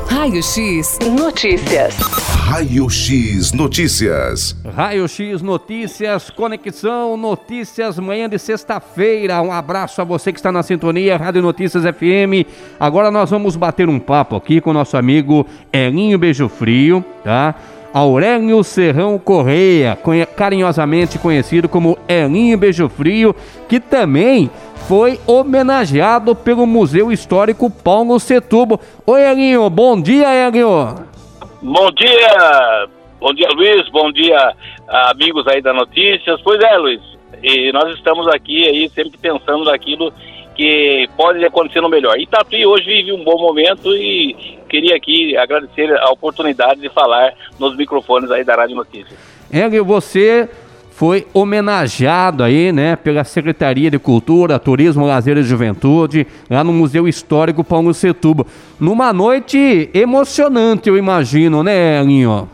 Raio 0.08 0.42
X 0.42 0.98
Notícias. 1.18 2.35
Raio 2.48 2.88
X 2.88 3.52
Notícias. 3.52 4.56
Raio 4.72 5.08
X 5.08 5.42
Notícias, 5.42 6.30
Conexão 6.30 7.16
Notícias, 7.16 7.98
manhã 7.98 8.28
de 8.28 8.38
sexta-feira. 8.38 9.42
Um 9.42 9.50
abraço 9.50 10.00
a 10.00 10.04
você 10.04 10.32
que 10.32 10.38
está 10.38 10.52
na 10.52 10.62
sintonia 10.62 11.16
Rádio 11.16 11.42
Notícias 11.42 11.82
FM. 11.82 12.46
Agora 12.78 13.10
nós 13.10 13.30
vamos 13.30 13.56
bater 13.56 13.88
um 13.88 13.98
papo 13.98 14.36
aqui 14.36 14.60
com 14.60 14.72
nosso 14.72 14.96
amigo 14.96 15.44
Elinho 15.72 16.16
Beijo 16.18 16.48
Frio, 16.48 17.04
tá? 17.24 17.56
Aurélio 17.92 18.62
Serrão 18.62 19.18
Correia, 19.18 19.98
carinhosamente 20.36 21.18
conhecido 21.18 21.68
como 21.68 21.98
Elinho 22.06 22.56
Beijo 22.56 22.88
Frio, 22.88 23.34
que 23.68 23.80
também 23.80 24.48
foi 24.86 25.18
homenageado 25.26 26.32
pelo 26.36 26.64
Museu 26.64 27.10
Histórico 27.10 27.68
Paulo 27.68 28.20
Setúbal. 28.20 28.80
Oi, 29.04 29.20
Elinho, 29.20 29.68
bom 29.68 30.00
dia, 30.00 30.32
Elinho. 30.46 31.15
Bom 31.62 31.90
dia, 31.90 32.88
bom 33.18 33.32
dia, 33.32 33.48
Luiz, 33.48 33.88
bom 33.88 34.12
dia, 34.12 34.54
amigos 34.88 35.46
aí 35.46 35.62
da 35.62 35.72
Notícias. 35.72 36.40
Pois 36.42 36.60
é, 36.60 36.76
Luiz, 36.76 37.00
e 37.42 37.72
nós 37.72 37.94
estamos 37.94 38.28
aqui 38.28 38.68
aí 38.68 38.88
sempre 38.90 39.16
pensando 39.18 39.64
naquilo 39.64 40.12
que 40.54 41.08
pode 41.16 41.44
acontecer 41.44 41.80
no 41.80 41.88
melhor. 41.88 42.18
Itatuí 42.18 42.66
hoje 42.66 42.84
vive 42.84 43.12
um 43.12 43.24
bom 43.24 43.38
momento 43.38 43.94
e 43.94 44.58
queria 44.68 44.96
aqui 44.96 45.36
agradecer 45.36 45.90
a 45.98 46.10
oportunidade 46.10 46.80
de 46.80 46.88
falar 46.90 47.34
nos 47.58 47.76
microfones 47.76 48.30
aí 48.30 48.44
da 48.44 48.54
Rádio 48.54 48.76
Notícias. 48.76 49.18
Hélio, 49.50 49.84
você 49.84 50.48
foi 50.96 51.26
homenageado 51.34 52.42
aí, 52.42 52.72
né, 52.72 52.96
pela 52.96 53.22
Secretaria 53.22 53.90
de 53.90 53.98
Cultura, 53.98 54.58
Turismo, 54.58 55.06
Lazer 55.06 55.36
e 55.36 55.42
Juventude, 55.42 56.26
lá 56.48 56.64
no 56.64 56.72
Museu 56.72 57.06
Histórico 57.06 57.62
Paulo 57.62 57.92
Setúbal. 57.92 58.46
Numa 58.80 59.12
noite 59.12 59.90
emocionante, 59.92 60.88
eu 60.88 60.96
imagino, 60.96 61.62
né, 61.62 62.00
Elinho? 62.00 62.48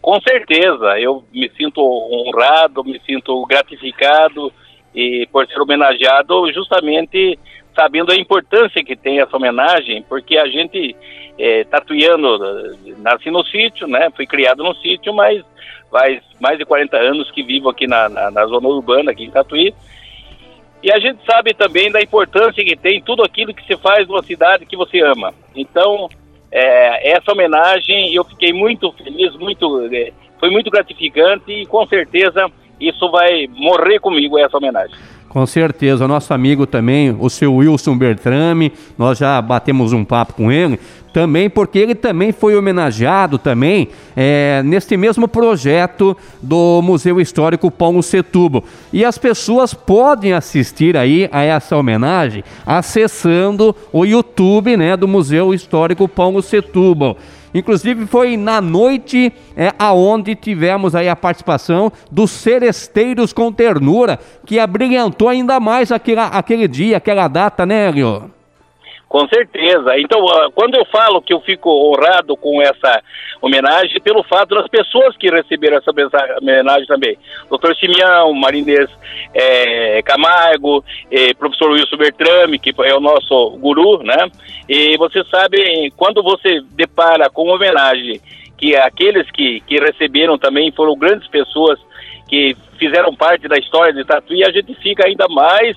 Com 0.00 0.20
certeza, 0.20 0.98
eu 0.98 1.22
me 1.32 1.48
sinto 1.56 1.80
honrado, 1.80 2.82
me 2.82 3.00
sinto 3.06 3.46
gratificado 3.46 4.52
e 4.92 5.28
por 5.30 5.46
ser 5.46 5.60
homenageado 5.60 6.52
justamente 6.52 7.38
sabendo 7.72 8.10
a 8.10 8.16
importância 8.16 8.82
que 8.82 8.96
tem 8.96 9.20
essa 9.20 9.36
homenagem, 9.36 10.04
porque 10.08 10.36
a 10.36 10.48
gente 10.48 10.96
é, 11.38 11.62
tatuiano, 11.62 12.36
nasci 12.98 13.30
no 13.30 13.44
sítio, 13.44 13.86
né, 13.86 14.10
fui 14.16 14.26
criado 14.26 14.64
no 14.64 14.74
sítio, 14.74 15.14
mas 15.14 15.40
faz 15.92 16.22
mais 16.40 16.58
de 16.58 16.64
40 16.64 16.96
anos 16.96 17.30
que 17.30 17.42
vivo 17.42 17.68
aqui 17.68 17.86
na, 17.86 18.08
na, 18.08 18.30
na, 18.30 18.46
zona 18.46 18.66
urbana, 18.66 19.12
aqui 19.12 19.24
em 19.24 19.30
Tatuí. 19.30 19.74
E 20.82 20.90
a 20.90 20.98
gente 20.98 21.20
sabe 21.24 21.54
também 21.54 21.92
da 21.92 22.00
importância 22.00 22.64
que 22.64 22.74
tem 22.74 23.00
tudo 23.02 23.22
aquilo 23.22 23.54
que 23.54 23.64
se 23.66 23.76
faz 23.76 24.08
numa 24.08 24.22
cidade 24.22 24.66
que 24.66 24.76
você 24.76 25.00
ama. 25.00 25.32
Então, 25.54 26.08
é, 26.50 27.12
essa 27.12 27.30
homenagem 27.30 28.12
eu 28.14 28.24
fiquei 28.24 28.52
muito 28.52 28.90
feliz, 28.92 29.36
muito, 29.36 29.86
é, 29.92 30.12
foi 30.40 30.50
muito 30.50 30.70
gratificante 30.70 31.52
e 31.52 31.66
com 31.66 31.86
certeza 31.86 32.50
isso 32.80 33.10
vai 33.10 33.46
morrer 33.48 34.00
comigo, 34.00 34.38
essa 34.38 34.56
homenagem. 34.56 34.96
Com 35.28 35.46
certeza, 35.46 36.06
nosso 36.06 36.34
amigo 36.34 36.66
também, 36.66 37.16
o 37.18 37.30
seu 37.30 37.54
Wilson 37.54 37.96
Bertrame, 37.96 38.70
nós 38.98 39.16
já 39.16 39.40
batemos 39.40 39.94
um 39.94 40.04
papo 40.04 40.34
com 40.34 40.52
ele, 40.52 40.78
também 41.12 41.50
porque 41.50 41.78
ele 41.78 41.94
também 41.94 42.32
foi 42.32 42.56
homenageado 42.56 43.38
também 43.38 43.88
é, 44.16 44.62
neste 44.64 44.96
mesmo 44.96 45.28
projeto 45.28 46.16
do 46.40 46.80
Museu 46.82 47.20
Histórico 47.20 47.70
Paulo 47.70 48.02
Setúbal. 48.02 48.64
E 48.92 49.04
as 49.04 49.18
pessoas 49.18 49.74
podem 49.74 50.32
assistir 50.32 50.96
aí 50.96 51.28
a 51.30 51.42
essa 51.42 51.76
homenagem 51.76 52.42
acessando 52.64 53.74
o 53.92 54.04
YouTube 54.04 54.76
né, 54.76 54.96
do 54.96 55.06
Museu 55.06 55.52
Histórico 55.52 56.08
Paulo 56.08 56.42
Setúbal. 56.42 57.16
Inclusive 57.54 58.06
foi 58.06 58.36
na 58.36 58.60
noite 58.60 59.30
é, 59.54 59.72
aonde 59.78 60.34
tivemos 60.34 60.94
aí 60.94 61.08
a 61.08 61.14
participação 61.14 61.92
dos 62.10 62.30
Seresteiros 62.30 63.32
com 63.32 63.52
Ternura, 63.52 64.18
que 64.46 64.58
abrilhantou 64.58 65.28
ainda 65.28 65.60
mais 65.60 65.92
aquela, 65.92 66.28
aquele 66.28 66.66
dia, 66.66 66.96
aquela 66.96 67.28
data, 67.28 67.66
né, 67.66 67.88
Hélio? 67.88 68.30
Com 69.12 69.28
certeza. 69.28 69.98
Então, 69.98 70.26
ah, 70.26 70.48
quando 70.54 70.74
eu 70.74 70.86
falo 70.86 71.20
que 71.20 71.34
eu 71.34 71.40
fico 71.42 71.68
honrado 71.68 72.34
com 72.34 72.62
essa 72.62 73.02
homenagem, 73.42 74.00
pelo 74.00 74.22
fato 74.22 74.54
das 74.54 74.66
pessoas 74.68 75.14
que 75.18 75.28
receberam 75.28 75.76
essa 75.76 75.90
homenagem 76.40 76.86
também. 76.86 77.18
Doutor 77.50 77.76
Simeão, 77.76 78.32
Marinês 78.32 78.88
é, 79.34 80.00
Camargo, 80.00 80.82
é, 81.10 81.34
professor 81.34 81.72
Wilson 81.72 81.98
Bertrame, 81.98 82.58
que 82.58 82.72
é 82.84 82.94
o 82.96 83.00
nosso 83.00 83.50
guru, 83.58 84.02
né? 84.02 84.30
E 84.66 84.96
você 84.96 85.22
sabe, 85.24 85.92
quando 85.94 86.22
você 86.22 86.62
depara 86.70 87.28
com 87.28 87.50
homenagem, 87.50 88.18
que 88.56 88.74
aqueles 88.74 89.30
que, 89.30 89.60
que 89.66 89.78
receberam 89.78 90.38
também 90.38 90.72
foram 90.72 90.96
grandes 90.96 91.28
pessoas 91.28 91.78
que 92.30 92.56
fizeram 92.78 93.14
parte 93.14 93.46
da 93.46 93.58
história 93.58 93.92
de 93.92 94.06
Tatuí, 94.06 94.42
a 94.42 94.50
gente 94.50 94.74
fica 94.76 95.06
ainda 95.06 95.26
mais, 95.28 95.76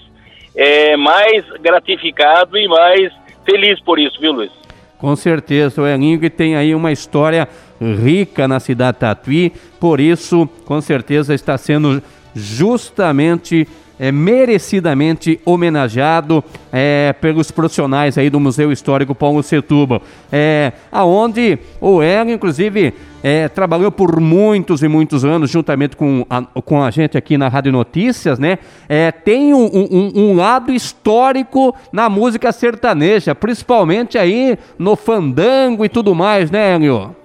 é, 0.56 0.96
mais 0.96 1.46
gratificado 1.60 2.58
e 2.58 2.66
mais 2.70 3.25
feliz 3.46 3.80
por 3.82 4.00
isso, 4.00 4.20
viu, 4.20 4.32
Luiz? 4.32 4.52
Com 4.98 5.16
certeza, 5.16 5.82
o 5.82 5.88
Elinho 5.88 6.20
que 6.20 6.30
tem 6.30 6.56
aí 6.56 6.74
uma 6.74 6.92
história 6.92 7.48
rica 7.80 8.48
na 8.48 8.60
cidade 8.60 8.98
Tatuí, 8.98 9.52
por 9.80 10.00
isso, 10.00 10.48
com 10.66 10.80
certeza, 10.82 11.34
está 11.34 11.58
sendo 11.58 12.02
justamente 12.34 13.68
é, 14.00 14.12
merecidamente 14.12 15.40
homenageado 15.46 16.44
é, 16.72 17.14
pelos 17.14 17.52
profissionais 17.52 18.18
aí 18.18 18.30
do 18.30 18.40
Museu 18.40 18.72
Histórico 18.72 19.16
Paulo 19.16 19.42
Setúbal, 19.42 20.02
é, 20.32 20.74
aonde 20.92 21.58
o 21.80 22.02
Hélio, 22.02 22.34
inclusive, 22.34 22.94
é, 23.28 23.50
trabalhou 23.50 23.92
por 23.92 24.22
muitos 24.22 24.84
e 24.84 24.88
muitos 24.88 25.26
anos 25.26 25.50
juntamente 25.50 25.98
com 25.98 26.28
a, 26.30 26.44
com 26.62 26.84
a 26.84 26.92
gente 26.92 27.18
aqui 27.18 27.40
na 27.40 27.48
Rádio 27.48 27.72
Notícias, 27.72 28.38
né? 28.38 28.60
É, 28.88 29.12
tem 29.12 29.52
um, 29.52 29.66
um, 29.66 30.12
um, 30.16 30.36
lado 30.36 30.72
histórico 30.72 31.76
na 31.92 32.08
música 32.08 32.52
sertaneja, 32.52 33.34
principalmente 33.34 34.16
aí 34.16 34.60
no 34.78 34.96
fandango 34.96 35.84
e 35.84 35.90
tudo 35.90 36.14
mais, 36.14 36.52
né, 36.52 36.76
Hélio? 36.76 37.16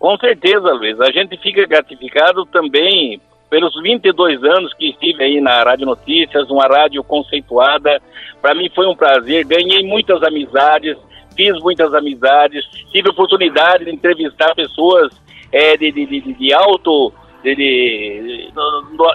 Com 0.00 0.16
certeza, 0.16 0.72
Luiz. 0.72 1.00
A 1.00 1.12
gente 1.12 1.36
fica 1.36 1.64
gratificado 1.68 2.44
também 2.46 3.20
pelos 3.48 3.80
22 3.80 4.42
anos 4.42 4.74
que 4.74 4.90
estive 4.90 5.22
aí 5.22 5.40
na 5.40 5.62
Rádio 5.62 5.86
Notícias, 5.86 6.50
uma 6.50 6.66
rádio 6.66 7.04
conceituada. 7.04 8.02
Para 8.42 8.56
mim 8.56 8.68
foi 8.74 8.88
um 8.88 8.96
prazer, 8.96 9.44
ganhei 9.44 9.84
muitas 9.84 10.20
amizades, 10.20 10.96
fiz 11.36 11.56
muitas 11.62 11.94
amizades, 11.94 12.64
tive 12.90 13.10
oportunidade 13.10 13.84
de 13.84 13.92
entrevistar 13.92 14.52
pessoas 14.56 15.27
é, 15.52 15.76
de, 15.76 15.92
de, 15.92 16.06
de, 16.06 16.32
de 16.34 16.54
alto 16.54 17.12
de, 17.42 17.54
de, 17.54 18.52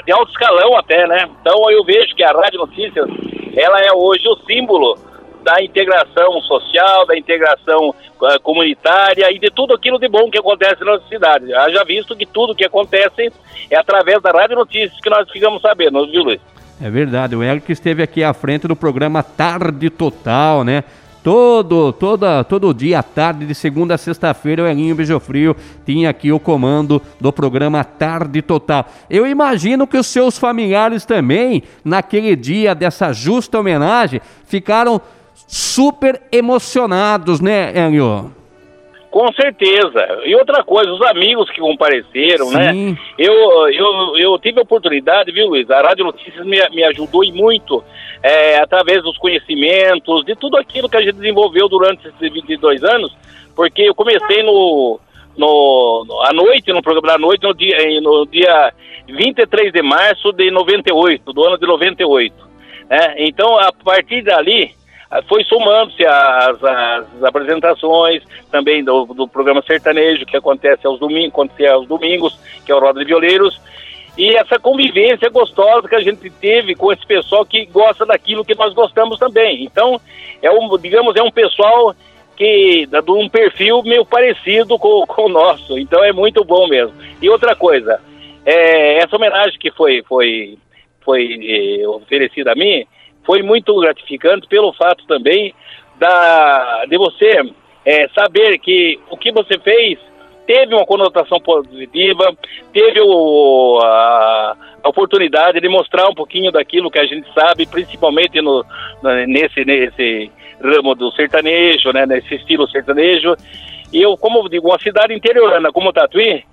de, 0.05 0.11
alto 0.11 0.31
escalão 0.31 0.77
até, 0.77 1.05
né? 1.07 1.29
Então 1.41 1.69
eu 1.69 1.83
vejo 1.83 2.15
que 2.15 2.23
a 2.23 2.31
Rádio 2.31 2.59
Notícias 2.59 3.07
ela 3.55 3.79
é 3.81 3.91
hoje 3.91 4.27
o 4.27 4.35
símbolo 4.45 4.97
da 5.43 5.61
integração 5.61 6.41
social, 6.41 7.05
da 7.05 7.17
integração 7.17 7.89
uh, 7.89 8.41
comunitária 8.41 9.29
e 9.31 9.37
de 9.37 9.51
tudo 9.51 9.73
aquilo 9.73 9.99
de 9.99 10.07
bom 10.07 10.31
que 10.31 10.39
acontece 10.39 10.79
na 10.83 10.93
nossa 10.93 11.07
cidade. 11.07 11.49
Já 11.49 11.83
visto 11.83 12.15
que 12.15 12.25
tudo 12.25 12.55
que 12.55 12.65
acontece 12.65 13.31
é 13.69 13.77
através 13.77 14.21
da 14.21 14.31
Rádio 14.31 14.55
Notícias 14.55 14.99
que 15.01 15.09
nós 15.09 15.29
ficamos 15.29 15.61
sabendo, 15.61 16.09
viu, 16.09 16.23
Luiz? 16.23 16.39
É 16.81 16.89
verdade, 16.89 17.35
o 17.35 17.43
Eric 17.43 17.71
esteve 17.71 18.01
aqui 18.01 18.23
à 18.23 18.33
frente 18.33 18.67
do 18.67 18.75
programa 18.75 19.21
Tarde 19.21 19.89
Total, 19.89 20.63
né? 20.63 20.83
Todo, 21.23 21.93
toda, 21.93 22.43
todo 22.43 22.73
dia 22.73 22.99
à 22.99 23.03
tarde, 23.03 23.45
de 23.45 23.55
segunda 23.55 23.95
a 23.95 23.97
sexta-feira, 23.97 24.63
o 24.63 24.67
Elinho 24.67 24.93
Beijofrio 24.93 25.55
tinha 25.85 26.09
aqui 26.09 26.33
o 26.33 26.39
comando 26.39 27.01
do 27.19 27.31
programa 27.31 27.81
Tarde 27.81 28.41
Total. 28.41 28.85
Eu 29.09 29.25
imagino 29.25 29.87
que 29.87 29.97
os 29.97 30.05
seus 30.05 30.37
familiares 30.37 31.05
também, 31.05 31.63
naquele 31.85 32.35
dia 32.35 32.75
dessa 32.75 33.13
justa 33.13 33.57
homenagem, 33.57 34.19
ficaram 34.45 34.99
super 35.47 36.21
emocionados, 36.29 37.39
né, 37.39 37.71
Hélio? 37.73 38.29
Com 39.09 39.31
certeza. 39.31 40.23
E 40.25 40.35
outra 40.35 40.63
coisa, 40.63 40.91
os 40.91 41.01
amigos 41.03 41.49
que 41.51 41.61
compareceram, 41.61 42.51
né? 42.51 42.73
Sim. 42.73 42.91
né? 42.91 42.97
Eu, 43.17 43.33
eu, 43.69 44.17
eu 44.17 44.39
tive 44.39 44.59
a 44.59 44.63
oportunidade, 44.63 45.31
viu, 45.31 45.47
Luiz? 45.47 45.69
A 45.69 45.83
Rádio 45.83 46.03
Notícias 46.03 46.45
me, 46.45 46.57
me 46.71 46.83
ajudou 46.83 47.23
e 47.23 47.31
muito 47.31 47.83
é, 48.23 48.57
através 48.57 49.03
dos 49.03 49.17
conhecimentos, 49.17 50.23
de 50.23 50.33
tudo 50.35 50.55
aquilo 50.55 50.87
que 50.87 50.95
a 50.95 51.01
gente 51.01 51.15
desenvolveu 51.15 51.67
durante 51.67 52.07
esses 52.07 52.33
22 52.33 52.81
anos, 52.83 53.13
porque 53.53 53.81
eu 53.81 53.93
comecei 53.93 54.41
no, 54.41 54.97
no, 55.37 56.05
no, 56.07 56.21
à 56.21 56.31
noite, 56.31 56.71
no 56.71 56.81
programa 56.81 57.13
da 57.13 57.17
noite, 57.17 57.43
no 57.43 57.53
dia, 57.53 58.01
no 58.01 58.25
dia 58.25 58.73
23 59.07 59.73
de 59.73 59.81
março 59.81 60.31
de 60.31 60.49
98, 60.49 61.33
do 61.33 61.43
ano 61.43 61.57
de 61.57 61.67
98. 61.67 62.33
Né? 62.89 63.15
Então, 63.17 63.59
a 63.59 63.73
partir 63.73 64.23
dali, 64.23 64.73
foi 65.27 65.43
somando-se 65.43 66.05
as, 66.05 66.63
as, 66.63 67.23
apresentações 67.23 68.23
também 68.49 68.83
do, 68.83 69.05
do, 69.05 69.27
programa 69.27 69.61
sertanejo 69.61 70.25
que 70.25 70.37
acontece 70.37 70.87
aos 70.87 70.99
domingos, 70.99 71.33
acontecia 71.33 71.73
aos 71.73 71.87
domingos, 71.87 72.39
que 72.65 72.71
é 72.71 72.75
o 72.75 72.79
Roda 72.79 73.01
de 73.01 73.05
Violeiros, 73.05 73.59
e 74.17 74.35
essa 74.35 74.59
convivência 74.59 75.29
gostosa 75.29 75.87
que 75.87 75.95
a 75.95 76.01
gente 76.01 76.29
teve 76.29 76.75
com 76.75 76.91
esse 76.91 77.05
pessoal 77.05 77.45
que 77.45 77.65
gosta 77.65 78.05
daquilo 78.05 78.45
que 78.45 78.55
nós 78.55 78.73
gostamos 78.73 79.17
também. 79.17 79.63
Então, 79.63 79.99
é 80.41 80.51
um, 80.51 80.77
digamos, 80.77 81.15
é 81.15 81.23
um 81.23 81.31
pessoal 81.31 81.95
que 82.35 82.87
de 82.87 83.11
um 83.11 83.29
perfil 83.29 83.81
meio 83.83 84.05
parecido 84.05 84.77
com, 84.77 85.05
com 85.07 85.25
o 85.25 85.29
nosso. 85.29 85.77
Então 85.77 86.03
é 86.03 86.11
muito 86.11 86.43
bom 86.43 86.67
mesmo. 86.67 86.95
E 87.21 87.29
outra 87.29 87.55
coisa, 87.55 87.99
é, 88.45 88.97
essa 88.97 89.15
homenagem 89.15 89.57
que 89.59 89.71
foi 89.71 90.03
foi 90.03 90.57
foi 91.03 91.81
eh, 91.81 91.87
oferecida 91.87 92.53
a 92.53 92.55
mim, 92.55 92.85
foi 93.25 93.41
muito 93.41 93.77
gratificante 93.77 94.47
pelo 94.47 94.71
fato 94.71 95.05
também 95.05 95.53
da, 95.99 96.85
de 96.85 96.97
você 96.97 97.41
é, 97.85 98.07
saber 98.09 98.57
que 98.59 98.97
o 99.09 99.17
que 99.17 99.29
você 99.31 99.59
fez 99.59 99.99
teve 100.45 100.75
uma 100.75 100.85
conotação 100.85 101.39
positiva, 101.39 102.35
teve 102.71 102.99
o, 103.01 103.79
a, 103.83 104.55
a, 104.83 104.89
oportunidade 104.89 105.59
de 105.59 105.69
mostrar 105.69 106.07
um 106.09 106.13
pouquinho 106.13 106.51
daquilo 106.51 106.91
que 106.91 106.99
a 106.99 107.05
gente 107.05 107.27
sabe, 107.33 107.65
principalmente 107.65 108.41
no, 108.41 108.65
nesse, 109.27 109.63
nesse 109.65 110.31
ramo 110.61 110.95
do 110.95 111.11
sertanejo, 111.11 111.91
né, 111.91 112.05
nesse 112.05 112.35
estilo 112.35 112.67
sertanejo. 112.67 113.35
E 113.91 114.01
eu, 114.01 114.17
como 114.17 114.49
digo, 114.49 114.69
uma 114.69 114.79
cidade 114.79 115.13
interiorana 115.13 115.71
como 115.71 115.93
Tatuí, 115.93 116.43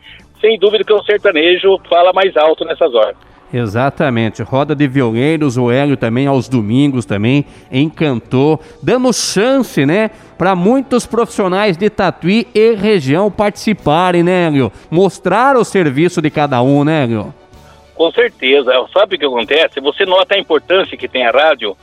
sem 0.41 0.59
dúvida 0.59 0.85
que 0.85 0.93
o 0.93 1.03
sertanejo 1.03 1.79
fala 1.89 2.13
mais 2.13 2.37
alto 2.37 2.65
nessas 2.65 2.95
horas. 2.95 3.30
Exatamente. 3.53 4.43
Roda 4.43 4.75
de 4.75 4.87
violeiros, 4.87 5.57
o 5.57 5.71
Hélio 5.71 5.97
também 5.97 6.27
aos 6.27 6.49
domingos 6.49 7.05
também 7.05 7.45
encantou, 7.71 8.61
dando 8.83 9.13
chance, 9.13 9.85
né, 9.85 10.11
para 10.39 10.55
muitos 10.55 11.05
profissionais 11.05 11.77
de 11.77 11.91
Tatuí 11.91 12.47
e 12.55 12.75
região 12.75 13.31
participarem, 13.31 14.23
né, 14.23 14.47
Hélio? 14.47 14.73
Mostrar 14.91 15.57
o 15.57 15.65
serviço 15.65 16.23
de 16.23 16.31
cada 16.31 16.63
um, 16.63 16.85
né, 16.85 17.05
Hélio? 17.05 17.35
Com 17.95 18.11
certeza. 18.13 18.73
Sabe 18.93 19.17
o 19.17 19.19
que 19.19 19.27
acontece? 19.27 19.81
Você 19.81 20.07
nota 20.07 20.35
a 20.35 20.39
importância 20.39 20.97
que 20.97 21.07
tem 21.07 21.27
a 21.27 21.31
rádio 21.31 21.77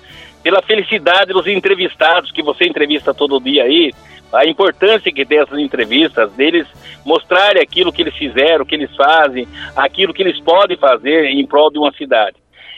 pela 0.44 0.62
felicidade 0.62 1.34
dos 1.34 1.48
entrevistados 1.48 2.32
que 2.32 2.44
você 2.44 2.66
entrevista 2.66 3.14
todo 3.14 3.40
dia 3.40 3.64
aí, 3.64 3.92
a 4.34 4.46
importância 4.46 5.12
que 5.12 5.26
tem 5.26 5.40
essas 5.40 5.58
entrevistas, 5.60 6.32
deles 6.34 6.68
mostrarem 7.06 7.62
aquilo 7.62 7.94
que 7.94 8.02
eles 8.02 8.16
fizeram, 8.16 8.64
o 8.64 8.66
que 8.66 8.76
eles 8.76 8.94
fazem, 8.96 9.48
aquilo 9.76 10.14
que 10.14 10.22
eles 10.22 10.40
podem 10.42 10.78
fazer 10.78 11.26
em 11.26 11.46
prol 11.46 11.72
de 11.72 11.80
uma 11.80 11.92
cidade. 11.94 12.36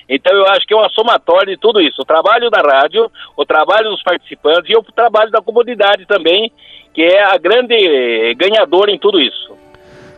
Então 0.07 0.35
eu 0.35 0.47
acho 0.47 0.65
que 0.65 0.73
é 0.73 0.77
uma 0.77 0.89
somatória 0.89 1.53
de 1.53 1.59
tudo 1.59 1.79
isso. 1.79 2.01
O 2.01 2.05
trabalho 2.05 2.49
da 2.49 2.61
rádio, 2.61 3.11
o 3.37 3.45
trabalho 3.45 3.89
dos 3.91 4.01
participantes 4.01 4.69
e 4.69 4.75
o 4.75 4.83
trabalho 4.83 5.29
da 5.29 5.41
comunidade 5.41 6.05
também, 6.05 6.51
que 6.93 7.03
é 7.03 7.23
a 7.23 7.37
grande 7.37 8.33
ganhadora 8.35 8.91
em 8.91 8.97
tudo 8.97 9.19
isso. 9.19 9.55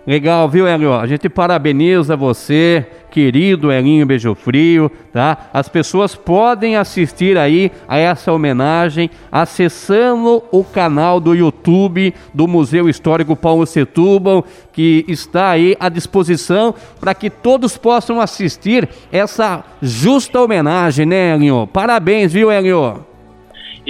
Legal, 0.07 0.47
viu, 0.49 0.65
Hélio? 0.65 0.93
A 0.93 1.05
gente 1.05 1.29
parabeniza 1.29 2.15
você, 2.15 2.87
querido 3.11 3.71
Elinho 3.71 4.05
Beijo 4.05 4.33
Frio, 4.33 4.89
tá? 5.11 5.49
As 5.53 5.67
pessoas 5.67 6.15
podem 6.15 6.77
assistir 6.77 7.37
aí 7.37 7.71
a 7.87 7.97
essa 7.97 8.31
homenagem 8.31 9.11
acessando 9.31 10.41
o 10.51 10.63
canal 10.63 11.19
do 11.19 11.35
YouTube 11.35 12.13
do 12.33 12.47
Museu 12.47 12.87
Histórico 12.87 13.35
Paulo 13.35 13.65
Setúbal, 13.65 14.45
que 14.71 15.05
está 15.07 15.49
aí 15.49 15.75
à 15.79 15.89
disposição 15.89 16.73
para 16.99 17.13
que 17.13 17.29
todos 17.29 17.77
possam 17.77 18.21
assistir 18.21 18.87
essa 19.11 19.63
justa 19.81 20.41
homenagem, 20.41 21.05
né, 21.05 21.35
Elinho? 21.35 21.67
Parabéns, 21.67 22.31
viu, 22.31 22.51
Elinho? 22.51 23.10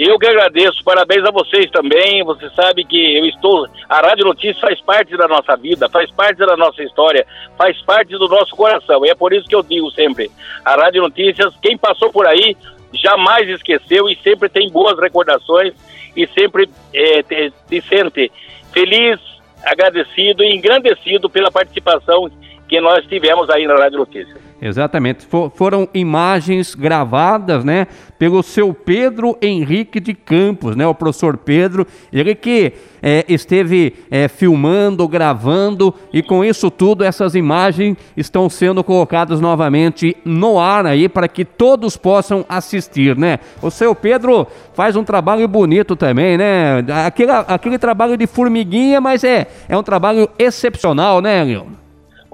Eu 0.04 0.18
que 0.18 0.26
agradeço, 0.26 0.82
parabéns 0.82 1.24
a 1.24 1.30
vocês 1.30 1.70
também. 1.70 2.24
Você 2.24 2.50
sabe 2.50 2.84
que 2.84 3.16
eu 3.16 3.24
estou. 3.24 3.68
A 3.88 4.00
Rádio 4.00 4.24
Notícias 4.24 4.58
faz 4.58 4.80
parte 4.80 5.16
da 5.16 5.28
nossa 5.28 5.56
vida, 5.56 5.88
faz 5.88 6.10
parte 6.10 6.38
da 6.38 6.56
nossa 6.56 6.82
história, 6.82 7.24
faz 7.56 7.80
parte 7.82 8.10
do 8.18 8.26
nosso 8.26 8.56
coração. 8.56 9.06
E 9.06 9.10
é 9.10 9.14
por 9.14 9.32
isso 9.32 9.46
que 9.46 9.54
eu 9.54 9.62
digo 9.62 9.88
sempre: 9.92 10.28
a 10.64 10.74
Rádio 10.74 11.02
Notícias, 11.02 11.54
quem 11.62 11.78
passou 11.78 12.10
por 12.10 12.26
aí, 12.26 12.56
jamais 12.92 13.48
esqueceu 13.48 14.08
e 14.08 14.16
sempre 14.24 14.48
tem 14.48 14.68
boas 14.72 14.98
recordações 14.98 15.72
e 16.16 16.26
sempre 16.26 16.68
é, 16.92 17.22
te, 17.22 17.52
se 17.68 17.80
sente 17.82 18.32
feliz, 18.72 19.20
agradecido 19.62 20.42
e 20.42 20.52
engrandecido 20.52 21.30
pela 21.30 21.52
participação 21.52 22.28
que 22.68 22.80
nós 22.80 23.06
tivemos 23.06 23.48
aí 23.50 23.68
na 23.68 23.76
Rádio 23.76 23.98
Notícias. 23.98 24.51
Exatamente. 24.64 25.26
For, 25.26 25.50
foram 25.52 25.88
imagens 25.92 26.76
gravadas, 26.76 27.64
né, 27.64 27.88
pelo 28.16 28.44
seu 28.44 28.72
Pedro 28.72 29.36
Henrique 29.42 29.98
de 29.98 30.14
Campos, 30.14 30.76
né, 30.76 30.86
o 30.86 30.94
professor 30.94 31.36
Pedro, 31.36 31.84
ele 32.12 32.32
que 32.36 32.72
é, 33.02 33.24
esteve 33.28 33.92
é, 34.08 34.28
filmando, 34.28 35.08
gravando 35.08 35.92
e 36.12 36.22
com 36.22 36.44
isso 36.44 36.70
tudo 36.70 37.02
essas 37.02 37.34
imagens 37.34 37.96
estão 38.16 38.48
sendo 38.48 38.84
colocadas 38.84 39.40
novamente 39.40 40.16
no 40.24 40.60
ar 40.60 40.86
aí 40.86 41.08
para 41.08 41.26
que 41.26 41.44
todos 41.44 41.96
possam 41.96 42.46
assistir, 42.48 43.18
né? 43.18 43.40
O 43.60 43.68
seu 43.68 43.92
Pedro 43.96 44.46
faz 44.74 44.94
um 44.94 45.02
trabalho 45.02 45.48
bonito 45.48 45.96
também, 45.96 46.38
né? 46.38 46.84
Aquele, 47.04 47.32
aquele 47.32 47.78
trabalho 47.78 48.16
de 48.16 48.28
formiguinha, 48.28 49.00
mas 49.00 49.24
é, 49.24 49.48
é 49.68 49.76
um 49.76 49.82
trabalho 49.82 50.28
excepcional, 50.38 51.20
né, 51.20 51.42
Leon? 51.42 51.81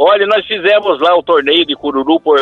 Olha, 0.00 0.28
nós 0.28 0.46
fizemos 0.46 1.00
lá 1.00 1.18
o 1.18 1.24
torneio 1.24 1.66
de 1.66 1.74
Cururu 1.74 2.20
por 2.20 2.38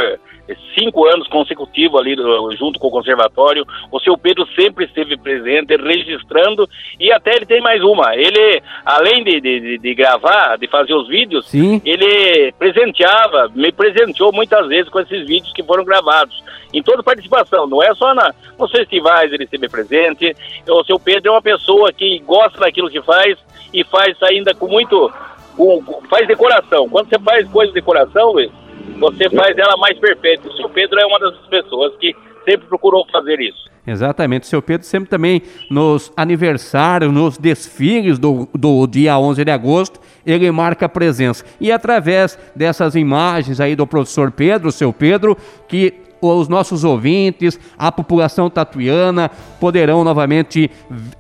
cinco 0.78 1.06
anos 1.06 1.26
consecutivos 1.28 1.98
ali 1.98 2.14
junto 2.56 2.78
com 2.78 2.88
o 2.88 2.90
conservatório. 2.90 3.66
O 3.90 3.98
seu 3.98 4.16
Pedro 4.18 4.46
sempre 4.54 4.84
esteve 4.84 5.16
presente, 5.16 5.74
registrando 5.76 6.68
e 7.00 7.10
até 7.10 7.34
ele 7.34 7.46
tem 7.46 7.62
mais 7.62 7.82
uma. 7.82 8.14
Ele, 8.14 8.62
além 8.84 9.24
de, 9.24 9.40
de, 9.40 9.78
de 9.78 9.94
gravar, 9.94 10.58
de 10.58 10.68
fazer 10.68 10.92
os 10.92 11.08
vídeos, 11.08 11.46
Sim. 11.46 11.80
ele 11.82 12.52
presenteava, 12.58 13.50
me 13.54 13.72
presenteou 13.72 14.32
muitas 14.32 14.68
vezes 14.68 14.90
com 14.90 15.00
esses 15.00 15.26
vídeos 15.26 15.52
que 15.54 15.62
foram 15.62 15.82
gravados. 15.82 16.44
Em 16.74 16.82
toda 16.82 17.02
participação, 17.02 17.66
não 17.66 17.82
é 17.82 17.94
só 17.94 18.14
na, 18.14 18.34
nos 18.58 18.70
festivais 18.70 19.32
ele 19.32 19.44
esteve 19.44 19.66
presente. 19.68 20.36
O 20.68 20.84
seu 20.84 21.00
Pedro 21.00 21.30
é 21.30 21.32
uma 21.32 21.42
pessoa 21.42 21.90
que 21.90 22.18
gosta 22.18 22.60
daquilo 22.60 22.90
que 22.90 23.00
faz 23.00 23.38
e 23.72 23.82
faz 23.82 24.14
ainda 24.22 24.54
com 24.54 24.68
muito 24.68 25.10
com, 25.56 25.82
faz 26.08 26.26
decoração. 26.28 26.88
Quando 26.88 27.08
você 27.08 27.18
faz 27.18 27.48
coisa 27.48 27.72
de 27.72 27.74
decoração, 27.74 28.32
Luiz, 28.32 28.50
você 28.98 29.28
faz 29.30 29.56
ela 29.56 29.76
mais 29.76 29.98
perfeita. 29.98 30.48
O 30.48 30.52
seu 30.52 30.68
Pedro 30.68 30.98
é 31.00 31.06
uma 31.06 31.18
das 31.18 31.36
pessoas 31.48 31.96
que 31.96 32.14
sempre 32.44 32.66
procurou 32.68 33.06
fazer 33.10 33.40
isso. 33.40 33.66
Exatamente, 33.86 34.42
o 34.42 34.46
seu 34.46 34.60
Pedro 34.60 34.84
sempre 34.84 35.08
também 35.08 35.42
nos 35.70 36.12
aniversários, 36.16 37.12
nos 37.12 37.38
desfiles 37.38 38.18
do, 38.18 38.48
do 38.52 38.84
dia 38.86 39.16
11 39.16 39.44
de 39.44 39.50
agosto, 39.50 40.00
ele 40.24 40.50
marca 40.50 40.88
presença. 40.88 41.44
E 41.60 41.70
através 41.70 42.36
dessas 42.54 42.96
imagens 42.96 43.60
aí 43.60 43.76
do 43.76 43.86
professor 43.86 44.32
Pedro, 44.32 44.72
seu 44.72 44.92
Pedro, 44.92 45.36
que 45.68 45.94
os 46.20 46.48
nossos 46.48 46.84
ouvintes, 46.84 47.58
a 47.78 47.90
população 47.92 48.48
tatuiana 48.50 49.30
poderão 49.60 50.02
novamente 50.04 50.70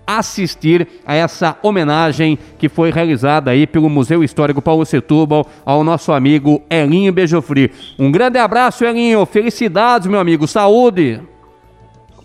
assistir 0.06 0.86
a 1.04 1.14
essa 1.14 1.56
homenagem 1.62 2.38
que 2.58 2.68
foi 2.68 2.90
realizada 2.90 3.50
aí 3.50 3.66
pelo 3.66 3.88
Museu 3.88 4.24
Histórico 4.24 4.62
Paulo 4.62 4.84
Setúbal 4.84 5.46
ao 5.64 5.84
nosso 5.84 6.12
amigo 6.12 6.62
Elinho 6.70 7.12
Beijofri. 7.12 7.70
Um 7.98 8.10
grande 8.10 8.38
abraço, 8.38 8.84
Elinho. 8.84 9.24
Felicidades, 9.26 10.08
meu 10.08 10.20
amigo. 10.20 10.46
Saúde. 10.46 11.20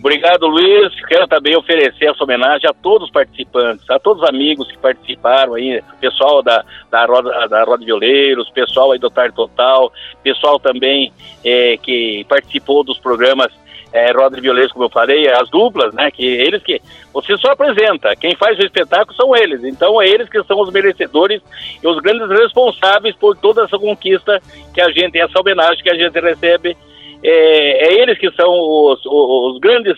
Obrigado, 0.02 0.48
Luiz. 0.48 0.94
Quero 1.06 1.28
também 1.28 1.56
oferecer 1.56 2.06
essa 2.06 2.24
homenagem 2.24 2.68
a 2.68 2.74
todos 2.74 3.08
os 3.08 3.14
participantes, 3.14 3.88
a 3.88 4.00
todos 4.00 4.24
os 4.24 4.30
amigos 4.30 4.68
que 4.68 4.78
participaram 4.80 5.54
aí, 5.54 5.80
pessoal 6.00 6.42
da, 6.42 6.66
da, 6.90 7.06
Roda, 7.06 7.48
da 7.48 7.64
Roda 7.64 7.86
Violeiros, 7.86 8.50
pessoal 8.50 8.92
aí 8.92 9.00
do 9.00 9.12
Tarde 9.12 9.36
Total, 9.36 9.94
pessoal 10.24 10.60
também 10.60 11.14
é, 11.46 11.78
que 11.78 12.26
participou 12.28 12.84
dos 12.84 12.98
programas 12.98 13.54
é, 13.94 14.12
Roda 14.12 14.42
Violeiros, 14.42 14.72
como 14.72 14.86
eu 14.86 14.90
falei, 14.90 15.28
as 15.30 15.48
duplas, 15.52 15.94
né? 15.94 16.10
Que 16.10 16.26
eles 16.26 16.64
que. 16.64 16.82
Você 17.14 17.38
só 17.38 17.52
apresenta, 17.52 18.16
quem 18.16 18.36
faz 18.36 18.58
o 18.58 18.64
espetáculo 18.64 19.16
são 19.16 19.36
eles. 19.36 19.64
Então 19.64 20.02
é 20.02 20.08
eles 20.08 20.30
que 20.30 20.42
são 20.46 20.60
os 20.62 20.72
merecedores 20.72 21.42
e 21.84 21.88
os 21.88 22.00
grandes 22.00 22.28
responsáveis 22.30 23.16
por 23.18 23.38
toda 23.38 23.66
essa 23.66 23.78
conquista 23.78 24.42
que 24.74 24.82
a 24.82 24.90
gente, 24.90 25.20
essa 25.20 25.40
homenagem 25.40 25.84
que 25.84 25.92
a 25.92 25.96
gente 25.96 26.20
recebe 26.20 26.76
é, 27.24 27.88
é 27.88 28.02
eles 28.02 28.18
que 28.18 28.32
são 28.32 28.50
os, 28.50 29.00
os, 29.06 29.54
os, 29.54 29.60
grandes 29.60 29.98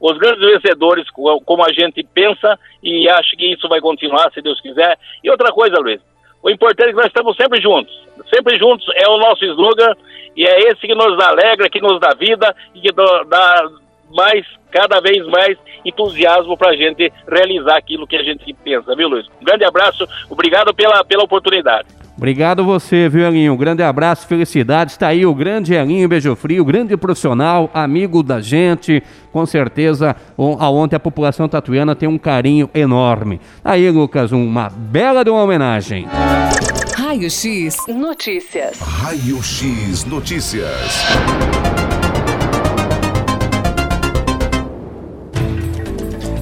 os 0.00 0.18
grandes 0.18 0.40
vencedores, 0.40 1.06
como 1.10 1.64
a 1.64 1.72
gente 1.72 2.02
pensa, 2.02 2.58
e 2.82 3.08
acho 3.08 3.36
que 3.36 3.52
isso 3.52 3.68
vai 3.68 3.80
continuar, 3.80 4.32
se 4.32 4.42
Deus 4.42 4.60
quiser. 4.60 4.98
E 5.22 5.30
outra 5.30 5.52
coisa, 5.52 5.78
Luiz, 5.78 6.00
o 6.42 6.50
importante 6.50 6.88
é 6.88 6.90
que 6.90 6.96
nós 6.96 7.06
estamos 7.06 7.36
sempre 7.36 7.60
juntos. 7.60 7.94
Sempre 8.34 8.58
juntos 8.58 8.84
é 8.96 9.08
o 9.08 9.16
nosso 9.18 9.44
slogan, 9.44 9.94
e 10.36 10.44
é 10.44 10.70
esse 10.70 10.80
que 10.80 10.94
nos 10.94 11.22
alegra, 11.22 11.70
que 11.70 11.80
nos 11.80 12.00
dá 12.00 12.14
vida 12.14 12.54
e 12.74 12.80
que 12.80 12.90
dá 12.92 13.68
mais, 14.10 14.44
cada 14.72 15.00
vez 15.00 15.24
mais 15.28 15.56
entusiasmo 15.84 16.56
para 16.56 16.70
a 16.70 16.76
gente 16.76 17.12
realizar 17.28 17.76
aquilo 17.76 18.06
que 18.06 18.16
a 18.16 18.22
gente 18.24 18.52
pensa, 18.54 18.96
viu, 18.96 19.08
Luiz? 19.08 19.26
Um 19.40 19.44
grande 19.44 19.64
abraço, 19.64 20.04
obrigado 20.28 20.74
pela, 20.74 21.04
pela 21.04 21.22
oportunidade. 21.22 21.86
Obrigado 22.16 22.64
você, 22.64 23.08
viu, 23.08 23.26
Elinho? 23.26 23.54
Um 23.54 23.56
grande 23.56 23.82
abraço, 23.82 24.26
felicidades. 24.26 24.94
Está 24.94 25.08
aí 25.08 25.24
o 25.24 25.34
grande 25.34 25.74
Elinho 25.74 26.08
Beijo 26.08 26.36
Frio, 26.36 26.64
grande 26.64 26.96
profissional, 26.96 27.70
amigo 27.72 28.22
da 28.22 28.40
gente. 28.40 29.02
Com 29.32 29.46
certeza, 29.46 30.14
aonde 30.36 30.94
a 30.94 31.00
população 31.00 31.48
tatuiana 31.48 31.96
tem 31.96 32.08
um 32.08 32.18
carinho 32.18 32.68
enorme. 32.74 33.40
Aí, 33.64 33.90
Lucas, 33.90 34.30
uma 34.30 34.68
bela 34.68 35.24
de 35.24 35.30
uma 35.30 35.42
homenagem. 35.42 36.06
Raio 36.96 37.30
X 37.30 37.76
Notícias. 37.88 38.78
Raio 38.78 39.42
X 39.42 40.04
Notícias. 40.04 41.02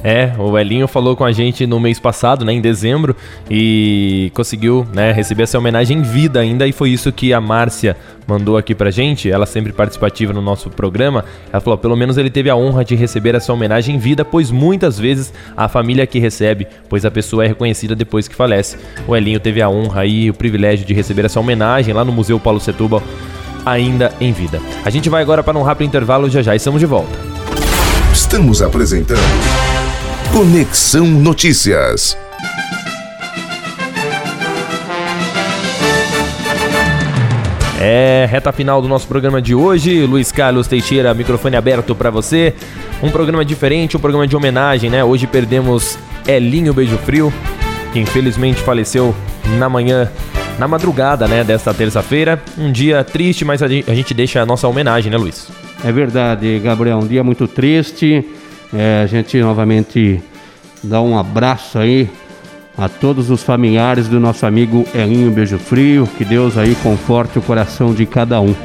É, 0.03 0.31
o 0.37 0.57
Elinho 0.57 0.87
falou 0.87 1.15
com 1.15 1.23
a 1.23 1.31
gente 1.31 1.67
no 1.67 1.79
mês 1.79 1.99
passado, 1.99 2.43
né, 2.43 2.53
em 2.53 2.61
dezembro, 2.61 3.15
e 3.49 4.31
conseguiu, 4.33 4.85
né, 4.93 5.11
receber 5.11 5.43
essa 5.43 5.57
homenagem 5.57 5.99
em 5.99 6.01
vida 6.01 6.39
ainda, 6.39 6.67
e 6.67 6.71
foi 6.71 6.89
isso 6.89 7.11
que 7.11 7.33
a 7.33 7.39
Márcia 7.39 7.95
mandou 8.27 8.57
aqui 8.57 8.73
pra 8.73 8.89
gente, 8.89 9.29
ela 9.29 9.45
sempre 9.45 9.73
participativa 9.73 10.31
no 10.33 10.41
nosso 10.41 10.69
programa. 10.69 11.25
Ela 11.51 11.61
falou: 11.61 11.77
pelo 11.77 11.95
menos 11.95 12.17
ele 12.17 12.29
teve 12.29 12.49
a 12.49 12.55
honra 12.55 12.83
de 12.83 12.95
receber 12.95 13.35
essa 13.35 13.51
homenagem 13.51 13.95
em 13.95 13.99
vida, 13.99 14.23
pois 14.23 14.49
muitas 14.49 14.97
vezes 14.97 15.33
a 15.55 15.67
família 15.67 16.07
que 16.07 16.19
recebe, 16.19 16.67
pois 16.89 17.05
a 17.05 17.11
pessoa 17.11 17.43
é 17.43 17.47
reconhecida 17.47 17.95
depois 17.95 18.27
que 18.27 18.35
falece. 18.35 18.77
O 19.07 19.15
Elinho 19.15 19.39
teve 19.39 19.61
a 19.61 19.69
honra 19.69 20.05
e 20.05 20.29
o 20.29 20.33
privilégio 20.33 20.85
de 20.85 20.93
receber 20.93 21.25
essa 21.25 21.39
homenagem 21.39 21.93
lá 21.93 22.05
no 22.05 22.11
Museu 22.11 22.39
Paulo 22.39 22.59
Setúbal, 22.59 23.03
ainda 23.65 24.13
em 24.19 24.31
vida. 24.31 24.59
A 24.85 24.89
gente 24.89 25.09
vai 25.09 25.21
agora 25.21 25.43
para 25.43 25.57
um 25.57 25.63
rápido 25.63 25.87
intervalo, 25.87 26.29
já 26.29 26.41
já 26.41 26.55
estamos 26.55 26.79
de 26.79 26.85
volta. 26.85 27.19
Estamos 28.13 28.61
apresentando 28.61 29.70
Conexão 30.33 31.05
Notícias. 31.07 32.17
É, 37.81 38.25
reta 38.31 38.53
final 38.53 38.81
do 38.81 38.87
nosso 38.87 39.05
programa 39.07 39.41
de 39.41 39.53
hoje. 39.53 40.05
Luiz 40.05 40.31
Carlos 40.31 40.67
Teixeira, 40.67 41.13
microfone 41.13 41.57
aberto 41.57 41.93
para 41.93 42.09
você. 42.09 42.53
Um 43.03 43.11
programa 43.11 43.43
diferente, 43.43 43.97
um 43.97 43.99
programa 43.99 44.25
de 44.25 44.33
homenagem, 44.33 44.89
né? 44.89 45.03
Hoje 45.03 45.27
perdemos 45.27 45.99
Elinho 46.25 46.73
Beijo 46.73 46.97
Frio, 46.99 47.33
que 47.91 47.99
infelizmente 47.99 48.61
faleceu 48.61 49.13
na 49.57 49.67
manhã, 49.67 50.09
na 50.57 50.65
madrugada, 50.65 51.27
né, 51.27 51.43
desta 51.43 51.73
terça-feira. 51.73 52.41
Um 52.57 52.71
dia 52.71 53.03
triste, 53.03 53.43
mas 53.43 53.61
a 53.61 53.67
gente 53.67 54.13
deixa 54.13 54.41
a 54.41 54.45
nossa 54.45 54.65
homenagem, 54.65 55.11
né, 55.11 55.17
Luiz? 55.17 55.49
É 55.83 55.91
verdade, 55.91 56.57
Gabriel. 56.59 56.99
Um 56.99 57.07
dia 57.07 57.21
muito 57.21 57.49
triste. 57.49 58.23
É, 58.73 59.01
a 59.03 59.07
gente 59.07 59.37
novamente 59.39 60.21
dá 60.83 61.01
um 61.01 61.17
abraço 61.17 61.77
aí 61.77 62.09
a 62.77 62.87
todos 62.87 63.29
os 63.29 63.43
familiares 63.43 64.07
do 64.07 64.19
nosso 64.19 64.45
amigo 64.45 64.85
Elinho 64.93 65.31
Beijo 65.31 65.57
Frio. 65.57 66.07
Que 66.17 66.23
Deus 66.23 66.57
aí 66.57 66.75
conforte 66.75 67.37
o 67.37 67.41
coração 67.41 67.93
de 67.93 68.05
cada 68.05 68.39
um. 68.39 68.55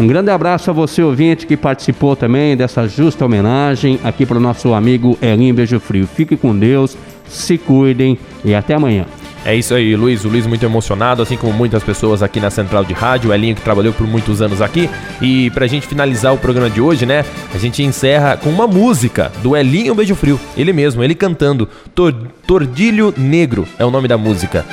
Um 0.00 0.06
grande 0.06 0.30
abraço 0.30 0.70
a 0.70 0.72
você, 0.72 1.02
ouvinte, 1.02 1.44
que 1.44 1.56
participou 1.56 2.14
também 2.14 2.56
dessa 2.56 2.86
justa 2.86 3.24
homenagem 3.24 3.98
aqui 4.04 4.24
para 4.24 4.38
o 4.38 4.40
nosso 4.40 4.72
amigo 4.72 5.18
Elinho 5.20 5.54
Beijo 5.54 5.80
Frio. 5.80 6.06
Fique 6.06 6.36
com 6.36 6.56
Deus, 6.56 6.96
se 7.26 7.58
cuidem 7.58 8.16
e 8.44 8.54
até 8.54 8.74
amanhã. 8.74 9.06
É 9.44 9.54
isso 9.54 9.74
aí, 9.74 9.96
Luiz. 9.96 10.24
O 10.24 10.28
Luiz 10.28 10.46
muito 10.46 10.64
emocionado, 10.64 11.22
assim 11.22 11.36
como 11.36 11.52
muitas 11.52 11.82
pessoas 11.82 12.22
aqui 12.22 12.40
na 12.40 12.50
Central 12.50 12.84
de 12.84 12.92
Rádio. 12.92 13.30
O 13.30 13.34
Elinho 13.34 13.54
que 13.54 13.62
trabalhou 13.62 13.92
por 13.92 14.06
muitos 14.06 14.42
anos 14.42 14.60
aqui. 14.60 14.90
E 15.22 15.50
pra 15.50 15.66
gente 15.66 15.86
finalizar 15.86 16.34
o 16.34 16.38
programa 16.38 16.68
de 16.68 16.80
hoje, 16.80 17.06
né? 17.06 17.24
A 17.54 17.58
gente 17.58 17.82
encerra 17.82 18.36
com 18.36 18.50
uma 18.50 18.66
música 18.66 19.32
do 19.42 19.56
Elinho 19.56 19.94
Beijo 19.94 20.14
Frio. 20.14 20.38
Ele 20.56 20.72
mesmo, 20.72 21.02
ele 21.02 21.14
cantando. 21.14 21.68
Tor 21.94 22.14
Tordilho 22.46 23.14
Negro 23.16 23.66
é 23.78 23.84
o 23.84 23.90
nome 23.90 24.08
da 24.08 24.18
música. 24.18 24.64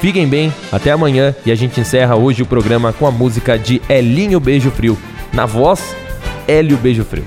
Fiquem 0.00 0.26
bem, 0.28 0.52
até 0.70 0.90
amanhã. 0.90 1.34
E 1.44 1.52
a 1.52 1.54
gente 1.54 1.80
encerra 1.80 2.16
hoje 2.16 2.42
o 2.42 2.46
programa 2.46 2.92
com 2.92 3.06
a 3.06 3.10
música 3.10 3.58
de 3.58 3.80
Elinho 3.88 4.40
Beijo 4.40 4.70
Frio. 4.70 4.96
Na 5.32 5.46
voz, 5.46 5.94
Hélio 6.46 6.76
Beijo 6.76 7.04
Frio. 7.04 7.24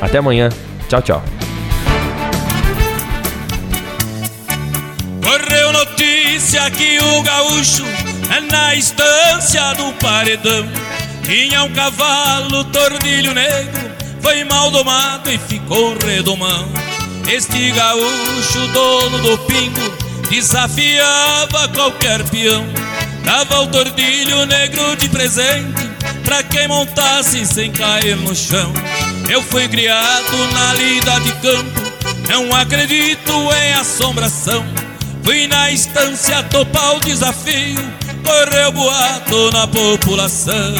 Até 0.00 0.18
amanhã. 0.18 0.48
Tchau, 0.88 1.02
tchau. 1.02 1.37
Notícia 6.48 6.70
que 6.70 6.98
o 6.98 7.22
gaúcho 7.22 7.84
é 8.34 8.40
na 8.40 8.74
estância 8.74 9.74
do 9.74 9.92
paredão 9.94 10.66
tinha 11.22 11.62
um 11.62 11.72
cavalo 11.74 12.64
tordilho 12.64 13.34
negro, 13.34 13.90
foi 14.22 14.44
mal 14.44 14.70
domado 14.70 15.30
e 15.30 15.36
ficou 15.36 15.94
redomão. 15.98 16.66
Este 17.30 17.70
gaúcho, 17.72 18.66
dono 18.72 19.18
do 19.18 19.38
pingo, 19.40 19.92
desafiava 20.30 21.68
qualquer 21.68 22.24
peão. 22.30 22.64
Dava 23.24 23.60
o 23.60 23.66
tordilho 23.66 24.46
negro 24.46 24.96
de 24.96 25.10
presente 25.10 25.86
pra 26.24 26.42
quem 26.42 26.66
montasse 26.66 27.44
sem 27.44 27.70
cair 27.70 28.16
no 28.16 28.34
chão. 28.34 28.72
Eu 29.28 29.42
fui 29.42 29.68
criado 29.68 30.52
na 30.54 30.72
lida 30.72 31.20
de 31.20 31.32
campo, 31.32 31.92
não 32.30 32.56
acredito 32.56 33.32
em 33.32 33.74
assombração. 33.74 34.87
Fui 35.28 35.46
na 35.46 35.70
estância 35.70 36.42
topar 36.44 36.96
o 36.96 37.00
desafio, 37.00 37.76
correu 38.24 38.72
boato 38.72 39.50
na 39.50 39.66
população. 39.66 40.74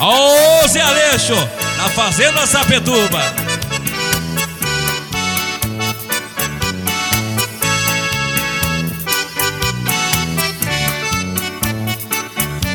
Ô 0.00 0.66
Zé 0.66 0.80
Aleixo, 0.80 1.36
na 1.76 1.88
Fazenda 1.90 2.44
Sapetuba. 2.48 3.22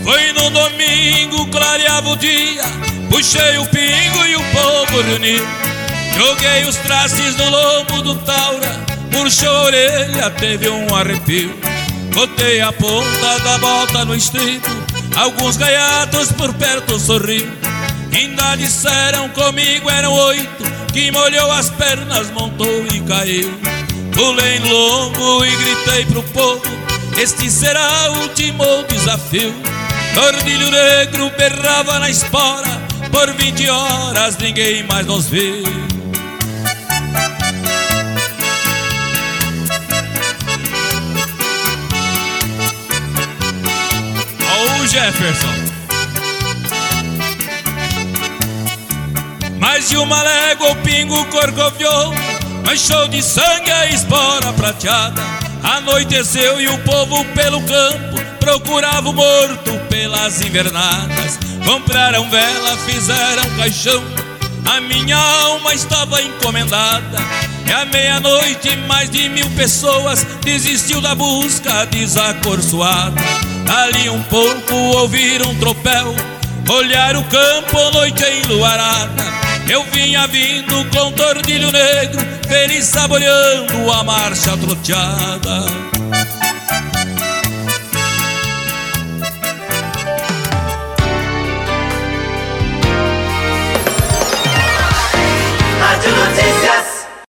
Foi 0.02 0.32
no 0.32 0.50
domingo, 0.50 1.46
clareava 1.48 2.08
o 2.08 2.16
dia, 2.16 2.64
puxei 3.10 3.58
o 3.58 3.66
pingo 3.66 4.26
e 4.26 4.38
o 4.38 4.44
povo 4.54 5.02
reuniu. 5.02 5.46
Joguei 6.18 6.64
os 6.64 6.78
traços 6.78 7.36
no 7.36 7.50
lombo 7.50 8.02
do 8.02 8.16
Taura 8.20 8.93
puxou 9.14 9.50
a 9.50 9.62
orelha, 9.64 10.30
teve 10.32 10.68
um 10.68 10.94
arrepio. 10.96 11.56
Botei 12.14 12.62
a 12.62 12.72
ponta 12.72 13.40
da 13.40 13.58
bota 13.58 14.06
no 14.06 14.16
estribo, 14.16 14.68
alguns 15.16 15.58
gaiatos 15.58 16.32
por 16.32 16.54
perto 16.54 17.00
sorriu. 17.00 17.48
Ainda 18.14 18.56
disseram 18.56 19.30
comigo 19.30 19.90
eram 19.90 20.12
oito, 20.12 20.64
que 20.92 21.12
molhou 21.12 21.52
as 21.52 21.70
pernas, 21.70 22.30
montou 22.32 22.86
e 22.94 23.00
caiu. 23.02 23.52
Pulei 24.14 24.60
lombo 24.60 25.46
e 25.46 25.56
gritei 25.56 26.06
pro 26.06 26.22
povo, 26.24 26.62
este 27.18 27.50
será 27.50 28.12
o 28.12 28.22
último 28.22 28.66
desafio. 28.88 29.54
Tordilho 30.14 30.70
negro 30.70 31.32
berrava 31.36 31.98
na 31.98 32.10
espora, 32.10 32.70
por 33.12 33.34
20 33.34 33.70
horas 33.70 34.38
ninguém 34.38 34.84
mais 34.84 35.08
nos 35.08 35.28
viu. 35.28 35.93
Jefferson. 44.94 45.48
Mais 49.58 49.90
de 49.90 49.98
uma 49.98 50.22
légua 50.22 50.70
o 50.70 50.76
pingo 50.84 51.26
corcoviou, 51.32 52.14
manchou 52.64 53.08
de 53.08 53.24
sangue 53.24 53.72
a 53.72 53.88
espora 53.88 54.54
prateada. 54.54 55.20
Anoiteceu 55.64 56.62
e 56.62 56.68
o 56.68 56.78
povo 56.84 57.26
pelo 57.34 57.60
campo 57.64 58.24
procurava 58.40 59.10
o 59.10 59.14
morto 59.14 59.80
pelas 59.90 60.42
invernadas. 60.42 61.40
Compraram 61.66 62.30
vela, 62.30 62.78
fizeram 62.86 63.50
caixão, 63.58 64.04
a 64.66 64.82
minha 64.82 65.18
alma 65.18 65.74
estava 65.74 66.22
encomendada. 66.22 67.18
E 67.66 67.72
à 67.72 67.86
meia-noite 67.86 68.76
mais 68.88 69.10
de 69.10 69.30
mil 69.30 69.50
pessoas 69.52 70.26
desistiu 70.42 71.02
da 71.02 71.16
busca 71.16 71.86
desacorçoada. 71.86 73.22
Ali 73.68 74.10
um 74.10 74.22
pouco 74.24 74.74
ouviram 74.74 75.52
um 75.52 75.60
tropel, 75.60 76.16
olhar 76.70 77.16
o 77.16 77.24
campo 77.24 77.92
noite 77.92 78.24
enluarada. 78.46 79.24
Eu 79.70 79.84
vinha 79.86 80.28
vindo 80.28 80.86
com 80.90 81.12
tordilho 81.14 81.72
negro, 81.72 82.20
feliz 82.48 82.86
saboreando 82.86 83.92
a 83.92 84.04
marcha 84.04 84.58
troteada. 84.58 86.03